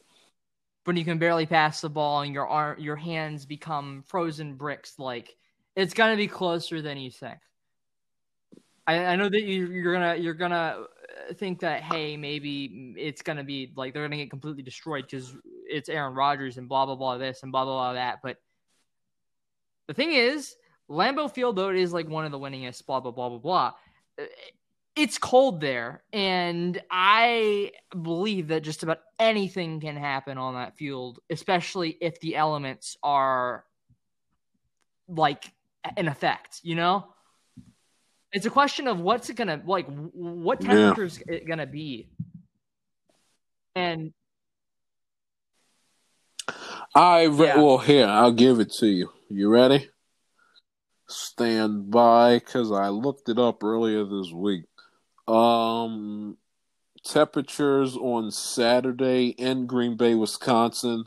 When 0.85 0.97
you 0.97 1.05
can 1.05 1.19
barely 1.19 1.47
pass 1.47 1.81
the 1.81 1.89
ball 1.89 2.21
and 2.21 2.35
your 2.35 2.47
arm, 2.47 2.79
your 2.79 2.95
hands 2.95 3.47
become 3.47 4.05
frozen 4.07 4.55
bricks, 4.55 4.99
like 4.99 5.35
it's 5.75 5.95
gonna 5.95 6.17
be 6.17 6.29
closer 6.29 6.83
than 6.83 6.99
you 6.99 7.11
think. 7.11 7.39
I, 8.87 9.07
I 9.07 9.17
know 9.17 9.29
that 9.29 9.43
you, 9.43 9.67
you're 9.67 9.95
gonna 9.95 10.15
you're 10.17 10.35
gonna 10.35 10.85
uh, 11.31 11.35
think 11.35 11.61
that 11.61 11.83
hey 11.83 12.17
maybe 12.17 12.95
it's 12.99 13.23
gonna 13.23 13.43
be 13.43 13.73
like 13.75 13.95
they're 13.95 14.05
gonna 14.05 14.17
get 14.19 14.31
completely 14.31 14.63
destroyed 14.63 15.07
because 15.11 15.35
it's 15.69 15.89
Aaron 15.89 16.15
Rodgers 16.15 16.59
and 16.59 16.69
blah 16.69 16.87
blah 16.87 16.95
blah 16.97 17.17
this 17.17 17.43
and 17.43 17.51
blah 17.51 17.65
blah 17.65 17.75
blah 17.75 17.93
that. 17.95 18.19
But 18.23 18.37
the 19.89 19.95
thing 19.95 20.13
is, 20.13 20.55
Lambeau 20.91 21.33
Field 21.33 21.57
though 21.57 21.71
it 21.71 21.77
is 21.77 21.93
like 21.93 22.09
one 22.09 22.27
of 22.27 22.31
the 22.31 22.39
winningest 22.39 22.85
blah 22.87 23.01
blah 23.01 23.11
blah 23.11 23.31
blah 23.31 23.39
blah. 23.39 23.73
It's 24.97 25.18
cold 25.18 25.60
there, 25.60 26.02
and 26.10 26.81
I 26.90 27.73
believe 27.90 28.48
that 28.48 28.62
just 28.62 28.82
about 28.82 29.01
anything 29.18 29.78
can 29.78 29.94
happen 29.94 30.39
on 30.39 30.55
that 30.55 30.78
field, 30.78 31.18
especially 31.28 31.90
if 32.01 32.18
the 32.20 32.35
elements 32.35 32.97
are 33.02 33.64
like 35.06 35.52
in 35.98 36.09
effect. 36.09 36.60
You 36.62 36.77
know, 36.77 37.09
it's 38.32 38.47
a 38.47 38.51
question 38.51 38.89
of 38.89 38.98
what's 38.98 39.28
it 39.28 39.35
gonna 39.35 39.62
like. 39.66 39.86
What 39.86 40.62
Yeah. 40.62 40.68
temperature 40.68 41.05
is 41.05 41.23
it 41.28 41.47
gonna 41.47 41.66
be? 41.66 42.09
And 43.74 44.14
I 46.94 47.24
re- 47.24 47.48
Yeah. 47.48 47.60
well 47.60 47.78
here 47.78 48.06
I'll 48.06 48.32
give 48.32 48.60
it 48.60 48.73
to 48.78 48.86
you. 48.86 49.12
You 49.28 49.51
ready? 49.51 49.90
Stand 51.06 51.90
by, 51.90 52.39
because 52.39 52.73
I 52.73 52.89
looked 52.89 53.28
it 53.28 53.39
up 53.39 53.62
earlier 53.62 54.05
this 54.05 54.32
week. 54.32 54.64
Um, 55.28 56.36
temperatures 57.05 57.97
on 57.97 58.31
Saturday 58.31 59.28
in 59.28 59.66
Green 59.66 59.97
Bay, 59.97 60.15
Wisconsin, 60.15 61.05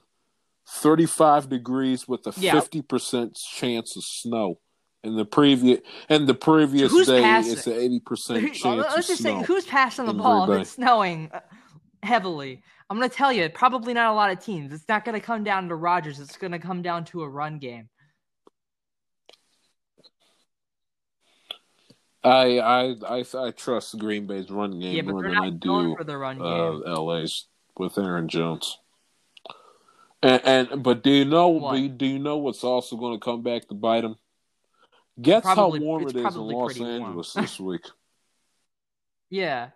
thirty-five 0.67 1.49
degrees 1.49 2.07
with 2.07 2.25
a 2.27 2.33
Yeah. 2.37 2.53
fifty 2.53 2.81
percent 2.81 3.35
chance 3.35 3.95
of 3.95 4.03
snow. 4.03 4.59
In 5.01 5.15
the 5.15 5.23
previous 5.23 5.79
and 6.09 6.27
the 6.27 6.33
previous 6.33 6.91
who's 6.91 7.07
day, 7.07 7.21
passing? 7.21 7.53
it's 7.53 7.67
an 7.67 7.73
eighty 7.73 8.01
percent 8.01 8.39
Who- 8.41 8.49
chance 8.49 8.83
let's 8.83 8.95
of 8.97 9.05
just 9.07 9.23
say 9.23 9.41
who's 9.43 9.65
passing 9.65 10.05
the 10.05 10.13
ball 10.13 10.51
if 10.51 10.61
it's 10.61 10.71
snowing 10.71 11.29
uh, 11.33 11.39
heavily. 12.03 12.61
I'm 12.89 12.97
gonna 12.97 13.07
tell 13.07 13.31
you, 13.31 13.47
probably 13.49 13.93
not 13.93 14.11
a 14.11 14.15
lot 14.15 14.31
of 14.31 14.43
teams. 14.43 14.73
It's 14.73 14.87
not 14.89 15.05
gonna 15.05 15.21
come 15.21 15.43
down 15.45 15.69
to 15.69 15.75
Rodgers. 15.75 16.19
It's 16.19 16.35
gonna 16.35 16.59
come 16.59 16.81
down 16.81 17.05
to 17.05 17.21
a 17.21 17.29
run 17.29 17.59
game. 17.59 17.87
I 22.23 22.59
I 22.59 22.95
I 23.07 23.25
I 23.37 23.51
trust 23.51 23.97
Green 23.97 24.27
Bay's 24.27 24.49
run 24.51 24.79
game 24.79 24.95
Yeah, 24.95 25.01
more 25.03 25.23
than 25.23 25.35
I 25.37 25.49
do 25.51 25.95
for 25.97 26.03
the 26.03 26.17
run 26.17 26.41
uh. 26.41 26.99
LA's 27.01 27.45
with 27.77 27.97
Aaron 27.97 28.27
Jones. 28.27 28.77
And, 30.21 30.41
and 30.43 30.83
but 30.83 31.01
do 31.01 31.11
you 31.11 31.23
know 31.23 31.47
What? 31.47 31.97
do 31.97 32.05
you, 32.05 32.19
know 32.19 32.37
what's 32.37 32.63
also 32.65 32.97
going 32.97 33.17
to 33.17 33.23
come 33.23 33.41
back 33.41 33.69
to 33.69 33.73
bite 33.73 34.03
him? 34.03 34.15
Guess 35.21 35.43
Probably- 35.43 35.79
how 35.79 35.85
warm 35.85 36.03
it's 36.03 36.13
in 36.13 36.23
Los. 36.23 36.79
Angeles 36.81 37.33
this 37.35 37.59
week. 37.59 37.83
Yeah, 39.29 39.69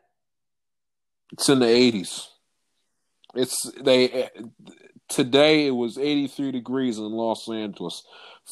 It's 1.32 1.48
in 1.48 1.60
the 1.60 1.66
80s. 1.68 2.28
It's 3.36 3.72
they 3.82 4.30
today 5.08 5.68
it 5.68 5.72
was 5.72 5.98
83 5.98 6.52
degrees 6.52 6.98
in 6.98 7.06
Los 7.06 7.50
Angeles. 7.50 8.04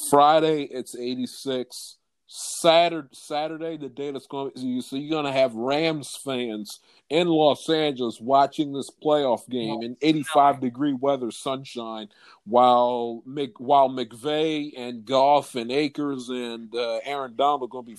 Friday 0.09 0.63
it's 0.63 0.95
86. 0.95 1.97
Saturday, 2.33 3.09
Saturday, 3.11 3.75
the 3.75 3.89
day 3.89 4.09
that's 4.11 4.25
going 4.25 4.51
to 4.51 4.81
so 4.81 4.95
you're 4.95 5.09
going 5.09 5.25
to 5.25 5.33
have 5.37 5.53
Rams 5.53 6.15
fans 6.23 6.79
in 7.09 7.27
Los 7.27 7.69
Angeles 7.69 8.19
watching 8.21 8.71
this 8.71 8.89
playoff 9.03 9.49
game 9.49 9.81
in 9.81 9.97
85 10.01 10.61
degree 10.61 10.93
weather, 10.93 11.29
sunshine, 11.29 12.07
while 12.45 13.21
Mc, 13.25 13.59
while 13.59 13.89
McVay 13.89 14.71
and 14.77 15.03
Goff 15.03 15.55
and 15.55 15.69
Akers 15.73 16.29
and 16.29 16.73
uh, 16.73 16.99
Aaron 17.03 17.35
Donald 17.35 17.63
are 17.63 17.67
going 17.67 17.83
to 17.85 17.91
be 17.91 17.97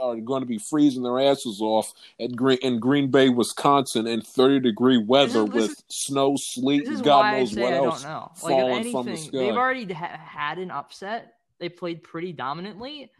are 0.00 0.16
going 0.16 0.40
to 0.40 0.46
be 0.46 0.58
freezing 0.70 1.02
their 1.02 1.20
asses 1.20 1.60
off 1.60 1.92
at 2.18 2.34
Green 2.34 2.56
in 2.62 2.80
Green 2.80 3.10
Bay, 3.10 3.28
Wisconsin, 3.28 4.06
in 4.06 4.22
30 4.22 4.60
degree 4.60 4.96
weather 4.96 5.44
This 5.44 5.64
is- 5.64 5.68
this 5.68 5.68
with 5.68 5.84
snow, 5.90 6.34
sleet, 6.38 6.86
and 6.88 7.02
God 7.04 7.36
knows 7.36 7.54
what 7.54 7.74
I 7.74 7.76
else 7.76 8.02
don't 8.04 8.10
know. 8.10 8.32
Like 8.42 8.52
falling 8.54 8.90
from 8.92 9.04
the 9.04 9.10
anything, 9.12 9.28
sky. 9.28 9.38
they've 9.38 9.54
already 9.56 9.92
ha- 9.92 10.16
had 10.18 10.56
an 10.58 10.70
upset. 10.70 11.34
They 11.58 11.68
played 11.68 12.02
pretty 12.02 12.32
dominantly. 12.32 13.10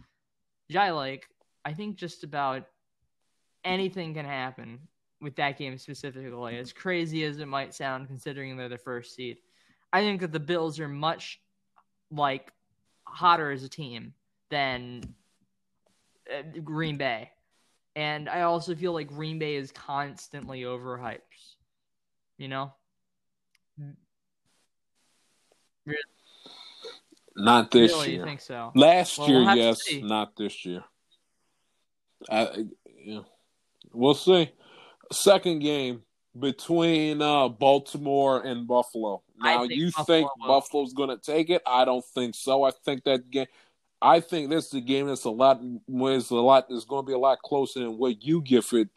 Jai, 0.70 0.90
like 0.92 1.28
I 1.64 1.72
think 1.72 1.96
just 1.96 2.24
about 2.24 2.66
anything 3.64 4.14
can 4.14 4.24
happen 4.24 4.78
with 5.20 5.36
that 5.36 5.58
game 5.58 5.76
specifically. 5.76 6.56
As 6.56 6.72
crazy 6.72 7.24
as 7.24 7.38
it 7.38 7.46
might 7.46 7.74
sound, 7.74 8.06
considering 8.06 8.56
they're 8.56 8.68
the 8.68 8.78
first 8.78 9.14
seed, 9.14 9.38
I 9.92 10.00
think 10.00 10.20
that 10.20 10.32
the 10.32 10.40
Bills 10.40 10.78
are 10.80 10.88
much 10.88 11.40
like 12.10 12.52
hotter 13.04 13.50
as 13.50 13.64
a 13.64 13.68
team 13.68 14.14
than 14.50 15.02
uh, 16.32 16.42
Green 16.62 16.96
Bay, 16.96 17.30
and 17.96 18.28
I 18.28 18.42
also 18.42 18.74
feel 18.74 18.92
like 18.92 19.08
Green 19.08 19.38
Bay 19.38 19.56
is 19.56 19.72
constantly 19.72 20.62
overhyped. 20.62 21.18
You 22.38 22.48
know. 22.48 22.72
Not 27.36 27.70
this 27.70 27.92
really, 27.92 28.10
you 28.10 28.16
year. 28.16 28.24
think 28.24 28.40
so? 28.40 28.72
Last 28.74 29.18
Well, 29.18 29.28
year, 29.28 29.44
we'll 29.44 29.56
yes. 29.56 29.80
Not 30.02 30.36
this 30.36 30.64
year. 30.64 30.84
I, 32.28 32.66
yeah. 33.04 33.20
We'll 33.92 34.14
see. 34.14 34.50
Second 35.12 35.60
game 35.60 36.02
between 36.38 37.22
uh, 37.22 37.48
Baltimore 37.48 38.42
and 38.42 38.66
Buffalo. 38.66 39.22
Now, 39.38 39.62
think 39.66 39.72
you 39.72 39.90
Buffalo 39.96 40.04
think. 40.04 40.30
Buffalo's 40.46 40.92
going 40.92 41.08
to 41.08 41.18
take 41.18 41.50
it? 41.50 41.62
I 41.66 41.84
don't 41.84 42.04
think 42.14 42.34
so. 42.34 42.62
I 42.64 42.72
think 42.84 43.04
that 43.04 43.30
game. 43.30 43.46
I 44.02 44.20
think 44.20 44.48
this 44.48 44.66
is 44.68 44.74
a 44.74 44.80
game 44.80 45.08
that's 45.08 45.24
a 45.24 45.30
lot. 45.30 45.60
Was 45.86 46.30
a 46.30 46.36
lot. 46.36 46.70
Is 46.70 46.84
going 46.84 47.04
to 47.04 47.06
be 47.06 47.12
a 47.12 47.18
lot 47.18 47.42
closer 47.42 47.80
than 47.80 47.98
what 47.98 48.24
you 48.24 48.40
give 48.40 48.66
it. 48.72 48.88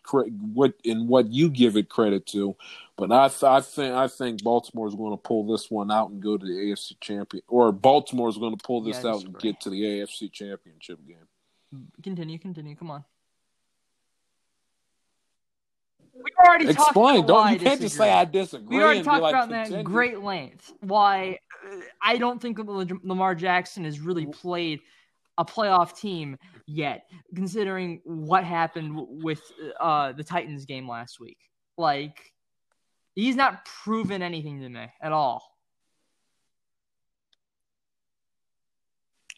What 0.54 0.74
in 0.84 1.08
what 1.08 1.28
you 1.30 1.50
give 1.50 1.76
it 1.76 1.90
credit 1.90 2.26
to. 2.28 2.56
But 2.96 3.12
I, 3.12 3.28
th- 3.28 3.44
I 3.44 3.60
think 3.60 3.94
I 3.96 4.08
think 4.08 4.44
Baltimore 4.44 4.88
is 4.88 4.96
going 4.96 5.12
to 5.12 5.18
pull 5.22 5.46
this 5.46 5.70
one 5.70 5.92
out 5.92 6.10
and 6.12 6.22
go 6.22 6.38
to 6.38 6.46
the 6.46 6.52
AFC 6.54 7.00
champion, 7.02 7.44
or 7.48 7.72
Baltimore 7.72 8.30
is 8.30 8.38
going 8.38 8.56
to 8.56 8.64
pull 8.64 8.82
this 8.82 9.04
Yeah, 9.04 9.10
out 9.10 9.24
and 9.24 9.34
disagree. 9.34 9.52
get 9.52 9.62
to 9.62 9.70
the 9.72 9.82
AFC 9.82 10.32
championship 10.32 11.00
game. 11.06 11.18
Continue, 12.02 12.38
continue. 12.40 12.76
Come 12.76 12.92
on. 12.92 13.04
We 16.14 16.22
already 16.46 16.66
talked 16.66 16.90
Explain. 16.90 17.16
about 17.24 17.28
Don't 17.28 17.54
you 17.54 17.60
can't 17.60 17.82
just 17.82 17.96
say 17.98 18.12
I 18.12 18.26
disagree. 18.26 18.78
We 18.78 18.84
already 18.84 19.00
and 19.00 19.06
talked 19.06 19.24
like, 19.24 19.34
about 19.34 19.50
that 19.50 19.72
in 19.72 19.84
great 19.84 20.20
length. 20.22 20.72
Why 20.82 21.40
uh, 21.68 21.78
I 22.02 22.18
don't 22.18 22.42
think 22.42 22.60
Lamar 22.60 23.34
Jackson 23.36 23.86
has 23.86 24.00
really 24.00 24.28
played 24.28 24.82
a 25.40 25.46
playoff 25.46 25.98
team 25.98 26.38
yet, 26.68 27.10
considering 27.36 28.02
what 28.04 28.44
happened 28.44 29.24
with 29.24 29.42
uh, 29.80 30.12
the 30.12 30.24
Titans 30.24 30.66
game 30.66 30.88
last 30.88 31.20
week. 31.20 31.40
Like, 31.78 32.32
he's 33.16 33.36
not 33.36 33.66
proven 33.66 34.22
anything 34.22 34.62
to 34.62 34.70
me 34.70 34.86
at 35.02 35.12
all. 35.12 35.44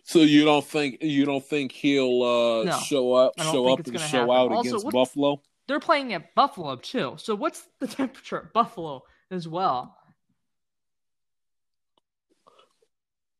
So 0.03 0.19
you 0.19 0.43
don't 0.45 0.63
think 0.63 0.97
you 1.01 1.25
don't 1.25 1.43
think 1.43 1.71
he'll 1.71 2.21
uh, 2.21 2.63
No, 2.65 2.77
show 2.79 3.13
up 3.13 3.33
show 3.41 3.73
up 3.73 3.79
and 3.87 3.99
show 3.99 4.17
happen. 4.19 4.29
out 4.29 4.51
Also, 4.51 4.69
against 4.69 4.85
what- 4.85 4.93
Buffalo? 4.93 5.41
They're 5.67 5.79
playing 5.79 6.13
at 6.13 6.35
Buffalo 6.35 6.75
too. 6.75 7.15
So 7.17 7.35
what's 7.35 7.63
the 7.79 7.87
temperature 8.01 8.37
at 8.37 8.53
Buffalo 8.53 9.03
as 9.31 9.47
well? 9.47 9.97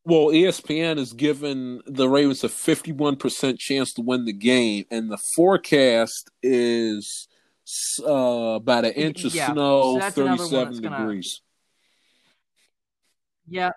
Well, 0.08 0.28
ESPN 0.28 1.00
is 1.00 1.14
giving 1.14 1.82
the 1.88 2.08
Ravens 2.08 2.44
a 2.44 2.48
51% 2.48 3.58
chance 3.58 3.92
to 3.94 4.04
win 4.04 4.26
the 4.26 4.34
game, 4.34 4.86
and 4.92 5.10
the 5.12 5.18
forecast 5.36 6.30
is 6.44 7.28
uh, 8.06 8.12
about 8.12 8.86
an 8.86 8.92
inch 8.92 9.26
of 9.26 9.34
Yeah, 9.34 9.52
snow, 9.52 9.94
so 9.96 10.00
that's 10.00 10.18
another 10.18 10.44
one 10.44 10.50
37 10.52 10.66
that's 10.68 10.80
gonna- 10.80 10.98
degrees. 11.00 11.42
Yeah, 13.48 13.72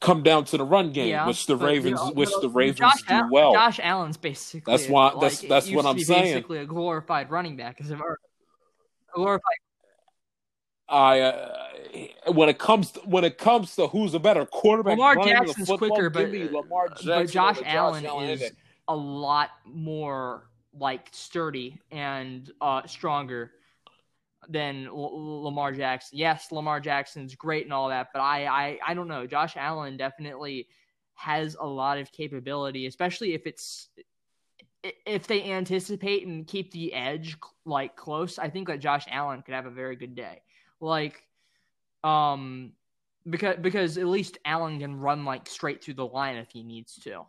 Come 0.00 0.22
down 0.22 0.44
to 0.46 0.56
the 0.56 0.64
run 0.64 0.92
game, 0.92 1.08
yeah. 1.08 1.26
which 1.26 1.46
the 1.46 1.56
Ravens, 1.56 2.00
you 2.00 2.06
know, 2.06 2.12
which 2.12 2.30
the 2.40 2.48
Ravens 2.48 2.78
Josh 2.78 3.02
do 3.02 3.28
well. 3.30 3.52
Josh 3.52 3.78
Allen's 3.82 4.16
basically 4.16 4.72
That's 4.72 4.88
why- 4.88 5.12
like, 5.12 5.20
that's- 5.20 5.40
that's 5.42 5.70
what 5.70 5.86
I'm 5.86 5.98
saying. 5.98 6.34
Basically, 6.34 6.58
a 6.58 6.66
glorified 6.66 7.30
running 7.30 7.56
back 7.56 7.80
is 7.80 7.90
a 7.90 8.00
glorified. 9.14 9.42
I 10.88 11.20
uh, 11.20 12.32
when 12.32 12.48
it 12.48 12.58
comes 12.58 12.90
to, 12.92 13.00
when 13.00 13.24
it 13.24 13.38
comes 13.38 13.74
to 13.76 13.86
who's 13.86 14.12
a 14.14 14.18
better 14.18 14.44
quarterback, 14.44 14.98
Lamar 14.98 15.16
Jackson's 15.16 15.66
football, 15.66 15.88
quicker, 15.88 16.10
but, 16.10 16.30
Lamar 16.30 16.88
Jackson 16.88 17.06
but 17.08 17.30
Josh 17.30 17.58
over 17.58 17.66
Allen 17.66 18.06
any 18.06 18.32
is 18.32 18.52
a 18.88 18.94
lot 18.94 19.50
more 19.64 20.48
like 20.78 21.08
sturdy 21.12 21.80
and 21.90 22.50
uh, 22.60 22.86
stronger 22.86 23.52
than 24.48 24.86
L- 24.86 25.42
Lamar 25.44 25.72
Jackson. 25.72 26.18
Yes, 26.18 26.52
Lamar 26.52 26.80
Jackson's 26.80 27.34
great 27.34 27.64
and 27.64 27.72
all 27.72 27.88
that, 27.88 28.08
but 28.12 28.20
I, 28.20 28.46
I 28.46 28.78
I 28.86 28.94
don't 28.94 29.08
know. 29.08 29.26
Josh 29.26 29.56
Allen 29.56 29.96
definitely 29.96 30.68
has 31.14 31.56
a 31.58 31.66
lot 31.66 31.98
of 31.98 32.12
capability, 32.12 32.86
especially 32.86 33.34
if 33.34 33.46
it's 33.46 33.88
if 35.06 35.26
they 35.26 35.50
anticipate 35.50 36.26
and 36.26 36.46
keep 36.46 36.72
the 36.72 36.92
edge 36.92 37.36
like 37.64 37.96
close. 37.96 38.38
I 38.38 38.50
think 38.50 38.68
that 38.68 38.80
Josh 38.80 39.06
Allen 39.10 39.42
could 39.42 39.54
have 39.54 39.66
a 39.66 39.70
very 39.70 39.96
good 39.96 40.14
day. 40.14 40.42
Like 40.80 41.22
um 42.02 42.72
because 43.28 43.56
because 43.60 43.96
at 43.96 44.06
least 44.06 44.38
Allen 44.44 44.78
can 44.78 45.00
run 45.00 45.24
like 45.24 45.48
straight 45.48 45.82
through 45.82 45.94
the 45.94 46.06
line 46.06 46.36
if 46.36 46.50
he 46.50 46.62
needs 46.62 46.96
to. 47.04 47.24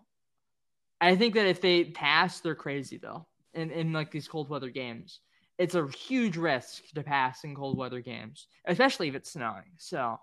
I 1.00 1.16
think 1.16 1.36
that 1.36 1.46
if 1.46 1.62
they 1.62 1.86
pass, 1.86 2.42
they're 2.42 2.56
crazy 2.56 2.98
though. 2.98 3.26
In 3.54 3.72
in 3.72 3.94
like 3.94 4.12
these 4.12 4.28
cold 4.28 4.50
weather 4.50 4.70
games, 4.70 5.22
it's 5.58 5.76
a 5.76 5.88
huge 5.88 6.38
risk 6.38 6.84
to 6.96 7.04
pass 7.04 7.44
in 7.44 7.56
cold 7.56 7.78
weather 7.78 8.02
games, 8.02 8.48
especially 8.66 9.08
if 9.08 9.16
it's 9.16 9.32
snowing. 9.32 9.72
So 9.78 10.20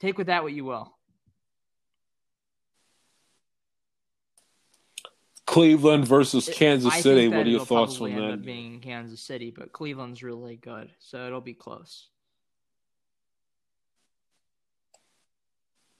take 0.00 0.18
with 0.18 0.26
that 0.26 0.42
what 0.42 0.52
you 0.52 0.64
will. 0.64 0.92
Cleveland 5.46 6.06
versus 6.06 6.48
Kansas 6.52 6.88
I 6.88 6.94
think 6.94 7.02
City. 7.02 7.28
What 7.28 7.46
are 7.46 7.50
your 7.50 7.66
thoughts 7.66 8.00
on 8.00 8.14
that? 8.14 8.32
up 8.32 8.42
being 8.42 8.80
Kansas 8.80 9.20
City, 9.20 9.52
but 9.54 9.72
Cleveland's 9.72 10.22
really 10.22 10.56
good, 10.56 10.90
so 10.98 11.26
it'll 11.26 11.40
be 11.40 11.54
close. 11.54 12.08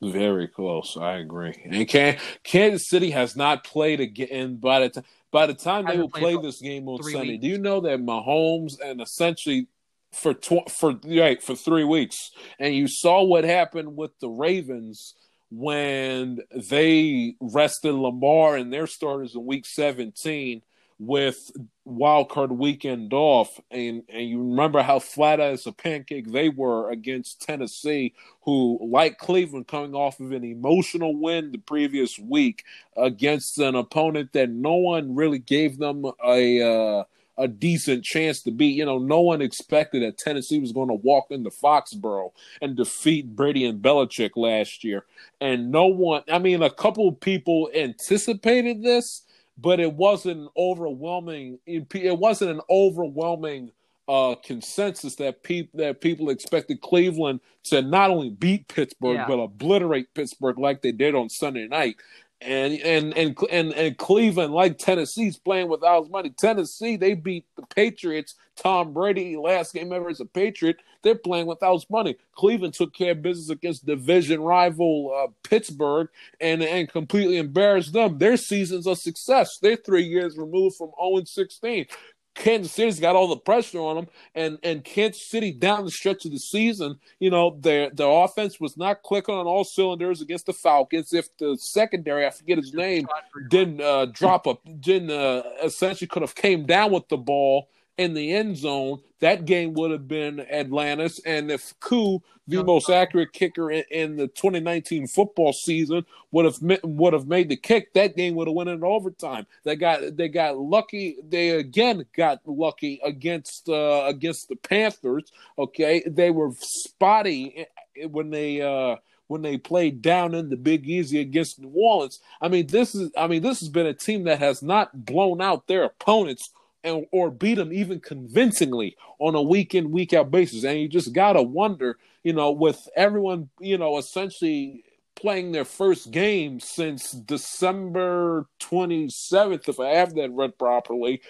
Very 0.01 0.49
close. 0.49 0.97
I 0.97 1.19
agree. 1.19 1.55
And 1.65 1.87
can, 1.87 2.19
Kansas 2.43 2.89
City 2.89 3.11
has 3.11 3.37
not 3.37 3.63
played 3.63 4.01
again. 4.01 4.57
By 4.57 4.81
the 4.81 4.89
time 4.89 5.05
by 5.33 5.47
the 5.47 5.55
time 5.55 5.87
they 5.87 5.97
will 5.97 6.11
play 6.11 6.37
this 6.37 6.61
game 6.61 6.87
on 6.89 7.03
Sunday, 7.03 7.33
weeks. 7.33 7.43
do 7.43 7.49
you 7.49 7.59
know 7.59 7.81
that 7.81 7.99
Mahomes 7.99 8.75
and 8.85 9.01
essentially 9.01 9.67
for 10.13 10.35
tw- 10.35 10.71
for 10.71 10.95
right 11.05 11.43
for 11.43 11.57
three 11.57 11.85
weeks, 11.85 12.31
and 12.61 12.75
you 12.75 12.87
saw 12.87 13.23
what 13.23 13.45
happened 13.45 13.97
with 13.97 14.13
the 14.21 14.29
Ravens 14.29 15.15
when 15.51 16.39
they 16.55 17.35
rested 17.41 17.95
Lamar 17.95 18.57
and 18.57 18.73
their 18.73 18.87
starters 18.87 19.35
in 19.35 19.45
Week 19.45 19.67
17 19.67 20.63
with 21.07 21.51
wild 21.85 22.29
card 22.29 22.53
weekend 22.53 23.13
off, 23.13 23.61
and 23.73 24.05
and 24.09 24.29
you 24.29 24.39
remember 24.39 24.83
how 24.83 25.01
flat 25.01 25.41
as 25.41 25.67
a 25.67 25.73
pancake 25.73 26.31
they 26.31 26.49
were 26.49 26.91
against 26.91 27.43
Tennessee, 27.43 28.15
who 28.43 28.79
like 28.81 29.19
Cleveland 29.19 29.67
coming 29.67 29.95
off 29.95 30.21
of 30.21 30.31
an 30.31 30.45
emotional 30.45 31.17
win 31.17 31.51
the 31.51 31.59
previous 31.59 32.19
week 32.21 32.65
against 32.97 33.59
an 33.59 33.75
opponent 33.75 34.33
that 34.33 34.51
no 34.51 34.75
one 34.75 35.17
really 35.17 35.41
gave 35.41 35.79
them 35.79 36.05
a 36.25 36.63
uh, 36.63 37.05
a 37.37 37.49
decent 37.49 38.05
chance 38.05 38.41
to 38.43 38.53
beat. 38.53 38.77
You 38.77 38.85
know, 38.85 38.99
no 38.99 39.21
one 39.21 39.43
expected 39.43 40.05
that 40.05 40.19
Tennessee 40.19 40.61
was 40.61 40.71
going 40.71 40.89
to 40.89 40.95
walk 40.95 41.33
into 41.33 41.51
Foxborough 41.51 42.31
and 42.61 42.77
defeat 42.77 43.35
Brady 43.35 43.65
and 43.65 43.83
Belichick 43.83 44.37
last 44.37 44.85
year, 44.85 45.05
and 45.41 45.73
no 45.73 45.87
one. 45.87 46.23
I 46.31 46.39
mean, 46.39 46.63
a 46.63 46.71
couple 46.71 47.11
people 47.11 47.71
anticipated 47.75 48.85
this 48.85 49.23
but 49.59 49.81
it 49.81 49.93
wasn't 49.93 50.51
overwhelming. 50.57 51.59
It, 51.67 51.87
it 51.95 52.19
wasn't 52.19 52.53
an 52.53 52.61
overwhelming 52.71 53.71
uh, 54.09 54.35
consensus 54.45 55.15
that 55.17 55.43
people 55.45 55.79
that 55.79 56.01
people 56.01 56.29
expected 56.31 56.81
Cleveland 56.81 57.41
to 57.65 57.81
not 57.83 58.11
only 58.11 58.31
beat 58.31 58.67
Pittsburgh 58.67 59.15
Yeah. 59.17 59.27
but 59.29 59.39
obliterate 59.39 60.13
Pittsburgh 60.15 60.59
like 60.59 60.83
they 60.83 60.91
did 60.93 61.15
on 61.15 61.29
Sunday 61.29 61.69
night. 61.69 61.97
And 62.45 62.75
and 62.81 63.17
and 63.17 63.39
and 63.51 63.73
and 63.73 63.97
Cleveland, 63.97 64.53
like 64.53 64.79
Tennessee's 64.79 65.39
playing 65.39 65.69
without 65.69 66.11
money. 66.11 66.31
Tennessee, 66.31 66.97
they 66.97 67.15
beat 67.15 67.47
the 67.57 67.63
Patriots. 67.63 68.35
Tom 68.57 68.93
Brady, 68.93 69.37
last 69.37 69.73
game 69.73 69.93
ever 69.93 70.11
as 70.11 70.21
a 70.21 70.27
Patriot, 70.27 70.77
they're 71.03 71.15
playing 71.15 71.47
without 71.47 71.85
money. 71.91 72.17
Cleveland 72.35 72.75
took 72.75 72.93
care 72.95 73.13
of 73.13 73.23
business 73.23 73.49
against 73.49 73.87
division 73.87 74.43
rival 74.43 75.13
uh, 75.17 75.33
Pittsburgh 75.43 76.09
and 76.41 76.63
and 76.63 76.89
completely 76.89 77.39
embarrassed 77.39 77.93
them. 77.93 78.19
Their 78.19 78.37
season's 78.37 78.87
a 78.87 78.95
success. 78.95 79.59
They're 79.61 79.77
three 79.77 80.05
years 80.05 80.37
removed 80.37 80.77
from 80.77 80.91
0 81.01 81.25
16. 81.25 81.87
Kansas 82.35 82.73
City's 82.73 82.99
got 82.99 83.15
all 83.15 83.29
the 83.29 83.37
pressure 83.37 83.79
on 83.79 83.97
them, 83.97 84.07
and 84.35 84.59
and 84.63 84.85
Kansas 84.85 85.25
City 85.25 85.53
down 85.53 85.85
the 85.85 85.91
stretch 85.91 86.25
of 86.25 86.33
the 86.33 86.39
season, 86.39 86.99
you 87.21 87.31
know, 87.31 87.57
their 87.61 87.91
their 87.91 88.09
offense 88.09 88.59
was 88.59 88.77
not 88.77 89.03
clicking 89.03 89.35
on 89.35 89.47
all 89.47 89.65
cylinders 89.65 90.23
against 90.23 90.47
the 90.47 90.53
Falcons. 90.53 91.13
If 91.13 91.37
the 91.37 91.57
secondary, 91.59 92.27
I 92.27 92.31
forget 92.31 92.59
his 92.59 92.73
name, 92.73 93.07
didn't 93.49 93.81
uh, 93.81 94.07
drop 94.07 94.47
a 94.47 94.57
didn't 94.81 95.11
uh, 95.11 95.43
essentially 95.63 96.09
could 96.09 96.23
have 96.23 96.35
came 96.35 96.65
down 96.65 96.91
with 96.93 97.09
the 97.09 97.19
ball 97.19 97.69
in 97.99 98.15
the 98.15 98.33
end 98.33 98.57
zone, 98.57 99.01
that 99.21 99.45
game 99.45 99.75
would 99.75 99.91
have 99.91 100.09
been 100.09 100.41
Atlanta's. 100.41 101.21
And 101.25 101.51
if 101.51 101.79
Koo, 101.81 102.23
the 102.49 102.65
most 102.65 102.91
accurate 102.91 103.33
kicker 103.33 103.71
in, 103.71 103.85
in 103.91 104.17
the 104.17 104.29
2019 104.29 105.07
football 105.07 105.53
season, 105.53 106.05
would 106.33 106.45
have 106.45 106.57
would 106.83 107.13
have 107.13 107.27
made 107.27 107.49
the 107.49 107.57
kick, 107.57 107.93
that 107.95 108.17
game 108.17 108.35
would 108.35 108.49
have 108.49 108.55
went 108.55 108.71
in 108.71 108.83
overtime. 108.83 109.47
They 109.65 109.77
got 109.77 110.17
they 110.17 110.29
got 110.29 110.59
lucky. 110.59 111.17
They 111.27 111.51
again 111.51 112.05
got 112.17 112.41
lucky 112.47 113.01
against 113.05 113.69
uh, 113.69 114.05
against 114.07 114.49
the 114.49 114.57
Panthers. 114.57 115.31
Okay, 115.59 116.03
they 116.07 116.31
were 116.31 116.53
spotty 116.59 117.67
when 118.09 118.31
they. 118.31 118.61
Uh, 118.61 118.97
when 119.29 119.41
they 119.41 119.57
played 119.57 120.03
down 120.03 120.35
in 120.35 120.51
the 120.51 120.57
Big 120.59 120.87
Easy 120.87 121.19
against 121.19 121.59
New 121.59 121.73
Orleans. 121.75 122.21
I 122.43 122.49
mean, 122.49 122.67
this 122.67 122.95
is 122.95 123.11
I 123.17 123.29
mean, 123.29 123.43
this 123.43 123.61
has 123.61 123.71
been 123.71 123.87
a 123.87 123.95
team 123.95 124.25
that 124.25 124.41
has 124.41 124.63
not 124.63 125.07
blown 125.07 125.41
out 125.41 125.69
their 125.69 125.85
opponents 125.85 126.51
and 126.85 127.07
or 127.13 127.31
beat 127.31 127.55
them 127.55 127.73
even 127.73 128.01
convincingly 128.01 128.97
on 129.19 129.35
a 129.35 129.43
week 129.43 129.75
in 129.75 129.91
week 129.91 130.13
out 130.13 130.31
basis. 130.31 130.65
And 130.65 130.81
you 130.81 130.89
just 130.89 131.13
gotta 131.13 131.43
wonder, 131.43 131.99
you 132.23 132.33
know, 132.33 132.51
with 132.51 132.89
everyone, 132.97 133.49
you 133.61 133.79
know, 133.79 133.99
essentially 133.99 134.85
playing 135.15 135.53
their 135.53 135.65
first 135.65 136.11
game 136.11 136.59
since 136.59 137.13
December 137.13 138.47
twenty 138.59 139.09
seventh, 139.09 139.69
if 139.69 139.79
I 139.79 139.91
have 139.91 140.15
that 140.15 140.31
read 140.31 140.59
properly. 140.59 141.21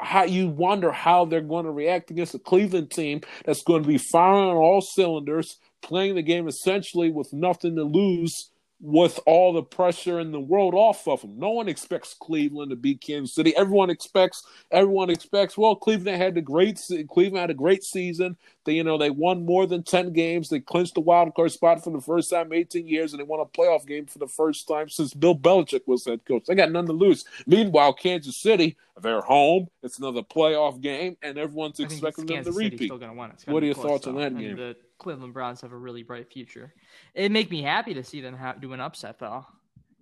How 0.00 0.24
you 0.24 0.48
wonder 0.48 0.90
how 0.90 1.24
they're 1.24 1.40
going 1.40 1.66
to 1.66 1.70
react 1.70 2.10
against 2.10 2.34
a 2.34 2.40
Cleveland 2.40 2.90
team 2.90 3.20
that's 3.44 3.62
going 3.62 3.84
to 3.84 3.88
be 3.88 3.96
firing 3.96 4.50
on 4.50 4.56
all 4.56 4.80
cylinders, 4.80 5.58
playing 5.82 6.16
the 6.16 6.22
game 6.22 6.48
essentially 6.48 7.12
with 7.12 7.32
nothing 7.32 7.76
to 7.76 7.84
lose, 7.84 8.50
with 8.84 9.18
all 9.24 9.54
the 9.54 9.62
pressure 9.62 10.20
in 10.20 10.30
the 10.30 10.38
world 10.38 10.74
off 10.74 11.08
of 11.08 11.22
them. 11.22 11.38
No 11.38 11.50
one 11.52 11.68
expects 11.68 12.12
Cleveland 12.12 12.68
to 12.68 12.76
beat 12.76 13.00
Kansas 13.00 13.34
City. 13.34 13.56
Everyone 13.56 13.88
expects 13.88 14.44
everyone 14.70 15.08
expects 15.08 15.56
well 15.56 15.74
Cleveland 15.74 16.20
had 16.20 16.36
a 16.36 16.42
great 16.42 16.78
Cleveland 17.08 17.40
had 17.40 17.50
a 17.50 17.54
great 17.54 17.82
season. 17.82 18.36
They 18.66 18.74
you 18.74 18.84
know 18.84 18.98
they 18.98 19.08
won 19.08 19.46
more 19.46 19.66
than 19.66 19.84
10 19.84 20.12
games. 20.12 20.50
They 20.50 20.60
clinched 20.60 20.94
the 20.94 21.00
wild 21.00 21.34
card 21.34 21.52
spot 21.52 21.82
for 21.82 21.90
the 21.90 22.00
first 22.00 22.28
time 22.28 22.52
in 22.52 22.58
18 22.58 22.86
years 22.86 23.14
and 23.14 23.20
they 23.20 23.24
won 23.24 23.40
a 23.40 23.46
playoff 23.46 23.86
game 23.86 24.04
for 24.04 24.18
the 24.18 24.28
first 24.28 24.68
time 24.68 24.90
since 24.90 25.14
Bill 25.14 25.36
Belichick 25.36 25.86
was 25.86 26.04
head 26.04 26.20
coach. 26.26 26.44
They 26.46 26.54
got 26.54 26.70
none 26.70 26.86
to 26.86 26.92
lose. 26.92 27.24
Meanwhile, 27.46 27.94
Kansas 27.94 28.36
City, 28.36 28.76
they're 29.00 29.22
home. 29.22 29.68
It's 29.82 29.98
another 29.98 30.22
playoff 30.22 30.82
game 30.82 31.16
and 31.22 31.38
everyone's 31.38 31.80
expecting 31.80 32.26
them 32.26 32.44
to 32.44 32.50
Kansas 32.50 32.56
repeat. 32.56 32.88
still 32.88 32.98
gonna 32.98 33.14
win. 33.14 33.32
What 33.46 33.62
are 33.62 33.66
your 33.66 33.74
close, 33.76 33.86
thoughts 33.86 34.06
on 34.08 34.16
though, 34.16 34.20
that 34.20 34.32
and 34.32 34.38
game? 34.38 34.56
The 34.56 34.76
Cleveland 34.98 35.34
Browns 35.34 35.60
have 35.60 35.72
a 35.72 35.76
really 35.76 36.02
bright 36.02 36.32
future. 36.32 36.72
It'd 37.14 37.32
make 37.32 37.50
me 37.50 37.62
happy 37.62 37.94
to 37.94 38.04
see 38.04 38.20
them 38.20 38.36
ha- 38.36 38.54
do 38.54 38.72
an 38.72 38.80
upset, 38.80 39.18
though. 39.18 39.44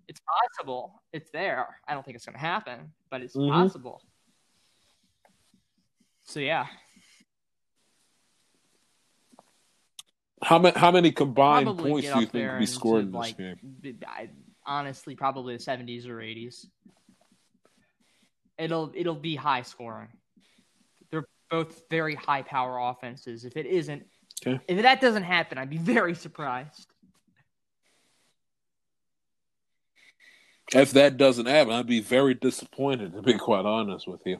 It's 0.08 0.20
possible. 0.58 1.02
It's 1.12 1.30
there. 1.30 1.78
I 1.88 1.94
don't 1.94 2.04
think 2.04 2.16
it's 2.16 2.26
gonna 2.26 2.38
happen, 2.38 2.92
but 3.10 3.22
it's 3.22 3.34
Mhm. 3.36 3.50
possible. 3.50 4.02
So 6.24 6.40
yeah, 6.40 6.66
How 10.42 10.58
many 10.58 10.76
how 10.76 10.90
many 10.90 11.12
combined 11.12 11.66
probably 11.66 11.90
points 11.92 12.12
do 12.12 12.18
you 12.20 12.26
think 12.26 12.50
will 12.52 12.58
be 12.58 12.66
scored 12.66 13.02
in 13.04 13.12
this 13.12 13.18
like, 13.18 13.38
game? 13.38 13.56
b- 13.80 13.98
I- 14.06 14.30
honestly, 14.66 15.14
probably 15.14 15.56
the 15.56 15.62
seventies 15.62 16.06
or 16.08 16.20
eighties. 16.20 16.68
It'll 18.58 18.90
it'll 18.94 19.14
be 19.14 19.36
high 19.36 19.62
scoring. 19.62 20.08
They're 21.10 21.26
both 21.48 21.88
very 21.90 22.16
high 22.16 22.42
power 22.42 22.78
offenses. 22.78 23.44
If 23.44 23.56
it 23.56 23.66
isn't, 23.66 24.04
Okay. 24.44 24.60
if 24.66 24.82
that 24.82 25.00
doesn't 25.00 25.22
happen, 25.22 25.56
I'd 25.58 25.70
be 25.70 25.78
very 25.78 26.14
surprised. 26.14 26.86
If 30.74 30.92
that 30.92 31.16
doesn't 31.16 31.46
happen, 31.46 31.72
I'd 31.72 31.86
be 31.86 32.00
very 32.00 32.34
disappointed, 32.34 33.12
to 33.12 33.22
be 33.22 33.34
quite 33.34 33.66
honest 33.66 34.08
with 34.08 34.22
you. 34.24 34.38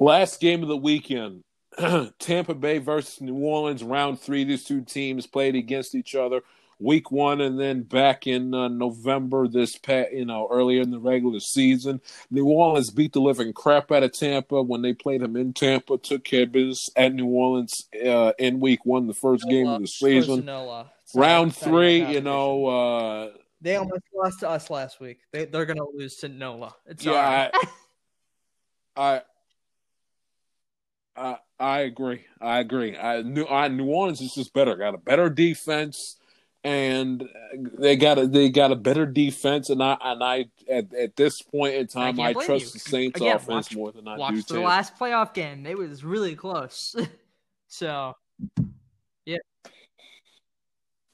Last 0.00 0.40
game 0.40 0.62
of 0.62 0.68
the 0.68 0.76
weekend 0.76 1.44
Tampa 2.18 2.54
Bay 2.54 2.78
versus 2.78 3.20
New 3.20 3.36
Orleans, 3.36 3.84
round 3.84 4.20
three. 4.20 4.44
These 4.44 4.64
two 4.64 4.82
teams 4.82 5.26
played 5.26 5.54
against 5.54 5.94
each 5.94 6.14
other. 6.14 6.40
Week 6.78 7.10
one, 7.10 7.40
and 7.40 7.58
then 7.58 7.82
back 7.82 8.26
in 8.26 8.54
uh, 8.54 8.68
November 8.68 9.48
this 9.48 9.76
past, 9.76 10.12
you 10.12 10.24
know, 10.24 10.48
earlier 10.50 10.82
in 10.82 10.90
the 10.90 11.00
regular 11.00 11.40
season. 11.40 12.00
New 12.30 12.46
Orleans 12.46 12.90
beat 12.90 13.12
the 13.12 13.20
living 13.20 13.52
crap 13.52 13.90
out 13.92 14.02
of 14.02 14.12
Tampa 14.12 14.62
when 14.62 14.82
they 14.82 14.92
played 14.92 15.20
them 15.20 15.36
in 15.36 15.52
Tampa. 15.52 15.98
Took 15.98 16.24
care 16.24 16.44
of 16.44 16.52
business 16.52 16.90
at 16.96 17.14
New 17.14 17.26
Orleans 17.26 17.88
uh, 18.04 18.32
in 18.38 18.60
week 18.60 18.84
one, 18.84 19.06
the 19.06 19.14
first 19.14 19.48
game 19.48 19.66
of 19.66 19.80
the 19.80 19.88
season. 19.88 20.44
Nola. 20.44 20.90
It's 21.04 21.14
not 21.14 21.22
Round 21.22 21.56
three, 21.56 22.04
you 22.04 22.20
know, 22.20 22.66
uh, 22.66 23.30
they 23.60 23.76
almost 23.76 24.02
lost 24.14 24.40
to 24.40 24.48
us 24.48 24.70
last 24.70 25.00
week. 25.00 25.18
They 25.32 25.44
they're 25.46 25.66
gonna 25.66 25.84
lose 25.92 26.16
to 26.16 26.28
Nola. 26.28 26.74
It's 26.86 27.06
all 27.06 27.14
yeah, 27.14 27.50
right. 27.52 27.54
I, 28.96 29.14
I, 29.16 29.22
I, 31.16 31.38
I 31.58 31.80
agree. 31.80 32.24
I 32.40 32.60
agree. 32.60 32.96
I, 32.96 33.22
New, 33.22 33.46
I, 33.46 33.68
New 33.68 33.86
Orleans 33.86 34.20
is 34.20 34.34
just 34.34 34.52
better. 34.52 34.76
Got 34.76 34.94
a 34.94 34.98
better 34.98 35.28
defense, 35.28 36.16
and 36.68 37.26
they 37.78 37.96
got 37.96 38.18
a 38.18 38.26
they 38.26 38.50
got 38.50 38.72
a 38.72 38.76
better 38.76 39.06
defense. 39.06 39.70
And 39.70 39.82
I 39.82 39.96
and 40.02 40.22
I 40.22 40.46
at, 40.70 40.92
at 40.92 41.16
this 41.16 41.40
point 41.40 41.74
in 41.74 41.86
time, 41.86 42.16
can't 42.16 42.36
I, 42.36 42.44
trust 42.44 42.66
you. 42.66 42.70
the 42.72 42.78
Saints 42.78 43.20
Again, 43.20 43.36
offense 43.36 43.70
watch- 43.70 43.74
more 43.76 43.92
than 43.92 44.06
I 44.06 44.14
do 44.16 44.20
Watch 44.20 44.34
the 44.34 44.42
Tampa. 44.54 44.66
last 44.68 44.98
playoff 44.98 45.32
game. 45.32 45.64
It 45.66 45.78
was 45.78 46.04
really 46.04 46.34
close. 46.34 46.94
so 47.68 48.14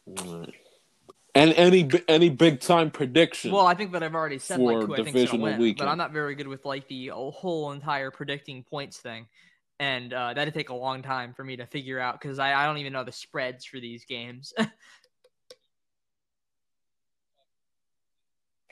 Right. 0.06 0.52
And 1.36 1.52
any 1.54 1.88
any 2.08 2.28
big 2.30 2.60
time 2.60 2.90
prediction? 2.90 3.50
well, 3.52 3.66
I 3.66 3.74
think 3.74 3.92
that 3.92 4.02
I've 4.02 4.14
already 4.14 4.38
said 4.38 4.60
like 4.60 4.76
who 4.86 4.94
I 4.94 5.02
think's 5.02 5.30
gonna 5.32 5.42
win, 5.42 5.58
weekend. 5.60 5.78
but 5.78 5.88
I'm 5.88 5.98
not 5.98 6.12
very 6.12 6.34
good 6.34 6.46
with 6.46 6.64
like 6.64 6.86
the 6.88 7.08
whole 7.08 7.72
entire 7.72 8.10
predicting 8.10 8.62
points 8.64 8.98
thing. 8.98 9.26
And 9.80 10.12
uh, 10.12 10.34
that'd 10.34 10.54
take 10.54 10.68
a 10.68 10.74
long 10.74 11.02
time 11.02 11.34
for 11.34 11.42
me 11.42 11.56
to 11.56 11.66
figure 11.66 11.98
out 11.98 12.20
because 12.20 12.38
I, 12.38 12.54
I 12.54 12.66
don't 12.66 12.76
even 12.78 12.92
know 12.92 13.02
the 13.02 13.10
spreads 13.12 13.64
for 13.64 13.80
these 13.80 14.04
games. 14.04 14.52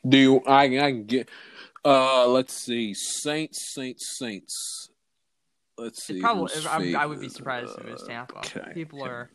Do 0.07 0.19
you, 0.19 0.43
I 0.47 0.65
I 0.65 0.69
can 0.69 1.05
get? 1.05 1.29
Uh, 1.85 2.27
let's 2.29 2.55
see. 2.55 2.95
Saints, 2.95 3.73
Saints, 3.75 4.19
Saints. 4.19 4.89
Let's 5.79 6.05
see. 6.05 6.19
It 6.19 6.23
probably, 6.23 6.97
I, 6.97 7.03
I 7.03 7.07
would 7.07 7.21
be 7.21 7.29
surprised 7.29 7.73
if 7.79 7.87
it 7.87 7.93
was 7.93 8.03
Uh, 8.03 8.07
Tampa. 8.07 8.39
Okay. 8.39 8.73
People 8.75 9.05
are 9.05 9.31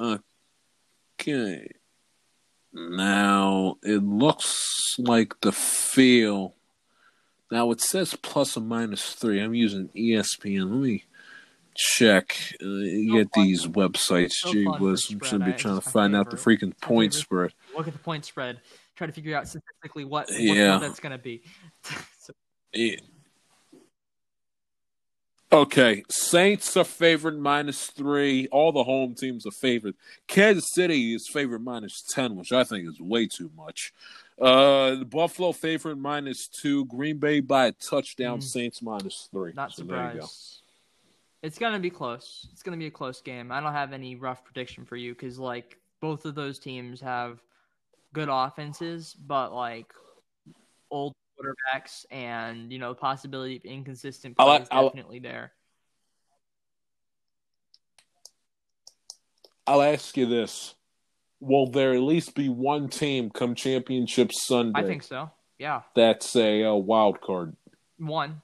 Okay. 0.00 0.22
Okay. 1.20 1.68
Now 2.72 3.76
it 3.82 4.02
looks 4.02 4.94
like 4.98 5.40
the 5.40 5.52
feel. 5.52 6.54
Now 7.50 7.70
it 7.70 7.80
says 7.80 8.16
plus 8.22 8.56
or 8.56 8.60
minus 8.60 9.12
three. 9.12 9.40
I'm 9.40 9.54
using 9.54 9.88
ESPN. 9.88 10.70
Let 10.70 10.80
me 10.80 11.04
check. 11.74 12.36
Uh, 12.62 12.66
you 12.66 13.12
get 13.18 13.28
fun. 13.34 13.44
these 13.44 13.66
websites. 13.66 14.32
So 14.32 14.52
Gee 14.52 14.64
for 14.64 14.76
I'm 14.76 14.96
spread. 14.96 15.44
be 15.44 15.52
trying 15.52 15.80
to 15.80 15.80
find 15.90 16.14
out 16.16 16.30
the 16.30 16.36
freaking 16.36 16.78
point 16.80 17.14
spread. 17.14 17.52
look 17.76 17.86
at 17.86 17.92
the 17.92 17.98
point 17.98 18.24
spread, 18.24 18.60
try 18.96 19.06
to 19.06 19.12
figure 19.12 19.36
out 19.36 19.48
statistically 19.48 20.04
what, 20.04 20.28
what 20.28 20.40
Yeah. 20.40 20.78
that's 20.78 21.00
going 21.00 21.12
to 21.12 21.18
be. 21.18 21.42
So- 22.20 22.34
Yeah. 22.72 22.96
Okay, 25.52 26.02
Saints 26.08 26.78
are 26.78 26.84
favored 26.84 27.38
minus 27.38 27.88
three. 27.88 28.48
All 28.50 28.72
the 28.72 28.84
home 28.84 29.14
teams 29.14 29.44
are 29.46 29.50
favored. 29.50 29.94
Kansas 30.26 30.72
City 30.72 31.12
is 31.14 31.28
favored 31.30 31.62
minus 31.62 32.02
ten, 32.08 32.36
which 32.36 32.52
I 32.52 32.64
think 32.64 32.88
is 32.88 32.98
way 32.98 33.26
too 33.26 33.50
much. 33.54 33.92
Uh, 34.40 34.94
the 34.94 35.04
Buffalo 35.04 35.52
favored 35.52 35.98
minus 35.98 36.48
two. 36.48 36.86
Green 36.86 37.18
Bay 37.18 37.40
by 37.40 37.66
a 37.66 37.72
touchdown. 37.72 38.38
Mm. 38.38 38.42
Saints 38.44 38.80
minus 38.80 39.28
three. 39.30 39.52
Not 39.54 39.72
So 39.72 39.82
there 39.84 39.96
you 40.14 40.20
go. 40.20 40.26
surprised. 40.26 40.61
It's 41.42 41.58
gonna 41.58 41.80
be 41.80 41.90
close. 41.90 42.46
It's 42.52 42.62
gonna 42.62 42.76
be 42.76 42.86
a 42.86 42.90
close 42.90 43.20
game. 43.20 43.50
I 43.50 43.60
don't 43.60 43.72
have 43.72 43.92
any 43.92 44.14
rough 44.14 44.44
prediction 44.44 44.84
for 44.84 44.96
you 44.96 45.12
because 45.12 45.38
like 45.38 45.76
both 46.00 46.24
of 46.24 46.34
those 46.34 46.58
teams 46.58 47.00
have 47.00 47.40
good 48.12 48.28
offenses, 48.30 49.14
but 49.14 49.52
like 49.52 49.92
old 50.90 51.14
quarterbacks 51.40 52.04
and 52.10 52.72
you 52.72 52.78
know 52.78 52.90
the 52.90 53.00
possibility 53.00 53.56
of 53.56 53.64
inconsistent 53.64 54.36
play 54.36 54.46
like- 54.46 54.62
is 54.62 54.68
I 54.70 54.80
li- 54.80 54.88
definitely 54.88 55.18
there. 55.18 55.52
I'll 59.66 59.82
ask 59.82 60.16
you 60.16 60.26
this: 60.26 60.74
Will 61.40 61.66
there 61.70 61.92
at 61.94 62.00
least 62.00 62.34
be 62.34 62.48
one 62.48 62.88
team 62.88 63.30
come 63.30 63.54
championship 63.54 64.32
Sunday? 64.32 64.80
I 64.80 64.84
think 64.84 65.02
so. 65.02 65.30
Yeah, 65.58 65.82
that's 65.94 66.36
a, 66.36 66.64
uh 66.64 66.74
wild 66.74 67.20
card. 67.20 67.56
one. 67.98 68.42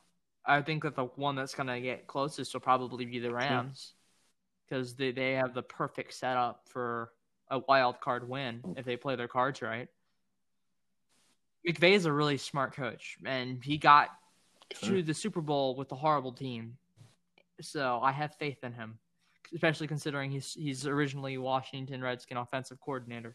I 0.49 0.63
think 0.63 0.83
that 0.83 0.97
the 0.97 1.05
one 1.05 1.37
that's 1.37 1.55
gonna 1.55 1.81
get 1.81 2.07
closest 2.07 2.55
will 2.55 2.61
probably 2.61 3.05
be 3.05 3.19
the 3.19 3.31
Rams 3.33 3.93
because 4.69 4.95
they 4.95 5.13
they 5.13 5.33
have 5.33 5.55
the 5.55 5.63
perfect 5.63 6.15
setup 6.15 6.63
for 6.67 7.13
a 7.51 7.59
wild 7.61 8.01
card 8.01 8.29
win 8.29 8.63
if 8.77 8.85
they 8.85 8.97
play 8.97 9.15
their 9.15 9.29
cards 9.29 9.63
right. 9.63 9.89
McVay 11.67 11.93
is 11.93 12.07
a 12.07 12.13
really 12.13 12.39
smart 12.39 12.75
coach, 12.75 13.19
and 13.25 13.63
he 13.63 13.77
got 13.79 14.09
to 14.83 15.03
the 15.03 15.15
Super 15.15 15.41
Bowl 15.41 15.77
with 15.77 15.93
a 15.93 15.97
horrible 15.97 16.33
team. 16.33 16.77
So 17.61 18.01
I 18.03 18.13
have 18.13 18.35
faith 18.37 18.63
in 18.63 18.73
him, 18.73 18.99
especially 19.55 19.87
considering 19.87 20.31
he's 20.31 20.55
he's 20.55 20.87
originally 20.87 21.37
Washington 21.37 22.03
Redskin 22.03 22.37
offensive 22.37 22.81
coordinator. 22.81 23.35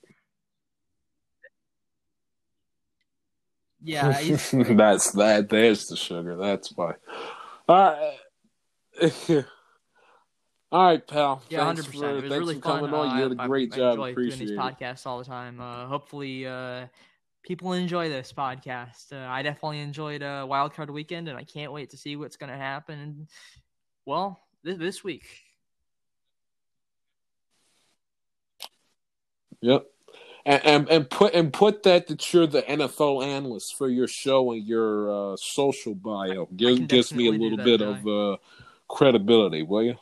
Yeah, 3.84 4.12
that's 4.54 5.12
that. 5.12 5.48
There's 5.50 5.88
the 5.88 5.96
sugar. 5.98 6.38
That's 6.38 6.72
why. 6.76 6.94
All 7.68 7.76
right. 9.02 9.46
All 10.72 10.86
right, 10.88 11.06
pal. 11.08 11.44
yeah, 11.50 11.64
hundred 11.66 11.86
percent. 11.86 12.04
It 12.04 12.14
was 12.14 12.22
thanks 12.24 12.36
really 12.38 12.56
for 12.56 12.62
fun. 12.62 12.80
coming 12.80 12.94
on. 12.96 13.10
Uh, 13.10 13.16
You 13.18 13.24
had 13.24 13.32
a 13.34 13.48
great 13.48 13.74
I 13.74 13.78
job. 13.78 13.92
enjoy 14.00 14.14
doing 14.16 14.40
these 14.40 14.52
podcasts 14.52 15.06
all 15.06 15.20
the 15.20 15.26
time. 15.26 15.60
Uh, 15.62 15.86
hopefully, 15.86 16.48
uh, 16.48 16.88
people 17.44 17.74
enjoy 17.74 18.10
this 18.10 18.34
podcast. 18.34 19.12
Uh, 19.12 19.28
I 19.30 19.44
definitely 19.44 19.82
enjoyed 19.82 20.24
uh, 20.24 20.46
Wild 20.50 20.74
Card 20.74 20.90
Weekend, 20.90 21.28
and 21.28 21.38
I 21.38 21.44
can't 21.44 21.72
wait 21.72 21.90
to 21.92 21.98
see 21.98 22.16
what's 22.16 22.38
going 22.38 22.52
to 22.52 22.58
happen. 22.58 23.28
Well, 24.06 24.42
this, 24.64 24.78
this 24.78 25.04
week. 25.04 25.26
Yep. 29.62 29.86
And, 30.46 30.66
and 30.66 30.90
and 30.90 31.10
put 31.10 31.34
and 31.34 31.54
put 31.54 31.84
that 31.84 32.08
that 32.08 32.34
you're 32.34 32.48
the 32.48 32.64
NFL 32.64 33.26
analyst 33.26 33.78
for 33.78 33.88
your 33.88 34.08
show 34.10 34.52
and 34.52 34.66
your 34.66 35.34
uh, 35.34 35.38
social 35.38 35.96
bio. 35.96 36.48
can 36.48 36.58
Gives 36.58 36.80
gives 36.82 37.14
me 37.14 37.28
a 37.28 37.32
little 37.32 37.58
bit 37.58 37.82
of 37.82 38.06
uh, 38.06 38.38
credibility, 38.90 39.64
will 39.64 39.84
you? 39.84 39.96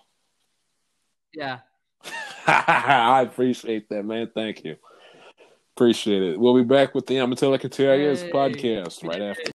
Yeah. 1.34 1.60
I 2.48 3.22
appreciate 3.22 3.90
that, 3.90 4.04
man. 4.04 4.32
Thank 4.34 4.66
you. 4.66 4.78
Appreciate 5.76 6.24
it. 6.24 6.40
We'll 6.40 6.56
be 6.56 6.64
back 6.64 6.96
with 6.96 7.06
the 7.06 7.16
Amatelica 7.16 7.70
TIS 7.70 8.24
Yay. 8.24 8.32
podcast 8.32 9.08
right 9.08 9.22
after. 9.22 9.52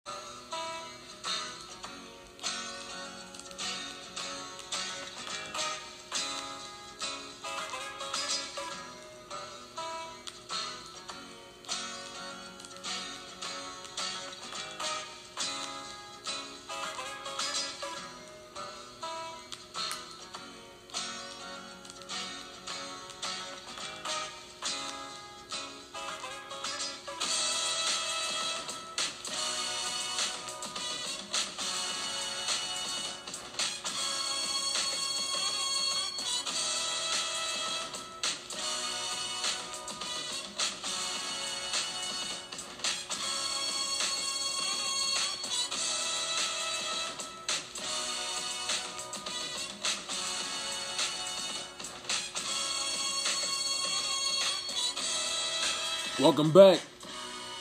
Welcome 56.22 56.52
back 56.52 56.78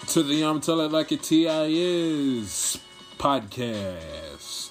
to 0.10 0.22
the 0.22 0.44
I'm 0.44 0.62
Tell 0.62 0.82
It 0.82 0.92
Like 0.92 1.12
It 1.12 1.24
TI 1.24 1.48
Is 1.48 2.80
podcast. 3.18 4.70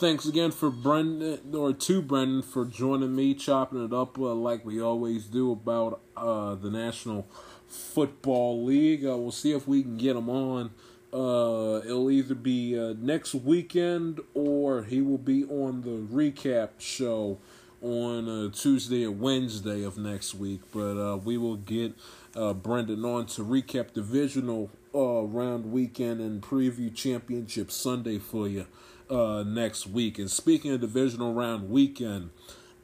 Thanks 0.00 0.26
again 0.26 0.50
for 0.50 0.70
Brendan 0.70 1.54
or 1.54 1.72
to 1.72 2.02
Brendan 2.02 2.42
for 2.42 2.64
joining 2.64 3.14
me, 3.14 3.34
chopping 3.34 3.84
it 3.84 3.92
up 3.92 4.18
uh, 4.18 4.34
like 4.34 4.64
we 4.64 4.82
always 4.82 5.26
do 5.26 5.52
about 5.52 6.00
uh, 6.16 6.56
the 6.56 6.68
National 6.68 7.28
Football 7.68 8.64
League. 8.64 9.06
Uh, 9.06 9.16
we'll 9.16 9.30
see 9.30 9.52
if 9.52 9.68
we 9.68 9.82
can 9.82 9.96
get 9.96 10.16
him 10.16 10.28
on. 10.28 10.72
Uh, 11.12 11.80
it'll 11.84 12.10
either 12.10 12.34
be 12.34 12.76
uh, 12.76 12.94
next 12.98 13.36
weekend 13.36 14.18
or 14.34 14.82
he 14.82 15.00
will 15.00 15.16
be 15.16 15.44
on 15.44 15.82
the 15.82 15.90
recap 16.12 16.70
show 16.78 17.38
on 17.82 18.28
uh, 18.28 18.50
Tuesday 18.50 19.06
or 19.06 19.12
Wednesday 19.12 19.84
of 19.84 19.96
next 19.96 20.34
week. 20.34 20.60
But 20.72 21.18
we 21.18 21.38
will 21.38 21.56
get 21.56 21.94
uh, 22.36 22.52
Brendan 22.52 23.04
on 23.04 23.26
to 23.26 23.44
recap 23.44 23.92
divisional 23.92 24.70
uh, 24.94 25.22
round 25.22 25.72
weekend 25.72 26.20
and 26.20 26.42
preview 26.42 26.94
championship 26.94 27.70
Sunday 27.70 28.18
for 28.18 28.48
you 28.48 28.66
uh, 29.10 29.42
next 29.46 29.86
week. 29.86 30.18
And 30.18 30.30
speaking 30.30 30.72
of 30.72 30.80
divisional 30.80 31.34
round 31.34 31.70
weekend, 31.70 32.30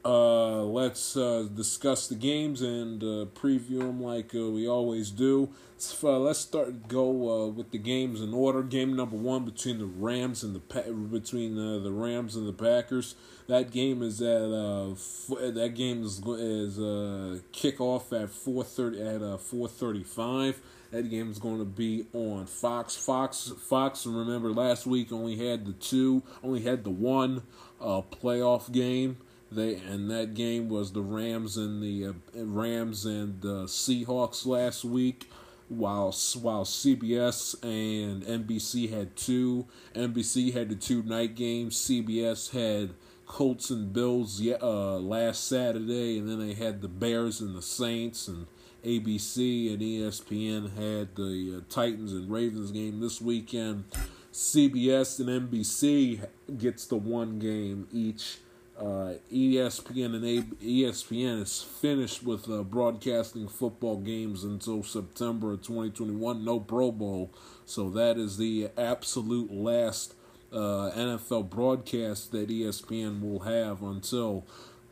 uh, 0.05 0.61
let's 0.63 1.17
uh, 1.17 1.47
discuss 1.53 2.07
the 2.07 2.15
games 2.15 2.61
and 2.61 3.01
uh, 3.01 3.25
preview 3.33 3.79
them 3.79 4.01
like 4.01 4.35
uh, 4.35 4.49
we 4.51 4.67
always 4.67 5.09
do. 5.09 5.49
So, 5.77 6.07
uh, 6.07 6.19
let's 6.19 6.39
start 6.39 6.87
go 6.87 7.09
uh, 7.09 7.47
with 7.47 7.71
the 7.71 7.77
games 7.79 8.21
in 8.21 8.33
order. 8.33 8.61
Game 8.61 8.95
number 8.95 9.17
one 9.17 9.43
between 9.43 9.79
the 9.79 9.85
Rams 9.85 10.43
and 10.43 10.55
the 10.55 10.59
pa- 10.59 10.89
between 10.91 11.55
the 11.55 11.91
Rams 11.91 12.35
and 12.35 12.47
the 12.47 12.53
Packers. 12.53 13.15
That 13.47 13.71
game 13.71 14.01
is 14.01 14.21
at 14.21 14.41
uh, 14.41 14.91
f- 14.91 15.53
that 15.53 15.73
game 15.75 16.03
is 16.03 16.19
is 16.19 16.79
uh, 16.79 17.39
kickoff 17.51 18.13
at 18.13 18.29
four 18.29 18.63
thirty 18.63 19.01
at 19.01 19.21
uh, 19.21 19.37
four 19.37 19.67
thirty 19.67 20.03
five. 20.03 20.61
That 20.91 21.09
game 21.09 21.29
is 21.29 21.39
going 21.39 21.59
to 21.59 21.65
be 21.65 22.05
on 22.13 22.45
Fox. 22.45 22.95
Fox 22.95 23.51
Fox. 23.67 24.05
Remember 24.05 24.51
last 24.53 24.85
week 24.85 25.11
only 25.11 25.35
had 25.35 25.65
the 25.65 25.73
two, 25.73 26.23
only 26.41 26.61
had 26.61 26.83
the 26.83 26.89
one 26.89 27.41
playoff 27.81 28.71
game. 28.71 29.17
They 29.51 29.75
and 29.75 30.09
that 30.11 30.33
game 30.33 30.69
was 30.69 30.91
the 30.91 31.01
Rams 31.01 31.57
and 31.57 31.81
the 31.81 32.07
uh, 32.07 32.43
Rams 32.43 33.05
and 33.05 33.41
the 33.41 33.65
Seahawks 33.65 34.45
last 34.45 34.83
week. 34.83 35.29
While 35.67 36.11
while 36.41 36.63
CBS 36.63 37.55
and 37.63 38.23
NBC 38.23 38.91
had 38.91 39.15
two, 39.15 39.65
NBC 39.95 40.53
had 40.53 40.69
the 40.69 40.75
two 40.75 41.01
night 41.03 41.35
games. 41.35 41.75
CBS 41.77 42.51
had 42.51 42.93
Colts 43.25 43.71
and 43.71 43.91
Bills 43.91 44.41
uh, 44.61 44.97
last 44.99 45.47
Saturday, 45.47 46.19
and 46.19 46.29
then 46.29 46.39
they 46.39 46.53
had 46.53 46.81
the 46.81 46.87
Bears 46.87 47.41
and 47.41 47.55
the 47.55 47.61
Saints, 47.61 48.27
and 48.27 48.45
ABC 48.83 49.73
and 49.73 49.81
ESPN 49.81 50.75
had 50.75 51.15
the 51.15 51.57
uh, 51.57 51.73
Titans 51.73 52.13
and 52.13 52.29
Ravens 52.29 52.71
game 52.71 52.99
this 52.99 53.19
weekend. 53.19 53.85
CBS 54.31 55.19
and 55.19 55.49
NBC 55.49 56.27
gets 56.57 56.85
the 56.85 56.97
one 56.97 57.39
game 57.39 57.87
each. 57.91 58.37
Uh, 58.77 59.13
ESPN 59.31 60.15
and 60.15 60.25
A- 60.25 60.65
ESPN 60.65 61.41
is 61.41 61.61
finished 61.61 62.23
with 62.23 62.49
uh, 62.49 62.61
broadcasting 62.63 63.47
football 63.47 63.97
games 63.97 64.43
until 64.43 64.83
September 64.83 65.53
of 65.53 65.61
2021. 65.61 66.43
No 66.43 66.59
Pro 66.59 66.91
Bowl, 66.91 67.31
so 67.65 67.89
that 67.91 68.17
is 68.17 68.37
the 68.37 68.69
absolute 68.77 69.49
last 69.51 70.15
uh, 70.51 70.91
NFL 70.95 71.49
broadcast 71.49 72.31
that 72.33 72.49
ESPN 72.49 73.21
will 73.21 73.39
have 73.41 73.81
until 73.81 74.45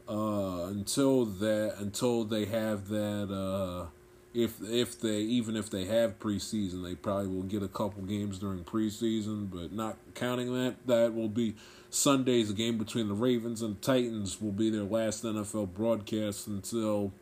uh, 0.08 0.68
until 0.68 1.26
that 1.26 1.76
until 1.80 2.24
they 2.24 2.46
have 2.46 2.88
that. 2.88 3.30
Uh, 3.32 3.88
if 4.34 4.56
if 4.64 5.00
they 5.00 5.18
even 5.18 5.56
if 5.56 5.70
they 5.70 5.86
have 5.86 6.20
preseason, 6.20 6.84
they 6.84 6.96
probably 6.96 7.28
will 7.28 7.44
get 7.44 7.62
a 7.62 7.68
couple 7.68 8.02
games 8.04 8.40
during 8.40 8.64
preseason, 8.64 9.50
but 9.52 9.72
not 9.72 9.98
counting 10.16 10.54
that, 10.54 10.76
that 10.88 11.14
will 11.14 11.30
be 11.30 11.56
Sunday's 11.94 12.52
game 12.52 12.78
between 12.78 13.08
the 13.08 13.14
Ravens 13.14 13.62
and 13.62 13.80
Titans 13.82 14.42
will 14.42 14.52
be 14.52 14.70
their 14.70 14.84
last 14.84 15.24
NFL 15.24 15.74
broadcast 15.74 16.48
until 16.48 17.14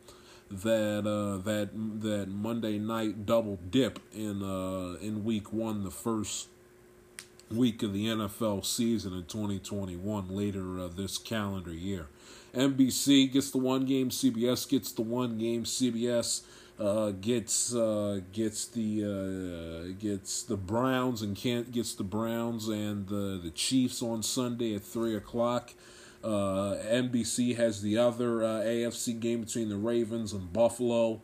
that 0.50 1.06
uh, 1.06 1.42
that 1.44 1.70
that 2.00 2.28
Monday 2.28 2.78
night 2.78 3.26
double 3.26 3.58
dip 3.70 4.00
in 4.14 4.42
uh, 4.42 4.96
in 5.00 5.24
week 5.24 5.52
one, 5.52 5.84
the 5.84 5.90
first 5.90 6.48
week 7.50 7.82
of 7.82 7.92
the 7.92 8.06
NFL 8.06 8.64
season 8.64 9.12
in 9.12 9.24
2021 9.24 10.28
later 10.28 10.80
uh, 10.80 10.88
this 10.88 11.18
calendar 11.18 11.72
year. 11.72 12.06
NBC 12.54 13.30
gets 13.30 13.50
the 13.50 13.58
one 13.58 13.84
game, 13.84 14.08
CBS 14.08 14.66
gets 14.68 14.92
the 14.92 15.02
one 15.02 15.36
game, 15.36 15.64
CBS 15.64 16.42
uh, 16.82 17.12
gets 17.12 17.74
uh, 17.74 18.20
gets 18.32 18.66
the 18.66 19.04
uh, 19.04 19.92
gets 20.00 20.42
the 20.42 20.56
Browns 20.56 21.22
and 21.22 21.36
can't 21.36 21.70
gets 21.70 21.94
the 21.94 22.02
Browns 22.02 22.66
and 22.68 23.06
the 23.06 23.38
the 23.40 23.50
Chiefs 23.50 24.02
on 24.02 24.22
Sunday 24.22 24.74
at 24.74 24.82
three 24.82 25.14
o'clock. 25.14 25.74
Uh, 26.24 26.76
NBC 26.84 27.56
has 27.56 27.82
the 27.82 27.98
other 27.98 28.42
uh, 28.42 28.62
AFC 28.62 29.18
game 29.18 29.42
between 29.42 29.68
the 29.68 29.76
Ravens 29.76 30.32
and 30.32 30.52
Buffalo. 30.52 31.20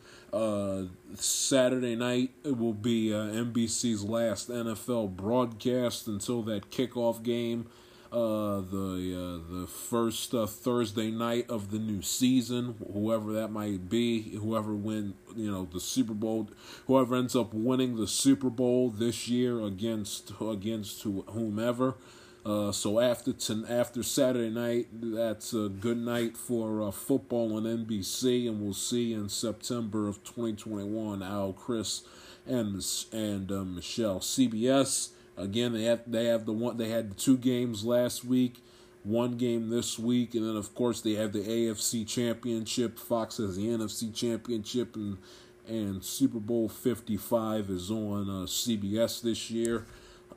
Saturday 1.15 1.97
night 1.97 2.31
it 2.45 2.57
will 2.57 2.75
be 2.75 3.09
NBC's 3.09 4.05
last 4.05 4.51
NFL 4.51 5.17
broadcast 5.17 6.07
until 6.07 6.43
that 6.43 6.71
kickoff 6.71 7.23
game 7.23 7.67
uh, 8.13 8.61
the 8.61 9.43
uh, 9.51 9.53
the 9.61 9.67
first 9.67 10.35
uh, 10.35 10.47
Thursday 10.47 11.11
night 11.11 11.49
of 11.51 11.71
the 11.71 11.79
new 11.79 12.01
season, 12.01 12.77
whoever 12.93 13.33
that 13.33 13.49
might 13.49 13.89
be, 13.89 14.37
whoever 14.37 14.75
win, 14.75 15.15
you 15.37 15.51
know, 15.51 15.69
the 15.71 15.81
Super 15.81 16.15
Bowl, 16.15 16.49
whoever 16.87 17.17
ends 17.17 17.37
up 17.37 17.53
winning 17.53 17.97
the 17.97 18.07
Super 18.07 18.51
Bowl 18.51 18.91
this 18.91 19.29
year 19.29 19.61
against 19.61 20.33
against 20.41 21.03
whomever. 21.03 21.95
Uh, 22.47 22.73
so 22.73 22.99
after 22.99 23.33
ten, 23.33 23.67
after 23.69 24.03
Saturday 24.03 24.49
night, 24.49 24.87
that's 24.93 25.53
a 25.53 25.69
good 25.69 25.99
night 25.99 26.37
for 26.37 26.81
uh, 26.81 26.91
football 26.91 27.57
on 27.57 27.65
NBC, 27.65 28.49
and 28.49 28.63
we'll 28.63 28.73
see 28.73 29.13
in 29.13 29.29
September 29.29 30.09
of 30.09 30.25
2021 30.25 31.23
Al, 31.23 31.53
Chris, 31.53 32.03
and 32.47 32.83
and 33.13 33.53
uh, 33.53 33.65
Michelle 33.65 34.21
CBS. 34.21 35.11
Again, 35.39 35.73
they 35.73 35.85
have 35.85 36.01
they 36.07 36.27
have 36.27 36.47
the 36.47 36.53
one 36.53 36.77
they 36.77 36.89
had 36.89 37.17
two 37.17 37.39
games 37.39 37.85
last 37.85 38.25
week, 38.25 38.57
one 39.05 39.37
game 39.37 39.71
this 39.71 39.99
week, 39.99 40.35
and 40.35 40.45
then 40.45 40.57
of 40.57 40.75
course 40.75 41.01
they 41.01 41.15
have 41.15 41.33
the 41.33 41.41
AFC 41.41 42.07
Championship. 42.07 42.99
Fox 42.99 43.37
has 43.37 43.57
the 43.57 43.67
NFC 43.67 44.13
Championship, 44.13 44.97
and 44.97 45.19
and 45.69 46.03
Super 46.03 46.41
Bowl 46.41 46.69
Fifty 46.69 47.17
Five 47.17 47.71
is 47.71 47.91
on 47.91 48.29
uh, 48.29 48.47
CBS 48.47 49.23
this 49.23 49.49
year, 49.51 49.87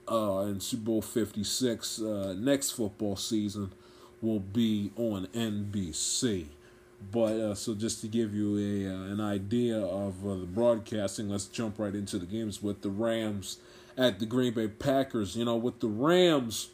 uh, 0.09 0.41
and 0.41 0.61
Super 0.61 0.83
Bowl 0.83 1.01
Fifty 1.01 1.43
Six 1.43 1.99
uh, 1.99 2.35
next 2.37 2.71
football 2.71 3.15
season 3.15 3.73
will 4.21 4.39
be 4.39 4.91
on 4.95 5.25
NBC. 5.33 6.45
But 7.11 7.39
uh, 7.39 7.55
so 7.55 7.73
just 7.73 8.01
to 8.01 8.07
give 8.07 8.35
you 8.35 8.57
a 8.57 8.93
uh, 8.93 9.13
an 9.13 9.19
idea 9.19 9.79
of 9.79 10.23
uh, 10.23 10.35
the 10.35 10.45
broadcasting, 10.45 11.29
let's 11.29 11.45
jump 11.45 11.79
right 11.79 11.95
into 11.95 12.19
the 12.19 12.27
games 12.27 12.61
with 12.61 12.83
the 12.83 12.91
Rams 12.91 13.57
at 13.97 14.19
the 14.19 14.25
Green 14.25 14.53
Bay 14.53 14.67
Packers. 14.67 15.35
You 15.35 15.45
know, 15.45 15.55
with 15.55 15.79
the 15.79 15.87
Rams, 15.87 16.69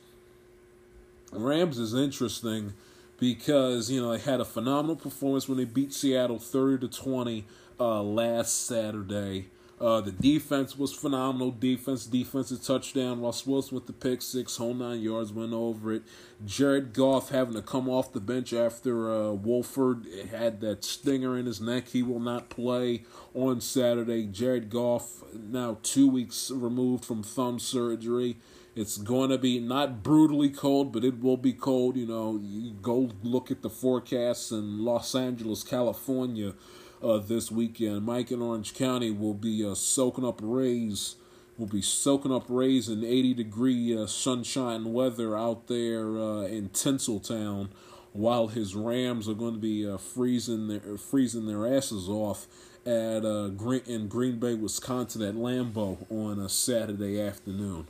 Rams 1.31 1.77
is 1.77 1.93
interesting 1.93 2.73
because 3.19 3.89
you 3.89 4.01
know 4.01 4.11
they 4.11 4.19
had 4.19 4.39
a 4.39 4.45
phenomenal 4.45 4.95
performance 4.95 5.47
when 5.47 5.57
they 5.57 5.65
beat 5.65 5.93
Seattle 5.93 6.39
thirty 6.39 6.87
to 6.87 6.93
twenty 6.93 7.45
uh, 7.79 8.01
last 8.01 8.65
Saturday. 8.65 9.47
Uh, 9.79 10.01
the 10.01 10.11
defense 10.11 10.75
was 10.75 10.91
phenomenal. 10.91 11.51
Defense, 11.51 12.07
defensive 12.07 12.63
touchdown. 12.63 13.21
Ross 13.21 13.45
Wilson 13.45 13.75
with 13.75 13.85
the 13.85 13.93
pick 13.93 14.23
six, 14.23 14.57
whole 14.57 14.73
nine 14.73 15.01
yards, 15.01 15.31
went 15.31 15.53
over 15.53 15.93
it. 15.93 16.03
Jared 16.45 16.93
Goff 16.93 17.29
having 17.29 17.53
to 17.53 17.61
come 17.61 17.87
off 17.87 18.11
the 18.11 18.19
bench 18.19 18.53
after 18.53 19.11
uh, 19.11 19.31
Wolford 19.33 20.07
had 20.31 20.61
that 20.61 20.83
stinger 20.83 21.37
in 21.37 21.45
his 21.45 21.61
neck. 21.61 21.89
He 21.89 22.01
will 22.01 22.19
not 22.19 22.49
play 22.49 23.03
on 23.35 23.61
Saturday. 23.61 24.25
Jared 24.25 24.71
Goff 24.71 25.23
now 25.33 25.77
two 25.83 26.09
weeks 26.09 26.49
removed 26.49 27.05
from 27.05 27.21
thumb 27.21 27.59
surgery. 27.59 28.37
It's 28.75 28.97
going 28.97 29.29
to 29.31 29.39
be 29.39 29.59
not 29.59 30.03
brutally 30.03 30.49
cold, 30.49 30.91
but 30.91 31.03
it 31.03 31.19
will 31.19 31.37
be 31.37 31.53
cold. 31.53 31.97
You 31.97 32.07
know, 32.07 32.39
you 32.41 32.73
go 32.73 33.11
look 33.23 33.51
at 33.51 33.61
the 33.61 33.69
forecasts 33.69 34.51
in 34.51 34.83
Los 34.83 35.13
Angeles, 35.13 35.63
California 35.63 36.53
uh, 37.03 37.17
this 37.17 37.51
weekend. 37.51 38.05
Mike 38.05 38.31
in 38.31 38.41
Orange 38.41 38.73
County 38.73 39.11
will 39.11 39.33
be 39.33 39.65
uh, 39.65 39.75
soaking 39.75 40.25
up 40.25 40.39
rays. 40.41 41.15
Will 41.57 41.67
be 41.67 41.81
soaking 41.81 42.31
up 42.31 42.45
rays 42.49 42.87
in 42.87 43.03
80 43.03 43.33
degree 43.33 43.97
uh, 43.97 44.05
sunshine 44.05 44.93
weather 44.93 45.35
out 45.37 45.67
there 45.67 46.17
uh, 46.17 46.41
in 46.43 46.69
Tinseltown, 46.69 47.69
while 48.13 48.47
his 48.47 48.75
Rams 48.75 49.27
are 49.27 49.33
going 49.33 49.53
to 49.53 49.59
be 49.59 49.89
uh, 49.89 49.97
freezing 49.97 50.67
their 50.67 50.97
freezing 50.97 51.47
their 51.47 51.65
asses 51.65 52.07
off 52.07 52.47
at 52.85 53.25
uh, 53.25 53.49
Green 53.49 53.81
in 53.85 54.07
Green 54.07 54.39
Bay, 54.39 54.53
Wisconsin, 54.53 55.21
at 55.21 55.35
Lambeau 55.35 56.05
on 56.09 56.39
a 56.39 56.47
Saturday 56.47 57.19
afternoon. 57.19 57.87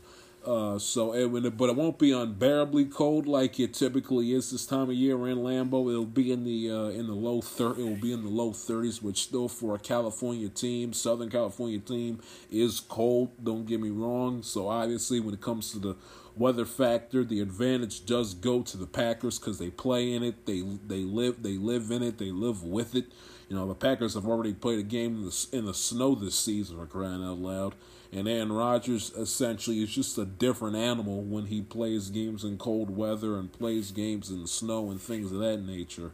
Uh, 0.48 0.80
so 0.80 1.14
it, 1.14 1.57
but 1.57 1.69
it 1.69 1.76
won't 1.76 1.99
be 1.99 2.14
unbearably 2.14 2.86
cold 2.86 3.28
like 3.28 3.60
it 3.60 3.74
typically 3.74 4.32
is 4.32 4.49
this 4.49 4.65
time 4.65 4.90
of 4.90 4.95
year 4.95 5.28
in 5.28 5.40
Lambeau. 5.40 5.91
It'll 5.91 6.06
be 6.06 6.32
in 6.32 6.45
the 6.45 6.72
uh, 6.72 6.86
in 6.86 7.07
the 7.07 7.14
low 7.14 7.41
thir- 7.41 7.74
It 7.74 7.84
will 7.84 7.99
be 7.99 8.14
in 8.14 8.24
the 8.24 8.30
low 8.30 8.53
thirties, 8.53 9.02
which 9.02 9.24
still 9.24 9.49
for 9.49 9.76
a 9.76 9.80
California 9.80 10.48
team, 10.48 10.94
Southern 10.94 11.30
California 11.30 11.80
team, 11.80 12.22
is 12.49 12.80
cold. 12.80 13.32
Don't 13.44 13.65
get 13.65 13.82
me 13.82 13.90
wrong. 13.90 14.41
So 14.41 14.69
obviously, 14.69 15.19
when 15.19 15.34
it 15.34 15.41
comes 15.41 15.69
to 15.74 15.80
the 15.80 15.95
weather 16.38 16.65
factor, 16.65 17.26
the 17.26 17.41
advantage 17.41 18.06
does 18.06 18.34
go 18.34 18.61
to 18.61 18.78
the 18.78 18.88
Packers 18.88 19.40
because 19.40 19.60
they 19.60 19.69
play 19.69 20.14
in 20.14 20.24
it. 20.24 20.45
They 20.45 20.61
they 20.61 21.03
live 21.03 21.44
they 21.44 21.57
live 21.57 21.91
in 21.91 22.02
it. 22.02 22.19
They 22.19 22.32
live 22.32 22.64
with 22.64 22.95
it. 22.95 23.11
You 23.49 23.57
know 23.57 23.68
the 23.68 23.76
Packers 23.76 24.14
have 24.14 24.26
already 24.26 24.53
played 24.53 24.80
a 24.80 24.84
game 24.84 25.18
in 25.18 25.26
the 25.26 25.48
in 25.52 25.65
the 25.65 25.74
snow 25.74 26.15
this 26.15 26.40
season. 26.40 26.78
For 26.78 26.86
crying 26.86 27.22
out 27.22 27.40
loud. 27.40 27.76
And 28.11 28.27
Aaron 28.27 28.53
Rodgers 28.53 29.11
essentially 29.11 29.84
is 29.84 29.93
just 29.93 30.17
a 30.17 30.25
different 30.25 30.75
animal 30.77 31.21
when 31.21 31.47
he 31.47 31.61
plays 31.61 32.09
games 32.09 32.43
in 32.43 32.57
cold 32.57 32.89
weather 32.89 33.38
and 33.38 33.51
plays 33.51 33.91
games 33.91 34.29
in 34.29 34.47
snow 34.47 34.89
and 34.89 35.01
things 35.01 35.31
of 35.31 35.39
that 35.39 35.57
nature. 35.57 36.11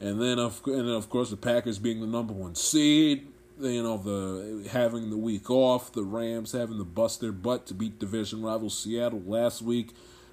and 0.00 0.20
then 0.20 0.38
of 0.38 0.60
and 0.66 0.88
then 0.88 0.94
of 0.94 1.08
course 1.08 1.30
the 1.30 1.36
Packers 1.36 1.78
being 1.78 2.00
the 2.00 2.06
number 2.06 2.32
one 2.34 2.54
seed, 2.54 3.26
you 3.60 3.82
know 3.82 3.96
the 3.96 4.68
having 4.68 5.10
the 5.10 5.16
week 5.16 5.48
off, 5.50 5.92
the 5.92 6.02
Rams 6.02 6.52
having 6.52 6.78
to 6.78 6.84
bust 6.84 7.20
their 7.20 7.32
butt 7.32 7.66
to 7.66 7.74
beat 7.74 7.98
division 7.98 8.42
rival 8.42 8.68
Seattle 8.68 9.22
last 9.26 9.62
week. 9.62 9.90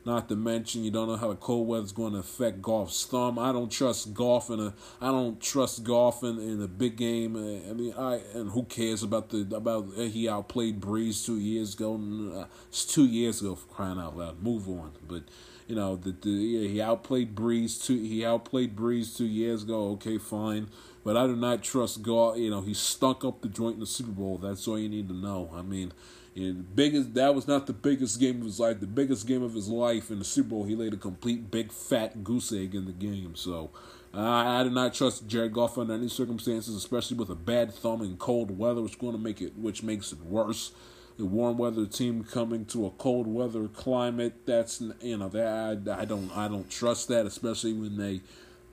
Not 0.10 0.28
to 0.30 0.36
mention, 0.36 0.84
you 0.84 0.90
don't 0.90 1.08
know 1.08 1.18
how 1.18 1.28
the 1.28 1.36
cold 1.36 1.68
weather 1.68 1.84
is 1.84 1.92
going 1.92 2.14
to 2.14 2.20
affect 2.20 2.64
Goff's 2.64 3.06
thumb. 3.06 3.38
I 3.38 3.52
don't 3.52 3.72
trust 3.72 4.12
Goff 4.16 4.50
in 4.50 4.60
a. 4.60 4.74
I 5.00 5.12
don't 5.12 5.40
trust 5.40 5.84
Goff 5.84 6.24
in, 6.24 6.40
in 6.40 6.64
a 6.64 6.68
big 6.68 6.96
game. 6.96 7.36
I 7.36 7.74
mean, 7.74 7.94
I 7.96 8.22
and 8.34 8.50
who 8.50 8.64
cares 8.64 9.04
about 9.04 9.30
the 9.30 9.48
about 9.56 9.94
he 9.96 10.28
outplayed 10.28 10.82
Brees 10.82 11.24
two 11.24 11.38
years 11.38 11.76
ago? 11.76 11.94
Uh, 12.36 12.46
it's 12.70 12.86
two 12.86 13.06
years 13.06 13.42
ago 13.42 13.54
crying 13.70 14.00
out 14.00 14.18
loud. 14.18 14.42
Move 14.42 14.68
on. 14.68 14.94
But 15.08 15.26
you 15.68 15.76
know, 15.76 15.96
the, 15.96 16.12
the 16.12 16.32
yeah, 16.32 16.68
he 16.68 16.82
outplayed 16.82 17.36
Brees 17.36 17.86
two. 17.86 18.02
He 18.02 18.26
outplayed 18.26 18.76
Brees 18.76 19.16
two 19.16 19.28
years 19.28 19.62
ago. 19.62 19.90
Okay, 19.92 20.18
fine. 20.18 20.70
But 21.04 21.18
I 21.18 21.28
do 21.28 21.36
not 21.36 21.62
trust 21.62 22.02
Goff. 22.02 22.36
You 22.36 22.50
know, 22.50 22.62
he 22.62 22.74
stunk 22.74 23.24
up 23.24 23.42
the 23.44 23.48
joint 23.48 23.76
in 23.76 23.82
the 23.82 23.86
Super 23.86 24.12
Bowl. 24.12 24.40
That's 24.40 24.68
all 24.68 24.80
you 24.80 24.90
need 24.90 25.08
to 25.10 25.16
know. 25.16 25.52
I 25.54 25.62
mean. 25.62 25.94
And 26.40 26.76
biggest 26.76 27.14
that 27.16 27.36
was 27.36 27.48
not 27.48 27.68
the 27.68 27.74
biggest 27.74 28.20
game 28.20 28.40
of 28.40 28.46
his 28.46 28.60
life. 28.60 28.80
The 28.80 28.88
biggest 28.88 29.28
game 29.28 29.44
of 29.44 29.54
his 29.54 29.68
life 29.68 30.10
in 30.10 30.20
the 30.20 30.26
Super 30.26 30.50
Bowl, 30.50 30.64
he 30.64 30.76
laid 30.76 30.94
a 30.94 30.98
complete 30.98 31.52
big 31.52 31.72
fat 31.72 32.24
goose 32.24 32.52
egg 32.54 32.76
in 32.76 32.86
the 32.86 32.94
game. 32.94 33.36
So 33.36 33.72
I 34.14 34.64
do 34.64 34.70
not 34.70 34.94
trust 34.94 35.28
Jared 35.28 35.54
Goff 35.54 35.78
under 35.78 35.94
any 35.94 36.08
circumstances, 36.08 36.76
especially 36.76 37.18
with 37.18 37.30
a 37.30 37.36
bad 37.36 37.74
thumb 37.74 38.02
and 38.02 38.18
cold 38.18 38.58
weather, 38.58 38.82
which 38.82 38.98
going 38.98 39.14
to 39.14 39.22
make 39.22 39.42
it, 39.42 39.56
which 39.58 39.84
makes 39.84 40.12
it 40.12 40.20
worse. 40.24 40.72
The 41.18 41.26
warm 41.26 41.58
weather 41.58 41.86
team 41.86 42.24
coming 42.24 42.66
to 42.68 42.86
a 42.86 42.92
cold 42.92 43.28
weather 43.28 43.68
climate, 43.68 44.46
that's 44.46 44.82
you 45.02 45.18
know 45.18 45.28
that 45.30 45.88
I, 45.88 46.02
I 46.02 46.06
don't 46.06 46.32
I 46.36 46.48
don't 46.48 46.70
trust 46.70 47.10
that, 47.10 47.26
especially 47.26 47.74
when 47.74 47.98
they 47.98 48.22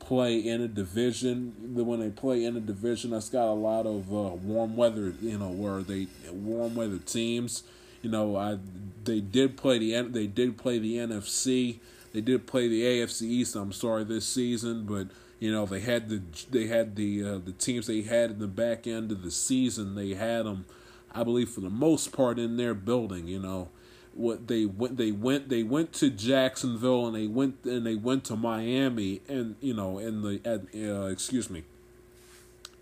play 0.06 0.38
in 0.38 0.60
a 0.60 0.68
division. 0.68 1.52
When 1.74 2.00
they 2.00 2.10
play 2.10 2.44
in 2.44 2.56
a 2.56 2.60
division 2.60 3.10
that's 3.10 3.28
got 3.28 3.48
a 3.48 3.54
lot 3.54 3.86
of 3.86 4.12
uh, 4.12 4.34
warm 4.36 4.76
weather, 4.76 5.14
you 5.20 5.36
know, 5.36 5.48
where 5.48 5.82
they 5.82 6.06
warm 6.30 6.76
weather 6.76 6.98
teams. 6.98 7.64
You 8.02 8.10
know, 8.10 8.36
I 8.36 8.58
they 9.04 9.20
did 9.20 9.56
play 9.56 9.78
the 9.78 10.00
they 10.02 10.26
did 10.26 10.56
play 10.56 10.78
the 10.78 10.96
NFC. 10.96 11.78
They 12.12 12.20
did 12.20 12.46
play 12.46 12.68
the 12.68 12.82
AFC 12.82 13.22
East. 13.22 13.56
I'm 13.56 13.72
sorry 13.72 14.04
this 14.04 14.26
season, 14.26 14.86
but 14.86 15.08
you 15.40 15.50
know 15.50 15.66
they 15.66 15.80
had 15.80 16.08
the 16.08 16.22
they 16.50 16.68
had 16.68 16.94
the 16.94 17.24
uh, 17.24 17.38
the 17.38 17.52
teams 17.52 17.88
they 17.88 18.02
had 18.02 18.30
in 18.30 18.38
the 18.38 18.46
back 18.46 18.86
end 18.86 19.10
of 19.10 19.22
the 19.22 19.30
season. 19.32 19.96
They 19.96 20.14
had 20.14 20.44
them, 20.44 20.66
I 21.12 21.24
believe, 21.24 21.50
for 21.50 21.60
the 21.60 21.70
most 21.70 22.12
part 22.12 22.38
in 22.38 22.56
their 22.56 22.74
building. 22.74 23.26
You 23.26 23.40
know, 23.40 23.68
what 24.16 24.48
they 24.48 24.64
went 24.64 24.96
they 24.96 25.12
went 25.12 25.48
they 25.48 25.62
went 25.62 25.92
to 25.92 26.10
Jacksonville 26.10 27.06
and 27.06 27.14
they 27.14 27.26
went 27.26 27.64
and 27.64 27.86
they 27.86 27.94
went 27.94 28.24
to 28.24 28.36
Miami 28.36 29.20
and 29.28 29.56
you 29.60 29.74
know 29.74 29.98
in 29.98 30.22
the 30.22 30.40
at, 30.44 30.62
uh, 30.74 31.06
excuse 31.06 31.50
me 31.50 31.64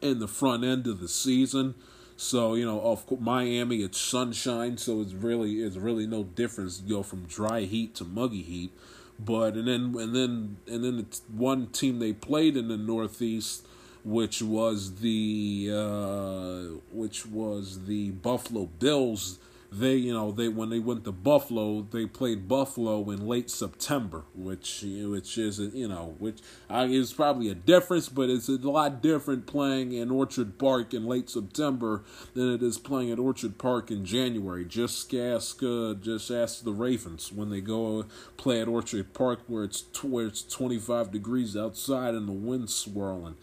in 0.00 0.18
the 0.18 0.28
front 0.28 0.64
end 0.64 0.86
of 0.86 1.00
the 1.00 1.08
season. 1.08 1.74
So 2.16 2.54
you 2.54 2.64
know 2.64 2.80
of 2.80 3.20
Miami 3.20 3.82
it's 3.82 4.00
sunshine 4.00 4.78
so 4.78 5.00
it's 5.00 5.12
really 5.12 5.62
it's 5.62 5.76
really 5.76 6.06
no 6.06 6.22
difference 6.22 6.82
you 6.84 6.96
go 6.96 7.02
from 7.02 7.24
dry 7.24 7.62
heat 7.62 7.94
to 7.96 8.04
muggy 8.04 8.42
heat. 8.42 8.72
But 9.18 9.54
and 9.54 9.66
then 9.66 9.94
and 9.98 10.14
then 10.14 10.56
and 10.68 10.84
then 10.84 10.98
it's 11.00 11.22
one 11.28 11.68
team 11.68 11.98
they 11.98 12.12
played 12.12 12.56
in 12.56 12.68
the 12.68 12.76
Northeast 12.76 13.66
which 14.04 14.42
was 14.42 14.96
the 14.96 15.70
uh, 15.72 16.78
which 16.92 17.26
was 17.26 17.86
the 17.86 18.10
Buffalo 18.10 18.66
Bills 18.78 19.38
they 19.80 19.94
you 19.94 20.12
know 20.12 20.30
they 20.30 20.48
when 20.48 20.70
they 20.70 20.78
went 20.78 21.04
to 21.04 21.12
Buffalo 21.12 21.82
they 21.82 22.06
played 22.06 22.46
Buffalo 22.46 23.10
in 23.10 23.26
late 23.26 23.50
September 23.50 24.24
which 24.34 24.84
which 24.84 25.36
is 25.36 25.58
you 25.58 25.88
know 25.88 26.14
which 26.18 26.40
I 26.70 26.84
is 26.84 27.12
probably 27.12 27.48
a 27.48 27.54
difference 27.54 28.08
but 28.08 28.30
it's 28.30 28.48
a 28.48 28.52
lot 28.52 29.02
different 29.02 29.46
playing 29.46 29.92
in 29.92 30.10
Orchard 30.10 30.58
Park 30.58 30.94
in 30.94 31.06
late 31.06 31.28
September 31.28 32.04
than 32.34 32.52
it 32.52 32.62
is 32.62 32.78
playing 32.78 33.10
at 33.10 33.18
Orchard 33.18 33.58
Park 33.58 33.90
in 33.90 34.04
January. 34.04 34.64
Just 34.64 35.12
ask 35.14 35.62
uh, 35.62 35.94
just 35.94 36.30
ask 36.30 36.64
the 36.64 36.72
Ravens 36.72 37.32
when 37.32 37.50
they 37.50 37.60
go 37.60 38.06
play 38.36 38.60
at 38.60 38.68
Orchard 38.68 39.12
Park 39.12 39.40
where 39.48 39.64
it's 39.64 39.84
where 40.04 40.26
it's 40.26 40.42
25 40.42 41.10
degrees 41.10 41.56
outside 41.56 42.14
and 42.14 42.28
the 42.28 42.32
wind 42.32 42.70
swirling. 42.70 43.36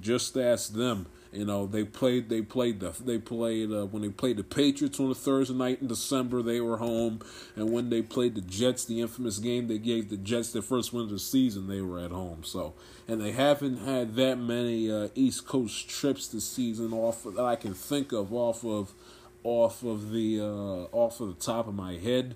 Just 0.00 0.36
ask 0.36 0.74
them 0.74 1.06
you 1.32 1.44
know, 1.44 1.66
they 1.66 1.84
played. 1.84 2.28
They 2.28 2.42
played 2.42 2.80
the. 2.80 2.90
They 2.90 3.18
played 3.18 3.70
uh, 3.70 3.86
when 3.86 4.02
they 4.02 4.08
played 4.08 4.36
the 4.36 4.42
Patriots 4.42 4.98
on 4.98 5.10
a 5.10 5.14
Thursday 5.14 5.54
night 5.54 5.80
in 5.80 5.86
December. 5.86 6.42
They 6.42 6.60
were 6.60 6.78
home, 6.78 7.20
and 7.54 7.70
when 7.70 7.88
they 7.88 8.02
played 8.02 8.34
the 8.34 8.40
Jets, 8.40 8.84
the 8.84 9.00
infamous 9.00 9.38
game 9.38 9.68
they 9.68 9.78
gave 9.78 10.10
the 10.10 10.16
Jets 10.16 10.52
their 10.52 10.62
first 10.62 10.92
win 10.92 11.04
of 11.04 11.10
the 11.10 11.20
season, 11.20 11.68
they 11.68 11.82
were 11.82 12.00
at 12.00 12.10
home. 12.10 12.42
So, 12.42 12.74
and 13.06 13.20
they 13.20 13.30
haven't 13.30 13.78
had 13.78 14.16
that 14.16 14.38
many 14.38 14.90
uh, 14.90 15.08
East 15.14 15.46
Coast 15.46 15.88
trips 15.88 16.26
this 16.26 16.44
season 16.44 16.92
off 16.92 17.22
that 17.22 17.44
I 17.44 17.54
can 17.54 17.74
think 17.74 18.10
of 18.10 18.32
off 18.32 18.64
of, 18.64 18.92
off 19.44 19.84
of 19.84 20.10
the 20.10 20.40
uh, 20.40 20.96
off 20.96 21.20
of 21.20 21.28
the 21.28 21.44
top 21.44 21.68
of 21.68 21.74
my 21.74 21.94
head. 21.94 22.34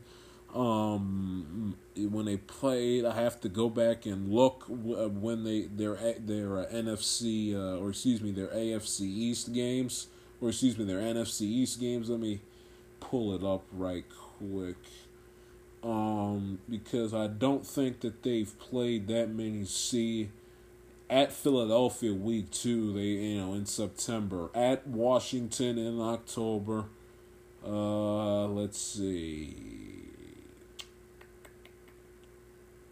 Um, 0.54 1.76
when 1.96 2.26
they 2.26 2.36
played, 2.36 3.04
I 3.04 3.14
have 3.14 3.40
to 3.42 3.48
go 3.48 3.68
back 3.68 4.06
and 4.06 4.32
look 4.32 4.64
uh, 4.68 5.08
when 5.08 5.44
they 5.44 5.62
their 5.62 5.96
their 6.18 6.58
uh, 6.58 6.66
NFC 6.66 7.54
uh, 7.54 7.78
or 7.78 7.90
excuse 7.90 8.20
me 8.20 8.32
their 8.32 8.48
AFC 8.48 9.02
East 9.02 9.52
games 9.52 10.08
or 10.40 10.48
excuse 10.48 10.76
me 10.76 10.84
their 10.84 10.98
NFC 10.98 11.42
East 11.42 11.80
games. 11.80 12.10
Let 12.10 12.20
me 12.20 12.40
pull 13.00 13.34
it 13.34 13.44
up 13.44 13.64
right 13.72 14.04
quick. 14.38 14.76
Um, 15.82 16.60
because 16.68 17.12
I 17.12 17.26
don't 17.26 17.66
think 17.66 18.00
that 18.00 18.22
they've 18.22 18.58
played 18.58 19.06
that 19.08 19.28
many 19.28 19.64
C 19.66 20.30
at 21.10 21.32
Philadelphia 21.32 22.12
week 22.12 22.50
two. 22.50 22.92
They 22.92 23.02
you 23.02 23.40
know 23.40 23.54
in 23.54 23.66
September 23.66 24.48
at 24.54 24.86
Washington 24.86 25.78
in 25.78 26.00
October. 26.00 26.86
Uh, 27.64 28.46
let's 28.46 28.78
see. 28.80 29.93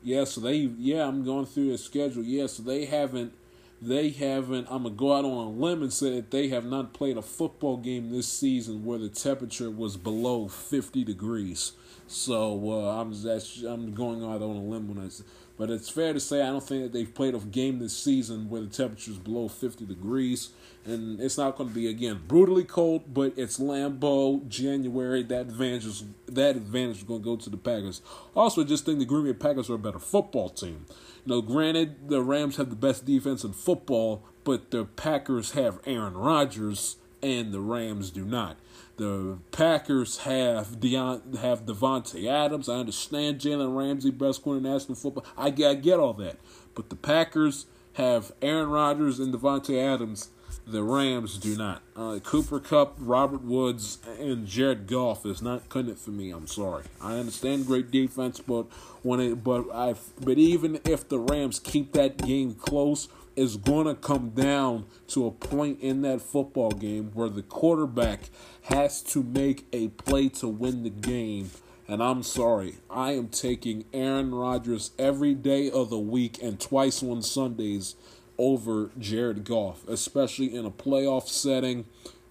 Yeah, 0.02 0.24
so 0.24 0.40
they 0.40 0.56
yeah, 0.56 1.06
I'm 1.06 1.24
going 1.24 1.46
through 1.46 1.68
their 1.68 1.78
schedule. 1.78 2.22
Yeah, 2.22 2.46
so 2.46 2.62
they 2.62 2.86
haven't 2.86 3.32
they 3.80 4.10
haven't 4.10 4.66
I'm 4.70 4.84
gonna 4.84 4.94
go 4.94 5.12
out 5.12 5.24
on 5.24 5.32
a 5.32 5.50
limb 5.50 5.82
and 5.82 5.92
say 5.92 6.16
that 6.16 6.30
they 6.30 6.48
have 6.48 6.64
not 6.64 6.92
played 6.92 7.16
a 7.16 7.22
football 7.22 7.76
game 7.76 8.10
this 8.10 8.28
season 8.28 8.84
where 8.84 8.98
the 8.98 9.08
temperature 9.08 9.70
was 9.70 9.96
below 9.96 10.48
fifty 10.48 11.04
degrees. 11.04 11.72
So 12.08 12.70
uh, 12.70 13.00
I'm 13.00 13.10
that's 13.22 13.62
I'm 13.62 13.94
going 13.94 14.22
out 14.22 14.42
on 14.42 14.56
a 14.56 14.62
limb 14.62 14.88
when 14.88 15.04
I 15.04 15.10
but 15.56 15.70
it's 15.70 15.88
fair 15.88 16.12
to 16.12 16.20
say 16.20 16.42
I 16.42 16.46
don't 16.46 16.62
think 16.62 16.82
that 16.82 16.92
they've 16.92 17.14
played 17.14 17.34
a 17.34 17.38
game 17.38 17.78
this 17.78 17.96
season 17.96 18.48
where 18.48 18.60
the 18.60 18.66
temperature 18.66 19.12
is 19.12 19.18
below 19.18 19.48
50 19.48 19.86
degrees. 19.86 20.50
And 20.84 21.20
it's 21.20 21.38
not 21.38 21.56
going 21.56 21.68
to 21.68 21.74
be, 21.74 21.86
again, 21.86 22.22
brutally 22.26 22.64
cold, 22.64 23.14
but 23.14 23.34
it's 23.36 23.58
Lambeau, 23.58 24.46
January. 24.48 25.22
That 25.22 25.42
advantage 25.42 25.86
is, 25.86 26.04
that 26.26 26.56
advantage 26.56 26.98
is 26.98 27.02
going 27.04 27.20
to 27.20 27.24
go 27.24 27.36
to 27.36 27.50
the 27.50 27.56
Packers. 27.56 28.02
Also, 28.34 28.64
just 28.64 28.84
think 28.84 28.98
the 28.98 29.04
Green 29.04 29.24
Bay 29.24 29.32
Packers 29.32 29.70
are 29.70 29.74
a 29.74 29.78
better 29.78 30.00
football 30.00 30.48
team. 30.48 30.86
You 31.24 31.34
know, 31.34 31.40
granted, 31.40 32.08
the 32.08 32.20
Rams 32.20 32.56
have 32.56 32.70
the 32.70 32.76
best 32.76 33.06
defense 33.06 33.44
in 33.44 33.52
football, 33.52 34.24
but 34.42 34.72
the 34.72 34.84
Packers 34.84 35.52
have 35.52 35.78
Aaron 35.86 36.16
Rodgers 36.16 36.96
and 37.22 37.52
the 37.52 37.60
Rams 37.60 38.10
do 38.10 38.24
not. 38.24 38.58
The 38.96 39.38
Packers 39.52 40.18
have 40.18 40.80
Deon, 40.80 41.38
have 41.38 41.64
Davante 41.64 42.26
Adams. 42.26 42.68
I 42.68 42.74
understand 42.74 43.38
Jalen 43.38 43.76
Ramsey, 43.76 44.10
best 44.10 44.42
corner 44.42 44.58
in 44.58 44.64
national 44.64 44.96
football. 44.96 45.24
I 45.36 45.50
get, 45.50 45.70
I 45.70 45.74
get 45.74 46.00
all 46.00 46.12
that, 46.14 46.38
but 46.74 46.90
the 46.90 46.96
Packers 46.96 47.66
have 47.94 48.32
Aaron 48.42 48.68
Rodgers 48.68 49.18
and 49.18 49.32
Davante 49.32 49.80
Adams. 49.80 50.30
The 50.66 50.82
Rams 50.82 51.38
do 51.38 51.56
not. 51.56 51.82
Uh, 51.96 52.18
Cooper 52.22 52.60
Kupp, 52.60 52.94
Robert 52.98 53.42
Woods, 53.42 53.98
and 54.18 54.46
Jared 54.46 54.86
Goff 54.86 55.26
is 55.26 55.42
not 55.42 55.68
cutting 55.68 55.90
it 55.90 55.98
for 55.98 56.10
me. 56.10 56.30
I'm 56.30 56.46
sorry. 56.46 56.84
I 57.00 57.18
understand 57.18 57.66
great 57.66 57.90
defense, 57.90 58.40
but 58.40 58.66
when 59.02 59.20
it, 59.20 59.44
but 59.44 59.66
I, 59.72 59.94
but 60.20 60.38
even 60.38 60.80
if 60.84 61.08
the 61.08 61.18
Rams 61.18 61.58
keep 61.58 61.92
that 61.92 62.16
game 62.18 62.54
close, 62.54 63.08
is 63.36 63.56
going 63.56 63.86
to 63.86 63.94
come 63.94 64.30
down 64.30 64.86
to 65.08 65.26
a 65.26 65.30
point 65.30 65.80
in 65.80 66.02
that 66.02 66.20
football 66.20 66.70
game 66.70 67.10
where 67.14 67.28
the 67.28 67.42
quarterback 67.42 68.30
has 68.62 69.02
to 69.02 69.22
make 69.22 69.66
a 69.72 69.88
play 69.88 70.28
to 70.28 70.48
win 70.48 70.82
the 70.82 70.90
game. 70.90 71.50
And 71.88 72.02
I'm 72.02 72.22
sorry, 72.22 72.76
I 72.88 73.12
am 73.12 73.28
taking 73.28 73.84
Aaron 73.92 74.34
Rodgers 74.34 74.92
every 74.98 75.34
day 75.34 75.70
of 75.70 75.90
the 75.90 75.98
week 75.98 76.42
and 76.42 76.58
twice 76.60 77.02
on 77.02 77.22
Sundays 77.22 77.96
over 78.42 78.90
Jared 78.98 79.44
Goff, 79.44 79.86
especially 79.88 80.54
in 80.54 80.66
a 80.66 80.70
playoff 80.70 81.28
setting 81.28 81.84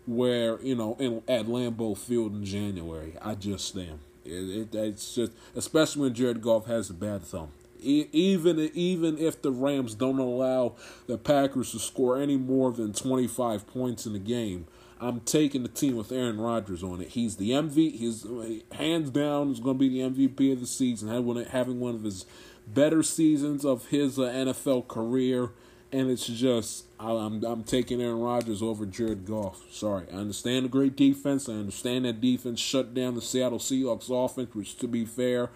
where, 0.05 0.61
you 0.61 0.75
know, 0.75 0.97
in, 0.99 1.23
at 1.27 1.45
Lambeau 1.45 1.97
Field 1.97 2.33
in 2.33 2.43
January. 2.43 3.15
I 3.21 3.35
just 3.35 3.75
am. 3.77 4.01
It, 4.25 4.73
it, 4.73 4.75
it's 4.75 5.15
just, 5.15 5.31
especially 5.55 6.01
when 6.03 6.13
Jared 6.13 6.41
Goff 6.41 6.65
has 6.65 6.89
a 6.89 6.93
bad 6.93 7.23
thumb 7.23 7.51
even 7.83 8.59
even 8.75 9.17
if 9.17 9.41
the 9.41 9.51
Rams 9.51 9.95
don't 9.95 10.19
allow 10.19 10.75
the 11.07 11.17
Packers 11.17 11.71
to 11.71 11.79
score 11.79 12.21
any 12.21 12.37
more 12.37 12.71
than 12.71 12.93
25 12.93 13.65
points 13.65 14.05
in 14.05 14.13
the 14.13 14.19
game, 14.19 14.67
I'm 14.99 15.21
taking 15.21 15.63
the 15.63 15.69
team 15.69 15.95
with 15.95 16.11
Aaron 16.11 16.39
Rodgers 16.39 16.83
on 16.83 17.01
it. 17.01 17.09
He's 17.09 17.37
the 17.37 17.49
MVP. 17.49 17.95
He's 17.95 18.25
hands 18.73 19.09
down 19.09 19.51
is 19.51 19.59
going 19.59 19.79
to 19.79 19.79
be 19.79 19.89
the 19.89 20.07
MVP 20.07 20.53
of 20.53 20.59
the 20.59 20.67
season. 20.67 21.09
Having 21.09 21.79
one 21.79 21.95
of 21.95 22.03
his 22.03 22.25
better 22.67 23.01
seasons 23.01 23.65
of 23.65 23.87
his 23.87 24.19
uh, 24.19 24.23
NFL 24.23 24.87
career, 24.87 25.49
and 25.91 26.09
it's 26.09 26.27
just 26.27 26.85
I- 26.99 27.11
I'm 27.11 27.43
I'm 27.43 27.63
taking 27.63 28.01
Aaron 28.01 28.19
Rodgers 28.19 28.61
over 28.61 28.85
Jared 28.85 29.25
Goff. 29.25 29.61
Sorry, 29.71 30.05
I 30.11 30.15
understand 30.17 30.65
the 30.65 30.69
great 30.69 30.95
defense. 30.95 31.49
I 31.49 31.53
understand 31.53 32.05
that 32.05 32.21
defense 32.21 32.59
shut 32.59 32.93
down 32.93 33.15
the 33.15 33.21
Seattle 33.21 33.59
Seahawks 33.59 34.09
offense, 34.09 34.53
which, 34.53 34.77
to 34.77 34.87
be 34.87 35.05
fair, 35.05 35.49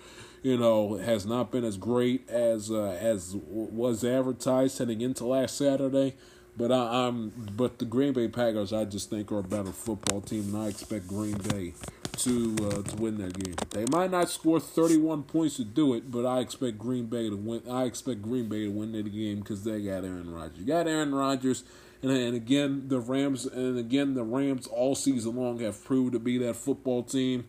you 0.43 0.57
know, 0.57 0.95
has 0.97 1.25
not 1.25 1.51
been 1.51 1.63
as 1.63 1.77
great 1.77 2.29
as 2.29 2.71
uh, 2.71 2.97
as 2.99 3.35
was 3.35 4.03
advertised 4.03 4.77
heading 4.79 5.01
into 5.01 5.25
last 5.25 5.57
Saturday. 5.57 6.15
But 6.57 6.71
I, 6.71 7.07
I'm 7.07 7.29
but 7.55 7.79
the 7.79 7.85
Green 7.85 8.13
Bay 8.13 8.27
Packers, 8.29 8.71
I 8.71 8.85
just 8.85 9.09
think 9.09 9.31
are 9.31 9.39
a 9.39 9.43
better 9.43 9.71
football 9.73 10.21
team, 10.21 10.53
and 10.55 10.57
I 10.63 10.67
expect 10.67 11.07
Green 11.07 11.37
Bay 11.37 11.73
to 12.17 12.55
uh, 12.61 12.81
to 12.81 12.95
win 12.97 13.17
that 13.17 13.33
game. 13.33 13.55
They 13.71 13.85
might 13.89 14.11
not 14.11 14.29
score 14.29 14.59
31 14.59 15.23
points 15.23 15.57
to 15.57 15.63
do 15.63 15.93
it, 15.93 16.11
but 16.11 16.25
I 16.25 16.39
expect 16.39 16.77
Green 16.77 17.05
Bay 17.05 17.29
to 17.29 17.35
win. 17.35 17.61
I 17.69 17.83
expect 17.83 18.21
Green 18.21 18.47
Bay 18.47 18.65
to 18.65 18.69
win 18.69 18.91
that 18.93 19.11
game 19.11 19.39
because 19.39 19.63
they 19.63 19.81
got 19.81 20.03
Aaron 20.03 20.33
Rodgers. 20.33 20.59
You 20.59 20.65
got 20.65 20.87
Aaron 20.87 21.13
Rodgers, 21.13 21.63
and 22.01 22.11
and 22.11 22.35
again 22.35 22.87
the 22.87 22.99
Rams, 22.99 23.45
and 23.45 23.77
again 23.77 24.13
the 24.13 24.23
Rams 24.23 24.67
all 24.67 24.95
season 24.95 25.35
long 25.35 25.59
have 25.59 25.83
proved 25.83 26.13
to 26.13 26.19
be 26.19 26.37
that 26.39 26.55
football 26.55 27.03
team. 27.03 27.45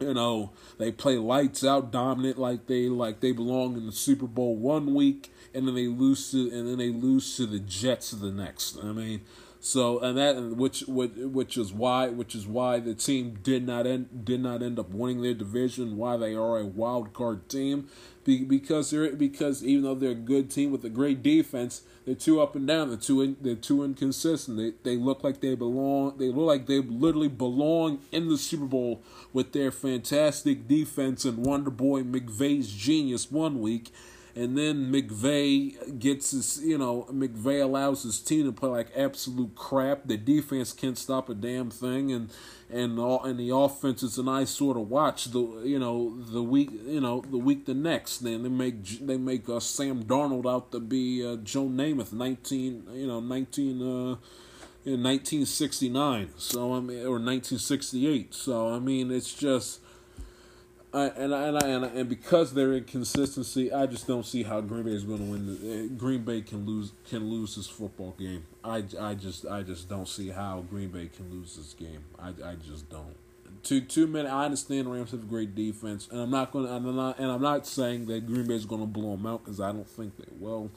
You 0.00 0.14
know 0.14 0.52
they 0.78 0.92
play 0.92 1.16
lights 1.16 1.64
out, 1.64 1.90
dominant 1.90 2.38
like 2.38 2.66
they 2.66 2.88
like 2.88 3.20
they 3.20 3.32
belong 3.32 3.76
in 3.76 3.86
the 3.86 3.92
Super 3.92 4.26
Bowl 4.26 4.56
one 4.56 4.94
week, 4.94 5.32
and 5.54 5.66
then 5.66 5.74
they 5.74 5.86
lose 5.86 6.30
to 6.32 6.50
and 6.50 6.68
then 6.68 6.78
they 6.78 6.90
lose 6.90 7.36
to 7.36 7.46
the 7.46 7.58
Jets 7.58 8.10
the 8.10 8.30
next. 8.30 8.78
I 8.82 8.92
mean. 8.92 9.22
So 9.66 9.98
and 9.98 10.16
that 10.16 10.36
which 10.56 10.84
which 10.86 11.58
is 11.58 11.72
why 11.72 12.06
which 12.06 12.36
is 12.36 12.46
why 12.46 12.78
the 12.78 12.94
team 12.94 13.40
did 13.42 13.66
not 13.66 13.84
end 13.84 14.24
did 14.24 14.40
not 14.40 14.62
end 14.62 14.78
up 14.78 14.90
winning 14.90 15.22
their 15.22 15.34
division. 15.34 15.96
Why 15.96 16.16
they 16.16 16.36
are 16.36 16.58
a 16.58 16.64
wild 16.64 17.12
card 17.12 17.48
team, 17.48 17.88
Be, 18.22 18.44
because 18.44 18.92
they're 18.92 19.16
because 19.16 19.64
even 19.64 19.82
though 19.82 19.96
they're 19.96 20.12
a 20.12 20.14
good 20.14 20.52
team 20.52 20.70
with 20.70 20.84
a 20.84 20.88
great 20.88 21.20
defense, 21.20 21.82
they're 22.04 22.14
too 22.14 22.40
up 22.40 22.54
and 22.54 22.64
down. 22.64 22.90
They're 22.90 22.96
too 22.96 23.20
in, 23.22 23.38
they're 23.40 23.56
too 23.56 23.82
inconsistent. 23.82 24.56
They 24.56 24.74
they 24.84 24.96
look 24.96 25.24
like 25.24 25.40
they 25.40 25.56
belong. 25.56 26.16
They 26.16 26.28
look 26.28 26.46
like 26.46 26.68
they 26.68 26.78
literally 26.78 27.26
belong 27.26 27.98
in 28.12 28.28
the 28.28 28.38
Super 28.38 28.66
Bowl 28.66 29.02
with 29.32 29.50
their 29.50 29.72
fantastic 29.72 30.68
defense 30.68 31.24
and 31.24 31.44
Wonder 31.44 31.72
Boy 31.72 32.04
McVay's 32.04 32.72
genius 32.72 33.32
one 33.32 33.60
week, 33.60 33.90
and 34.36 34.56
then 34.56 34.92
McVay 34.92 35.98
gets 35.98 36.32
his, 36.32 36.60
you 36.62 36.76
know, 36.76 37.06
McVay 37.10 37.62
allows 37.62 38.02
his 38.02 38.20
team 38.20 38.44
to 38.44 38.52
play 38.52 38.68
like 38.68 38.88
absolute 38.94 39.54
crap. 39.54 40.02
The 40.06 40.18
defense 40.18 40.74
can't 40.74 40.98
stop 40.98 41.30
a 41.30 41.34
damn 41.34 41.70
thing, 41.70 42.12
and 42.12 42.30
and 42.70 42.98
all 42.98 43.24
and 43.24 43.40
the 43.40 43.54
offense 43.54 44.02
is 44.02 44.18
an 44.18 44.28
eyesore 44.28 44.74
to 44.74 44.80
watch. 44.80 45.24
The 45.24 45.40
you 45.64 45.78
know 45.78 46.20
the 46.20 46.42
week 46.42 46.68
you 46.70 47.00
know 47.00 47.22
the 47.22 47.38
week 47.38 47.64
the 47.64 47.72
next, 47.72 48.18
then 48.18 48.42
they 48.42 48.50
make 48.50 48.84
they 49.00 49.16
make 49.16 49.48
uh, 49.48 49.58
Sam 49.58 50.04
Darnold 50.04 50.44
out 50.44 50.70
to 50.72 50.80
be 50.80 51.26
uh, 51.26 51.36
Joe 51.36 51.64
Namath, 51.64 52.12
nineteen 52.12 52.84
you 52.92 53.06
know 53.06 53.20
nineteen. 53.20 53.80
Uh, 53.80 54.16
in 54.84 55.02
1969, 55.02 56.30
so 56.36 56.72
I 56.72 56.78
mean, 56.78 56.98
or 57.00 57.18
1968. 57.18 58.32
So 58.32 58.72
I 58.72 58.78
mean, 58.78 59.10
it's 59.10 59.34
just 59.34 59.80
And 60.96 61.34
I, 61.34 61.46
and 61.46 61.58
I, 61.58 61.68
and, 61.68 61.84
I, 61.84 61.88
and 61.88 62.08
because 62.08 62.54
their 62.54 62.72
inconsistency, 62.72 63.70
I 63.70 63.84
just 63.84 64.06
don't 64.06 64.24
see 64.24 64.44
how 64.44 64.62
Green 64.62 64.84
Bay 64.84 64.92
is 64.92 65.04
going 65.04 65.18
to 65.18 65.24
win. 65.24 65.46
The, 65.46 65.74
eh, 65.74 65.88
Green 65.94 66.22
Bay 66.22 66.40
can 66.40 66.64
lose 66.64 66.92
can 67.06 67.28
lose 67.28 67.56
this 67.56 67.66
football 67.66 68.14
game. 68.18 68.46
I, 68.64 68.82
I 68.98 69.12
just 69.12 69.44
I 69.44 69.62
just 69.62 69.90
don't 69.90 70.08
see 70.08 70.30
how 70.30 70.64
Green 70.70 70.88
Bay 70.88 71.10
can 71.14 71.30
lose 71.30 71.54
this 71.54 71.74
game. 71.74 72.04
I, 72.18 72.28
I 72.28 72.54
just 72.54 72.88
don't. 72.88 73.14
Too 73.62 73.82
too 73.82 74.06
many. 74.06 74.26
I 74.26 74.46
understand 74.46 74.90
Rams 74.90 75.10
have 75.10 75.22
a 75.22 75.26
great 75.26 75.54
defense, 75.54 76.08
and 76.10 76.18
I'm 76.18 76.30
not 76.30 76.50
going. 76.50 76.66
I'm 76.66 76.96
not 76.96 77.18
and 77.18 77.30
I'm 77.30 77.42
not 77.42 77.66
saying 77.66 78.06
that 78.06 78.26
Green 78.26 78.46
Bay 78.46 78.54
is 78.54 78.64
going 78.64 78.80
to 78.80 78.86
blow 78.86 79.16
them 79.16 79.26
out 79.26 79.44
because 79.44 79.60
I 79.60 79.72
don't 79.72 79.88
think 79.88 80.16
they 80.16 80.32
will, 80.40 80.70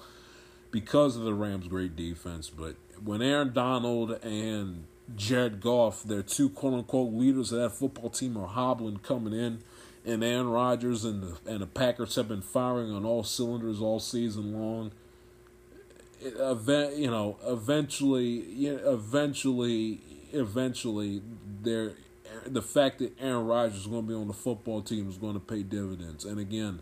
because 0.70 1.16
of 1.16 1.24
the 1.24 1.34
Rams' 1.34 1.70
great 1.70 1.96
defense. 1.96 2.50
But 2.50 2.76
when 3.02 3.22
Aaron 3.22 3.54
Donald 3.54 4.22
and 4.22 4.84
Jared 5.16 5.62
Goff, 5.62 6.04
their 6.04 6.24
two 6.24 6.50
quote 6.50 6.74
unquote 6.74 7.14
leaders 7.14 7.54
of 7.54 7.62
that 7.62 7.70
football 7.70 8.10
team, 8.10 8.36
are 8.36 8.48
hobbling 8.48 8.98
coming 8.98 9.32
in 9.32 9.60
and 10.06 10.24
Aaron 10.24 10.50
Rodgers 10.50 11.06
and 11.06 11.24
the 11.24 11.38
and 11.52 11.62
the 11.62 11.68
Packers 11.68 12.16
have 12.16 12.28
been 12.28 12.42
firing 12.42 12.92
on 12.92 13.06
all 13.06 13.24
cylinders 13.24 13.82
all 13.82 14.00
season 14.00 14.54
long. 14.54 14.92
Event, 16.22 16.98
you 16.98 17.10
know, 17.10 17.38
eventually, 17.46 18.40
eventually, 18.66 20.02
eventually, 20.34 21.22
there, 21.62 21.94
the 22.46 22.62
fact 22.62 23.00
that 23.00 23.14
Aaron 23.22 23.46
Rodgers 23.46 23.82
is 23.82 23.88
going 23.88 24.04
to 24.04 24.08
be 24.08 24.14
on 24.14 24.28
the 24.28 24.34
football 24.34 24.82
team 24.82 25.08
is 25.08 25.18
going 25.18 25.36
to 25.36 25.40
pay 25.40 25.64
dividends. 25.64 26.26
And 26.26 26.38
again, 26.38 26.82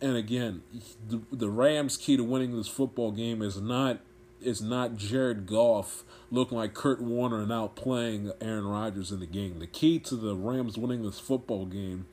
and 0.00 0.16
again, 0.16 0.62
the, 1.06 1.20
the 1.30 1.50
Rams' 1.50 1.98
key 1.98 2.16
to 2.16 2.24
winning 2.24 2.56
this 2.56 2.68
football 2.68 3.10
game 3.10 3.42
is 3.42 3.60
not 3.60 4.00
is 4.40 4.60
not 4.60 4.96
Jared 4.96 5.46
Goff 5.46 6.04
looking 6.30 6.58
like 6.58 6.74
Kurt 6.74 7.00
Warner 7.00 7.40
and 7.40 7.52
out 7.52 7.76
playing 7.76 8.30
Aaron 8.40 8.66
Rodgers 8.66 9.10
in 9.10 9.20
the 9.20 9.26
game. 9.26 9.58
The 9.58 9.66
key 9.66 9.98
to 10.00 10.16
the 10.16 10.34
Rams 10.34 10.76
winning 10.76 11.02
this 11.02 11.18
football 11.18 11.64
game 11.64 12.06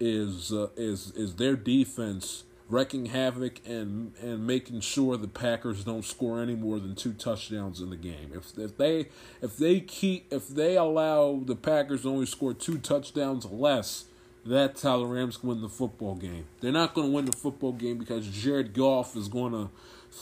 is 0.00 0.52
uh, 0.52 0.68
is 0.76 1.12
is 1.12 1.36
their 1.36 1.56
defense 1.56 2.44
wrecking 2.68 3.06
havoc 3.06 3.60
and 3.66 4.12
and 4.20 4.46
making 4.46 4.80
sure 4.80 5.16
the 5.16 5.28
Packers 5.28 5.84
don't 5.84 6.04
score 6.04 6.40
any 6.40 6.54
more 6.54 6.78
than 6.78 6.94
two 6.94 7.12
touchdowns 7.12 7.80
in 7.80 7.90
the 7.90 7.96
game. 7.96 8.30
If 8.34 8.58
if 8.58 8.76
they 8.76 9.08
if 9.40 9.56
they 9.56 9.80
keep 9.80 10.32
if 10.32 10.48
they 10.48 10.76
allow 10.76 11.40
the 11.44 11.56
Packers 11.56 12.04
only 12.04 12.26
score 12.26 12.54
two 12.54 12.78
touchdowns 12.78 13.44
less, 13.46 14.06
that's 14.44 14.82
how 14.82 14.98
the 14.98 15.06
Rams 15.06 15.36
can 15.36 15.50
win 15.50 15.60
the 15.60 15.68
football 15.68 16.14
game. 16.14 16.46
They're 16.60 16.72
not 16.72 16.94
going 16.94 17.08
to 17.08 17.12
win 17.12 17.24
the 17.24 17.36
football 17.36 17.72
game 17.72 17.98
because 17.98 18.26
Jared 18.28 18.74
Goff 18.74 19.16
is 19.16 19.28
going 19.28 19.52
to 19.52 19.70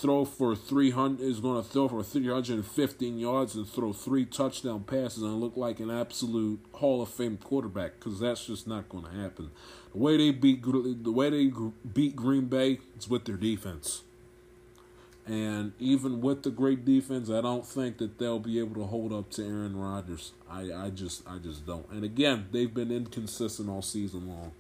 throw 0.01 0.25
for 0.25 0.57
300 0.57 1.23
is 1.23 1.41
going 1.41 1.63
to 1.63 1.69
throw 1.69 1.89
for 1.89 2.03
315 2.03 3.19
yards 3.19 3.55
and 3.55 3.69
throw 3.69 3.93
three 3.93 4.25
touchdown 4.25 4.83
passes 4.83 5.23
and 5.23 5.41
look 5.41 5.57
like 5.57 5.79
an 5.79 5.91
absolute 5.91 6.61
Hall 6.73 7.01
of 7.03 7.09
Fame 7.09 7.37
quarterback 7.37 7.99
because 7.99 8.19
that's 8.19 8.47
just 8.47 8.67
not 8.67 8.89
going 8.89 9.05
to 9.05 9.11
happen. 9.11 9.51
The 9.93 9.99
way 9.99 10.17
they 10.17 10.31
beat 10.33 10.63
the 10.65 11.13
way 11.13 11.31
they 11.31 11.53
beat 11.93 12.17
Green 12.17 12.47
Bay 12.47 12.81
is 12.99 13.09
with 13.09 13.25
their 13.25 13.37
defense. 13.37 14.03
And 15.27 15.73
even 15.79 16.21
with 16.21 16.43
the 16.43 16.51
great 16.51 16.85
defense, 16.85 17.31
I 17.31 17.41
don't 17.41 17.67
think 17.67 17.97
that 17.99 18.19
they'll 18.19 18.41
be 18.41 18.59
able 18.59 18.75
to 18.75 18.85
hold 18.85 19.11
up 19.13 19.31
to 19.33 19.43
Aaron 19.43 19.75
Rodgers. 19.75 20.33
I, 20.51 20.71
I 20.73 20.91
just 20.91 21.27
I 21.27 21.39
just 21.39 21.65
don't. 21.67 21.89
And 21.91 22.05
again, 22.05 22.49
they've 22.51 22.73
been 22.73 22.91
inconsistent 22.91 23.71
all 23.71 23.81
season 23.81 24.29
long. 24.29 24.53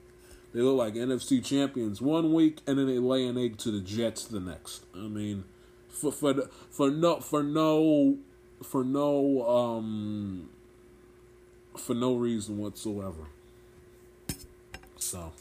They 0.54 0.60
look 0.60 0.76
like 0.76 0.94
NFC 0.94 1.44
champions 1.44 2.00
one 2.00 2.32
week, 2.32 2.60
and 2.64 2.78
then 2.78 2.86
they 2.86 3.00
lay 3.00 3.26
an 3.26 3.36
egg 3.36 3.58
to 3.58 3.72
the 3.72 3.80
Jets 3.80 4.24
the 4.24 4.38
next. 4.38 4.84
I 4.94 5.08
mean, 5.08 5.44
for 5.88 6.12
for 6.12 6.48
for 6.70 6.90
no 6.90 7.18
for 7.18 7.42
no 7.42 8.18
for 8.62 8.84
no 8.84 9.48
um 9.48 10.48
for 11.76 11.94
no 11.94 12.14
reason 12.14 12.58
whatsoever. 12.58 13.26
So, 14.96 15.32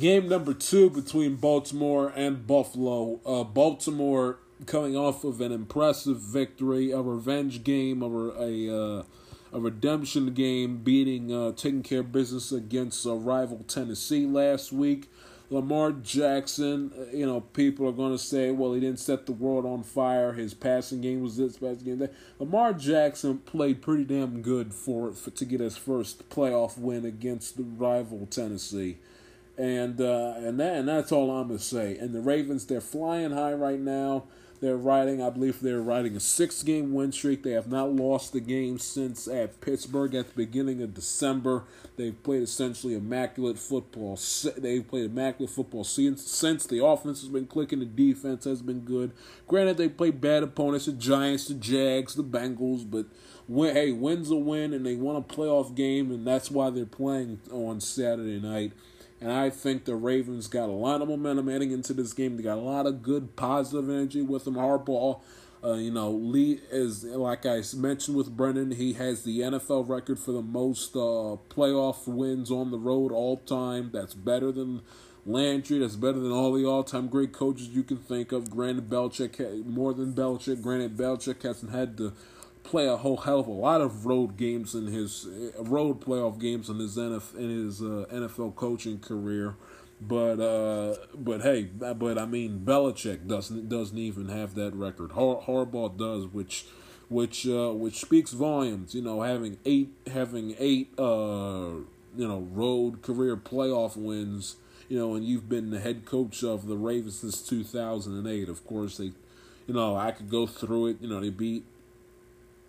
game 0.00 0.30
number 0.30 0.54
two 0.54 0.88
between 0.88 1.36
Baltimore 1.36 2.10
and 2.16 2.46
Buffalo. 2.46 3.20
Uh, 3.26 3.44
Baltimore 3.44 4.38
coming 4.64 4.96
off 4.96 5.24
of 5.24 5.42
an 5.42 5.52
impressive 5.52 6.20
victory, 6.20 6.90
a 6.90 7.02
revenge 7.02 7.64
game, 7.64 8.02
or 8.02 8.34
a. 8.38 8.70
Uh, 8.70 9.02
a 9.52 9.60
redemption 9.60 10.34
game, 10.34 10.78
beating 10.78 11.32
uh, 11.32 11.52
taking 11.52 11.82
care 11.82 12.00
of 12.00 12.12
business 12.12 12.52
against 12.52 13.06
uh, 13.06 13.14
rival 13.14 13.64
Tennessee 13.66 14.26
last 14.26 14.72
week. 14.72 15.08
Lamar 15.48 15.92
Jackson, 15.92 16.92
uh, 16.98 17.16
you 17.16 17.24
know, 17.24 17.40
people 17.40 17.88
are 17.88 17.92
going 17.92 18.10
to 18.10 18.18
say, 18.18 18.50
well, 18.50 18.72
he 18.72 18.80
didn't 18.80 18.98
set 18.98 19.26
the 19.26 19.32
world 19.32 19.64
on 19.64 19.84
fire. 19.84 20.32
His 20.32 20.54
passing 20.54 21.00
game 21.00 21.22
was 21.22 21.36
this, 21.36 21.56
passing 21.56 21.84
game 21.84 21.98
that. 21.98 22.14
Lamar 22.40 22.72
Jackson 22.72 23.38
played 23.38 23.80
pretty 23.80 24.04
damn 24.04 24.42
good 24.42 24.74
for, 24.74 25.12
for 25.12 25.30
to 25.30 25.44
get 25.44 25.60
his 25.60 25.76
first 25.76 26.28
playoff 26.30 26.76
win 26.76 27.04
against 27.04 27.56
the 27.56 27.62
rival 27.62 28.26
Tennessee. 28.26 28.98
And 29.56 30.00
uh, 30.02 30.34
and 30.36 30.60
that 30.60 30.76
and 30.76 30.86
that's 30.86 31.12
all 31.12 31.30
I'm 31.30 31.48
gonna 31.48 31.58
say. 31.58 31.96
And 31.96 32.14
the 32.14 32.20
Ravens, 32.20 32.66
they're 32.66 32.82
flying 32.82 33.30
high 33.30 33.54
right 33.54 33.80
now. 33.80 34.24
They're 34.60 34.76
riding, 34.76 35.22
I 35.22 35.30
believe 35.30 35.60
they're 35.60 35.80
riding 35.82 36.16
a 36.16 36.20
six 36.20 36.62
game 36.62 36.94
win 36.94 37.12
streak. 37.12 37.42
They 37.42 37.52
have 37.52 37.68
not 37.68 37.92
lost 37.92 38.34
a 38.34 38.40
game 38.40 38.78
since 38.78 39.28
at 39.28 39.60
Pittsburgh 39.60 40.14
at 40.14 40.28
the 40.28 40.34
beginning 40.34 40.82
of 40.82 40.94
December. 40.94 41.64
They've 41.96 42.20
played 42.22 42.42
essentially 42.42 42.94
immaculate 42.94 43.58
football. 43.58 44.18
They've 44.56 44.86
played 44.86 45.06
immaculate 45.06 45.50
football 45.50 45.84
since, 45.84 46.22
since 46.30 46.66
the 46.66 46.84
offense 46.84 47.20
has 47.20 47.28
been 47.28 47.46
clicking, 47.46 47.80
the 47.80 47.84
defense 47.84 48.44
has 48.44 48.62
been 48.62 48.80
good. 48.80 49.12
Granted, 49.46 49.76
they 49.76 49.88
played 49.88 50.20
bad 50.20 50.42
opponents 50.42 50.86
the 50.86 50.92
Giants, 50.92 51.48
the 51.48 51.54
Jags, 51.54 52.14
the 52.14 52.24
Bengals, 52.24 52.90
but 52.90 53.06
hey, 53.48 53.92
win's 53.92 54.30
a 54.30 54.36
win, 54.36 54.72
and 54.72 54.84
they 54.84 54.96
won 54.96 55.16
a 55.16 55.22
playoff 55.22 55.74
game, 55.74 56.10
and 56.10 56.26
that's 56.26 56.50
why 56.50 56.70
they're 56.70 56.86
playing 56.86 57.40
on 57.52 57.80
Saturday 57.80 58.40
night. 58.40 58.72
And 59.20 59.32
I 59.32 59.50
think 59.50 59.84
the 59.84 59.96
Ravens 59.96 60.46
got 60.46 60.68
a 60.68 60.72
lot 60.72 61.00
of 61.00 61.08
momentum 61.08 61.48
heading 61.48 61.72
into 61.72 61.94
this 61.94 62.12
game. 62.12 62.36
They 62.36 62.42
got 62.42 62.58
a 62.58 62.60
lot 62.60 62.86
of 62.86 63.02
good 63.02 63.34
positive 63.34 63.88
energy 63.88 64.20
with 64.20 64.44
them. 64.44 64.56
Harbaugh, 64.56 65.20
uh, 65.64 65.74
you 65.74 65.90
know, 65.90 66.10
Lee 66.10 66.60
is 66.70 67.02
like 67.04 67.46
I 67.46 67.62
mentioned 67.74 68.16
with 68.16 68.36
Brendan. 68.36 68.72
He 68.72 68.92
has 68.94 69.24
the 69.24 69.40
NFL 69.40 69.88
record 69.88 70.18
for 70.18 70.32
the 70.32 70.42
most 70.42 70.94
uh, 70.94 71.40
playoff 71.48 72.06
wins 72.06 72.50
on 72.50 72.70
the 72.70 72.78
road 72.78 73.10
all 73.10 73.38
time. 73.38 73.90
That's 73.92 74.12
better 74.12 74.52
than 74.52 74.82
Landry, 75.26 75.80
that's 75.80 75.96
better 75.96 76.20
than 76.20 76.30
all 76.30 76.52
the 76.52 76.64
all-time 76.64 77.08
great 77.08 77.32
coaches 77.32 77.68
you 77.70 77.82
can 77.82 77.96
think 77.96 78.30
of. 78.30 78.48
Granted, 78.48 78.88
Belichick 78.88 79.66
more 79.66 79.92
than 79.92 80.12
Belichick. 80.12 80.62
Granted, 80.62 80.96
Belichick 80.96 81.42
hasn't 81.42 81.72
had 81.72 81.96
to 81.98 82.12
play 82.66 82.86
a 82.86 82.96
whole 82.96 83.16
hell 83.16 83.40
of 83.40 83.46
a 83.46 83.52
lot 83.52 83.80
of 83.80 84.06
road 84.06 84.36
games 84.36 84.74
in 84.74 84.86
his 84.86 85.26
uh, 85.26 85.62
road 85.62 86.00
playoff 86.00 86.38
games 86.38 86.68
in 86.68 86.78
his 86.78 86.96
NFL, 86.96 87.36
in 87.36 87.50
his 87.50 87.80
uh, 87.80 88.04
NFL 88.12 88.56
coaching 88.56 88.98
career. 88.98 89.54
But 90.00 90.40
uh, 90.40 90.96
but 91.14 91.40
hey, 91.40 91.64
but 91.64 92.18
I 92.18 92.26
mean 92.26 92.60
Belichick 92.64 93.26
doesn't 93.26 93.68
doesn't 93.68 93.96
even 93.96 94.28
have 94.28 94.54
that 94.56 94.74
record. 94.74 95.12
Har- 95.12 95.42
Harbaugh 95.46 95.96
does, 95.96 96.26
which 96.26 96.66
which 97.08 97.46
uh, 97.46 97.72
which 97.72 98.00
speaks 98.00 98.32
volumes. 98.32 98.94
You 98.94 99.02
know, 99.02 99.22
having 99.22 99.58
eight 99.64 99.90
having 100.12 100.54
eight 100.58 100.92
uh, 100.98 101.80
you 102.14 102.28
know 102.28 102.46
road 102.52 103.02
career 103.02 103.36
playoff 103.36 103.96
wins. 103.96 104.56
You 104.88 104.98
know, 104.98 105.14
and 105.16 105.24
you've 105.24 105.48
been 105.48 105.70
the 105.70 105.80
head 105.80 106.04
coach 106.04 106.44
of 106.44 106.68
the 106.68 106.76
Ravens 106.76 107.18
since 107.18 107.40
two 107.42 107.64
thousand 107.64 108.18
and 108.18 108.26
eight. 108.28 108.48
Of 108.48 108.64
course, 108.66 108.98
they, 108.98 109.12
you 109.66 109.74
know, 109.74 109.96
I 109.96 110.12
could 110.12 110.30
go 110.30 110.46
through 110.46 110.88
it. 110.88 110.98
You 111.00 111.08
know, 111.08 111.20
they 111.20 111.30
beat 111.30 111.64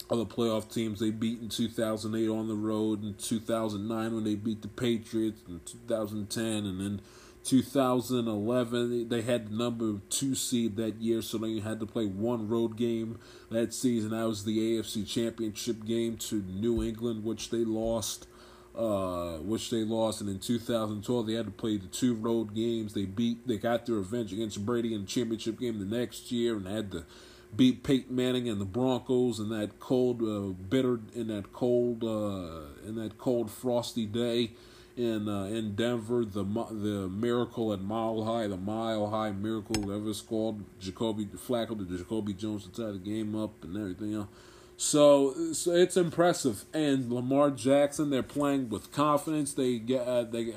other 0.10 0.26
playoff 0.26 0.72
teams 0.72 1.00
they 1.00 1.12
beat 1.12 1.42
in 1.42 1.50
2008 1.50 2.30
on 2.30 2.48
the 2.48 2.56
road, 2.56 3.04
in 3.04 3.14
2009 3.16 4.14
when 4.14 4.24
they 4.24 4.36
beat 4.36 4.62
the 4.62 4.68
Patriots, 4.68 5.42
in 5.48 5.60
2010, 5.66 6.66
and 6.66 6.80
then 6.80 7.02
2011 7.44 9.08
they 9.08 9.22
had 9.22 9.50
the 9.50 9.56
number 9.56 10.00
two 10.10 10.36
seed 10.36 10.76
that 10.76 10.96
year, 10.96 11.22
so 11.22 11.38
they 11.38 11.60
had 11.60 11.80
to 11.80 11.86
play 11.86 12.06
one 12.06 12.48
road 12.48 12.78
game 12.78 13.20
that 13.50 13.74
season. 13.74 14.12
That 14.12 14.28
was 14.28 14.44
the 14.44 14.58
AFC 14.58 15.08
Championship 15.08 15.86
game 15.86 16.18
to 16.18 16.44
New 16.44 16.84
England, 16.84 17.24
which 17.24 17.50
they 17.50 17.64
lost. 17.64 18.28
Uh, 18.76 19.38
which 19.40 19.72
they 19.72 19.84
lost, 19.84 20.22
and 20.22 20.30
in 20.30 20.38
2012 20.38 21.26
they 21.26 21.34
had 21.34 21.48
to 21.48 21.52
play 21.52 21.78
the 21.78 21.88
two 21.88 22.14
road 22.14 22.54
games. 22.54 22.94
They 22.94 23.06
beat, 23.06 23.48
they 23.48 23.58
got 23.58 23.88
their 23.88 23.96
revenge 23.96 24.32
against 24.32 24.64
Brady 24.68 24.94
in 24.94 25.02
the 25.02 25.08
championship 25.08 25.60
game 25.60 25.80
the 25.80 25.98
next 25.98 26.32
year, 26.32 26.56
and 26.56 26.68
had 26.68 26.92
to 26.92 27.04
beat 27.56 27.84
Peyton 27.84 28.16
Manning 28.16 28.48
and 28.50 28.60
the 28.60 28.66
Broncos 28.66 29.40
in 29.40 29.50
that 29.50 29.80
cold, 29.80 30.22
uh, 30.22 30.54
bitter, 30.70 31.00
in 31.16 31.28
that 31.28 31.54
cold, 31.54 32.04
uh, 32.04 32.88
in 32.88 32.96
that 32.96 33.18
cold, 33.18 33.50
frosty 33.50 34.06
day 34.06 34.52
in 34.98 35.30
uh, 35.30 35.44
in 35.46 35.76
Denver. 35.76 36.26
The 36.26 36.44
the 36.44 37.08
miracle 37.10 37.72
at 37.72 37.82
Mile 37.82 38.24
High, 38.24 38.48
the 38.48 38.58
Mile 38.58 39.08
High 39.10 39.32
Miracle, 39.32 39.82
whatever 39.82 40.10
it's 40.10 40.22
called. 40.22 40.64
Jacoby 40.80 41.26
Flacco, 41.26 41.78
the 41.78 41.98
Jacoby 41.98 42.34
Jones 42.34 42.66
to 42.66 42.72
tie 42.72 42.92
the 42.92 42.98
game 42.98 43.36
up 43.36 43.64
and 43.64 43.78
everything 43.78 44.16
else. 44.16 44.28
So, 44.80 45.54
so 45.54 45.72
it's 45.72 45.98
impressive. 45.98 46.66
And 46.72 47.12
Lamar 47.12 47.50
Jackson, 47.50 48.12
they're 48.12 48.22
playing 48.22 48.70
with 48.70 48.92
confidence. 48.92 49.54
They 49.54 49.80
get 49.80 50.02
uh, 50.02 50.24
they 50.24 50.56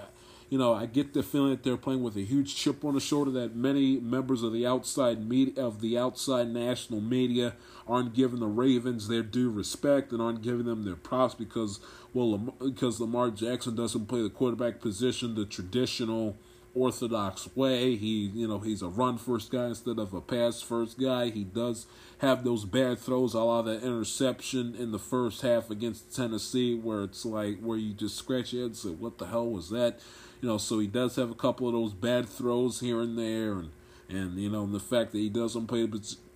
you 0.51 0.59
know, 0.59 0.75
I 0.75 0.87
get 0.87 1.15
the 1.15 1.23
feeling 1.23 1.51
that 1.51 1.63
they're 1.63 1.77
playing 1.77 2.03
with 2.03 2.17
a 2.17 2.23
huge 2.23 2.57
chip 2.57 2.85
on 2.85 2.95
the 2.95 3.01
shoulder 3.01 3.31
that 3.31 3.55
many 3.55 4.01
members 4.01 4.43
of 4.43 4.53
the 4.53 4.67
outside 4.67 5.27
media 5.27 5.65
of 5.65 5.81
the 5.81 5.97
outside 5.97 6.49
national 6.49 7.01
media 7.01 7.55
aren't 7.87 8.15
giving 8.15 8.41
the 8.41 8.49
Ravens 8.49 9.07
their 9.07 9.23
due 9.23 9.49
respect 9.49 10.11
and 10.11 10.21
aren't 10.21 10.43
giving 10.43 10.67
them 10.67 10.85
their 10.85 10.97
props 10.97 11.35
because 11.35 11.79
well 12.13 12.37
because 12.59 13.01
Lamar 13.01 13.31
Jackson 13.31 13.77
doesn't 13.77 14.07
play 14.07 14.23
the 14.23 14.29
quarterback 14.29 14.81
position 14.81 15.37
the 15.37 15.47
traditional 15.47 16.37
orthodox 16.75 17.49
way. 17.57 17.97
He, 17.97 18.31
you 18.35 18.49
know, 18.49 18.59
he's 18.59 18.83
a 18.83 18.89
run 18.89 19.19
first 19.19 19.53
guy 19.53 19.67
instead 19.67 19.99
of 19.99 20.13
a 20.13 20.21
pass 20.21 20.63
first 20.63 20.99
guy. 20.99 21.31
He 21.31 21.45
does 21.45 21.87
have 22.19 22.45
those 22.45 22.65
bad 22.65 22.99
throws, 22.99 23.35
a 23.35 23.41
lot 23.41 23.61
of 23.61 23.67
that 23.67 23.87
interception 23.87 24.75
in 24.75 24.91
the 24.93 24.99
first 24.99 25.43
half 25.43 25.71
against 25.71 26.15
Tennessee, 26.15 26.75
where 26.75 27.05
it's 27.05 27.25
like 27.25 27.61
where 27.61 27.79
you 27.79 27.93
just 27.93 28.17
scratch 28.17 28.53
your 28.53 28.63
head 28.63 28.71
and 28.71 28.77
say, 28.77 28.91
"What 28.91 29.19
the 29.19 29.27
hell 29.27 29.49
was 29.49 29.71
that?" 29.71 30.01
You 30.41 30.49
know, 30.49 30.59
so 30.59 30.79
he 30.79 30.87
does 30.87 31.17
have 31.17 31.31
a 31.31 31.35
couple 31.35 31.67
of 31.67 31.75
those 31.75 31.93
bad 31.93 32.29
throws 32.29 32.81
here 32.81 33.01
and 33.01 33.19
there, 33.19 33.53
and 33.53 33.71
and 34.09 34.39
you 34.39 34.51
know, 34.51 34.67
the 34.67 34.81
fact 34.81 35.13
that 35.13 35.19
he 35.19 35.29
doesn't 35.29 35.67
play 35.67 35.87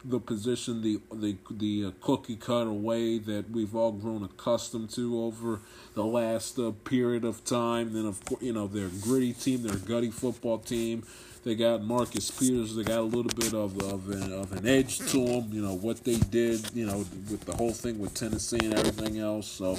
the 0.05 0.21
position, 0.21 0.83
the 0.83 1.01
the 1.13 1.37
the 1.51 1.87
uh, 1.87 1.91
cookie 2.01 2.37
cutter 2.37 2.73
way 2.73 3.19
that 3.19 3.51
we've 3.51 3.75
all 3.75 3.93
grown 3.93 4.23
accustomed 4.23 4.91
to 4.91 5.23
over 5.23 5.61
the 5.95 6.05
last 6.05 6.59
uh, 6.59 6.73
period 6.85 7.25
of 7.25 7.45
time. 7.45 7.95
Then 7.95 8.07
of 8.07 8.23
course, 8.25 8.43
you 8.43 8.53
know, 8.53 8.67
their 8.67 8.89
gritty 9.01 9.33
team, 9.33 9.63
their 9.63 9.77
gutty 9.77 10.11
football 10.11 10.59
team. 10.59 11.05
They 11.43 11.55
got 11.55 11.83
Marcus 11.83 12.31
Peters. 12.31 12.75
They 12.75 12.85
got 12.85 13.01
a 13.01 13.03
little 13.03 13.25
bit 13.25 13.55
of 13.55 13.79
of 13.83 14.09
an, 14.11 14.33
of 14.33 14.53
an 14.53 14.67
edge 14.67 14.99
to 14.99 15.25
them. 15.25 15.49
You 15.51 15.63
know 15.63 15.75
what 15.75 16.05
they 16.05 16.17
did. 16.17 16.71
You 16.75 16.87
know 16.87 16.99
with 16.99 17.45
the 17.47 17.55
whole 17.57 17.73
thing 17.73 17.99
with 17.99 18.15
Tennessee 18.15 18.61
and 18.63 18.75
everything 18.75 19.19
else. 19.19 19.47
So. 19.47 19.79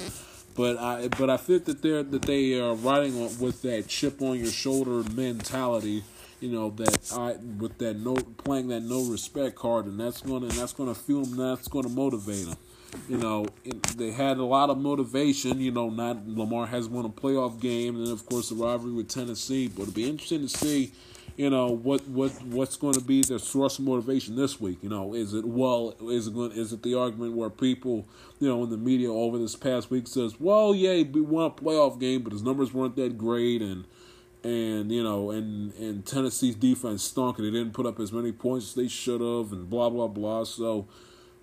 But 0.56 0.78
I 0.78 1.08
but 1.08 1.28
I 1.28 1.36
think 1.36 1.66
that 1.66 1.82
they're 1.82 2.02
that 2.02 2.22
they 2.22 2.58
are 2.58 2.74
riding 2.74 3.14
on, 3.22 3.38
with 3.38 3.62
that 3.62 3.88
chip 3.88 4.22
on 4.22 4.38
your 4.38 4.50
shoulder 4.50 5.08
mentality, 5.12 6.02
you 6.40 6.50
know 6.50 6.70
that 6.70 7.12
I 7.12 7.36
with 7.58 7.76
that 7.78 7.98
no 7.98 8.14
playing 8.14 8.68
that 8.68 8.80
no 8.80 9.04
respect 9.04 9.56
card, 9.56 9.84
and 9.84 10.00
that's 10.00 10.22
gonna 10.22 10.46
and 10.46 10.52
that's 10.52 10.72
gonna 10.72 10.94
fuel 10.94 11.24
them. 11.26 11.36
That's 11.36 11.68
gonna 11.68 11.90
motivate 11.90 12.46
them. 12.46 12.56
You 13.08 13.18
know, 13.18 13.46
they 13.96 14.12
had 14.12 14.38
a 14.38 14.44
lot 14.44 14.70
of 14.70 14.78
motivation. 14.78 15.60
You 15.60 15.72
know, 15.72 15.90
not 15.90 16.26
Lamar 16.26 16.66
has 16.66 16.88
won 16.88 17.04
a 17.04 17.10
playoff 17.10 17.60
game, 17.60 17.96
and 17.96 18.08
of 18.08 18.24
course 18.24 18.48
the 18.48 18.54
rivalry 18.54 18.92
with 18.92 19.08
Tennessee. 19.08 19.68
But 19.68 19.82
it'll 19.82 19.94
be 19.94 20.08
interesting 20.08 20.40
to 20.42 20.48
see 20.48 20.92
you 21.36 21.50
know 21.50 21.68
what 21.68 22.06
what 22.08 22.30
what's 22.44 22.76
going 22.76 22.94
to 22.94 23.00
be 23.00 23.22
their 23.22 23.38
source 23.38 23.78
of 23.78 23.84
motivation 23.84 24.36
this 24.36 24.60
week 24.60 24.78
you 24.82 24.88
know? 24.88 25.14
Is 25.14 25.34
it 25.34 25.44
well 25.44 25.94
is 26.00 26.26
it 26.26 26.34
going 26.34 26.52
is 26.52 26.72
it 26.72 26.82
the 26.82 26.98
argument 26.98 27.34
where 27.34 27.50
people 27.50 28.06
you 28.40 28.48
know 28.48 28.64
in 28.64 28.70
the 28.70 28.76
media 28.76 29.12
over 29.12 29.38
this 29.38 29.54
past 29.54 29.90
week 29.90 30.08
says 30.08 30.40
well 30.40 30.74
yeah 30.74 31.02
we 31.02 31.20
won 31.20 31.46
a 31.46 31.50
playoff 31.50 32.00
game 32.00 32.22
but 32.22 32.32
his 32.32 32.42
numbers 32.42 32.72
weren't 32.72 32.96
that 32.96 33.18
great 33.18 33.62
and 33.62 33.84
and 34.46 34.92
you 34.92 35.02
know 35.02 35.30
and 35.30 35.74
and 35.74 36.06
Tennessee's 36.06 36.54
defense 36.54 37.02
stunk 37.02 37.38
and 37.38 37.46
they 37.46 37.50
didn't 37.50 37.72
put 37.72 37.86
up 37.86 37.98
as 37.98 38.12
many 38.12 38.32
points 38.32 38.68
as 38.68 38.74
they 38.74 38.88
should 38.88 39.20
have 39.20 39.52
and 39.52 39.68
blah 39.68 39.90
blah 39.90 40.06
blah. 40.06 40.44
So 40.44 40.86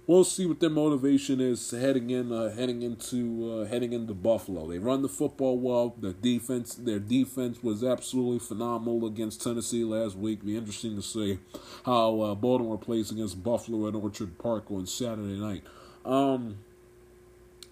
we'll 0.08 0.24
see 0.24 0.46
what 0.46 0.60
their 0.60 0.70
motivation 0.70 1.40
is 1.40 1.72
heading 1.72 2.10
in, 2.10 2.32
uh, 2.32 2.54
heading 2.54 2.82
into, 2.82 3.62
uh, 3.62 3.66
heading 3.66 3.94
into 3.94 4.14
Buffalo. 4.14 4.68
They 4.68 4.80
run 4.80 5.02
the 5.02 5.10
football 5.10 5.58
well. 5.58 5.96
The 5.98 6.14
defense, 6.14 6.76
their 6.76 7.00
defense 7.00 7.64
was 7.64 7.84
absolutely 7.84 8.40
phenomenal 8.40 9.06
against 9.06 9.42
Tennessee 9.42 9.84
last 9.84 10.16
week. 10.16 10.46
Be 10.46 10.58
interesting 10.58 10.96
to 10.96 11.02
see 11.02 11.40
how 11.86 12.22
uh, 12.22 12.36
Baltimore 12.36 12.78
plays 12.78 13.12
against 13.12 13.44
Buffalo 13.44 13.88
at 13.88 13.96
Orchard 13.96 14.38
Park 14.38 14.70
on 14.72 14.86
Saturday 14.86 15.40
night. 15.40 15.64
Um, 16.06 16.58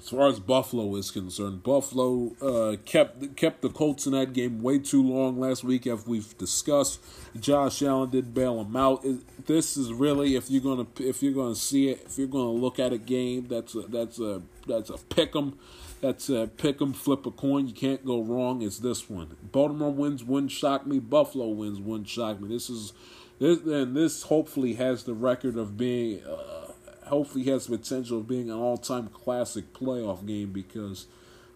as 0.02 0.10
far 0.10 0.28
as 0.28 0.40
Buffalo 0.40 0.96
is 0.96 1.12
concerned, 1.12 1.62
Buffalo 1.62 2.32
uh, 2.42 2.78
kept 2.86 3.36
kept 3.36 3.62
the 3.62 3.70
Colts 3.70 4.08
in 4.08 4.14
that 4.14 4.34
game 4.34 4.64
way 4.64 4.80
too 4.80 5.04
long 5.04 5.40
last 5.40 5.64
week, 5.64 5.86
as 5.86 6.08
we've 6.08 6.36
discussed. 6.40 7.00
Josh 7.40 7.84
Allen 7.84 8.10
did 8.10 8.34
bail 8.34 8.64
them 8.64 8.76
out. 8.76 9.06
This 9.46 9.78
is 9.78 9.94
really 9.94 10.36
if 10.36 10.50
you're 10.50 10.64
gonna 10.64 10.88
if 11.00 11.22
you're 11.22 11.34
gonna 11.34 11.54
see 11.54 11.90
it, 11.90 12.02
if 12.08 12.18
you're 12.18 12.28
gonna 12.28 12.50
look 12.50 12.80
at 12.80 12.94
a 12.94 12.98
game, 12.98 13.48
that's 13.48 13.76
a, 13.76 13.82
that's 13.82 14.20
a 14.20 14.42
that's 14.68 14.90
a 14.90 14.98
pick 14.98 15.36
'em. 15.36 15.60
That's 16.02 16.30
a 16.30 16.48
pick 16.48 16.82
'em, 16.82 16.94
flip 16.94 17.28
a 17.28 17.32
coin. 17.32 17.68
You 17.68 17.74
can't 17.74 18.04
go 18.04 18.24
wrong. 18.24 18.64
It's 18.64 18.80
this 18.80 19.08
one. 19.08 19.38
Baltimore 19.52 19.92
wins, 19.92 20.24
wouldn't 20.24 20.52
shock 20.52 20.88
me. 20.88 20.98
Buffalo 20.98 21.50
wins, 21.50 21.80
wouldn't 21.80 22.10
shock 22.10 22.42
me. 22.42 22.50
This 22.50 22.72
is 22.72 22.94
this 23.38 23.60
and 23.60 23.96
this 23.96 24.24
hopefully 24.24 24.74
has 24.74 25.04
the 25.04 25.14
record 25.14 25.58
of 25.58 25.78
being. 25.78 26.24
Uh, 26.24 26.71
hopefully 27.12 27.44
has 27.44 27.68
the 27.68 27.78
potential 27.78 28.20
of 28.20 28.28
being 28.28 28.50
an 28.50 28.58
all-time 28.58 29.10
classic 29.10 29.74
playoff 29.74 30.26
game 30.26 30.50
because 30.54 31.08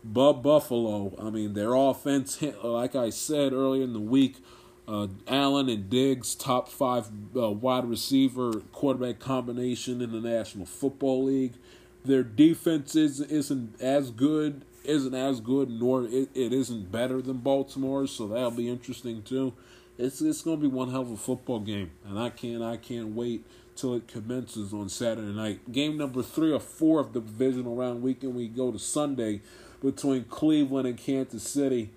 Bub 0.04 0.44
Buffalo, 0.44 1.16
I 1.18 1.30
mean, 1.30 1.54
their 1.54 1.74
offense, 1.74 2.44
like 2.62 2.94
I 2.94 3.10
said 3.10 3.54
earlier 3.54 3.84
in 3.84 3.94
the 3.94 4.02
week, 4.02 4.36
uh, 4.86 5.08
Allen 5.30 5.70
and 5.70 5.90
Diggs, 5.90 6.36
top 6.36 6.68
five 6.68 7.08
uh, 7.36 7.50
wide 7.52 7.86
receiver 7.86 8.60
quarterback 8.74 9.20
combination 9.20 10.02
in 10.02 10.12
the 10.12 10.20
National 10.20 10.66
Football 10.66 11.24
League. 11.24 11.54
Their 12.04 12.22
defense 12.22 12.94
is, 12.94 13.22
isn't 13.22 13.82
as 13.82 14.12
good, 14.12 14.64
isn't 14.84 15.16
as 15.16 15.40
good, 15.40 15.70
nor 15.70 16.04
it, 16.04 16.30
it 16.36 16.52
isn't 16.52 16.92
better 16.92 17.22
than 17.22 17.38
Baltimore. 17.38 18.08
So 18.08 18.28
that'll 18.28 18.52
be 18.52 18.70
interesting 18.70 19.24
too. 19.24 19.54
It's 19.98 20.22
it's 20.22 20.42
gonna 20.42 20.58
be 20.58 20.68
one 20.68 20.92
hell 20.92 21.02
of 21.02 21.12
a 21.12 21.18
football 21.18 21.62
game, 21.62 21.92
and 22.06 22.20
I 22.20 22.30
can't 22.30 22.62
I 22.62 22.76
can't 22.76 23.16
wait 23.16 23.46
till 23.76 23.94
it 23.96 24.08
commences 24.08 24.74
on 24.74 24.90
Saturday 24.90 25.34
night. 25.34 25.72
Game 25.72 25.98
number 25.98 26.24
three 26.24 26.52
or 26.52 26.60
four 26.60 27.00
of 27.00 27.14
the 27.14 27.20
divisional 27.22 27.76
round 27.76 28.02
weekend. 28.02 28.36
We 28.36 28.48
go 28.48 28.72
to 28.72 28.80
Sunday 28.80 29.42
between 29.82 30.26
Cleveland 30.26 30.88
and 30.88 30.98
Kansas 30.98 31.44
City 31.44 31.92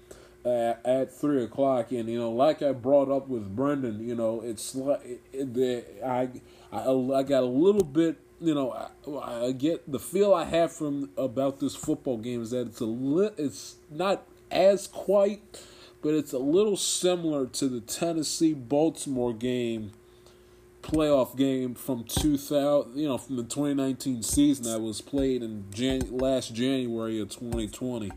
uh, 0.45 0.75
at 0.85 1.13
three 1.13 1.43
o'clock. 1.45 1.93
And 1.93 2.09
you 2.09 2.19
know, 2.19 2.31
like 2.31 2.63
I 2.63 2.73
brought 2.73 3.11
up 3.11 3.29
with 3.29 3.55
Brendan, 3.55 4.07
you 4.07 4.15
know, 4.15 4.41
it's 4.41 4.75
like 4.75 5.21
I, 6.05 6.29
I 6.73 6.91
I 6.91 7.23
got 7.23 7.43
a 7.43 7.47
little 7.47 7.85
bit. 7.85 8.17
You 8.41 8.55
know, 8.55 8.71
I, 8.71 9.47
I 9.47 9.53
get 9.53 9.91
the 9.91 9.99
feel 9.99 10.33
I 10.33 10.45
have 10.45 10.73
from 10.73 11.11
about 11.17 11.59
this 11.59 11.75
football 11.75 12.19
game 12.19 12.43
is 12.43 12.51
that 12.51 12.69
it's 12.69 12.81
a 12.81 12.85
li- 12.85 13.31
it's 13.37 13.77
not 13.91 14.23
as 14.51 14.87
quite, 14.87 15.61
but 16.03 16.15
it's 16.15 16.33
a 16.33 16.39
little 16.39 16.77
similar 16.77 17.47
to 17.47 17.69
the 17.69 17.81
Tennessee 17.81 18.55
Baltimore 18.55 19.33
game 19.33 19.93
playoff 20.89 21.37
game 21.37 21.75
from 21.75 22.05
2000, 22.05 22.97
you 22.97 23.07
know, 23.07 23.19
from 23.19 23.37
the 23.37 23.43
2019 23.45 24.23
season 24.23 24.65
that 24.65 24.81
was 24.81 25.01
played 25.01 25.43
in 25.43 25.67
Jan- 25.71 26.17
last 26.17 26.55
January 26.55 27.21
of 27.21 27.29
2020. 27.31 28.11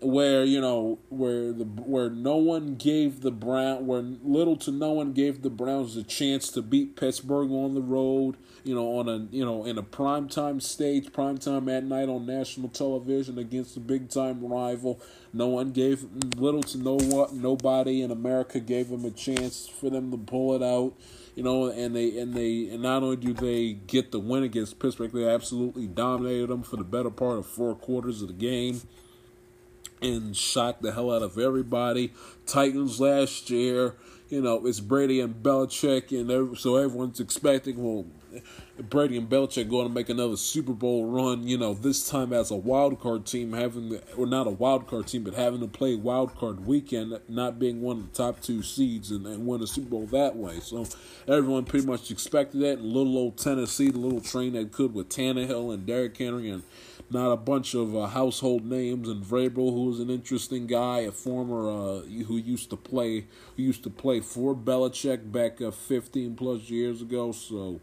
where 0.00 0.42
you 0.44 0.60
know 0.60 0.98
where 1.10 1.52
the 1.52 1.64
where 1.64 2.08
no 2.08 2.36
one 2.36 2.76
gave 2.76 3.20
the 3.20 3.30
Brown 3.30 3.86
where 3.86 4.00
little 4.00 4.56
to 4.56 4.70
no 4.70 4.92
one 4.92 5.12
gave 5.12 5.42
the 5.42 5.50
Browns 5.50 5.96
a 5.96 6.02
chance 6.02 6.48
to 6.50 6.62
beat 6.62 6.96
Pittsburgh 6.96 7.50
on 7.50 7.74
the 7.74 7.82
road. 7.82 8.36
You 8.64 8.74
know, 8.74 8.98
on 8.98 9.08
a 9.08 9.26
you 9.30 9.44
know 9.44 9.64
in 9.64 9.76
a 9.76 9.82
primetime 9.82 10.62
stage, 10.62 11.12
primetime 11.12 11.70
at 11.70 11.84
night 11.84 12.08
on 12.08 12.24
national 12.26 12.68
television 12.70 13.36
against 13.38 13.76
a 13.76 13.80
big 13.80 14.08
time 14.08 14.42
rival. 14.44 15.00
No 15.32 15.48
one 15.48 15.72
gave 15.72 16.06
little 16.36 16.62
to 16.62 16.78
no 16.78 16.96
what 16.96 17.34
nobody 17.34 18.00
in 18.02 18.10
America 18.10 18.60
gave 18.60 18.88
them 18.88 19.04
a 19.04 19.10
chance 19.10 19.68
for 19.68 19.90
them 19.90 20.10
to 20.10 20.16
pull 20.16 20.54
it 20.54 20.62
out. 20.62 20.94
You 21.34 21.42
know, 21.42 21.70
and 21.70 21.96
they 21.96 22.18
and 22.18 22.34
they 22.34 22.68
and 22.68 22.82
not 22.82 23.02
only 23.02 23.16
do 23.16 23.32
they 23.32 23.72
get 23.72 24.12
the 24.12 24.18
win 24.18 24.42
against 24.42 24.78
Pittsburgh, 24.78 25.12
they 25.12 25.26
absolutely 25.26 25.86
dominated 25.86 26.48
them 26.48 26.62
for 26.62 26.76
the 26.76 26.84
better 26.84 27.10
part 27.10 27.38
of 27.38 27.46
four 27.46 27.74
quarters 27.74 28.20
of 28.20 28.28
the 28.28 28.34
game 28.34 28.82
and 30.02 30.36
shocked 30.36 30.82
the 30.82 30.92
hell 30.92 31.14
out 31.14 31.22
of 31.22 31.38
everybody. 31.38 32.12
Titans 32.44 33.00
last 33.00 33.48
year, 33.48 33.94
you 34.28 34.42
know, 34.42 34.66
it's 34.66 34.80
Brady 34.80 35.20
and 35.20 35.42
Belichick, 35.42 36.10
and 36.10 36.58
so 36.58 36.76
everyone's 36.76 37.20
expecting, 37.20 37.82
well, 37.82 38.06
Brady 38.78 39.18
and 39.18 39.28
Belichick 39.28 39.68
going 39.68 39.86
to 39.86 39.92
make 39.92 40.08
another 40.08 40.36
Super 40.36 40.72
Bowl 40.72 41.04
run, 41.04 41.46
you 41.46 41.58
know, 41.58 41.74
this 41.74 42.08
time 42.08 42.32
as 42.32 42.50
a 42.50 42.56
wild 42.56 43.00
card 43.00 43.26
team, 43.26 43.52
having, 43.52 44.00
or 44.16 44.24
not 44.24 44.46
a 44.46 44.50
wild 44.50 44.86
card 44.86 45.06
team, 45.06 45.24
but 45.24 45.34
having 45.34 45.60
to 45.60 45.68
play 45.68 45.94
wild 45.94 46.34
card 46.36 46.66
weekend, 46.66 47.20
not 47.28 47.58
being 47.58 47.82
one 47.82 47.98
of 47.98 48.10
the 48.10 48.16
top 48.16 48.40
two 48.40 48.62
seeds 48.62 49.10
and, 49.10 49.26
and 49.26 49.46
win 49.46 49.62
a 49.62 49.66
Super 49.66 49.90
Bowl 49.90 50.06
that 50.06 50.36
way. 50.36 50.58
So 50.60 50.86
everyone 51.28 51.66
pretty 51.66 51.86
much 51.86 52.10
expected 52.10 52.62
that. 52.62 52.78
And 52.78 52.86
little 52.86 53.18
old 53.18 53.36
Tennessee, 53.36 53.90
the 53.90 53.98
little 53.98 54.22
train 54.22 54.54
that 54.54 54.72
could 54.72 54.94
with 54.94 55.10
Tannehill 55.10 55.74
and 55.74 55.84
Derrick 55.84 56.16
Henry 56.16 56.48
and 56.48 56.62
not 57.10 57.30
a 57.30 57.36
bunch 57.36 57.74
of 57.74 57.94
uh, 57.94 58.06
household 58.06 58.64
names. 58.64 59.06
And 59.06 59.22
Vrabel, 59.22 59.70
who 59.70 59.84
was 59.84 60.00
an 60.00 60.08
interesting 60.08 60.66
guy, 60.66 61.00
a 61.00 61.12
former 61.12 61.70
uh, 61.70 62.00
who 62.00 62.38
used 62.38 62.70
to 62.70 62.76
play 62.78 63.26
who 63.56 63.62
used 63.62 63.82
to 63.82 63.90
play 63.90 64.20
for 64.20 64.54
Belichick 64.54 65.30
back 65.30 65.60
uh, 65.60 65.70
15 65.70 66.36
plus 66.36 66.70
years 66.70 67.02
ago. 67.02 67.32
So. 67.32 67.82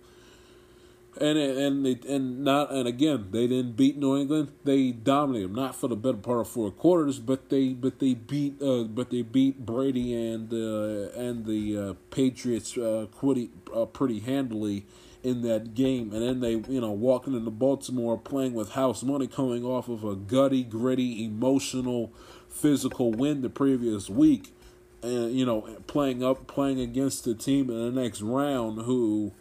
And 1.20 1.38
and 1.38 1.86
they, 1.86 2.00
and 2.08 2.44
not 2.44 2.72
and 2.72 2.88
again 2.88 3.30
they 3.32 3.48
didn't 3.48 3.76
beat 3.76 3.98
New 3.98 4.16
England. 4.16 4.52
They 4.64 4.92
dominated 4.92 5.50
them, 5.50 5.56
not 5.56 5.76
for 5.76 5.88
the 5.88 5.96
better 5.96 6.18
part 6.18 6.42
of 6.42 6.48
four 6.50 6.72
quarters, 6.72 7.20
but 7.20 7.50
they 7.50 7.70
but 7.70 8.00
they 8.00 8.14
beat 8.14 8.62
uh, 8.62 8.84
but 8.84 9.10
they 9.10 9.24
beat 9.24 9.66
Brady 9.66 10.14
and 10.14 10.54
uh, 10.54 11.20
and 11.20 11.46
the 11.46 11.78
uh, 11.78 11.94
Patriots 12.12 12.78
uh, 12.78 13.08
pretty 13.18 13.50
uh, 13.76 13.86
pretty 13.86 14.20
handily 14.20 14.86
in 15.24 15.42
that 15.42 15.74
game. 15.74 16.14
And 16.14 16.22
then 16.22 16.40
they, 16.40 16.72
you 16.72 16.82
know, 16.82 16.92
walking 16.92 17.36
into 17.36 17.52
Baltimore 17.52 18.18
playing 18.18 18.54
with 18.54 18.72
house 18.72 19.04
money 19.04 19.28
coming 19.28 19.66
off 19.66 19.90
of 19.90 20.04
a 20.04 20.16
gutty, 20.16 20.64
gritty, 20.64 21.24
emotional, 21.26 22.14
physical 22.50 23.12
win 23.12 23.42
the 23.42 23.50
previous 23.50 24.10
week. 24.10 24.54
And, 25.02 25.34
you 25.34 25.46
know, 25.46 25.62
playing 25.88 26.24
up, 26.24 26.48
playing 26.48 26.80
against 26.80 27.24
the 27.24 27.34
team 27.34 27.70
in 27.70 27.94
the 27.96 28.02
next 28.02 28.22
round 28.22 28.82
who 28.82 29.34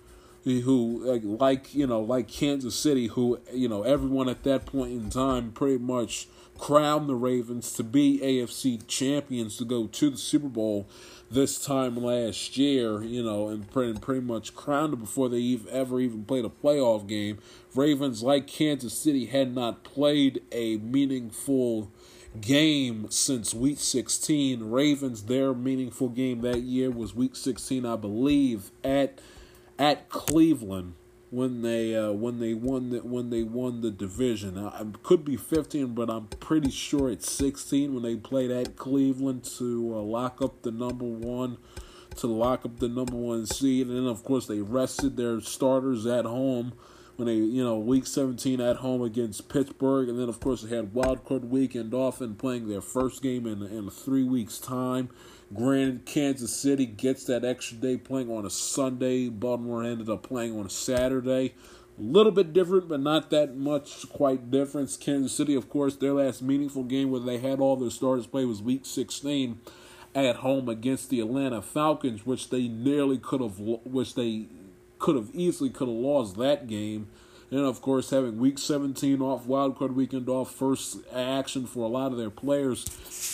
who 0.44 1.02
like, 1.05 1.23
like 1.24 1.74
you 1.74 1.86
know 1.86 2.01
like 2.01 2.28
Kansas 2.28 2.74
City 2.74 3.09
who 3.09 3.40
you 3.52 3.69
know 3.69 3.82
everyone 3.82 4.28
at 4.28 4.44
that 4.44 4.66
point 4.66 4.93
in 4.93 5.10
time 5.10 5.52
pretty 5.52 5.78
much 5.78 6.28
crowned 6.59 7.09
the 7.09 7.15
Ravens 7.15 7.73
to 7.74 7.85
be 7.85 8.19
AFC 8.23 8.86
champions 8.86 9.56
to 9.56 9.65
go 9.65 9.86
to 9.86 10.10
the 10.10 10.16
Super 10.16 10.48
Bowl 10.48 10.89
this 11.31 11.65
time 11.65 11.97
last 11.97 12.56
year, 12.56 13.02
you 13.02 13.23
know, 13.23 13.48
and 13.48 13.70
pretty, 13.70 13.98
pretty 13.98 14.20
much 14.20 14.55
crowned 14.55 14.94
it 14.94 14.97
before 14.97 15.28
they 15.28 15.39
even, 15.39 15.73
ever 15.73 16.01
even 16.01 16.24
played 16.24 16.44
a 16.44 16.48
playoff 16.48 17.06
game. 17.06 17.39
Ravens, 17.74 18.23
like 18.23 18.47
Kansas 18.47 18.97
City, 18.97 19.27
had 19.27 19.55
not 19.55 19.85
played 19.85 20.43
a 20.52 20.77
meaningful 20.78 21.90
game 22.40 23.06
since 23.10 23.55
week 23.55 23.78
16. 23.78 24.70
Ravens, 24.70 25.24
their 25.24 25.55
meaningful 25.55 26.09
game 26.09 26.40
that 26.40 26.62
year 26.62 26.90
was 26.90 27.15
week 27.15 27.36
16, 27.36 27.85
I 27.86 27.97
believe, 27.97 28.70
at 28.82 29.20
at 29.78 30.09
Cleveland 30.09 30.94
when 31.30 31.62
they 31.62 31.94
uh, 31.94 32.12
when 32.12 32.38
they 32.38 32.55
won 32.55 32.90
the, 32.90 32.98
when 32.98 33.30
they 33.30 33.42
won 33.42 33.80
the 33.80 33.90
division. 33.90 34.59
I, 34.59 34.84
could 35.02 35.24
be 35.24 35.36
15, 35.36 35.94
but 35.94 36.10
I'm 36.10 36.26
pretty 36.26 36.70
sure 36.70 37.10
it's 37.10 37.30
16 37.30 37.94
when 37.94 38.02
they 38.02 38.16
played 38.16 38.50
at 38.50 38.76
Cleveland 38.76 39.44
to 39.59 39.94
uh, 39.94 40.00
lock 40.00 40.40
up 40.42 40.62
the 40.62 40.70
number 40.70 41.05
one 41.05 41.59
to 42.16 42.26
lock 42.26 42.64
up 42.64 42.80
the 42.80 42.88
number 42.88 43.16
one 43.16 43.46
seed. 43.46 43.86
And 43.86 43.96
then 43.96 44.06
of 44.06 44.24
course 44.24 44.46
they 44.46 44.60
rested 44.60 45.16
their 45.16 45.40
starters 45.40 46.06
at 46.06 46.24
home 46.24 46.72
when 47.16 47.26
they 47.26 47.34
you 47.34 47.62
know 47.62 47.78
week 47.78 48.06
17 48.06 48.60
at 48.60 48.76
home 48.76 49.02
against 49.02 49.48
Pittsburgh, 49.48 50.09
and 50.09 50.18
then 50.18 50.28
of 50.28 50.40
course 50.40 50.62
they 50.62 50.74
had 50.74 50.94
wild 50.94 51.24
card 51.24 51.50
weekend 51.50 51.92
off 51.92 52.20
and 52.20 52.38
playing 52.38 52.68
their 52.68 52.80
first 52.80 53.22
game 53.22 53.46
in 53.46 53.62
in 53.62 53.90
three 53.90 54.24
weeks 54.24 54.59
time. 54.59 55.10
Granted, 55.54 56.04
Kansas 56.04 56.54
City 56.54 56.84
gets 56.84 57.24
that 57.24 57.44
extra 57.44 57.78
day 57.78 57.96
playing 57.96 58.30
on 58.30 58.44
a 58.44 58.50
Sunday. 58.50 59.28
Baltimore 59.28 59.82
ended 59.82 60.10
up 60.10 60.22
playing 60.22 60.58
on 60.58 60.66
a 60.66 60.70
Saturday. 60.70 61.54
A 61.98 62.02
little 62.02 62.32
bit 62.32 62.52
different, 62.52 62.88
but 62.88 63.00
not 63.00 63.30
that 63.30 63.56
much 63.56 64.08
quite 64.10 64.50
difference. 64.50 64.96
Kansas 64.96 65.32
City, 65.32 65.54
of 65.54 65.70
course, 65.70 65.96
their 65.96 66.12
last 66.12 66.42
meaningful 66.42 66.84
game 66.84 67.10
where 67.10 67.20
they 67.20 67.38
had 67.38 67.60
all 67.60 67.76
their 67.76 67.90
starters 67.90 68.26
play 68.26 68.44
was 68.44 68.60
Week 68.60 68.84
16 68.84 69.58
at 70.14 70.36
home 70.36 70.68
against 70.68 71.08
the 71.08 71.20
Atlanta 71.20 71.62
Falcons, 71.62 72.26
which 72.26 72.50
they 72.50 72.68
nearly 72.68 73.18
could 73.18 73.40
have, 73.40 73.58
which 73.58 74.14
they 74.14 74.46
could 74.98 75.16
have 75.16 75.30
easily 75.32 75.70
could 75.70 75.88
have 75.88 75.96
lost 75.96 76.36
that 76.36 76.68
game. 76.68 77.08
And 77.50 77.60
of 77.60 77.80
course, 77.80 78.10
having 78.10 78.38
Week 78.38 78.58
17 78.58 79.22
off, 79.22 79.46
Wild 79.46 79.78
Card 79.78 79.96
Weekend 79.96 80.28
off, 80.28 80.54
first 80.54 80.98
action 81.14 81.66
for 81.66 81.84
a 81.84 81.88
lot 81.88 82.12
of 82.12 82.18
their 82.18 82.30
players 82.30 82.84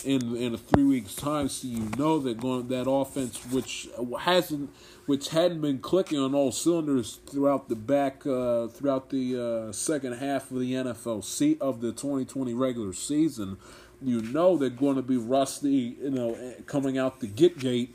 in 0.04 0.36
in 0.36 0.54
a 0.54 0.58
three 0.58 0.84
weeks 0.84 1.14
time, 1.16 1.48
so 1.48 1.66
you 1.66 1.90
know 1.98 2.20
that 2.20 2.40
going 2.40 2.68
that 2.68 2.88
offense, 2.88 3.44
which 3.50 3.88
hasn't, 4.20 4.70
which 5.06 5.30
hadn't 5.30 5.60
been 5.60 5.78
clicking 5.78 6.18
on 6.20 6.32
all 6.32 6.52
cylinders 6.52 7.18
throughout 7.26 7.68
the 7.68 7.74
back, 7.74 8.24
uh, 8.24 8.68
throughout 8.68 9.10
the 9.10 9.68
uh, 9.68 9.72
second 9.72 10.12
half 10.12 10.50
of 10.52 10.60
the 10.60 10.74
NFL 10.74 11.24
se- 11.24 11.58
of 11.60 11.80
the 11.80 11.90
2020 11.90 12.54
regular 12.54 12.92
season, 12.92 13.56
you 14.02 14.20
know 14.20 14.56
they're 14.56 14.70
going 14.70 14.96
to 14.96 15.02
be 15.02 15.16
rusty, 15.16 15.96
you 16.00 16.10
know, 16.10 16.54
coming 16.66 16.98
out 16.98 17.20
the 17.20 17.26
get 17.26 17.58
gate 17.58 17.94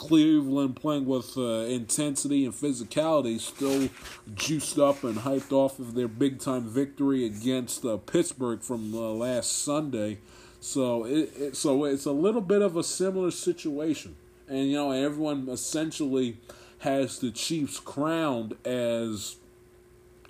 Cleveland 0.00 0.76
playing 0.76 1.04
with 1.04 1.36
uh, 1.36 1.66
intensity 1.68 2.46
and 2.46 2.54
physicality, 2.54 3.38
still 3.38 3.90
juiced 4.34 4.78
up 4.78 5.04
and 5.04 5.18
hyped 5.18 5.52
off 5.52 5.78
of 5.78 5.94
their 5.94 6.08
big 6.08 6.38
time 6.38 6.62
victory 6.62 7.26
against 7.26 7.84
uh, 7.84 7.98
Pittsburgh 7.98 8.62
from 8.62 8.94
uh, 8.94 8.98
last 8.98 9.62
Sunday. 9.62 10.18
So 10.58 11.04
it, 11.04 11.30
it, 11.38 11.56
so 11.56 11.84
it's 11.84 12.06
a 12.06 12.12
little 12.12 12.40
bit 12.40 12.62
of 12.62 12.78
a 12.78 12.82
similar 12.82 13.30
situation, 13.30 14.16
and 14.48 14.70
you 14.70 14.76
know 14.76 14.90
everyone 14.90 15.50
essentially 15.50 16.38
has 16.78 17.18
the 17.18 17.30
Chiefs 17.30 17.78
crowned 17.78 18.56
as 18.64 19.36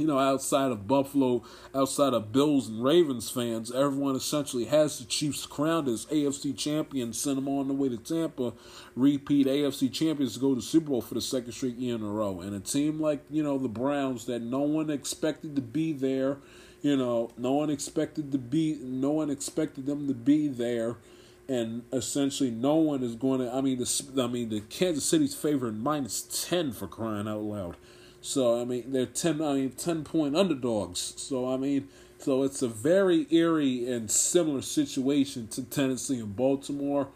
you 0.01 0.06
know, 0.06 0.18
outside 0.18 0.72
of 0.72 0.89
Buffalo, 0.89 1.43
outside 1.74 2.14
of 2.14 2.32
Bills 2.32 2.68
and 2.68 2.82
Ravens 2.82 3.28
fans, 3.28 3.70
everyone 3.70 4.16
essentially 4.16 4.64
has 4.64 4.98
the 4.98 5.05
Chiefs 5.05 5.44
crowned 5.44 5.89
as 5.89 6.06
AFC 6.06 6.56
champions, 6.56 7.20
send 7.20 7.36
them 7.36 7.48
on 7.48 7.68
the 7.68 7.74
way 7.74 7.90
to 7.90 7.98
Tampa, 7.98 8.55
repeat 8.97 9.47
AFC 9.47 9.93
champions 9.93 10.35
to 10.35 10.40
go 10.40 10.55
to 10.55 10.62
Super 10.62 10.89
Bowl 10.89 11.02
for 11.02 11.14
the 11.14 11.20
second 11.20 11.52
straight 11.52 11.77
year 11.77 11.97
in 11.97 12.02
a 12.02 12.09
row. 12.09 12.40
And 12.40 12.55
a 12.55 12.60
team 12.60 12.98
like, 12.98 13.22
you 13.28 13.43
know, 13.43 13.59
the 13.59 13.68
Browns 13.68 14.24
that 14.24 14.40
no 14.40 14.60
one 14.60 14.89
expected 14.89 15.55
to 15.56 15.62
be 15.62 15.93
there, 15.93 16.39
you 16.81 16.97
know, 16.97 17.31
no 17.36 17.52
one 17.52 17.68
expected 17.68 18.32
to 18.32 18.39
be, 18.39 18.78
no 18.82 19.10
one 19.10 19.28
expected 19.28 19.85
them 19.85 20.09
to 20.09 20.14
be 20.14 20.48
there. 20.48 20.97
And 21.47 21.82
essentially, 21.93 22.51
no 22.51 22.77
one 22.77 23.02
is 23.02 23.16
going 23.16 23.40
to. 23.40 23.52
I 23.52 23.60
mean, 23.60 23.78
the 23.78 24.22
I 24.22 24.28
mean, 24.28 24.51
the 24.51 24.60
Kansas 24.60 25.05
City's 25.05 25.35
favorite 25.35 25.72
minus 25.72 26.22
ten 26.22 26.70
for 26.70 26.86
crying 26.86 27.27
out 27.27 27.40
loud. 27.40 27.77
So 28.20 28.60
I 28.60 28.64
mean, 28.64 28.92
they're 28.92 29.06
ten. 29.06 29.40
I 29.40 29.55
mean, 29.55 29.70
ten 29.70 30.05
point 30.05 30.36
underdogs. 30.36 31.14
So 31.16 31.52
I 31.52 31.56
mean, 31.56 31.88
so 32.18 32.42
it's 32.42 32.62
a 32.62 32.68
very 32.68 33.26
eerie 33.30 33.90
and 33.90 34.10
similar 34.10 34.62
situation 34.62 35.48
to 35.48 35.62
Tennessee 35.62 36.20
and 36.20 36.36
Baltimore, 36.36 37.09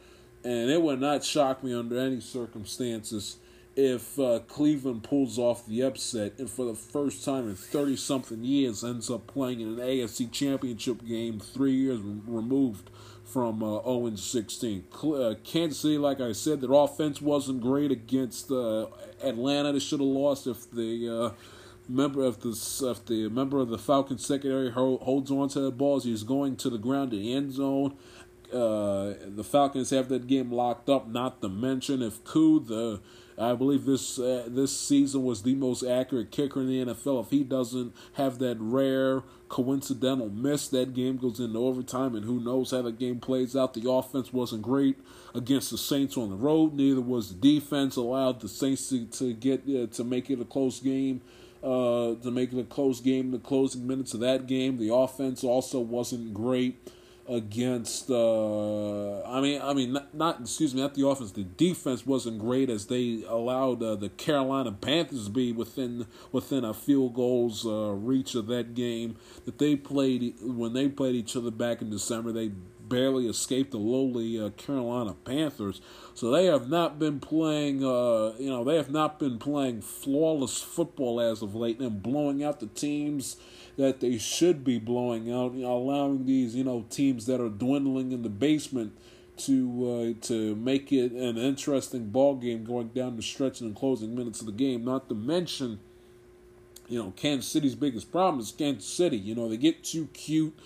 and 0.43 0.71
it 0.71 0.81
would 0.81 1.01
not 1.01 1.25
shock 1.25 1.63
me 1.63 1.75
under 1.75 1.99
any 1.99 2.21
circumstances 2.21 3.37
if 3.77 4.19
uh, 4.19 4.41
Cleveland 4.47 5.03
pulls 5.03 5.39
off 5.39 5.67
the 5.67 5.83
upset 5.83 6.39
and 6.39 6.49
for 6.49 6.65
the 6.65 6.75
first 6.75 7.25
time 7.25 7.49
in 7.49 7.57
30 7.57 7.97
something 7.97 8.45
years 8.45 8.85
ends 8.85 9.11
up 9.11 9.27
playing 9.27 9.61
in 9.61 9.69
an 9.69 9.77
AFC 9.79 10.31
championship 10.31 11.05
game 11.05 11.41
three 11.41 11.73
years 11.73 11.99
removed 12.01 12.91
from 13.35 13.65
uh, 13.65 13.83
0 13.83 14.15
16. 14.15 14.85
Uh, 15.03 15.35
Kansas 15.43 15.81
City, 15.81 15.99
like 15.99 16.21
I 16.21 16.31
said, 16.31 16.61
their 16.61 16.73
offense 16.73 17.21
wasn't 17.21 17.61
great 17.61 17.91
against 17.91 18.49
uh, 18.53 18.87
Atlanta. 19.25 19.73
They 19.73 19.81
should 19.81 19.99
have 19.99 20.09
lost 20.09 20.47
if 20.47 20.71
the 20.71 21.33
uh, 21.35 21.43
member 21.89 22.23
of 22.23 22.43
the 22.43 22.51
if 22.91 23.05
the 23.07 23.29
member 23.29 23.59
of 23.59 23.71
the 23.71 23.77
Falcons 23.77 24.25
secondary 24.25 24.71
holds 24.71 25.33
on 25.33 25.49
to 25.49 25.61
the 25.63 25.73
balls. 25.73 26.05
He's 26.05 26.23
going 26.23 26.55
to 26.59 26.71
the 26.71 26.79
ground 26.79 27.11
the 27.11 27.35
end 27.35 27.55
zone. 27.55 27.97
Uh, 28.53 29.15
the 29.27 29.43
Falcons 29.45 29.91
have 29.91 30.09
that 30.11 30.29
game 30.29 30.53
locked 30.53 30.89
up. 30.89 31.09
Not 31.09 31.43
to 31.43 31.49
mention 31.49 32.03
if 32.03 32.23
Koo, 32.23 32.61
the 32.61 33.01
I 33.37 33.55
believe 33.55 33.85
this 33.85 34.19
uh, 34.19 34.45
this 34.47 34.77
season 34.77 35.25
was 35.25 35.43
the 35.43 35.55
most 35.55 35.83
accurate 35.83 36.31
kicker 36.31 36.61
in 36.61 36.69
the 36.69 36.85
NFL. 36.93 37.25
If 37.25 37.31
he 37.31 37.43
doesn't 37.43 37.95
have 38.15 38.39
that 38.39 38.57
rare 38.61 39.23
coincidental 39.49 40.31
miss, 40.31 40.69
that 40.69 40.95
game 40.95 41.17
goes 41.17 41.41
into 41.41 41.59
overtime, 41.59 42.15
and 42.15 42.25
who 42.25 42.41
knows 42.41 42.71
how 42.71 42.83
the 42.83 42.93
game 42.93 43.19
plays 43.19 43.57
out. 43.57 43.75
The 43.75 43.91
offense 43.91 44.33
wasn't 44.33 44.63
great 44.63 44.99
against 45.35 45.71
the 45.71 45.79
Saints 45.79 46.17
on 46.17 46.31
the 46.31 46.37
road. 46.37 46.75
Neither 46.75 47.01
was 47.01 47.35
the 47.35 47.59
defense. 47.61 47.97
Allowed 47.97 48.41
the 48.41 48.49
Saints 48.49 48.89
to, 48.91 49.05
to 49.07 49.33
get 49.33 49.63
uh, 49.69 49.87
to 49.89 50.05
make 50.05 50.31
it 50.31 50.41
a 50.41 50.45
close 50.45 50.81
game. 50.81 51.21
Uh, 51.63 52.15
to 52.17 52.31
make 52.31 52.53
it 52.53 52.59
a 52.59 52.65
close 52.65 53.01
game, 53.01 53.31
the 53.31 53.39
closing 53.39 53.87
minutes 53.87 54.13
of 54.13 54.21
that 54.21 54.47
game, 54.47 54.77
the 54.77 54.93
offense 54.93 55.43
also 55.43 55.81
wasn't 55.81 56.35
great 56.35 56.77
against. 57.29 58.11
Uh, 58.11 59.23
I 59.23 59.41
mean, 59.41 59.61
I 59.63 59.73
mean, 59.73 59.93
not, 59.95 60.15
not, 60.15 60.41
excuse 60.41 60.75
me, 60.75 60.81
not 60.81 60.95
the 60.95 61.07
offense. 61.07 61.33
The 61.33 61.45
defense 61.45 62.07
wasn't 62.07 62.39
great 62.39 62.71
as 62.71 62.87
they 62.87 63.25
allowed 63.29 63.83
uh, 63.83 63.97
the 63.97 64.09
Carolina 64.09 64.73
Panthers 64.73 65.29
be 65.29 65.53
within 65.53 66.07
within 66.33 66.65
a 66.65 66.75
field 66.75 67.15
goals 67.15 67.67
uh, 67.67 67.93
reach 67.93 68.35
of 68.35 68.47
that 68.49 68.75
game 68.75 69.17
that 69.45 69.59
they 69.59 69.77
played 69.77 70.35
when 70.41 70.73
they 70.73 70.89
played 70.89 71.15
each 71.15 71.37
other 71.37 71.51
back 71.51 71.81
in 71.83 71.91
December. 71.91 72.33
They 72.33 72.53
barely 72.89 73.27
escaped 73.27 73.71
the 73.71 73.79
lowly 73.79 74.39
uh, 74.39 74.51
Carolina 74.51 75.15
Panthers. 75.25 75.81
So 76.15 76.31
they 76.31 76.47
have 76.47 76.69
not 76.69 76.99
been 76.99 77.19
playing, 77.19 77.83
uh, 77.83 78.35
you 78.39 78.49
know, 78.49 78.63
they 78.63 78.77
have 78.77 78.91
not 78.91 79.19
been 79.19 79.39
playing 79.39 79.83
flawless 79.83 80.61
football 80.61 81.21
as 81.21 81.43
of 81.43 81.55
late 81.55 81.81
and 81.81 82.03
blowing 82.03 82.45
out 82.45 82.61
the 82.61 82.67
teams 82.67 83.37
that 83.77 84.01
they 84.01 84.19
should 84.19 84.65
be 84.65 84.79
blowing 84.79 85.33
out, 85.33 85.55
you 85.55 85.63
know, 85.63 85.77
allowing 85.77 86.27
these, 86.27 86.55
you 86.55 86.65
know, 86.65 86.85
teams 86.91 87.27
that 87.27 87.41
are 87.41 87.49
dwindling 87.49 88.13
in 88.13 88.23
the 88.23 88.29
basement 88.29 88.93
to 89.37 90.15
uh, 90.21 90.27
to 90.27 90.55
make 90.55 90.93
it 90.93 91.13
an 91.13 91.37
interesting 91.37 92.11
ball 92.11 92.37
game 92.37 92.65
going 92.65 92.89
down 92.89 93.17
the 93.17 93.23
stretch 93.23 93.61
and 93.61 93.75
closing 93.75 94.15
minutes 94.15 94.41
of 94.41 94.47
the 94.47 94.53
game. 94.53 94.85
Not 94.85 95.09
to 95.09 95.15
mention, 95.15 95.81
you 96.89 97.03
know, 97.03 97.13
Kansas 97.17 97.51
City's 97.51 97.75
biggest 97.75 98.13
problem 98.13 98.41
is 98.41 98.53
Kansas 98.53 98.89
City. 98.89 99.17
You 99.17 99.35
know, 99.35 99.49
they 99.49 99.57
get 99.57 99.83
too 99.83 100.09
cute. 100.13 100.57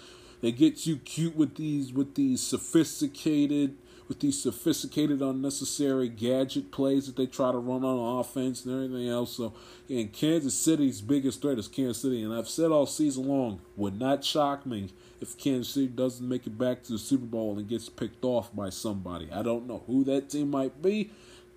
They 0.40 0.52
get 0.52 0.76
too 0.78 0.98
cute 0.98 1.35
with 1.35 1.56
these 1.56 1.93
with 1.93 2.14
these 2.14 2.43
sophisticated 2.43 3.76
with 4.09 4.20
these 4.20 4.43
sophisticated, 4.43 5.20
unnecessary 5.20 6.09
gadget 6.09 6.72
plays 6.72 7.06
that 7.06 7.16
they 7.16 7.26
try 7.26 7.52
to 7.52 7.59
run 7.59 7.85
on 7.85 8.20
offense 8.20 8.64
and 8.64 8.74
everything 8.74 9.09
else. 9.09 9.36
So, 9.36 9.52
and 9.89 10.10
Kansas 10.12 10.55
City's 10.55 11.02
biggest 11.02 11.43
threat 11.43 11.59
is 11.59 11.68
Kansas 11.68 12.01
City, 12.01 12.22
and 12.22 12.32
I've 12.32 12.48
said 12.48 12.70
all 12.70 12.86
season 12.86 13.28
long, 13.28 13.60
would 13.76 13.98
not 13.98 14.24
shock 14.24 14.64
me 14.64 14.89
if 15.20 15.36
Kansas 15.36 15.74
City 15.74 15.89
doesn't 15.89 16.26
make 16.26 16.47
it 16.47 16.56
back 16.59 16.82
to 16.85 16.93
the 16.93 16.98
Super 16.98 17.26
Bowl 17.26 17.59
and 17.59 17.68
gets 17.68 17.89
picked 17.89 18.24
off 18.24 18.55
by 18.55 18.70
somebody. 18.70 19.28
I 19.30 19.43
don't 19.43 19.66
know 19.66 19.82
who 19.86 20.05
that 20.05 20.30
team 20.30 20.51
might 20.51 20.80
be. 20.80 21.10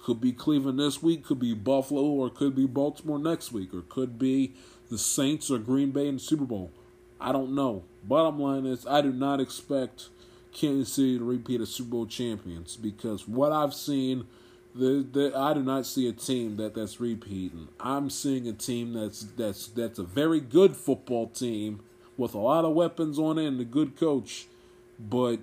Could 0.03 0.19
be 0.19 0.31
Cleveland 0.31 0.79
this 0.79 1.01
week, 1.01 1.23
could 1.23 1.39
be 1.39 1.53
Buffalo, 1.53 2.01
or 2.01 2.29
could 2.29 2.55
be 2.55 2.65
Baltimore 2.65 3.19
next 3.19 3.51
week, 3.51 3.73
or 3.73 3.81
could 3.81 4.17
be 4.17 4.53
the 4.89 4.97
Saints 4.97 5.49
or 5.49 5.59
Green 5.59 5.91
Bay 5.91 6.07
in 6.07 6.15
the 6.15 6.19
Super 6.19 6.43
Bowl. 6.43 6.71
I 7.19 7.31
don't 7.31 7.53
know. 7.53 7.83
Bottom 8.03 8.39
line 8.39 8.65
is, 8.65 8.85
I 8.87 9.01
do 9.01 9.13
not 9.13 9.39
expect 9.39 10.09
Kansas 10.53 10.93
City 10.93 11.17
to 11.17 11.23
repeat 11.23 11.61
as 11.61 11.69
Super 11.69 11.91
Bowl 11.91 12.05
champions 12.05 12.75
because 12.75 13.27
what 13.27 13.51
I've 13.51 13.73
seen, 13.73 14.25
the, 14.75 15.05
the 15.09 15.37
I 15.37 15.53
do 15.53 15.63
not 15.63 15.85
see 15.85 16.07
a 16.07 16.11
team 16.11 16.57
that 16.57 16.75
that's 16.75 16.99
repeating. 16.99 17.69
I'm 17.79 18.09
seeing 18.09 18.47
a 18.47 18.53
team 18.53 18.93
that's 18.93 19.21
that's 19.37 19.67
that's 19.67 19.99
a 19.99 20.03
very 20.03 20.39
good 20.39 20.75
football 20.75 21.27
team 21.27 21.81
with 22.17 22.33
a 22.33 22.39
lot 22.39 22.65
of 22.65 22.73
weapons 22.73 23.17
on 23.17 23.37
it 23.37 23.47
and 23.47 23.59
a 23.59 23.65
good 23.65 23.97
coach, 23.97 24.47
but 24.99 25.39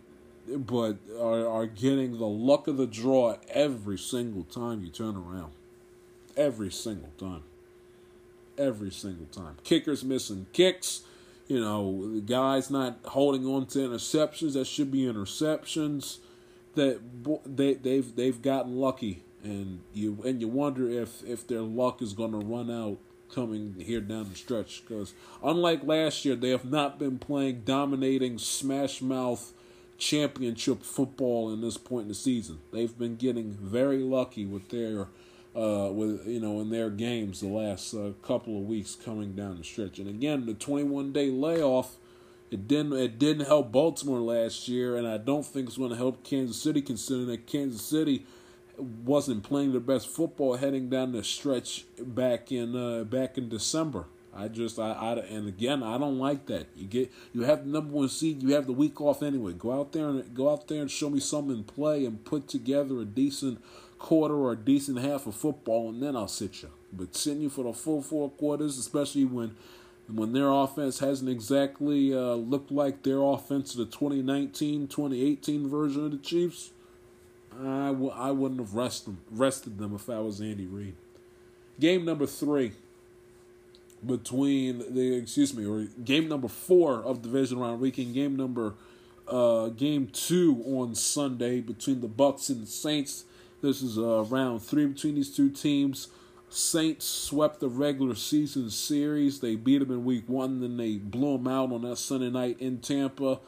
but 0.47 0.99
are 1.19 1.47
are 1.47 1.67
getting 1.67 2.19
the 2.19 2.27
luck 2.27 2.69
of 2.69 2.77
the 2.77 2.87
draw 2.87 3.37
every 3.51 3.99
single 3.99 4.45
time 4.45 4.83
you 4.83 4.91
turn 4.91 5.17
around. 5.17 5.53
Every 6.37 6.71
single 6.71 7.11
time. 7.19 7.43
Every 8.57 8.91
single 8.91 9.27
time. 9.27 9.57
Kickers 9.65 10.05
missing 10.05 10.47
kicks 10.53 11.03
you 11.49 11.61
know, 11.61 12.15
the 12.15 12.21
guys 12.21 12.71
not 12.71 12.99
holding 13.07 13.47
on 13.47 13.67
to 13.67 13.79
interceptions 13.79 14.53
that 14.53 14.67
should 14.67 14.93
be 14.93 15.01
interceptions. 15.01 16.19
That 16.75 17.01
they 17.45 17.75
they've 17.75 18.15
they've 18.15 18.41
gotten 18.41 18.77
lucky, 18.77 19.25
and 19.43 19.81
you 19.93 20.23
and 20.25 20.41
you 20.41 20.49
wonder 20.49 20.89
if 20.89 21.25
if 21.25 21.49
their 21.49 21.63
luck 21.63 22.03
is 22.03 22.13
going 22.13 22.33
to 22.33 22.39
run 22.39 22.71
out 22.71 22.99
coming 23.35 23.75
here 23.79 24.01
down 24.01 24.29
the 24.31 24.37
stretch. 24.37 24.83
Because 24.87 25.15
unlike 25.43 25.83
last 25.83 26.25
year, 26.25 26.37
they 26.37 26.51
have 26.51 26.67
not 26.67 26.99
been 26.99 27.19
playing 27.19 27.63
dominating 27.65 28.39
smash 28.39 29.01
mouth 29.01 29.53
championship 29.97 30.83
football 30.83 31.53
in 31.53 31.61
this 31.61 31.77
point 31.77 32.03
in 32.03 32.09
the 32.09 32.15
season. 32.15 32.61
They've 32.73 32.97
been 32.97 33.17
getting 33.17 33.51
very 33.53 33.99
lucky 33.99 34.47
with 34.47 34.69
their 34.69 35.09
uh, 35.59 35.91
with 35.91 36.27
you 36.27 36.41
know 36.41 36.61
in 36.61 36.71
their 36.71 36.91
games 36.91 37.41
the 37.41 37.49
last 37.49 37.93
uh, 37.95 38.13
couple 38.23 38.57
of 38.57 38.65
weeks 38.65 38.95
coming 38.95 39.35
down 39.35 39.59
the 39.59 39.65
stretch. 39.65 39.99
And 39.99 40.09
again, 40.09 40.47
the 40.47 40.55
21 40.55 41.13
day 41.13 41.31
layoff 41.31 41.97
it 42.51 42.67
didn't 42.67 42.95
it 42.95 43.19
didn't 43.19 43.47
help 43.47 43.73
Baltimore 43.73 44.21
last 44.21 44.69
year, 44.69 44.97
and 44.97 45.07
I 45.07 45.19
don't 45.19 45.45
think 45.45 45.69
it's 45.69 45.77
going 45.77 45.91
to 45.91 45.97
help 45.97 46.25
Kansas 46.25 46.61
City, 46.61 46.81
considering 46.81 47.27
that 47.29 47.47
Kansas 47.47 47.83
City 47.83 48.25
wasn't 48.79 49.43
playing 49.43 49.73
their 49.73 49.81
best 49.81 50.09
football 50.09 50.57
heading 50.57 50.89
down 50.89 51.13
the 51.13 51.23
stretch 51.25 51.85
back 51.99 52.51
in 52.51 52.75
uh, 52.75 53.05
back 53.05 53.37
in 53.37 53.49
December. 53.49 54.07
I 54.35 54.49
just 54.49 54.79
I, 54.79 54.93
I 54.93 55.13
and 55.19 55.49
again 55.49 55.83
I 55.83 55.99
don't 55.99 56.19
like 56.19 56.47
that. 56.47 56.69
You 56.75 56.87
get 56.87 57.13
you 57.35 57.43
have 57.43 57.65
the 57.65 57.71
number 57.71 57.93
one 57.93 58.09
seed, 58.09 58.43
you 58.43 58.55
have 58.55 58.67
the 58.67 58.73
week 58.73 59.01
off 59.01 59.23
anyway. 59.23 59.53
Go 59.53 59.79
out 59.79 59.93
there 59.93 60.09
and 60.09 60.35
go 60.35 60.51
out 60.51 60.69
there 60.69 60.81
and 60.81 60.91
show 60.91 61.11
me 61.11 61.21
something 61.21 61.55
and 61.55 61.67
play 61.67 62.07
and 62.07 62.25
put 62.25 62.49
together 62.49 63.01
a 63.01 63.05
decent 63.05 63.63
quarter 63.99 64.35
or 64.35 64.53
a 64.53 64.57
decent 64.57 64.99
half 64.99 65.27
of 65.27 65.35
football, 65.35 65.89
and 65.89 66.03
then 66.03 66.17
I'll 66.17 66.29
sit 66.29 66.63
you. 66.63 66.71
But 66.93 67.15
sitting 67.15 67.43
you 67.43 67.51
for 67.51 67.65
the 67.65 67.73
full 67.73 68.03
four 68.03 68.31
quarters, 68.31 68.79
especially 68.79 69.25
when 69.25 69.57
when 70.13 70.33
their 70.33 70.51
offense 70.51 71.01
hasn't 71.01 71.29
exactly 71.29 72.15
uh, 72.15 72.35
looked 72.35 72.71
like 72.71 73.03
their 73.03 73.21
offense 73.21 73.73
of 73.73 73.79
the 73.79 73.85
2019 73.85 74.89
2018 74.89 75.69
version 75.69 76.07
of 76.07 76.13
the 76.13 76.19
Chiefs, 76.19 76.71
I 77.53 77.89
w- 77.89 78.11
I 78.11 78.31
wouldn't 78.31 78.61
have 78.61 78.75
rested 78.75 79.07
them, 79.07 79.21
rested 79.31 79.79
them 79.79 79.95
if 79.95 80.09
I 80.09 80.21
was 80.21 80.41
Andy 80.41 80.67
Reid. 80.67 80.95
Game 81.79 82.05
number 82.05 82.27
three 82.27 82.73
between 84.05 84.95
the 84.95 85.17
excuse 85.17 85.55
me 85.55 85.67
or 85.67 85.85
game 86.05 86.29
number 86.29 86.49
four 86.49 87.03
of 87.03 87.21
division 87.21 87.59
round 87.59 87.81
weekend 87.81 88.15
game 88.15 88.37
number 88.37 88.75
uh 89.27 89.69
game 89.71 90.07
two 90.13 90.63
on 90.65 90.95
Sunday 90.95 91.61
between 91.61 92.01
the 92.01 92.07
Bucks 92.07 92.49
and 92.49 92.63
the 92.63 92.67
Saints 92.67 93.25
this 93.61 93.83
is 93.83 93.99
uh, 93.99 94.25
round 94.25 94.63
three 94.63 94.87
between 94.87 95.15
these 95.17 95.35
two 95.35 95.51
teams. 95.51 96.09
Saints 96.51 97.05
swept 97.05 97.61
the 97.61 97.69
regular 97.69 98.15
season 98.15 98.71
series. 98.71 99.41
They 99.41 99.55
beat 99.55 99.79
them 99.79 99.91
in 99.91 100.05
week 100.05 100.25
one, 100.29 100.61
then 100.61 100.77
they 100.77 100.97
blew 100.97 101.37
them 101.37 101.47
out 101.47 101.73
on 101.73 101.83
that 101.83 101.97
Sunday 101.97 102.31
night 102.31 102.57
in 102.61 102.79
Tampa. 102.79 103.41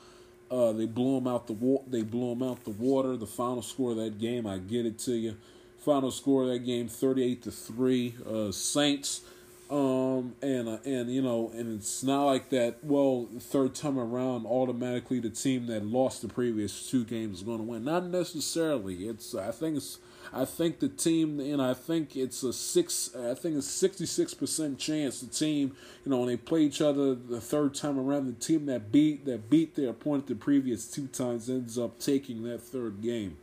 Uh, 0.51 0.73
they 0.73 0.87
blew 0.87 1.15
them 1.15 1.27
out 1.27 1.47
the 1.47 1.53
wa- 1.53 1.83
they 1.87 2.03
blew 2.03 2.35
them 2.35 2.43
out 2.43 2.65
the 2.65 2.71
water. 2.71 3.17
The 3.17 3.27
final 3.27 3.63
score 3.63 3.93
of 3.93 3.97
that 3.99 4.19
game, 4.19 4.47
I 4.47 4.59
get 4.59 4.85
it 4.85 4.99
to 5.01 5.13
you. 5.13 5.37
Final 5.79 6.11
score 6.11 6.43
of 6.43 6.49
that 6.51 6.67
game, 6.67 6.89
thirty-eight 6.89 7.43
to 7.45 7.51
three. 7.51 8.17
Uh, 8.29 8.51
Saints. 8.53 9.23
Um, 9.71 10.35
and 10.43 10.69
uh, 10.69 10.79
and 10.85 11.09
you 11.15 11.23
know, 11.23 11.53
and 11.55 11.79
it's 11.79 12.03
not 12.03 12.25
like 12.25 12.49
that. 12.51 12.83
Well, 12.83 13.29
third 13.39 13.77
time 13.77 14.01
around, 14.01 14.45
automatically 14.45 15.21
the 15.21 15.31
team 15.31 15.67
that 15.69 15.87
lost 15.87 16.23
the 16.23 16.29
previous 16.29 16.91
two 16.91 17.05
games 17.05 17.39
is 17.39 17.43
going 17.45 17.59
to 17.59 17.65
win. 17.65 17.85
Not 17.85 18.07
necessarily. 18.07 19.07
It's 19.09 19.33
I 19.33 19.53
think 19.53 19.77
it's 19.77 20.01
I 20.33 20.45
think 20.45 20.81
the 20.81 20.89
team, 20.89 21.39
and 21.39 21.63
I 21.63 21.75
think 21.75 22.17
it's 22.17 22.43
a 22.43 22.53
six. 22.53 23.15
I 23.15 23.35
think 23.35 23.57
it's 23.57 23.69
sixty 23.69 24.07
six 24.07 24.35
percent 24.35 24.79
chance 24.79 25.21
the 25.21 25.29
team, 25.29 25.77
you 26.05 26.11
know, 26.11 26.19
when 26.19 26.29
they 26.29 26.37
play 26.37 26.63
each 26.63 26.81
other 26.81 27.15
the 27.15 27.41
third 27.41 27.75
time 27.75 27.99
around, 27.99 28.27
the 28.27 28.33
team 28.33 28.67
that 28.67 28.91
beat 28.91 29.25
that 29.27 29.51
beat 29.51 29.77
their 29.77 29.91
opponent 29.91 30.27
the 30.27 30.35
previous 30.35 30.91
two 30.91 31.07
times 31.07 31.49
ends 31.49 31.79
up 31.79 31.99
taking 32.01 32.43
that 32.43 32.61
third 32.61 33.03
game. 33.03 33.37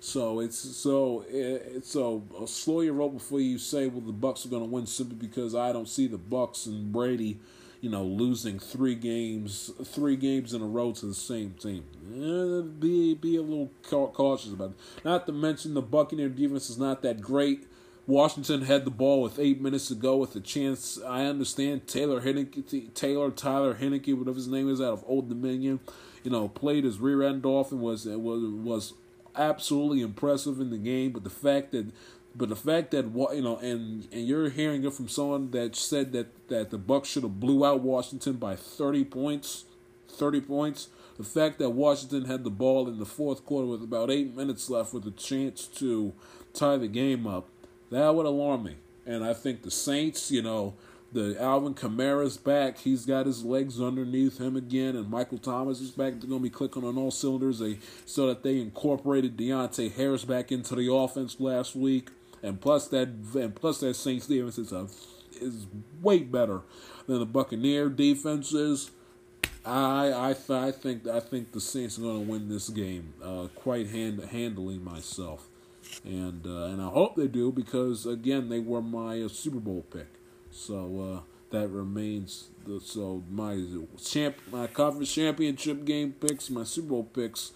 So 0.00 0.40
it's 0.40 0.58
so 0.58 1.24
it's 1.28 1.90
so 1.90 2.22
slow 2.46 2.80
your 2.82 2.94
roll 2.94 3.10
before 3.10 3.40
you 3.40 3.58
say, 3.58 3.88
well, 3.88 4.00
the 4.00 4.12
Bucks 4.12 4.46
are 4.46 4.48
going 4.48 4.62
to 4.62 4.68
win 4.68 4.86
simply 4.86 5.16
because 5.16 5.54
I 5.54 5.72
don't 5.72 5.88
see 5.88 6.06
the 6.06 6.18
Bucks 6.18 6.66
and 6.66 6.92
Brady, 6.92 7.40
you 7.80 7.90
know, 7.90 8.04
losing 8.04 8.58
three 8.58 8.94
games, 8.94 9.70
three 9.84 10.16
games 10.16 10.54
in 10.54 10.62
a 10.62 10.66
row 10.66 10.92
to 10.92 11.06
the 11.06 11.14
same 11.14 11.54
team. 11.54 11.84
Eh, 12.06 12.68
be 12.78 13.14
be 13.14 13.36
a 13.36 13.42
little 13.42 13.70
cautious 13.82 14.52
about 14.52 14.70
it. 14.70 15.04
Not 15.04 15.26
to 15.26 15.32
mention 15.32 15.74
the 15.74 15.82
Buccaneer 15.82 16.28
defense 16.28 16.70
is 16.70 16.78
not 16.78 17.02
that 17.02 17.20
great. 17.20 17.66
Washington 18.06 18.62
had 18.62 18.86
the 18.86 18.90
ball 18.90 19.20
with 19.20 19.38
eight 19.38 19.60
minutes 19.60 19.88
to 19.88 19.94
go 19.94 20.16
with 20.16 20.34
a 20.34 20.40
chance. 20.40 20.98
I 21.06 21.26
understand 21.26 21.86
Taylor 21.86 22.22
Heinicke, 22.22 22.94
Taylor 22.94 23.30
Tyler 23.30 23.74
Heinicke, 23.74 24.16
whatever 24.16 24.36
his 24.36 24.48
name 24.48 24.70
is, 24.70 24.80
out 24.80 24.94
of 24.94 25.04
Old 25.06 25.28
Dominion, 25.28 25.80
you 26.24 26.30
know, 26.30 26.48
played 26.48 26.84
his 26.84 26.98
rear 26.98 27.22
end 27.22 27.44
off 27.44 27.70
and 27.70 27.82
was 27.82 28.06
was 28.06 28.42
was 28.44 28.94
absolutely 29.38 30.02
impressive 30.02 30.60
in 30.60 30.70
the 30.70 30.78
game, 30.78 31.12
but 31.12 31.24
the 31.24 31.30
fact 31.30 31.72
that 31.72 31.86
but 32.34 32.48
the 32.48 32.56
fact 32.56 32.92
that 32.92 33.06
what 33.06 33.34
you 33.34 33.42
know, 33.42 33.56
and 33.58 34.06
and 34.12 34.26
you're 34.26 34.50
hearing 34.50 34.84
it 34.84 34.92
from 34.92 35.08
someone 35.08 35.50
that 35.52 35.74
said 35.74 36.12
that 36.12 36.48
that 36.48 36.70
the 36.70 36.78
Bucks 36.78 37.08
should 37.08 37.22
have 37.22 37.40
blew 37.40 37.64
out 37.64 37.80
Washington 37.80 38.34
by 38.34 38.54
30 38.56 39.04
points, 39.04 39.64
30 40.08 40.40
points. 40.42 40.88
The 41.16 41.24
fact 41.24 41.58
that 41.58 41.70
Washington 41.70 42.26
had 42.26 42.44
the 42.44 42.50
ball 42.50 42.88
in 42.88 43.00
the 43.00 43.04
fourth 43.04 43.44
quarter 43.44 43.66
with 43.66 43.82
about 43.82 44.08
eight 44.08 44.36
minutes 44.36 44.70
left 44.70 44.94
with 44.94 45.04
a 45.04 45.10
chance 45.10 45.66
to 45.66 46.12
tie 46.54 46.76
the 46.76 46.86
game 46.86 47.26
up, 47.26 47.48
That 47.90 48.14
would 48.14 48.26
alarm 48.26 48.62
me. 48.64 48.76
And 49.04 49.24
I 49.24 49.34
think 49.34 49.62
the 49.62 49.70
Saints, 49.70 50.30
you 50.30 50.42
know, 50.42 50.74
the 51.12 51.40
Alvin 51.40 51.74
Kamara's 51.74 52.36
back. 52.36 52.78
He's 52.78 53.06
got 53.06 53.26
his 53.26 53.44
legs 53.44 53.80
underneath 53.80 54.38
him 54.38 54.56
again, 54.56 54.94
and 54.94 55.08
Michael 55.08 55.38
Thomas 55.38 55.80
is 55.80 55.90
back. 55.90 56.20
They're 56.20 56.28
to 56.28 56.38
be 56.38 56.50
clicking 56.50 56.84
on 56.84 56.98
all 56.98 57.10
cylinders. 57.10 57.58
They 57.60 57.78
so 58.04 58.26
that 58.26 58.42
they 58.42 58.60
incorporated 58.60 59.36
Deonte 59.36 59.92
Harris 59.94 60.24
back 60.24 60.52
into 60.52 60.74
the 60.74 60.92
offense 60.92 61.40
last 61.40 61.74
week, 61.74 62.10
and 62.42 62.60
plus 62.60 62.88
that 62.88 63.08
and 63.34 63.54
plus 63.54 63.80
that 63.80 63.94
Saints 63.94 64.26
defense 64.26 64.58
is 64.58 64.72
a, 64.72 64.88
is 65.40 65.66
way 66.02 66.18
better 66.20 66.62
than 67.06 67.20
the 67.20 67.26
Buccaneer 67.26 67.88
defense 67.88 68.52
is. 68.52 68.90
I 69.64 70.30
I 70.30 70.32
th- 70.34 70.50
I 70.50 70.72
think 70.72 71.06
I 71.06 71.20
think 71.20 71.52
the 71.52 71.60
Saints 71.60 71.98
are 71.98 72.02
going 72.02 72.26
to 72.26 72.30
win 72.30 72.48
this 72.48 72.68
game 72.68 73.14
uh, 73.24 73.48
quite 73.54 73.88
hand 73.88 74.22
handily 74.30 74.78
myself, 74.78 75.48
and 76.04 76.46
uh, 76.46 76.66
and 76.66 76.82
I 76.82 76.88
hope 76.88 77.16
they 77.16 77.28
do 77.28 77.50
because 77.50 78.04
again 78.04 78.50
they 78.50 78.60
were 78.60 78.82
my 78.82 79.22
uh, 79.22 79.28
Super 79.28 79.60
Bowl 79.60 79.86
pick. 79.90 80.17
So 80.58 81.00
uh, 81.00 81.20
that 81.50 81.68
remains 81.68 82.48
the 82.66 82.80
so 82.80 83.22
my 83.30 83.58
champ 84.04 84.36
my 84.50 84.66
conference 84.66 85.14
championship 85.14 85.84
game 85.84 86.12
picks, 86.12 86.50
my 86.50 86.64
Super 86.64 86.88
Bowl 86.88 87.04
picks. 87.04 87.52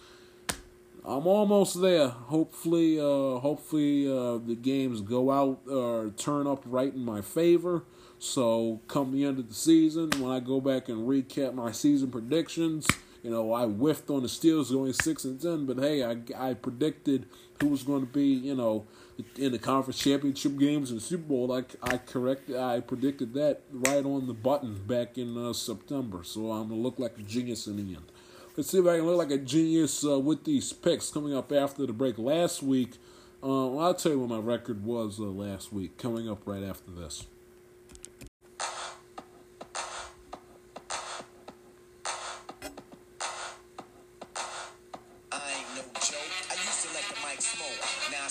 I'm 1.05 1.27
almost 1.27 1.81
there. 1.81 2.07
Hopefully, 2.07 2.97
uh, 2.97 3.39
hopefully 3.39 4.07
uh, 4.07 4.37
the 4.37 4.55
games 4.55 5.01
go 5.01 5.31
out 5.31 5.59
or 5.69 6.11
turn 6.15 6.47
up 6.47 6.63
right 6.65 6.93
in 6.93 7.03
my 7.03 7.19
favor. 7.19 7.83
So 8.19 8.79
come 8.87 9.11
the 9.11 9.25
end 9.25 9.37
of 9.37 9.49
the 9.49 9.53
season, 9.53 10.11
when 10.17 10.31
I 10.31 10.39
go 10.39 10.61
back 10.61 10.87
and 10.87 11.05
recap 11.05 11.53
my 11.53 11.73
season 11.73 12.09
predictions, 12.09 12.87
you 13.21 13.31
know 13.31 13.51
I 13.51 13.65
whiffed 13.65 14.09
on 14.09 14.21
the 14.21 14.29
Steelers 14.29 14.71
going 14.71 14.93
six 14.93 15.25
and 15.25 15.41
ten, 15.41 15.65
but 15.65 15.77
hey, 15.77 16.05
I 16.05 16.17
I 16.37 16.53
predicted 16.53 17.25
who 17.59 17.67
was 17.67 17.83
going 17.83 18.05
to 18.07 18.11
be 18.11 18.27
you 18.27 18.55
know 18.55 18.85
in 19.37 19.51
the 19.51 19.59
conference 19.59 19.99
championship 19.99 20.57
games 20.57 20.91
and 20.91 21.01
Super 21.01 21.23
Bowl. 21.23 21.51
I, 21.51 21.63
I 21.81 21.97
corrected, 21.97 22.55
I 22.55 22.79
predicted 22.79 23.33
that 23.35 23.61
right 23.71 24.03
on 24.05 24.27
the 24.27 24.33
button 24.33 24.75
back 24.85 25.17
in 25.17 25.37
uh, 25.37 25.53
September. 25.53 26.23
So 26.23 26.51
I'm 26.51 26.69
gonna 26.69 26.81
look 26.81 26.99
like 26.99 27.17
a 27.17 27.21
genius 27.21 27.67
in 27.67 27.77
the 27.77 27.95
end. 27.95 28.11
Let's 28.55 28.69
see 28.69 28.79
if 28.79 28.85
I 28.85 28.97
can 28.97 29.05
look 29.05 29.17
like 29.17 29.31
a 29.31 29.37
genius 29.37 30.05
uh, 30.05 30.19
with 30.19 30.43
these 30.43 30.71
picks 30.73 31.09
coming 31.09 31.35
up 31.35 31.51
after 31.51 31.85
the 31.85 31.93
break. 31.93 32.17
Last 32.17 32.61
week, 32.61 32.97
uh, 33.41 33.75
I'll 33.77 33.95
tell 33.95 34.11
you 34.11 34.19
what 34.19 34.29
my 34.29 34.39
record 34.39 34.83
was 34.83 35.19
uh, 35.19 35.23
last 35.23 35.73
week. 35.73 35.97
Coming 35.97 36.29
up 36.29 36.45
right 36.45 36.63
after 36.63 36.91
this. 36.91 37.25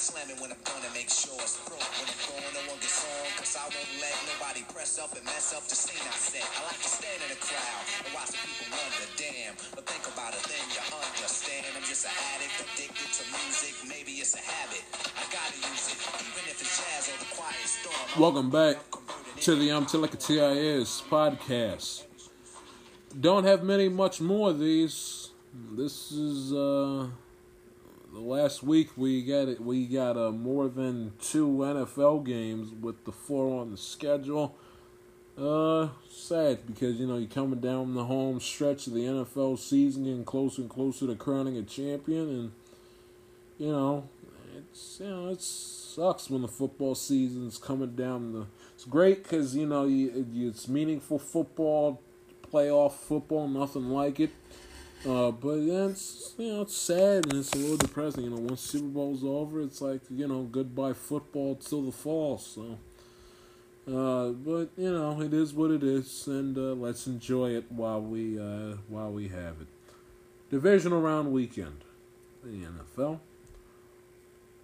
Slam 0.03 0.27
it 0.35 0.39
when 0.43 0.51
I'm 0.51 0.59
gonna 0.67 0.91
make 0.99 1.07
sure 1.07 1.39
it's. 1.39 1.63
When 1.63 1.79
I'm 1.79 2.23
going, 2.27 2.43
no 2.59 2.75
one 2.75 2.81
gets 2.83 3.07
on. 3.07 3.23
Cause 3.39 3.55
I 3.55 3.71
won't 3.71 3.93
let 4.03 4.11
nobody 4.35 4.67
press 4.75 4.99
up 4.99 5.15
and 5.15 5.23
mess 5.23 5.55
up 5.55 5.63
the 5.71 5.79
scene 5.79 6.03
I 6.03 6.11
set. 6.19 6.43
I 6.43 6.67
like 6.67 6.83
to 6.83 6.91
stand 6.91 7.23
in 7.23 7.31
crowd 7.39 7.83
and 8.03 8.11
watch 8.11 8.35
people 8.35 8.67
wonder, 8.75 9.07
damn. 9.15 9.55
But 9.79 9.87
think 9.87 10.03
about 10.11 10.35
it, 10.35 10.43
then 10.51 10.59
you 10.75 10.83
understand. 10.91 11.71
I'm 11.79 11.87
just 11.87 12.03
an 12.03 12.19
addict, 12.35 12.51
addicted 12.67 13.11
to 13.15 13.23
music. 13.31 13.79
Maybe 13.87 14.19
it's 14.19 14.35
a 14.35 14.43
habit. 14.43 14.83
I 15.15 15.23
gotta 15.31 15.55
use 15.71 15.95
it, 15.95 15.99
even 16.19 16.51
if 16.51 16.59
it's 16.59 16.75
jazz 16.83 17.07
or 17.07 17.19
the 17.23 17.31
quiet 17.39 17.63
storm. 17.63 18.03
Welcome 18.19 18.51
back 18.51 18.83
to 19.47 19.55
the 19.55 19.71
I'm 19.71 19.87
a 19.87 20.19
TIS 20.19 20.99
podcast. 21.07 22.11
Don't 23.15 23.47
have 23.47 23.63
many 23.63 23.87
much 23.87 24.19
more 24.19 24.51
of 24.51 24.59
these. 24.59 25.31
This 25.55 26.11
is 26.11 26.51
uh 26.51 27.07
last 28.13 28.63
week 28.63 28.91
we 28.97 29.23
got 29.23 29.49
it 29.49 29.61
we 29.61 29.87
got 29.87 30.17
uh, 30.17 30.31
more 30.31 30.69
than 30.69 31.13
two 31.21 31.49
NFL 31.49 32.25
games 32.25 32.73
with 32.73 33.05
the 33.05 33.13
four 33.13 33.61
on 33.61 33.71
the 33.71 33.77
schedule. 33.77 34.57
Uh 35.37 35.89
sad 36.11 36.67
because 36.67 37.01
you 37.01 37.07
know 37.07 37.17
you're 37.17 37.27
coming 37.27 37.59
down 37.59 37.95
the 37.95 38.05
home 38.05 38.39
stretch 38.39 38.87
of 38.87 38.93
the 38.93 39.01
NFL 39.01 39.59
season 39.59 40.05
getting 40.05 40.25
closer 40.27 40.61
and 40.61 40.71
closer 40.71 41.07
to 41.07 41.15
crowning 41.15 41.57
a 41.57 41.63
champion 41.63 42.29
and 42.29 42.53
you 43.57 43.73
know 43.73 44.09
it's 44.59 44.99
you 45.01 45.07
know 45.07 45.29
it 45.29 45.41
sucks 45.41 46.29
when 46.29 46.43
the 46.43 46.49
football 46.49 46.95
season's 46.95 47.57
coming 47.57 47.97
down 47.97 48.35
the 48.35 48.47
it's 48.75 48.85
great 48.85 49.23
because 49.23 49.57
you 49.57 49.67
know 49.67 49.87
you, 49.87 50.27
it's 50.35 50.69
meaningful 50.69 51.19
football 51.19 52.03
playoff 52.53 52.93
football 52.93 53.49
nothing 53.49 53.89
like 53.89 54.21
it 54.21 54.31
uh, 55.07 55.33
but 55.33 55.59
it's 55.59 56.35
you 56.39 56.53
know 56.53 56.63
it's 56.63 56.77
sad 56.77 57.27
and 57.27 57.35
it's 57.41 57.53
a 57.53 57.59
little 57.59 57.77
depressing. 57.77 58.25
You 58.25 58.31
know, 58.31 58.37
once 58.37 58.61
Super 58.61 58.87
Bowl's 58.87 59.25
over, 59.25 59.61
it's 59.61 59.81
like 59.81 60.01
you 60.11 60.29
know 60.29 60.43
goodbye 60.43 60.93
football 60.93 61.57
till 61.57 61.83
the 61.83 61.93
fall. 61.93 62.39
So, 62.39 62.79
uh, 63.89 64.29
but 64.31 64.71
you 64.77 64.93
know 64.93 65.21
it 65.21 65.35
is 65.35 65.53
what 65.53 65.73
it 65.73 65.83
is, 65.83 66.27
and 66.29 66.57
uh, 66.57 66.75
let's 66.75 67.07
enjoy 67.07 67.51
it 67.51 67.71
while 67.71 68.01
we 68.01 68.39
uh, 68.39 68.77
while 68.89 69.11
we 69.11 69.29
have 69.29 69.61
it. 69.61 69.67
Divisional 70.51 71.01
round 71.01 71.33
weekend, 71.33 71.83
the 72.45 72.65
NFL. 72.65 73.19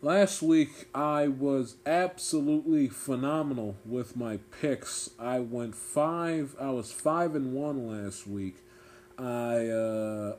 Last 0.00 0.42
week 0.42 0.86
I 0.94 1.26
was 1.26 1.74
absolutely 1.84 2.88
phenomenal 2.88 3.74
with 3.84 4.16
my 4.16 4.38
picks. 4.60 5.10
I 5.18 5.40
went 5.40 5.74
five. 5.74 6.54
I 6.60 6.70
was 6.70 6.92
five 6.92 7.34
and 7.34 7.52
one 7.52 7.88
last 7.88 8.24
week. 8.24 8.58
I 9.18 9.66
uh 9.68 10.36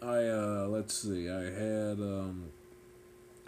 I 0.00 0.24
uh 0.24 0.66
let's 0.68 0.94
see. 0.94 1.28
I 1.28 1.44
had 1.44 2.00
um 2.00 2.46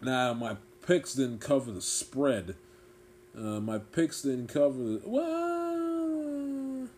now 0.02 0.35
my 0.35 0.56
picks 0.86 1.15
didn't 1.15 1.40
cover 1.40 1.73
the 1.73 1.81
spread. 1.81 2.56
Uh 3.36 3.61
my 3.61 3.78
picks 3.78 4.23
didn't 4.23 4.48
cover 4.48 4.78
the 4.78 5.01
well 5.05 6.89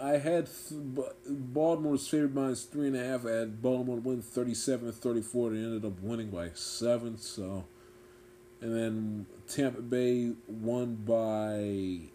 I 0.00 0.18
had 0.18 0.48
th- 0.68 0.80
Baltimore's 1.28 2.06
favored 2.06 2.34
minus 2.34 2.64
three 2.64 2.86
and 2.88 2.96
a 2.96 3.04
half. 3.04 3.26
I 3.26 3.32
had 3.32 3.60
Baltimore 3.62 3.96
win 3.96 4.22
37 4.22 4.92
34. 4.92 5.50
They 5.50 5.56
ended 5.56 5.84
up 5.84 6.00
winning 6.00 6.30
by 6.30 6.50
seven. 6.54 7.18
So, 7.18 7.64
and 8.60 8.74
then 8.74 9.26
Tampa 9.48 9.82
Bay 9.82 10.32
won 10.46 10.96
by 10.96 12.10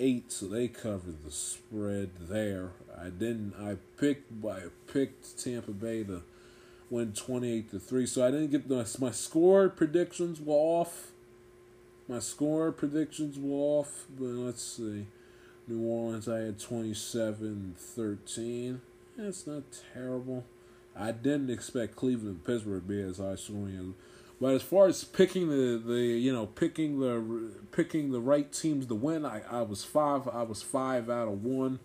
eight, 0.00 0.32
so 0.32 0.46
they 0.46 0.66
covered 0.68 1.24
the 1.24 1.30
spread 1.30 2.10
there. 2.20 2.70
I 3.00 3.10
didn't. 3.10 3.54
I 3.60 3.76
picked. 3.98 4.44
I 4.44 4.62
picked 4.92 5.42
Tampa 5.42 5.72
Bay 5.72 6.04
to 6.04 6.22
win 6.90 7.12
twenty 7.12 7.52
eight 7.52 7.70
to 7.70 7.78
three. 7.78 8.06
So 8.06 8.26
I 8.26 8.30
didn't 8.30 8.50
get 8.50 8.68
the, 8.68 8.96
my 9.00 9.10
score 9.10 9.68
predictions 9.68 10.40
were 10.40 10.54
off. 10.54 11.08
My 12.08 12.18
score 12.18 12.72
predictions 12.72 13.38
were 13.38 13.56
off. 13.56 14.06
But 14.18 14.26
let's 14.26 14.62
see. 14.62 15.06
New 15.70 15.86
Orleans, 15.86 16.28
I 16.28 16.40
had 16.40 16.58
27-13. 16.58 18.80
That's 19.16 19.46
not 19.46 19.62
terrible. 19.94 20.44
I 20.98 21.12
didn't 21.12 21.50
expect 21.50 21.94
Cleveland 21.94 22.28
and 22.28 22.44
Pittsburgh 22.44 22.82
to 22.82 22.88
be 22.88 23.00
as 23.00 23.18
high 23.18 23.36
scoring. 23.36 23.94
But 24.40 24.54
as 24.54 24.62
far 24.62 24.88
as 24.88 25.04
picking 25.04 25.48
the, 25.48 25.80
the 25.84 26.00
you 26.00 26.32
know 26.32 26.46
picking 26.46 26.98
the 26.98 27.52
picking 27.72 28.10
the 28.10 28.20
right 28.20 28.52
teams 28.52 28.86
to 28.86 28.94
win, 28.94 29.24
I, 29.24 29.42
I 29.50 29.62
was 29.62 29.84
five 29.84 30.28
I 30.28 30.42
was 30.42 30.62
five 30.62 31.10
out 31.10 31.28
of 31.28 31.44
one 31.44 31.78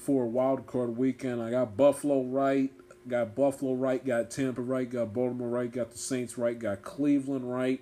for 0.00 0.26
wild 0.26 0.66
card 0.66 0.96
weekend. 0.96 1.42
I 1.42 1.50
got 1.50 1.76
Buffalo 1.76 2.22
right, 2.22 2.72
got 3.06 3.34
Buffalo 3.34 3.74
right, 3.74 4.04
got 4.04 4.30
Tampa 4.30 4.62
right, 4.62 4.88
got 4.88 5.12
Baltimore 5.12 5.48
right, 5.48 5.70
got 5.70 5.90
the 5.90 5.98
Saints 5.98 6.38
right, 6.38 6.58
got 6.58 6.82
Cleveland 6.82 7.50
right. 7.50 7.80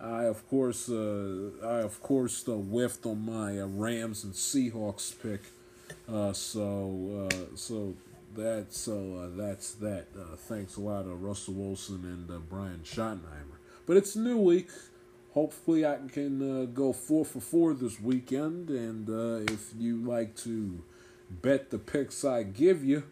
I 0.00 0.24
of 0.24 0.48
course 0.48 0.88
uh, 0.88 1.50
I 1.62 1.80
of 1.80 2.02
course 2.02 2.48
uh, 2.48 2.52
whiffed 2.52 3.04
on 3.06 3.24
my 3.24 3.60
uh, 3.60 3.66
Rams 3.66 4.24
and 4.24 4.32
Seahawks 4.32 5.14
pick. 5.22 5.42
Uh, 6.08 6.32
so 6.32 7.28
uh, 7.30 7.56
so 7.56 7.94
that's 8.34 8.78
so 8.78 9.16
uh, 9.16 9.36
that's 9.36 9.72
that. 9.74 10.06
Uh, 10.18 10.36
thanks 10.36 10.76
a 10.76 10.80
lot 10.80 11.02
to 11.02 11.14
Russell 11.14 11.54
Wilson 11.54 12.04
and 12.04 12.30
uh, 12.30 12.38
Brian 12.38 12.80
Schottenheimer. 12.84 13.58
But 13.86 13.96
it's 13.96 14.16
a 14.16 14.20
new 14.20 14.38
week. 14.38 14.68
Hopefully, 15.32 15.86
I 15.86 15.98
can 16.12 16.62
uh, 16.62 16.64
go 16.64 16.92
four 16.92 17.24
for 17.24 17.40
four 17.40 17.74
this 17.74 18.00
weekend. 18.00 18.70
And 18.70 19.08
uh, 19.08 19.52
if 19.52 19.72
you 19.76 19.96
like 20.02 20.34
to 20.38 20.82
bet 21.30 21.70
the 21.70 21.78
picks 21.78 22.24
I 22.24 22.42
give 22.42 22.84
you, 22.84 23.04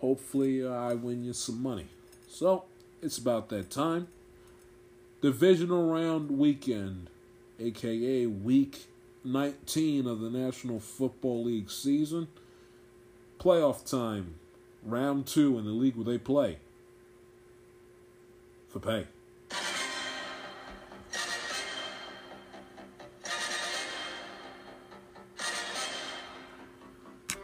hopefully 0.00 0.66
I 0.66 0.94
win 0.94 1.24
you 1.24 1.32
some 1.32 1.62
money. 1.62 1.86
So 2.28 2.64
it's 3.00 3.18
about 3.18 3.48
that 3.50 3.70
time. 3.70 4.08
Divisional 5.20 5.88
round 5.88 6.30
weekend, 6.38 7.10
aka 7.60 8.26
week 8.26 8.86
19 9.24 10.06
of 10.06 10.20
the 10.20 10.30
National 10.30 10.80
Football 10.80 11.44
League 11.44 11.70
season. 11.70 12.28
Playoff 13.38 13.88
time, 13.88 14.34
round 14.84 15.26
two 15.26 15.58
in 15.58 15.64
the 15.64 15.70
league 15.70 15.96
where 15.96 16.04
they 16.04 16.18
play 16.18 16.58
for 18.68 18.80
pay. 18.80 19.06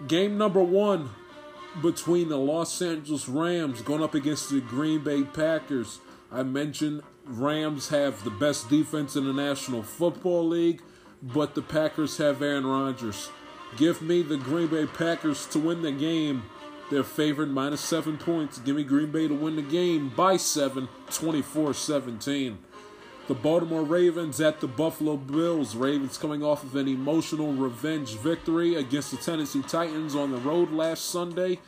Game 0.06 0.38
number 0.38 0.62
one 0.62 1.10
between 1.82 2.28
the 2.28 2.36
Los 2.36 2.80
Angeles 2.80 3.28
Rams 3.28 3.82
going 3.82 4.02
up 4.02 4.14
against 4.14 4.50
the 4.50 4.60
Green 4.60 5.02
Bay 5.02 5.24
Packers. 5.24 5.98
I 6.30 6.44
mentioned 6.44 7.02
Rams 7.24 7.88
have 7.88 8.22
the 8.22 8.30
best 8.30 8.70
defense 8.70 9.16
in 9.16 9.24
the 9.24 9.32
National 9.32 9.82
Football 9.82 10.48
League, 10.48 10.82
but 11.22 11.54
the 11.54 11.62
Packers 11.62 12.16
have 12.18 12.42
Aaron 12.42 12.66
Rodgers. 12.66 13.30
Give 13.76 14.00
me 14.00 14.22
the 14.22 14.36
Green 14.36 14.68
Bay 14.68 14.86
Packers 14.86 15.46
to 15.46 15.58
win 15.58 15.82
the 15.82 15.92
game. 15.92 16.44
They're 16.90 17.04
favored 17.04 17.50
minus 17.50 17.80
seven 17.80 18.16
points. 18.16 18.58
Give 18.58 18.76
me 18.76 18.84
Green 18.84 19.10
Bay 19.10 19.28
to 19.28 19.34
win 19.34 19.56
the 19.56 19.62
game 19.62 20.10
by 20.10 20.36
seven, 20.36 20.88
24 21.10 21.74
17. 21.74 22.58
The 23.28 23.34
Baltimore 23.34 23.82
Ravens 23.82 24.40
at 24.40 24.60
the 24.60 24.66
Buffalo 24.66 25.18
Bills. 25.18 25.76
Ravens 25.76 26.16
coming 26.16 26.42
off 26.42 26.64
of 26.64 26.74
an 26.76 26.88
emotional 26.88 27.52
revenge 27.52 28.14
victory 28.14 28.76
against 28.76 29.10
the 29.10 29.18
Tennessee 29.18 29.60
Titans 29.60 30.14
on 30.14 30.30
the 30.30 30.38
road 30.38 30.72
last 30.72 31.10
Sunday. 31.10 31.58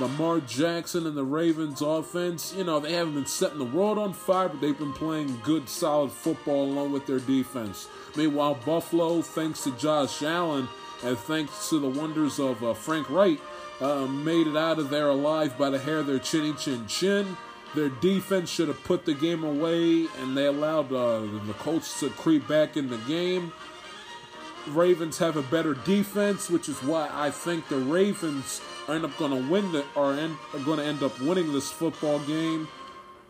Lamar 0.00 0.40
Jackson 0.40 1.06
and 1.06 1.16
the 1.16 1.22
Ravens 1.22 1.80
offense, 1.80 2.52
you 2.56 2.64
know, 2.64 2.80
they 2.80 2.92
haven't 2.92 3.14
been 3.14 3.24
setting 3.24 3.58
the 3.58 3.64
world 3.64 3.98
on 3.98 4.14
fire, 4.14 4.48
but 4.48 4.60
they've 4.60 4.76
been 4.76 4.92
playing 4.92 5.40
good, 5.44 5.68
solid 5.68 6.10
football 6.10 6.64
along 6.64 6.90
with 6.90 7.06
their 7.06 7.20
defense. 7.20 7.86
Meanwhile, 8.16 8.58
Buffalo, 8.66 9.22
thanks 9.22 9.62
to 9.62 9.70
Josh 9.76 10.24
Allen 10.24 10.68
and 11.04 11.16
thanks 11.16 11.68
to 11.68 11.78
the 11.78 11.88
wonders 11.88 12.40
of 12.40 12.64
uh, 12.64 12.74
Frank 12.74 13.08
Reich, 13.08 13.38
uh, 13.80 14.06
made 14.06 14.48
it 14.48 14.56
out 14.56 14.80
of 14.80 14.90
there 14.90 15.10
alive 15.10 15.56
by 15.56 15.70
the 15.70 15.78
hair 15.78 15.98
of 15.98 16.08
their 16.08 16.18
chinny 16.18 16.52
chin 16.54 16.84
chin. 16.88 17.36
Their 17.74 17.88
defense 17.88 18.50
should 18.50 18.68
have 18.68 18.82
put 18.84 19.04
the 19.04 19.14
game 19.14 19.44
away, 19.44 20.06
and 20.20 20.36
they 20.36 20.46
allowed 20.46 20.92
uh, 20.92 21.20
the 21.20 21.54
Colts 21.58 22.00
to 22.00 22.10
creep 22.10 22.46
back 22.48 22.76
in 22.76 22.88
the 22.88 22.98
game. 22.98 23.52
Ravens 24.68 25.18
have 25.18 25.36
a 25.36 25.42
better 25.42 25.74
defense, 25.74 26.50
which 26.50 26.68
is 26.68 26.82
why 26.82 27.08
I 27.12 27.30
think 27.30 27.68
the 27.68 27.78
Ravens 27.78 28.60
end 28.88 29.04
up 29.04 29.16
going 29.18 29.30
to 29.30 29.50
win 29.50 29.70
the 29.72 29.84
end, 29.96 30.36
are 30.52 30.58
going 30.60 30.78
to 30.78 30.84
end 30.84 31.02
up 31.02 31.20
winning 31.20 31.52
this 31.52 31.70
football 31.70 32.18
game. 32.20 32.68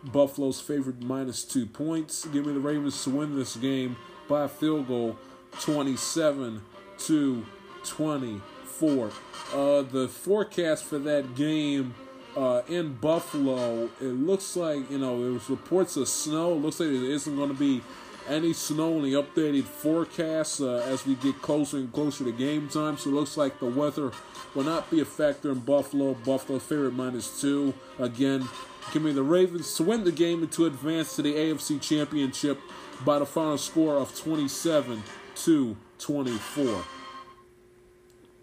Buffalo's 0.05 0.61
favored 0.61 1.03
minus 1.03 1.45
two 1.45 1.67
points. 1.67 2.27
Give 2.27 2.47
me 2.47 2.53
the 2.53 2.61
Ravens 2.61 3.03
to 3.05 3.11
win 3.11 3.37
this 3.37 3.57
game 3.57 3.97
by 4.29 4.45
a 4.45 4.49
field 4.49 4.89
goal, 4.89 5.19
27 5.61 6.63
to 6.99 7.47
24. 7.85 9.11
Uh, 9.53 9.83
the 9.83 10.09
forecast 10.09 10.85
for 10.85 10.99
that 10.99 11.35
game 11.35 11.95
uh, 12.37 12.63
in 12.69 12.93
Buffalo, 12.95 13.89
it 14.01 14.05
looks 14.05 14.57
like 14.57 14.91
you 14.91 14.99
know 14.99 15.31
there's 15.31 15.49
reports 15.49 15.97
of 15.97 16.07
snow. 16.09 16.53
It 16.53 16.57
looks 16.57 16.79
like 16.79 16.91
there 16.91 17.11
isn't 17.11 17.35
going 17.35 17.49
to 17.49 17.55
be 17.55 17.83
any 18.29 18.53
snow 18.53 18.97
in 18.97 19.03
the 19.03 19.13
updated 19.13 19.65
forecast 19.65 20.61
uh, 20.61 20.77
as 20.79 21.07
we 21.07 21.15
get 21.15 21.41
closer 21.41 21.79
and 21.79 21.93
closer 21.93 22.25
to 22.25 22.33
game 22.33 22.69
time. 22.69 22.99
So 22.99 23.11
it 23.11 23.15
looks 23.15 23.37
like 23.37 23.59
the 23.59 23.67
weather 23.67 24.13
will 24.55 24.65
not 24.65 24.91
be 24.91 25.01
a 25.01 25.05
factor 25.05 25.51
in 25.53 25.61
Buffalo. 25.61 26.15
Buffalo 26.15 26.59
favorite 26.59 26.95
minus 26.95 27.41
two. 27.41 27.73
Again, 27.99 28.47
give 28.93 29.03
me 29.03 29.13
the 29.13 29.23
Ravens 29.23 29.75
to 29.75 29.85
win 29.85 30.05
the 30.05 30.13
game 30.13 30.43
and 30.43 30.53
to 30.53 30.67
advance 30.67 31.17
to 31.17 31.23
the 31.23 31.33
AFC 31.33 31.81
Championship 31.81 32.61
by 33.05 33.19
the 33.19 33.27
final 33.27 33.59
score 33.59 33.95
of 33.95 34.15
27 34.19 35.03
to 35.37 35.77
24. 35.99 36.85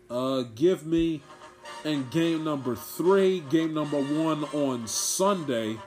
Uh, 0.10 0.44
give 0.56 0.86
me 0.86 1.22
in 1.86 2.08
game 2.10 2.44
number 2.44 2.76
three, 2.76 3.42
game 3.42 3.74
number 3.74 4.02
one 4.02 4.44
on 4.46 4.88
Sunday 4.88 5.78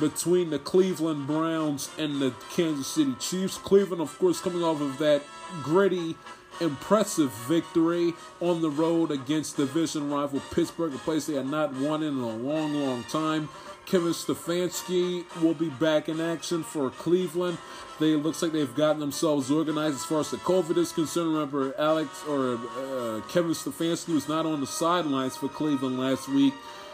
between 0.00 0.50
the 0.50 0.58
Cleveland 0.58 1.26
Browns 1.26 1.90
and 1.98 2.20
the 2.20 2.32
Kansas 2.54 2.86
City 2.86 3.14
Chiefs. 3.18 3.58
Cleveland, 3.58 4.00
of 4.00 4.16
course, 4.18 4.40
coming 4.40 4.62
off 4.62 4.80
of 4.80 4.98
that 4.98 5.22
gritty, 5.62 6.16
impressive 6.60 7.30
victory 7.30 8.14
on 8.40 8.62
the 8.62 8.70
road 8.70 9.10
against 9.10 9.56
division 9.56 10.10
rival 10.10 10.40
Pittsburgh, 10.52 10.94
a 10.94 10.98
place 10.98 11.26
they 11.26 11.34
had 11.34 11.46
not 11.46 11.72
won 11.74 12.02
in 12.02 12.16
a 12.18 12.28
long, 12.28 12.74
long 12.74 13.02
time. 13.04 13.48
Kevin 13.88 14.12
Stefanski 14.12 15.24
will 15.40 15.54
be 15.54 15.70
back 15.70 16.10
in 16.10 16.20
action 16.20 16.62
for 16.62 16.90
Cleveland. 16.90 17.56
They 17.98 18.16
looks 18.16 18.42
like 18.42 18.52
they've 18.52 18.74
gotten 18.74 19.00
themselves 19.00 19.50
organized 19.50 19.96
as 19.96 20.04
far 20.04 20.20
as 20.20 20.30
the 20.30 20.36
COVID 20.36 20.76
is 20.76 20.92
concerned. 20.92 21.32
Remember, 21.32 21.74
Alex 21.78 22.22
or 22.28 22.56
uh, 22.56 23.20
Kevin 23.30 23.52
Stefanski 23.52 24.12
was 24.12 24.28
not 24.28 24.44
on 24.44 24.60
the 24.60 24.66
sidelines 24.66 25.38
for 25.38 25.48
Cleveland 25.48 25.98
last 25.98 26.28
week 26.28 26.52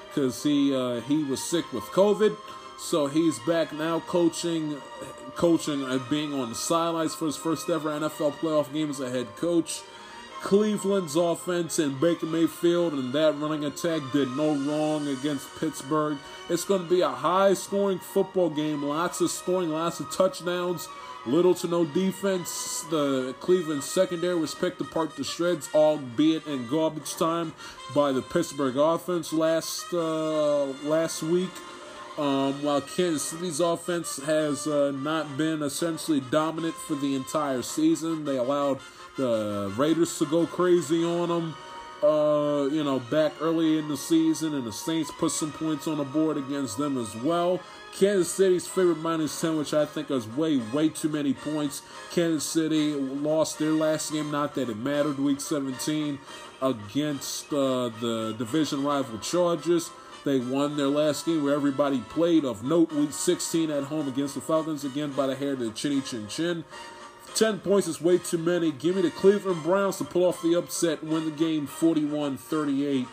because 0.09 0.41
he 0.45 0.73
uh, 0.73 1.01
he 1.01 1.25
was 1.25 1.43
sick 1.43 1.71
with 1.73 1.83
COVID. 1.85 2.37
So 2.79 3.07
he's 3.07 3.41
back 3.41 3.73
now 3.73 4.01
coaching, 4.01 4.81
coaching 5.35 5.83
and 5.83 6.09
being 6.09 6.33
on 6.33 6.51
the 6.51 6.55
sidelines 6.55 7.15
for 7.15 7.27
his 7.27 7.37
first 7.37 7.69
ever 7.69 7.91
NFL 7.91 8.35
playoff 8.35 8.73
game 8.73 8.91
as 8.91 9.01
a 9.01 9.11
head 9.11 9.27
coach. 9.37 9.83
Cleveland's 10.45 11.17
offense 11.17 11.79
and 11.79 11.99
Baker 11.99 12.27
Mayfield 12.27 12.93
and 12.93 13.15
that 13.15 13.35
running 13.39 13.65
attack 13.65 14.03
did 14.13 14.29
no 14.37 14.55
wrong 14.55 15.09
against 15.09 15.49
Pittsburgh. 15.59 16.19
It's 16.51 16.65
going 16.65 16.83
to 16.83 16.89
be 16.89 17.01
a 17.01 17.09
high 17.09 17.55
scoring 17.55 17.99
football 17.99 18.51
game, 18.51 18.83
lots 18.83 19.23
of 19.23 19.31
scoring, 19.31 19.71
lots 19.71 20.01
of 20.01 20.11
touchdowns, 20.11 20.87
little 21.25 21.55
to 21.55 21.67
no 21.67 21.87
defense. 21.87 22.85
The 22.91 23.35
Cleveland 23.41 23.83
secondary 23.83 24.35
was 24.39 24.55
picked 24.55 24.83
apart 24.83 25.17
to 25.17 25.25
shreds, 25.25 25.71
albeit 25.75 26.47
in 26.47 26.69
garbage 26.69 27.15
time, 27.15 27.55
by 27.95 28.13
the 28.13 28.21
Pittsburgh 28.21 28.77
offense 28.77 29.33
last 29.33 29.95
uh, 29.95 30.65
last 30.85 31.23
week. 31.23 31.51
Um, 32.19 32.63
while 32.63 32.83
Kansas 32.83 33.23
City's 33.23 33.61
offense 33.61 34.19
has 34.23 34.67
uh, 34.67 34.93
not 34.95 35.39
been 35.39 35.63
essentially 35.63 36.21
dominant 36.21 36.75
for 36.75 36.95
the 36.97 37.17
entire 37.17 37.63
season, 37.63 38.25
they 38.25 38.37
allowed 38.37 38.79
the 39.17 39.73
Raiders 39.77 40.19
to 40.19 40.27
go 40.27 40.47
crazy 40.47 41.05
on 41.05 41.29
them. 41.29 41.55
Uh, 42.03 42.67
you 42.67 42.85
know, 42.85 43.01
back 43.01 43.33
early 43.41 43.79
in 43.79 43.89
the 43.89 43.97
season, 43.97 44.55
and 44.55 44.65
the 44.67 44.73
Saints 44.73 45.11
put 45.19 45.31
some 45.31 45.51
points 45.51 45.89
on 45.89 45.97
the 45.97 46.05
board 46.05 46.37
against 46.37 46.77
them 46.77 46.99
as 46.99 47.15
well. 47.17 47.61
Kansas 47.95 48.31
City's 48.31 48.67
favorite 48.67 48.99
minus 48.99 49.41
10, 49.41 49.57
which 49.57 49.73
I 49.73 49.87
think 49.87 50.11
is 50.11 50.27
way, 50.27 50.59
way 50.73 50.91
too 50.91 51.09
many 51.09 51.33
points. 51.33 51.81
Kansas 52.11 52.45
City 52.45 52.93
lost 52.93 53.59
their 53.59 53.71
last 53.71 54.13
game, 54.13 54.31
not 54.31 54.55
that 54.57 54.69
it 54.69 54.77
mattered, 54.77 55.19
week 55.19 55.41
17, 55.41 56.19
against 56.61 57.53
uh, 57.53 57.89
the 58.01 58.35
division 58.37 58.85
rival 58.85 59.19
Chargers. 59.21 59.91
They 60.25 60.41
won 60.41 60.77
their 60.77 60.89
last 60.89 61.27
game 61.27 61.45
where 61.45 61.55
everybody 61.55 62.01
played 62.09 62.45
of 62.45 62.65
note, 62.65 62.93
week 62.93 63.13
16 63.13 63.71
at 63.71 63.85
home 63.85 64.09
against 64.09 64.35
the 64.35 64.41
Falcons, 64.41 64.85
again 64.85 65.13
by 65.13 65.27
the 65.27 65.37
hair 65.37 65.53
of 65.53 65.59
the 65.59 65.71
chinny 65.71 66.01
chin 66.01 66.27
chin. 66.29 66.65
10 67.35 67.61
points 67.61 67.89
is 67.89 68.01
way 68.01 68.19
too 68.19 68.39
many. 68.39 68.71
Give 68.71 68.95
me 68.95 69.03
the 69.03 69.11
Cleveland 69.11 69.63
Browns 69.63 69.99
to 69.99 70.05
pull 70.05 70.25
off 70.25 70.41
the 70.43 70.57
upset 70.57 71.03
and 71.03 71.11
win 71.11 71.25
the 71.25 71.31
game 71.33 71.67
41 71.67 72.37
38. 72.37 73.07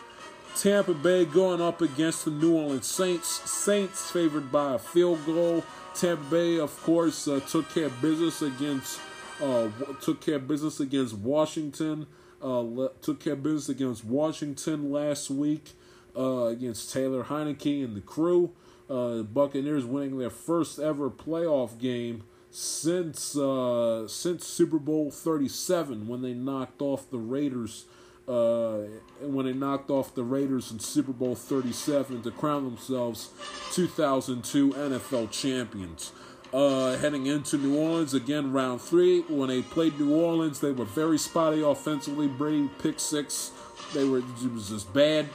Tampa 0.56 0.94
Bay 0.94 1.24
going 1.24 1.60
up 1.60 1.80
against 1.80 2.24
the 2.24 2.30
New 2.30 2.54
Orleans 2.54 2.86
Saints. 2.86 3.28
Saints 3.50 4.10
favored 4.10 4.52
by 4.52 4.74
a 4.74 4.78
field 4.78 5.24
goal. 5.26 5.64
Tampa 5.94 6.22
Bay, 6.30 6.58
of 6.58 6.80
course, 6.82 7.26
uh, 7.26 7.40
took 7.48 7.68
care 7.70 7.86
of 7.86 8.00
business 8.00 8.42
against 8.42 9.00
uh, 9.42 9.68
took 10.00 10.20
care 10.20 10.36
of 10.36 10.46
business 10.46 10.78
against 10.78 11.14
Washington. 11.14 12.06
Uh, 12.40 12.88
took 13.00 13.20
care 13.20 13.32
of 13.32 13.42
business 13.42 13.68
against 13.68 14.04
Washington 14.04 14.92
last 14.92 15.30
week 15.30 15.72
uh, 16.16 16.44
against 16.46 16.92
Taylor 16.92 17.24
Heinicke 17.24 17.84
and 17.84 17.96
the 17.96 18.00
crew. 18.00 18.52
Uh, 18.88 19.22
Buccaneers 19.22 19.84
winning 19.84 20.18
their 20.18 20.30
first 20.30 20.78
ever 20.78 21.10
playoff 21.10 21.78
game 21.78 22.24
since 22.52 23.34
uh, 23.34 24.06
since 24.06 24.46
Super 24.46 24.78
Bowl 24.78 25.10
37 25.10 26.06
when 26.06 26.20
they 26.20 26.34
knocked 26.34 26.82
off 26.82 27.10
the 27.10 27.18
Raiders 27.18 27.86
uh, 28.28 28.82
when 29.20 29.46
they 29.46 29.54
knocked 29.54 29.90
off 29.90 30.14
the 30.14 30.22
Raiders 30.22 30.70
in 30.70 30.78
Super 30.78 31.12
Bowl 31.12 31.34
37 31.34 32.22
to 32.22 32.30
crown 32.30 32.64
themselves 32.64 33.30
2002 33.72 34.72
NFL 34.72 35.30
champions. 35.30 36.12
Uh, 36.52 36.98
heading 36.98 37.24
into 37.24 37.56
New 37.56 37.78
Orleans 37.78 38.12
again, 38.12 38.52
round 38.52 38.82
three. 38.82 39.20
When 39.22 39.48
they 39.48 39.62
played 39.62 39.98
New 39.98 40.14
Orleans, 40.14 40.60
they 40.60 40.70
were 40.70 40.84
very 40.84 41.18
spotty 41.18 41.62
offensively. 41.62 42.28
Brady 42.28 42.68
pick 42.82 43.00
six. 43.00 43.50
They 43.94 44.04
were 44.04 44.18
it 44.18 44.52
was 44.52 44.68
just 44.68 44.92
bad. 44.92 45.30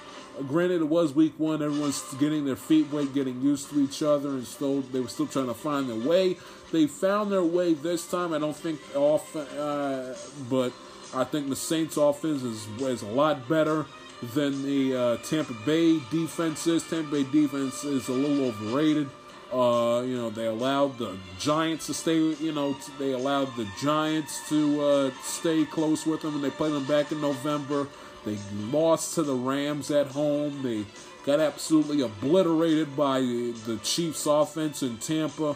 Granted, 0.48 0.82
it 0.82 0.88
was 0.88 1.14
week 1.14 1.34
one. 1.40 1.64
Everyone's 1.64 2.04
getting 2.20 2.46
their 2.46 2.56
feet 2.56 2.92
wet, 2.92 3.12
getting 3.16 3.42
used 3.42 3.72
to 3.72 3.82
each 3.82 4.04
other, 4.04 4.30
and 4.30 4.46
still 4.46 4.82
they 4.82 5.00
were 5.00 5.08
still 5.08 5.26
trying 5.26 5.48
to 5.48 5.56
find 5.56 5.90
their 5.90 6.08
way. 6.08 6.38
They 6.72 6.88
found 6.88 7.32
their 7.32 7.44
way 7.44 7.74
this 7.74 8.10
time. 8.10 8.34
I 8.34 8.40
don't 8.40 8.56
think 8.56 8.80
off, 8.96 9.36
uh, 9.36 10.14
but 10.50 10.74
I 11.14 11.24
think 11.24 11.50
the 11.50 11.56
Saints' 11.56 11.98
offense 11.98 12.44
is, 12.44 12.68
is 12.82 13.02
a 13.04 13.08
lot 13.08 13.48
better 13.48 13.86
than 14.34 14.64
the 14.64 14.96
uh, 14.96 15.18
Tampa 15.18 15.54
Bay 15.66 16.00
defense 16.12 16.68
is. 16.68 16.84
Tampa 16.88 17.12
Bay 17.12 17.24
defense 17.24 17.84
is 17.84 18.10
a 18.10 18.14
little 18.14 18.48
overrated. 18.48 19.10
Uh, 19.52 20.02
you 20.06 20.18
know, 20.18 20.30
they 20.30 20.48
allowed 20.48 20.98
the 20.98 21.16
Giants 21.40 21.86
to 21.88 21.94
stay, 21.94 22.18
you 22.18 22.52
know, 22.52 22.76
they 23.00 23.14
allowed 23.14 23.56
the 23.56 23.66
Giants 23.80 24.50
to 24.50 24.82
uh, 24.82 25.12
stay 25.24 25.64
close 25.64 26.06
with 26.06 26.22
them, 26.22 26.36
and 26.36 26.44
they 26.44 26.50
played 26.50 26.74
them 26.74 26.86
back 26.86 27.14
in 27.14 27.22
November. 27.22 27.88
They 28.26 28.38
lost 28.72 29.16
to 29.16 29.24
the 29.24 29.36
Rams 29.36 29.90
at 29.90 30.08
home. 30.08 30.62
They 30.64 30.86
got 31.26 31.40
absolutely 31.40 32.02
obliterated 32.02 32.94
by 32.98 33.22
the 33.22 33.80
Chiefs' 33.84 34.26
offense 34.26 34.84
in 34.84 34.98
Tampa 34.98 35.56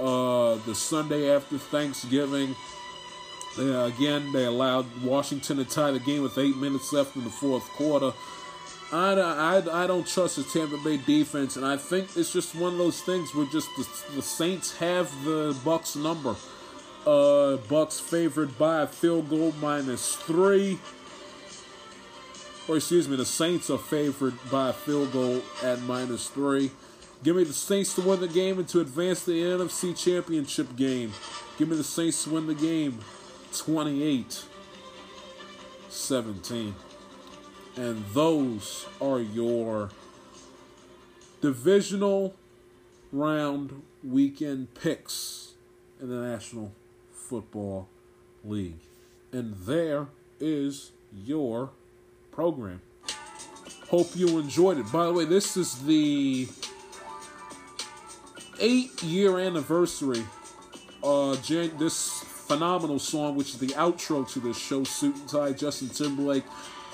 uh, 0.00 0.54
the 0.66 0.74
Sunday 0.74 1.34
after 1.34 1.58
Thanksgiving. 1.58 2.56
Uh, 3.58 3.84
again, 3.84 4.32
they 4.32 4.44
allowed 4.44 4.86
Washington 5.02 5.56
to 5.58 5.64
tie 5.64 5.90
the 5.90 5.98
game 5.98 6.22
with 6.22 6.38
eight 6.38 6.56
minutes 6.56 6.92
left 6.92 7.16
in 7.16 7.24
the 7.24 7.30
fourth 7.30 7.68
quarter. 7.70 8.12
I, 8.92 9.12
I, 9.14 9.84
I 9.84 9.86
don't 9.86 10.06
trust 10.06 10.36
the 10.36 10.42
Tampa 10.42 10.76
Bay 10.82 10.96
defense, 10.96 11.56
and 11.56 11.64
I 11.64 11.76
think 11.76 12.08
it's 12.16 12.32
just 12.32 12.54
one 12.54 12.72
of 12.72 12.78
those 12.78 13.02
things 13.02 13.34
where 13.34 13.46
just 13.46 13.68
the, 13.76 14.16
the 14.16 14.22
Saints 14.22 14.76
have 14.78 15.12
the 15.24 15.56
Bucks 15.64 15.94
number. 15.94 16.34
Uh, 17.06 17.56
Bucks 17.68 18.00
favored 18.00 18.56
by 18.58 18.82
a 18.82 18.86
field 18.86 19.30
goal 19.30 19.54
minus 19.60 20.16
three. 20.16 20.78
Or 22.68 22.76
excuse 22.76 23.08
me, 23.08 23.16
the 23.16 23.24
Saints 23.24 23.70
are 23.70 23.78
favored 23.78 24.34
by 24.50 24.70
a 24.70 24.72
field 24.72 25.12
goal 25.12 25.42
at 25.62 25.80
minus 25.82 26.28
three. 26.28 26.70
Give 27.22 27.36
me 27.36 27.44
the 27.44 27.52
Saints 27.52 27.94
to 27.96 28.00
win 28.00 28.20
the 28.20 28.28
game 28.28 28.58
and 28.58 28.68
to 28.68 28.80
advance 28.80 29.24
the 29.24 29.42
NFC 29.42 29.96
Championship 29.96 30.74
game. 30.74 31.12
Give 31.58 31.68
me 31.68 31.76
the 31.76 31.84
Saints 31.84 32.24
to 32.24 32.30
win 32.30 32.46
the 32.46 32.54
game 32.54 32.98
28 33.54 34.44
17. 35.90 36.74
And 37.76 38.04
those 38.12 38.86
are 39.00 39.20
your 39.20 39.90
divisional 41.40 42.34
round 43.12 43.82
weekend 44.02 44.74
picks 44.74 45.52
in 46.00 46.08
the 46.08 46.16
National 46.16 46.72
Football 47.12 47.88
League. 48.44 48.80
And 49.32 49.54
there 49.56 50.08
is 50.38 50.92
your 51.12 51.70
program. 52.32 52.80
Hope 53.88 54.14
you 54.14 54.38
enjoyed 54.38 54.78
it. 54.78 54.90
By 54.90 55.06
the 55.06 55.12
way, 55.12 55.24
this 55.24 55.56
is 55.56 55.82
the 55.84 56.48
eight 58.60 59.02
year 59.02 59.38
anniversary. 59.38 60.24
Uh, 61.02 61.34
Jan- 61.36 61.76
this 61.78 62.22
phenomenal 62.22 62.98
song, 62.98 63.36
which 63.36 63.50
is 63.50 63.58
the 63.58 63.68
outro 63.68 64.28
to 64.32 64.40
this 64.40 64.58
show, 64.58 64.84
Suit 64.84 65.16
and 65.16 65.28
Tie, 65.28 65.52
Justin 65.52 65.88
Timberlake, 65.88 66.44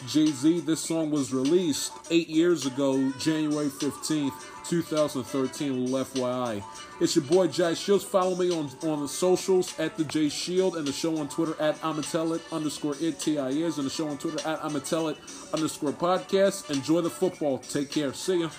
Jay 0.07 0.27
Z. 0.27 0.61
This 0.61 0.81
song 0.81 1.11
was 1.11 1.33
released 1.33 1.93
eight 2.11 2.29
years 2.29 2.67
ago, 2.67 3.11
January 3.19 3.69
15th, 3.69 4.33
2013, 4.69 5.87
little 5.87 6.05
FYI. 6.05 6.63
It's 7.01 7.17
your 7.17 7.25
boy 7.25 7.47
Jay 7.49 7.75
Shields. 7.75 8.05
Follow 8.05 8.37
me 8.37 8.51
on, 8.53 8.71
on 8.83 9.01
the 9.01 9.09
socials 9.09 9.79
at 9.81 9.97
the 9.97 10.05
J 10.05 10.29
Shield 10.29 10.77
and 10.77 10.87
the 10.87 10.93
show 10.93 11.17
on 11.19 11.29
Twitter 11.29 11.61
at 11.61 11.81
Amatelit 11.81 12.41
underscore 12.53 12.95
it 13.01 13.19
T-I-S 13.19 13.79
and 13.79 13.87
the 13.87 13.91
show 13.91 14.09
on 14.09 14.19
Twitter 14.19 14.47
at 14.47 14.61
Amatelit 14.61 15.17
underscore 15.55 15.93
podcast. 15.93 16.71
Enjoy 16.71 17.01
the 17.01 17.11
football. 17.11 17.59
Take 17.59 17.91
care. 17.91 18.13
See 18.13 18.41
ya. 18.41 18.51